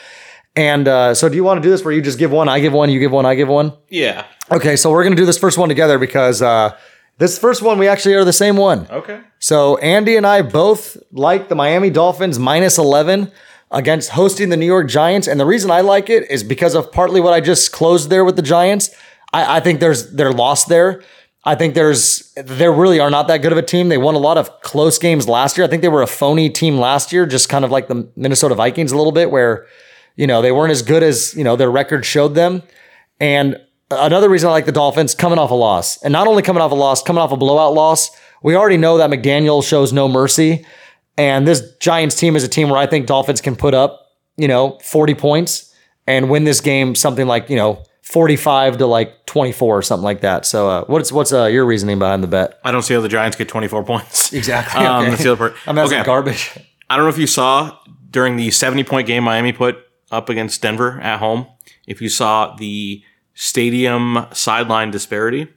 And 0.55 0.87
uh, 0.87 1.15
so, 1.15 1.29
do 1.29 1.37
you 1.37 1.45
want 1.45 1.59
to 1.59 1.63
do 1.63 1.71
this 1.71 1.85
where 1.85 1.95
you 1.95 2.03
just 2.03 2.19
give 2.19 2.31
one, 2.31 2.49
I 2.49 2.61
give 2.61 2.73
one, 2.73 2.91
you 2.91 3.01
give 3.01 3.13
one, 3.13 3.25
I 3.25 3.35
give 3.35 3.49
one? 3.49 3.73
Yeah. 3.89 4.27
Okay, 4.51 4.77
so 4.77 4.91
we're 4.91 5.03
gonna 5.03 5.17
do 5.17 5.25
this 5.25 5.39
first 5.39 5.57
one 5.57 5.69
together 5.69 5.99
because 5.99 6.43
uh, 6.43 6.77
this 7.19 7.39
first 7.39 7.63
one 7.63 7.79
we 7.79 7.89
actually 7.89 8.15
are 8.15 8.25
the 8.25 8.33
same 8.33 8.57
one. 8.57 8.87
Okay. 8.91 9.21
So 9.39 9.79
Andy 9.79 10.17
and 10.17 10.27
I 10.27 10.43
both 10.43 10.97
like 11.11 11.49
the 11.49 11.55
Miami 11.55 11.89
Dolphins 11.89 12.39
minus 12.39 12.79
11 12.79 13.33
against 13.71 14.11
hosting 14.11 14.51
the 14.51 14.57
New 14.57 14.67
York 14.67 14.89
Giants. 14.89 15.27
And 15.27 15.41
the 15.41 15.47
reason 15.47 15.71
I 15.71 15.81
like 15.81 16.11
it 16.11 16.31
is 16.31 16.45
because 16.45 16.75
of 16.75 16.93
partly 16.93 17.21
what 17.21 17.33
I 17.33 17.41
just 17.41 17.73
closed 17.73 18.11
there 18.11 18.25
with 18.25 18.37
the 18.37 18.43
Giants. 18.43 18.91
I, 19.33 19.57
I 19.57 19.61
think 19.61 19.81
there's 19.81 20.13
they're 20.13 20.33
lost 20.33 20.69
there. 20.69 21.03
I 21.45 21.57
think 21.57 21.75
there's 21.75 22.33
they 22.35 22.69
really 22.69 23.01
are 23.01 23.11
not 23.11 23.27
that 23.29 23.39
good 23.39 23.53
of 23.53 23.59
a 23.59 23.63
team. 23.63 23.89
They 23.89 23.99
won 23.99 24.15
a 24.15 24.19
lot 24.19 24.39
of 24.39 24.61
close 24.61 24.99
games 24.99 25.27
last 25.27 25.57
year. 25.57 25.67
I 25.67 25.71
think 25.71 25.83
they 25.83 25.89
were 25.89 26.03
a 26.03 26.07
phony 26.07 26.51
team 26.51 26.79
last 26.79 27.13
year, 27.13 27.27
just 27.27 27.49
kind 27.49 27.65
of 27.65 27.71
like 27.71 27.89
the 27.89 28.09
Minnesota 28.15 28.55
Vikings 28.55 28.93
a 28.93 28.97
little 28.97 29.13
bit, 29.13 29.31
where 29.31 29.67
you 30.17 30.27
know 30.27 30.43
they 30.43 30.53
weren't 30.53 30.71
as 30.73 30.83
good 30.83 31.03
as 31.03 31.35
you 31.35 31.45
know 31.45 31.57
their 31.57 31.71
record 31.71 32.05
showed 32.05 32.35
them. 32.35 32.63
And 33.21 33.57
another 33.91 34.29
reason 34.29 34.49
I 34.49 34.53
like 34.53 34.67
the 34.67 34.73
Dolphins 34.73 35.15
coming 35.15 35.39
off 35.39 35.51
a 35.51 35.55
loss, 35.55 36.03
and 36.03 36.13
not 36.13 36.27
only 36.27 36.43
coming 36.43 36.63
off 36.63 36.73
a 36.73 36.75
loss, 36.77 37.03
coming 37.03 37.21
off 37.23 37.33
a 37.33 37.37
blowout 37.37 37.75
loss. 37.75 38.11
We 38.45 38.57
already 38.57 38.77
know 38.77 38.99
that 38.99 39.09
McDaniel 39.09 39.63
shows 39.63 39.93
no 39.93 40.09
mercy, 40.09 40.67
and 41.17 41.47
this 41.47 41.63
Giants 41.79 42.17
team 42.17 42.35
is 42.35 42.43
a 42.43 42.49
team 42.49 42.69
where 42.71 42.79
I 42.79 42.87
think 42.87 43.07
Dolphins 43.07 43.41
can 43.41 43.55
put 43.55 43.75
up 43.75 44.01
you 44.37 44.49
know 44.49 44.79
40 44.83 45.15
points 45.15 45.73
and 46.09 46.29
win 46.31 46.43
this 46.45 46.61
game 46.61 46.95
something 46.97 47.27
like 47.29 47.49
you 47.51 47.55
know 47.57 47.85
45 48.03 48.79
to 48.79 48.87
like 48.87 49.25
24 49.27 49.79
or 49.79 49.83
something 49.83 50.03
like 50.03 50.23
that. 50.23 50.45
So 50.45 50.69
uh, 50.69 50.85
what's 50.87 51.13
what's 51.13 51.33
uh, 51.33 51.45
your 51.47 51.65
reasoning 51.65 51.99
behind 52.01 52.23
the 52.23 52.27
bet? 52.27 52.59
I 52.65 52.73
don't 52.73 52.83
see 52.83 52.95
how 52.95 53.01
the 53.01 53.09
Giants 53.09 53.37
get 53.37 53.49
24 53.49 53.85
points. 53.85 54.33
Exactly. 54.33 54.85
Um, 54.85 55.03
okay. 55.03 55.11
that's 55.11 55.23
the 55.23 55.33
other 55.33 55.37
part. 55.51 55.55
I 55.67 55.73
mean, 55.73 55.85
Okay. 55.87 56.03
garbage. 56.03 56.51
I 56.91 56.97
don't 56.97 57.05
know 57.05 57.11
if 57.11 57.19
you 57.19 57.29
saw 57.29 57.79
during 58.11 58.37
the 58.37 58.51
70 58.51 58.83
point 58.85 59.07
game 59.07 59.23
Miami 59.25 59.53
put 59.53 59.77
up 60.13 60.29
against 60.29 60.63
Denver 60.63 61.01
at 61.01 61.19
home, 61.19 61.47
if 61.87 62.01
you 62.03 62.09
saw 62.09 62.55
the 62.57 63.03
stadium 63.35 64.27
sideline 64.33 64.91
disparity. 64.91 65.49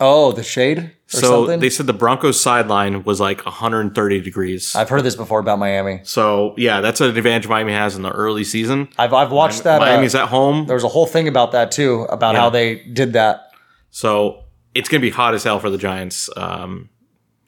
Oh, 0.00 0.32
the 0.32 0.42
shade 0.42 0.78
or 0.78 0.92
So 1.06 1.20
something. 1.20 1.60
they 1.60 1.70
said 1.70 1.86
the 1.86 1.92
Broncos 1.92 2.40
sideline 2.40 3.04
was 3.04 3.20
like 3.20 3.44
130 3.46 4.20
degrees. 4.20 4.74
I've 4.74 4.88
heard 4.88 5.04
this 5.04 5.14
before 5.14 5.38
about 5.38 5.60
Miami. 5.60 6.00
so 6.02 6.52
yeah, 6.58 6.80
that's 6.80 7.00
an 7.00 7.16
advantage 7.16 7.46
Miami 7.48 7.72
has 7.72 7.94
in 7.94 8.02
the 8.02 8.10
early 8.10 8.42
season. 8.42 8.88
I've 8.98 9.12
I've 9.14 9.30
watched 9.30 9.62
that. 9.62 9.80
uh, 9.80 9.84
Miami's 9.86 10.16
at 10.16 10.26
home, 10.28 10.66
there 10.66 10.74
was 10.74 10.82
a 10.82 10.88
whole 10.88 11.06
thing 11.06 11.28
about 11.28 11.52
that 11.52 11.70
too, 11.70 12.02
about 12.10 12.34
how 12.34 12.50
they 12.50 12.82
did 12.92 13.12
that. 13.12 13.52
so 13.90 14.42
it's 14.74 14.88
gonna 14.88 15.00
be 15.00 15.10
hot 15.10 15.32
as 15.34 15.44
hell 15.44 15.60
for 15.60 15.70
the 15.70 15.78
Giants. 15.78 16.28
Um, 16.36 16.88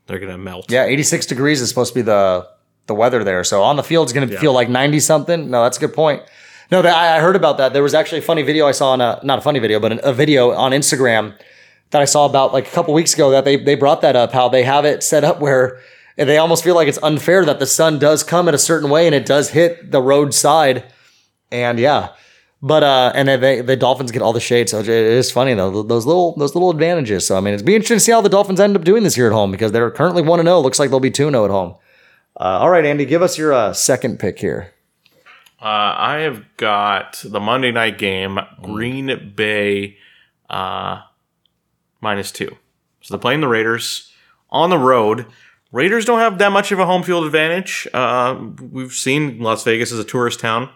they're 0.06 0.20
gonna 0.20 0.38
melt. 0.38 0.70
Yeah, 0.70 0.84
86 0.84 1.26
degrees 1.26 1.60
is 1.60 1.68
supposed 1.68 1.94
to 1.94 1.98
be 1.98 2.02
the 2.02 2.46
the 2.86 2.94
weather 2.94 3.24
there. 3.24 3.42
So 3.44 3.62
on 3.62 3.74
the 3.76 3.82
field, 3.82 4.04
it's 4.06 4.12
going 4.12 4.28
to 4.28 4.38
feel 4.38 4.52
like 4.52 4.68
90 4.68 5.00
something. 5.00 5.50
No, 5.50 5.62
that's 5.62 5.78
a 5.78 5.80
good 5.80 5.94
point. 5.94 6.22
No, 6.70 6.80
I 6.80 7.20
heard 7.20 7.36
about 7.36 7.58
that. 7.58 7.72
There 7.72 7.82
was 7.82 7.94
actually 7.94 8.18
a 8.18 8.22
funny 8.22 8.42
video 8.42 8.66
I 8.66 8.72
saw 8.72 8.92
on 8.92 9.00
a 9.00 9.20
not 9.22 9.38
a 9.38 9.42
funny 9.42 9.58
video, 9.58 9.78
but 9.80 10.04
a, 10.04 10.12
video 10.12 10.52
on 10.52 10.72
Instagram 10.72 11.36
that 11.90 12.00
I 12.00 12.04
saw 12.06 12.26
about 12.26 12.52
like 12.52 12.66
a 12.66 12.70
couple 12.70 12.94
weeks 12.94 13.14
ago 13.14 13.30
that 13.30 13.44
they 13.44 13.56
they 13.56 13.74
brought 13.74 14.00
that 14.00 14.16
up. 14.16 14.32
How 14.32 14.48
they 14.48 14.62
have 14.62 14.84
it 14.84 15.02
set 15.02 15.24
up 15.24 15.40
where 15.40 15.80
they 16.16 16.38
almost 16.38 16.64
feel 16.64 16.74
like 16.74 16.88
it's 16.88 16.98
unfair 17.02 17.44
that 17.44 17.58
the 17.58 17.66
sun 17.66 17.98
does 17.98 18.22
come 18.22 18.48
in 18.48 18.54
a 18.54 18.58
certain 18.58 18.88
way 18.88 19.06
and 19.06 19.14
it 19.14 19.26
does 19.26 19.50
hit 19.50 19.90
the 19.90 20.00
road 20.00 20.32
side. 20.32 20.84
And 21.50 21.78
yeah. 21.78 22.10
But 22.62 22.82
uh, 22.82 23.12
and 23.14 23.28
they, 23.28 23.60
the 23.60 23.76
Dolphins 23.76 24.10
get 24.10 24.22
all 24.22 24.32
the 24.32 24.40
shade, 24.40 24.70
so 24.70 24.78
it 24.78 24.88
is 24.88 25.30
funny 25.30 25.52
though 25.52 25.82
those 25.82 26.06
little 26.06 26.34
those 26.36 26.54
little 26.54 26.70
advantages. 26.70 27.26
So 27.26 27.36
I 27.36 27.40
mean, 27.40 27.52
it's 27.52 27.62
be 27.62 27.74
interesting 27.74 27.96
to 27.98 28.00
see 28.00 28.12
how 28.12 28.22
the 28.22 28.30
Dolphins 28.30 28.58
end 28.58 28.74
up 28.74 28.84
doing 28.84 29.02
this 29.02 29.18
year 29.18 29.26
at 29.26 29.34
home 29.34 29.50
because 29.50 29.70
they're 29.70 29.90
currently 29.90 30.22
one 30.22 30.40
and 30.40 30.46
zero. 30.46 30.60
Looks 30.60 30.78
like 30.78 30.88
they'll 30.88 30.98
be 30.98 31.10
two 31.10 31.28
zero 31.28 31.44
at 31.44 31.50
home. 31.50 31.76
Uh, 32.40 32.58
all 32.60 32.70
right, 32.70 32.86
Andy, 32.86 33.04
give 33.04 33.20
us 33.20 33.36
your 33.36 33.52
uh, 33.52 33.74
second 33.74 34.18
pick 34.18 34.38
here. 34.38 34.73
Uh, 35.64 35.94
I 35.96 36.16
have 36.18 36.44
got 36.58 37.22
the 37.24 37.40
Monday 37.40 37.72
night 37.72 37.96
game, 37.96 38.38
Green 38.60 39.32
Bay 39.34 39.96
uh, 40.50 41.00
minus 42.02 42.30
two. 42.30 42.54
So 43.00 43.14
they're 43.14 43.20
playing 43.20 43.40
the 43.40 43.48
Raiders 43.48 44.12
on 44.50 44.68
the 44.68 44.76
road. 44.76 45.24
Raiders 45.72 46.04
don't 46.04 46.18
have 46.18 46.36
that 46.36 46.52
much 46.52 46.70
of 46.70 46.78
a 46.80 46.84
home 46.84 47.02
field 47.02 47.24
advantage. 47.24 47.88
Uh, 47.94 48.38
we've 48.60 48.92
seen 48.92 49.40
Las 49.40 49.64
Vegas 49.64 49.90
as 49.90 49.98
a 49.98 50.04
tourist 50.04 50.38
town. 50.38 50.68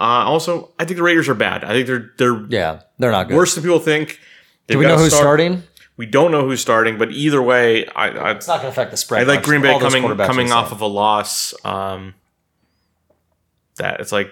Uh, 0.00 0.26
also, 0.26 0.72
I 0.80 0.84
think 0.84 0.96
the 0.96 1.04
Raiders 1.04 1.28
are 1.28 1.34
bad. 1.34 1.62
I 1.62 1.68
think 1.68 1.86
they're 1.86 2.10
they're 2.18 2.44
Yeah, 2.48 2.80
they're 2.98 3.12
not 3.12 3.28
good. 3.28 3.36
worse 3.36 3.54
than 3.54 3.62
people 3.62 3.78
think. 3.78 4.18
Do 4.66 4.78
we 4.78 4.84
know 4.84 4.98
who's 4.98 5.14
starting? 5.14 5.62
We 5.96 6.06
don't 6.06 6.32
know 6.32 6.42
who's 6.44 6.60
starting, 6.60 6.98
but 6.98 7.12
either 7.12 7.40
way, 7.40 7.86
I, 7.86 8.08
I 8.08 8.30
It's 8.32 8.48
not 8.48 8.62
going 8.62 8.66
to 8.66 8.68
affect 8.68 8.90
the 8.90 8.96
spread. 8.96 9.28
I 9.28 9.32
like. 9.32 9.44
Green 9.44 9.62
Bay 9.62 9.70
All 9.70 9.80
coming 9.80 10.02
coming 10.18 10.50
off 10.50 10.72
of 10.72 10.80
a 10.80 10.86
loss. 10.86 11.54
Um, 11.64 12.14
that 13.78 14.00
it's 14.00 14.12
like 14.12 14.30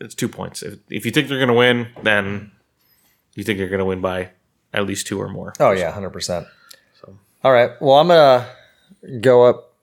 it's 0.00 0.14
two 0.14 0.28
points. 0.28 0.62
If, 0.62 0.78
if 0.90 1.06
you 1.06 1.12
think 1.12 1.28
they're 1.28 1.38
going 1.38 1.48
to 1.48 1.54
win, 1.54 1.88
then 2.02 2.52
you 3.34 3.44
think 3.44 3.58
you're 3.58 3.68
going 3.68 3.78
to 3.78 3.84
win 3.84 4.00
by 4.00 4.30
at 4.72 4.86
least 4.86 5.06
two 5.06 5.20
or 5.20 5.28
more. 5.28 5.52
Oh 5.60 5.72
yeah, 5.72 5.90
hundred 5.90 6.10
percent. 6.10 6.46
So 7.00 7.16
All 7.44 7.52
right. 7.52 7.70
Well, 7.80 7.96
I'm 7.96 8.08
gonna 8.08 8.48
go 9.20 9.44
up 9.44 9.74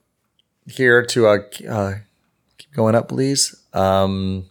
here 0.66 1.04
to 1.06 1.26
uh, 1.26 1.38
uh 1.68 1.94
keep 2.58 2.72
going 2.72 2.94
up, 2.94 3.08
please. 3.08 3.56
Um, 3.72 4.46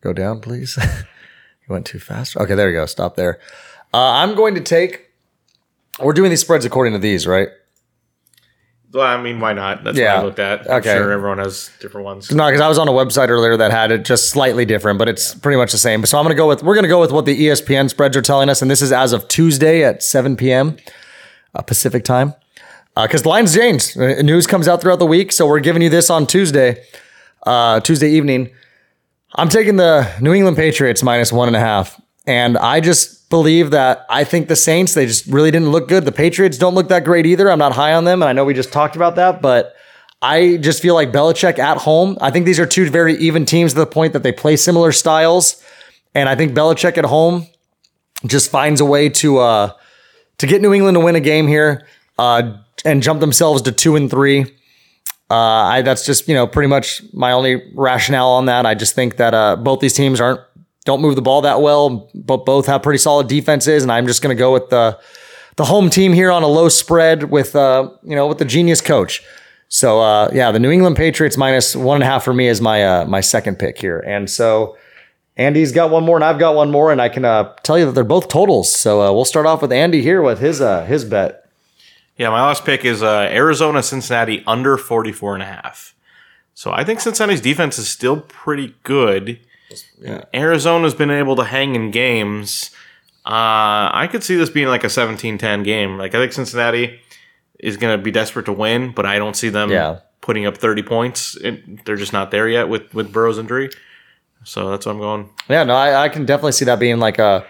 go 0.00 0.12
down, 0.12 0.40
please. 0.40 0.78
you 0.82 1.72
went 1.72 1.86
too 1.86 1.98
fast. 1.98 2.36
Okay, 2.36 2.54
there 2.54 2.70
you 2.70 2.76
go. 2.76 2.86
Stop 2.86 3.16
there. 3.16 3.40
Uh, 3.92 4.12
I'm 4.12 4.34
going 4.34 4.54
to 4.54 4.60
take. 4.60 5.10
We're 5.98 6.12
doing 6.12 6.30
these 6.30 6.42
spreads 6.42 6.64
according 6.64 6.92
to 6.92 6.98
these, 6.98 7.26
right? 7.26 7.48
Well, 8.92 9.04
I 9.06 9.20
mean, 9.20 9.40
why 9.40 9.52
not? 9.52 9.84
That's 9.84 9.98
Yeah. 9.98 10.14
what 10.14 10.20
I 10.20 10.24
looked 10.24 10.38
at. 10.38 10.70
I'm 10.70 10.76
Okay. 10.78 10.94
sure 10.94 11.12
everyone 11.12 11.38
has 11.38 11.70
different 11.80 12.04
ones. 12.06 12.30
No, 12.30 12.46
because 12.46 12.60
I 12.60 12.68
was 12.68 12.78
on 12.78 12.88
a 12.88 12.92
website 12.92 13.28
earlier 13.28 13.56
that 13.56 13.70
had 13.70 13.90
it 13.90 14.04
just 14.04 14.30
slightly 14.30 14.64
different, 14.64 14.98
but 14.98 15.08
it's 15.08 15.34
pretty 15.34 15.56
much 15.58 15.72
the 15.72 15.78
same. 15.78 16.04
So 16.06 16.16
I'm 16.18 16.24
going 16.24 16.34
to 16.34 16.38
go 16.38 16.46
with 16.48 16.62
we're 16.62 16.74
going 16.74 16.84
to 16.84 16.88
go 16.88 17.00
with 17.00 17.12
what 17.12 17.24
the 17.26 17.36
ESPN 17.48 17.90
spreads 17.90 18.16
are 18.16 18.22
telling 18.22 18.48
us, 18.48 18.62
and 18.62 18.70
this 18.70 18.80
is 18.80 18.92
as 18.92 19.12
of 19.12 19.28
Tuesday 19.28 19.82
at 19.84 20.02
7 20.02 20.36
p.m. 20.36 20.76
Uh, 21.54 21.62
Pacific 21.62 22.04
time. 22.04 22.34
Because 23.00 23.22
the 23.22 23.28
lines 23.28 23.54
change, 23.54 23.94
Uh, 23.96 24.22
news 24.22 24.46
comes 24.46 24.66
out 24.68 24.80
throughout 24.80 24.98
the 25.00 25.06
week, 25.06 25.30
so 25.30 25.46
we're 25.46 25.60
giving 25.60 25.82
you 25.82 25.90
this 25.90 26.08
on 26.08 26.26
Tuesday, 26.26 26.82
uh, 27.46 27.80
Tuesday 27.80 28.08
evening. 28.08 28.48
I'm 29.34 29.50
taking 29.50 29.76
the 29.76 30.06
New 30.22 30.32
England 30.32 30.56
Patriots 30.56 31.02
minus 31.02 31.30
one 31.30 31.48
and 31.48 31.56
a 31.56 31.60
half. 31.60 32.00
And 32.26 32.56
I 32.56 32.80
just 32.80 33.15
believe 33.28 33.70
that 33.72 34.06
I 34.08 34.24
think 34.24 34.48
the 34.48 34.56
Saints, 34.56 34.94
they 34.94 35.06
just 35.06 35.26
really 35.26 35.50
didn't 35.50 35.70
look 35.70 35.88
good. 35.88 36.04
The 36.04 36.12
Patriots 36.12 36.58
don't 36.58 36.74
look 36.74 36.88
that 36.88 37.04
great 37.04 37.26
either. 37.26 37.50
I'm 37.50 37.58
not 37.58 37.72
high 37.72 37.92
on 37.92 38.04
them. 38.04 38.22
And 38.22 38.28
I 38.28 38.32
know 38.32 38.44
we 38.44 38.54
just 38.54 38.72
talked 38.72 38.96
about 38.96 39.16
that, 39.16 39.42
but 39.42 39.74
I 40.22 40.56
just 40.58 40.80
feel 40.80 40.94
like 40.94 41.12
Belichick 41.12 41.58
at 41.58 41.78
home. 41.78 42.16
I 42.20 42.30
think 42.30 42.46
these 42.46 42.60
are 42.60 42.66
two 42.66 42.88
very 42.88 43.14
even 43.16 43.44
teams 43.44 43.72
to 43.74 43.80
the 43.80 43.86
point 43.86 44.12
that 44.12 44.22
they 44.22 44.32
play 44.32 44.56
similar 44.56 44.92
styles. 44.92 45.62
And 46.14 46.28
I 46.28 46.34
think 46.34 46.52
Belichick 46.52 46.96
at 46.96 47.04
home 47.04 47.46
just 48.24 48.50
finds 48.50 48.80
a 48.80 48.84
way 48.84 49.08
to 49.08 49.38
uh, 49.38 49.72
to 50.38 50.46
get 50.46 50.62
New 50.62 50.72
England 50.72 50.94
to 50.94 51.00
win 51.00 51.16
a 51.16 51.20
game 51.20 51.46
here 51.46 51.86
uh, 52.18 52.56
and 52.84 53.02
jump 53.02 53.20
themselves 53.20 53.62
to 53.62 53.72
two 53.72 53.96
and 53.96 54.10
three. 54.10 54.42
Uh, 55.28 55.34
I 55.34 55.82
that's 55.82 56.06
just 56.06 56.28
you 56.28 56.34
know 56.34 56.46
pretty 56.46 56.68
much 56.68 57.02
my 57.12 57.32
only 57.32 57.62
rationale 57.74 58.30
on 58.30 58.46
that. 58.46 58.64
I 58.64 58.74
just 58.74 58.94
think 58.94 59.16
that 59.16 59.34
uh, 59.34 59.56
both 59.56 59.80
these 59.80 59.94
teams 59.94 60.20
aren't 60.20 60.40
don't 60.86 61.02
move 61.02 61.16
the 61.16 61.22
ball 61.22 61.42
that 61.42 61.60
well, 61.60 62.08
but 62.14 62.46
both 62.46 62.66
have 62.66 62.82
pretty 62.82 62.98
solid 62.98 63.28
defenses, 63.28 63.82
and 63.82 63.92
I'm 63.92 64.06
just 64.06 64.22
going 64.22 64.34
to 64.34 64.38
go 64.38 64.52
with 64.52 64.70
the 64.70 64.98
the 65.56 65.64
home 65.64 65.90
team 65.90 66.12
here 66.12 66.30
on 66.30 66.42
a 66.42 66.46
low 66.46 66.68
spread 66.70 67.24
with 67.24 67.54
uh, 67.54 67.90
you 68.02 68.16
know 68.16 68.26
with 68.26 68.38
the 68.38 68.44
genius 68.46 68.80
coach. 68.80 69.22
So 69.68 70.00
uh, 70.00 70.30
yeah, 70.32 70.50
the 70.52 70.58
New 70.58 70.70
England 70.70 70.96
Patriots 70.96 71.36
minus 71.36 71.76
one 71.76 71.96
and 71.96 72.04
a 72.04 72.06
half 72.06 72.24
for 72.24 72.32
me 72.32 72.48
is 72.48 72.62
my 72.62 72.82
uh, 72.84 73.04
my 73.04 73.20
second 73.20 73.58
pick 73.58 73.78
here, 73.78 73.98
and 74.00 74.30
so 74.30 74.76
Andy's 75.36 75.72
got 75.72 75.90
one 75.90 76.04
more 76.04 76.16
and 76.16 76.24
I've 76.24 76.38
got 76.38 76.54
one 76.54 76.70
more, 76.70 76.90
and 76.90 77.00
I 77.00 77.08
can 77.08 77.24
uh, 77.24 77.52
tell 77.62 77.78
you 77.78 77.84
that 77.86 77.92
they're 77.92 78.04
both 78.04 78.28
totals. 78.28 78.72
So 78.72 79.02
uh, 79.02 79.12
we'll 79.12 79.26
start 79.26 79.44
off 79.44 79.60
with 79.60 79.72
Andy 79.72 80.02
here 80.02 80.22
with 80.22 80.38
his 80.38 80.60
uh, 80.60 80.84
his 80.84 81.04
bet. 81.04 81.48
Yeah, 82.16 82.30
my 82.30 82.40
last 82.40 82.64
pick 82.64 82.84
is 82.84 83.02
uh, 83.02 83.28
Arizona 83.30 83.82
Cincinnati 83.82 84.42
under 84.46 84.78
44 84.78 85.34
and 85.34 85.42
a 85.42 85.46
half. 85.46 85.94
So 86.54 86.72
I 86.72 86.82
think 86.82 87.00
Cincinnati's 87.00 87.42
defense 87.42 87.78
is 87.78 87.88
still 87.88 88.22
pretty 88.22 88.74
good. 88.82 89.38
Yeah. 90.00 90.24
Arizona's 90.34 90.94
been 90.94 91.10
able 91.10 91.36
to 91.36 91.44
hang 91.44 91.74
in 91.74 91.90
games. 91.90 92.70
Uh, 93.24 93.90
I 93.92 94.08
could 94.10 94.22
see 94.22 94.36
this 94.36 94.50
being 94.50 94.68
like 94.68 94.84
a 94.84 94.88
17-10 94.88 95.64
game. 95.64 95.98
Like 95.98 96.14
I 96.14 96.18
think 96.20 96.32
Cincinnati 96.32 97.00
is 97.58 97.76
going 97.76 97.96
to 97.98 98.02
be 98.02 98.10
desperate 98.10 98.46
to 98.46 98.52
win, 98.52 98.92
but 98.94 99.06
I 99.06 99.18
don't 99.18 99.34
see 99.36 99.48
them 99.48 99.70
Yeah. 99.70 100.00
putting 100.20 100.46
up 100.46 100.58
30 100.58 100.82
points. 100.82 101.36
It, 101.36 101.84
they're 101.84 101.96
just 101.96 102.12
not 102.12 102.30
there 102.30 102.48
yet 102.48 102.68
with 102.68 102.92
with 102.94 103.12
Burrow's 103.12 103.38
injury. 103.38 103.70
So 104.44 104.70
that's 104.70 104.86
what 104.86 104.92
I'm 104.92 104.98
going. 104.98 105.30
Yeah, 105.48 105.64
no, 105.64 105.74
I, 105.74 106.04
I 106.04 106.08
can 106.08 106.24
definitely 106.24 106.52
see 106.52 106.66
that 106.66 106.78
being 106.78 106.98
like 106.98 107.18
a 107.18 107.44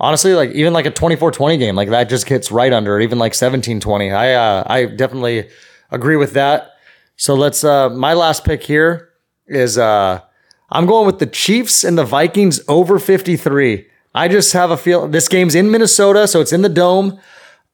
honestly 0.00 0.32
like 0.34 0.50
even 0.52 0.72
like 0.72 0.86
a 0.86 0.90
24-20 0.90 1.58
game. 1.58 1.74
Like 1.76 1.90
that 1.90 2.08
just 2.08 2.26
gets 2.26 2.50
right 2.50 2.72
under 2.72 2.98
it, 2.98 3.02
even 3.04 3.18
like 3.18 3.32
17-20. 3.32 4.14
I 4.16 4.32
uh, 4.34 4.62
I 4.66 4.86
definitely 4.86 5.50
agree 5.90 6.16
with 6.16 6.32
that. 6.34 6.70
So 7.16 7.34
let's 7.34 7.64
uh 7.64 7.90
my 7.90 8.14
last 8.14 8.44
pick 8.46 8.62
here 8.62 9.10
is 9.46 9.76
uh 9.76 10.20
I'm 10.72 10.86
going 10.86 11.06
with 11.06 11.18
the 11.18 11.26
Chiefs 11.26 11.84
and 11.84 11.98
the 11.98 12.04
Vikings 12.04 12.60
over 12.66 12.98
53. 12.98 13.86
I 14.14 14.28
just 14.28 14.52
have 14.54 14.70
a 14.70 14.76
feel 14.76 15.06
this 15.06 15.28
game's 15.28 15.54
in 15.54 15.70
Minnesota, 15.70 16.26
so 16.26 16.40
it's 16.40 16.52
in 16.52 16.62
the 16.62 16.68
dome. 16.68 17.20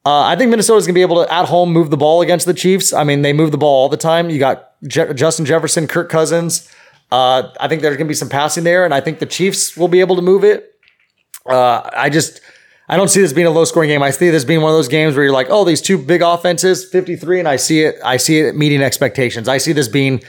Uh, 0.05 0.23
I 0.23 0.35
think 0.35 0.49
Minnesota's 0.49 0.85
going 0.85 0.93
to 0.93 0.97
be 0.97 1.01
able 1.01 1.23
to 1.23 1.33
at 1.33 1.45
home 1.45 1.71
move 1.71 1.89
the 1.89 1.97
ball 1.97 2.21
against 2.21 2.45
the 2.45 2.53
Chiefs. 2.53 2.93
I 2.93 3.03
mean, 3.03 3.21
they 3.21 3.33
move 3.33 3.51
the 3.51 3.57
ball 3.57 3.83
all 3.83 3.89
the 3.89 3.97
time. 3.97 4.29
You 4.29 4.39
got 4.39 4.71
Je- 4.87 5.13
Justin 5.13 5.45
Jefferson, 5.45 5.87
Kirk 5.87 6.09
Cousins. 6.09 6.69
Uh, 7.11 7.49
I 7.59 7.67
think 7.67 7.81
there's 7.81 7.97
going 7.97 8.07
to 8.07 8.09
be 8.09 8.15
some 8.15 8.29
passing 8.29 8.63
there, 8.63 8.85
and 8.85 8.93
I 8.93 9.01
think 9.01 9.19
the 9.19 9.25
Chiefs 9.25 9.75
will 9.75 9.87
be 9.87 9.99
able 9.99 10.15
to 10.15 10.21
move 10.21 10.43
it. 10.43 10.75
Uh, 11.45 11.89
I 11.95 12.09
just 12.09 12.41
I 12.87 12.97
don't 12.97 13.09
see 13.09 13.21
this 13.21 13.33
being 13.33 13.47
a 13.47 13.51
low 13.51 13.65
scoring 13.65 13.89
game. 13.89 14.03
I 14.03 14.11
see 14.11 14.29
this 14.29 14.43
being 14.43 14.61
one 14.61 14.71
of 14.71 14.77
those 14.77 14.87
games 14.87 15.15
where 15.15 15.23
you're 15.23 15.33
like, 15.33 15.47
oh, 15.49 15.63
these 15.63 15.81
two 15.81 15.97
big 15.97 16.21
offenses, 16.21 16.85
53, 16.89 17.39
and 17.39 17.47
I 17.47 17.55
see 17.55 17.81
it. 17.81 17.95
I 18.03 18.17
see 18.17 18.39
it 18.39 18.55
meeting 18.55 18.81
expectations. 18.81 19.47
I 19.47 19.57
see 19.57 19.73
this 19.73 19.87
being 19.87 20.21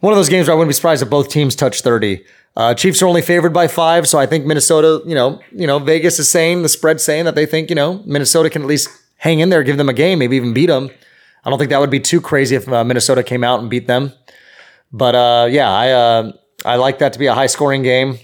one 0.00 0.12
of 0.12 0.16
those 0.16 0.28
games 0.28 0.48
where 0.48 0.54
I 0.54 0.58
wouldn't 0.58 0.70
be 0.70 0.74
surprised 0.74 1.02
if 1.02 1.10
both 1.10 1.28
teams 1.28 1.54
touch 1.54 1.82
30. 1.82 2.24
Uh, 2.56 2.74
Chiefs 2.74 3.00
are 3.02 3.06
only 3.06 3.22
favored 3.22 3.52
by 3.52 3.68
five, 3.68 4.08
so 4.08 4.18
I 4.18 4.26
think 4.26 4.44
Minnesota, 4.44 5.02
you 5.06 5.14
know, 5.14 5.40
you 5.52 5.66
know, 5.66 5.78
Vegas 5.78 6.18
is 6.18 6.28
saying 6.28 6.62
the 6.62 6.68
spread 6.68 7.00
saying 7.00 7.24
that 7.26 7.34
they 7.34 7.46
think 7.46 7.70
you 7.70 7.76
know 7.76 8.02
Minnesota 8.04 8.50
can 8.50 8.62
at 8.62 8.68
least 8.68 8.88
hang 9.18 9.40
in 9.40 9.50
there, 9.50 9.62
give 9.62 9.76
them 9.76 9.88
a 9.88 9.94
game, 9.94 10.18
maybe 10.18 10.36
even 10.36 10.52
beat 10.52 10.66
them. 10.66 10.90
I 11.44 11.50
don't 11.50 11.58
think 11.58 11.70
that 11.70 11.80
would 11.80 11.90
be 11.90 12.00
too 12.00 12.20
crazy 12.20 12.56
if 12.56 12.68
uh, 12.68 12.84
Minnesota 12.84 13.22
came 13.22 13.44
out 13.44 13.60
and 13.60 13.70
beat 13.70 13.86
them. 13.86 14.12
But 14.92 15.14
uh, 15.14 15.48
yeah, 15.50 15.70
I 15.70 15.90
uh, 15.90 16.32
I 16.64 16.76
like 16.76 16.98
that 16.98 17.12
to 17.12 17.18
be 17.18 17.26
a 17.26 17.34
high 17.34 17.46
scoring 17.46 17.82
game. 17.82 18.18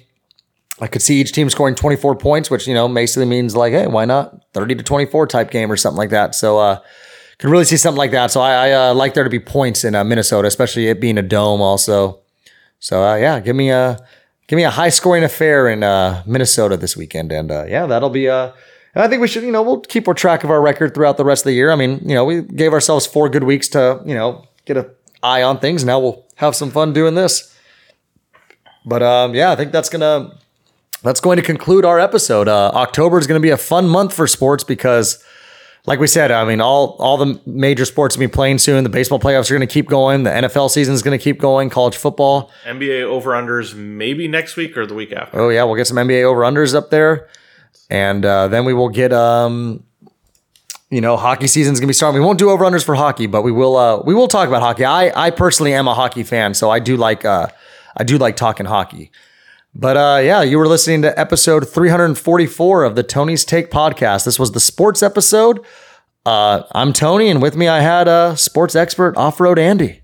I 0.81 0.89
could 0.89 1.01
see 1.01 1.21
each 1.21 1.33
team 1.33 1.49
scoring 1.49 1.75
24 1.75 2.17
points, 2.17 2.51
which 2.51 2.67
you 2.67 2.75
know 2.75 2.89
basically 2.89 3.27
means 3.27 3.55
like, 3.55 3.73
hey, 3.73 3.87
why 3.87 4.05
not 4.05 4.45
30 4.55 4.75
to 4.77 4.83
24 4.83 5.27
type 5.29 5.51
game 5.51 5.71
or 5.71 5.77
something 5.77 5.99
like 5.99 6.11
that. 6.11 6.35
So 6.35 6.59
uh, 6.59 6.81
could 7.39 7.51
really 7.51 7.65
see 7.65 7.77
something 7.77 7.99
like 7.99 8.13
that. 8.13 8.31
So 8.31 8.41
I, 8.41 8.69
I 8.69 8.73
uh, 8.73 8.95
like 8.95 9.15
there 9.15 9.25
to 9.25 9.31
be 9.31 9.41
points 9.41 9.85
in 9.85 9.95
uh, 9.95 10.05
Minnesota, 10.05 10.49
especially 10.49 10.89
it 10.89 11.01
being 11.01 11.19
a 11.19 11.23
dome 11.23 11.61
also. 11.61 12.21
So 12.79 13.03
uh, 13.03 13.17
yeah, 13.17 13.41
give 13.41 13.57
me 13.57 13.71
a 13.71 13.99
give 14.47 14.57
me 14.57 14.65
a 14.65 14.71
high 14.71 14.91
scoring 14.91 15.25
affair 15.25 15.69
in 15.69 15.83
uh, 15.83 16.23
Minnesota 16.27 16.77
this 16.77 16.97
weekend, 16.97 17.33
and 17.33 17.51
uh, 17.51 17.65
yeah, 17.67 17.87
that'll 17.87 18.11
be 18.11 18.29
uh, 18.29 18.53
and 18.95 19.05
I 19.05 19.09
think 19.09 19.21
we 19.21 19.29
should, 19.29 19.43
you 19.43 19.53
know, 19.53 19.63
we'll 19.63 19.81
keep 19.81 20.09
our 20.09 20.15
track 20.15 20.43
of 20.43 20.51
our 20.51 20.61
record 20.61 20.95
throughout 20.95 21.19
the 21.19 21.25
rest 21.25 21.43
of 21.43 21.51
the 21.51 21.53
year. 21.53 21.71
I 21.71 21.77
mean, 21.77 22.01
you 22.09 22.15
know, 22.15 22.25
we 22.25 22.41
gave 22.41 22.73
ourselves 22.73 23.07
four 23.07 23.29
good 23.29 23.45
weeks 23.45 23.69
to, 23.69 24.01
you 24.07 24.15
know, 24.15 24.47
get 24.65 24.79
a 24.79 24.91
eye 25.23 25.43
on 25.43 25.59
things. 25.59 25.85
Now 25.85 26.01
we'll 26.01 26.25
have 26.37 26.57
some 26.57 26.71
fun 26.71 26.95
doing 26.95 27.15
this. 27.15 27.55
But 28.87 29.03
um, 29.03 29.35
yeah, 29.35 29.51
I 29.51 29.57
think 29.57 29.71
that's 29.71 29.91
gonna 29.91 30.39
that's 31.03 31.21
going 31.21 31.37
to 31.37 31.43
conclude 31.43 31.85
our 31.85 32.01
episode. 32.01 32.49
Uh, 32.49 32.71
October 32.75 33.19
is 33.19 33.27
going 33.27 33.39
to 33.39 33.43
be 33.43 33.51
a 33.51 33.59
fun 33.59 33.87
month 33.87 34.15
for 34.15 34.27
sports 34.27 34.65
because, 34.65 35.23
like 35.87 36.01
we 36.01 36.09
said, 36.09 36.31
I 36.31 36.45
mean, 36.45 36.61
all 36.61 36.97
all 36.99 37.17
the 37.17 37.41
major 37.47 37.85
sports 37.85 38.17
will 38.17 38.27
be 38.27 38.29
playing 38.29 38.59
soon. 38.59 38.83
The 38.85 38.91
baseball 38.91 39.21
playoffs 39.21 39.51
are 39.51 39.55
going 39.55 39.67
to 39.67 39.73
keep 39.73 39.89
going. 39.89 40.25
The 40.25 40.31
NFL 40.31 40.71
season 40.71 40.95
is 40.95 41.03
going 41.03 41.17
to 41.17 41.23
keep 41.23 41.39
going. 41.39 41.71
College 41.71 41.97
football. 41.97 42.51
NBA 42.65 43.03
over 43.03 43.31
unders 43.31 43.75
maybe 43.75 44.27
next 44.27 44.57
week 44.57 44.77
or 44.77 44.85
the 44.87 44.95
week 44.95 45.13
after. 45.13 45.41
Oh 45.41 45.49
yeah, 45.49 45.63
we'll 45.65 45.77
get 45.77 45.87
some 45.87 45.97
NBA 45.97 46.25
over 46.25 46.41
unders 46.41 46.75
up 46.75 46.91
there, 46.91 47.29
and 47.89 48.25
uh, 48.25 48.49
then 48.49 48.65
we 48.65 48.75
will 48.75 48.89
get 48.89 49.13
um, 49.13 49.85
you 50.91 51.01
know, 51.01 51.17
hockey 51.17 51.47
season's 51.47 51.79
gonna 51.79 51.89
be 51.89 51.95
starting. 51.95 52.21
We 52.21 52.27
won't 52.27 52.39
do 52.39 52.51
over 52.51 52.65
unders 52.65 52.85
for 52.85 52.95
hockey, 52.95 53.27
but 53.27 53.43
we 53.43 53.53
will 53.53 53.77
uh, 53.77 54.03
we 54.03 54.15
will 54.15 54.29
talk 54.29 54.49
about 54.49 54.63
hockey. 54.63 54.85
I 54.85 55.27
I 55.27 55.31
personally 55.31 55.73
am 55.73 55.87
a 55.87 55.95
hockey 55.95 56.25
fan, 56.25 56.55
so 56.55 56.69
I 56.71 56.81
do 56.81 56.97
like 56.97 57.25
uh, 57.25 57.47
I 57.97 58.03
do 58.05 58.19
like 58.19 58.37
talking 58.37 58.67
hockey. 58.67 59.13
But 59.79 59.97
uh, 59.99 60.21
yeah, 60.23 60.41
you 60.41 60.57
were 60.57 60.67
listening 60.67 61.03
to 61.03 61.21
episode 61.21 61.69
344 61.69 62.85
of 62.85 62.95
the 62.95 63.03
Tony's 63.03 63.45
Take 63.45 63.71
podcast. 63.71 64.25
This 64.25 64.39
was 64.39 64.53
the 64.53 64.61
sports 64.61 65.03
episode. 65.03 65.63
Uh, 66.25 66.63
I'm 66.73 66.95
Tony, 66.95 67.29
and 67.29 67.43
with 67.43 67.57
me 67.57 67.69
I 67.69 67.81
had 67.81 68.09
a 68.09 68.39
sports 68.39 68.75
expert 68.75 69.19
off 69.19 69.39
road 69.39 69.59
Andy. 69.59 70.01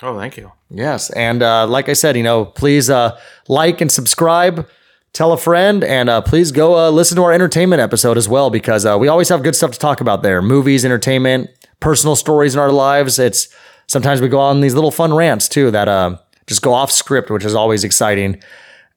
Oh, 0.00 0.16
thank 0.16 0.36
you. 0.36 0.52
Yes, 0.70 1.10
and 1.10 1.42
uh, 1.42 1.66
like 1.66 1.88
I 1.88 1.94
said, 1.94 2.16
you 2.16 2.22
know, 2.22 2.44
please 2.44 2.88
uh, 2.88 3.18
like 3.48 3.80
and 3.80 3.90
subscribe, 3.90 4.68
tell 5.12 5.32
a 5.32 5.36
friend, 5.36 5.82
and 5.82 6.08
uh, 6.08 6.20
please 6.20 6.52
go 6.52 6.76
uh, 6.78 6.90
listen 6.90 7.16
to 7.16 7.24
our 7.24 7.32
entertainment 7.32 7.82
episode 7.82 8.16
as 8.16 8.28
well 8.28 8.50
because 8.50 8.86
uh, 8.86 8.96
we 8.96 9.08
always 9.08 9.28
have 9.30 9.42
good 9.42 9.56
stuff 9.56 9.72
to 9.72 9.78
talk 9.80 10.00
about 10.00 10.22
there: 10.22 10.40
movies, 10.40 10.84
entertainment, 10.84 11.50
personal 11.80 12.14
stories 12.14 12.54
in 12.54 12.60
our 12.60 12.70
lives. 12.70 13.18
It's 13.18 13.48
sometimes 13.88 14.20
we 14.20 14.28
go 14.28 14.38
on 14.38 14.60
these 14.60 14.74
little 14.74 14.92
fun 14.92 15.12
rants 15.12 15.48
too 15.48 15.72
that 15.72 15.88
uh, 15.88 16.16
just 16.46 16.62
go 16.62 16.72
off 16.72 16.92
script, 16.92 17.28
which 17.28 17.44
is 17.44 17.56
always 17.56 17.82
exciting. 17.82 18.40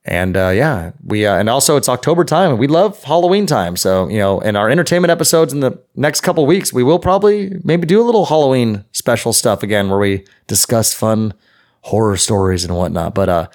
And 0.09 0.35
uh, 0.35 0.49
yeah, 0.49 0.91
we 1.05 1.27
uh, 1.27 1.37
and 1.37 1.47
also 1.49 1.77
it's 1.77 1.87
October 1.87 2.25
time, 2.25 2.49
and 2.49 2.59
we 2.59 2.65
love 2.65 3.03
Halloween 3.03 3.45
time. 3.45 3.77
So 3.77 4.09
you 4.09 4.17
know, 4.17 4.39
in 4.39 4.55
our 4.55 4.67
entertainment 4.67 5.11
episodes 5.11 5.53
in 5.53 5.59
the 5.59 5.79
next 5.95 6.21
couple 6.21 6.43
weeks, 6.47 6.73
we 6.73 6.81
will 6.81 6.97
probably 6.97 7.53
maybe 7.63 7.85
do 7.85 8.01
a 8.01 8.03
little 8.03 8.25
Halloween 8.25 8.85
special 8.91 9.33
stuff 9.33 9.61
again, 9.61 9.87
where 9.87 9.99
we 9.99 10.25
discuss 10.47 10.95
fun 10.95 11.35
horror 11.81 12.17
stories 12.17 12.65
and 12.65 12.75
whatnot. 12.75 13.13
But 13.13 13.29
uh, 13.29 13.47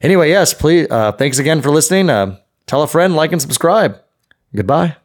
anyway, 0.00 0.30
yes, 0.30 0.54
please. 0.54 0.86
Uh, 0.90 1.12
thanks 1.12 1.38
again 1.38 1.60
for 1.60 1.70
listening. 1.70 2.08
Uh, 2.08 2.38
tell 2.66 2.82
a 2.82 2.86
friend, 2.86 3.14
like 3.14 3.32
and 3.32 3.42
subscribe. 3.42 4.00
Goodbye. 4.56 4.96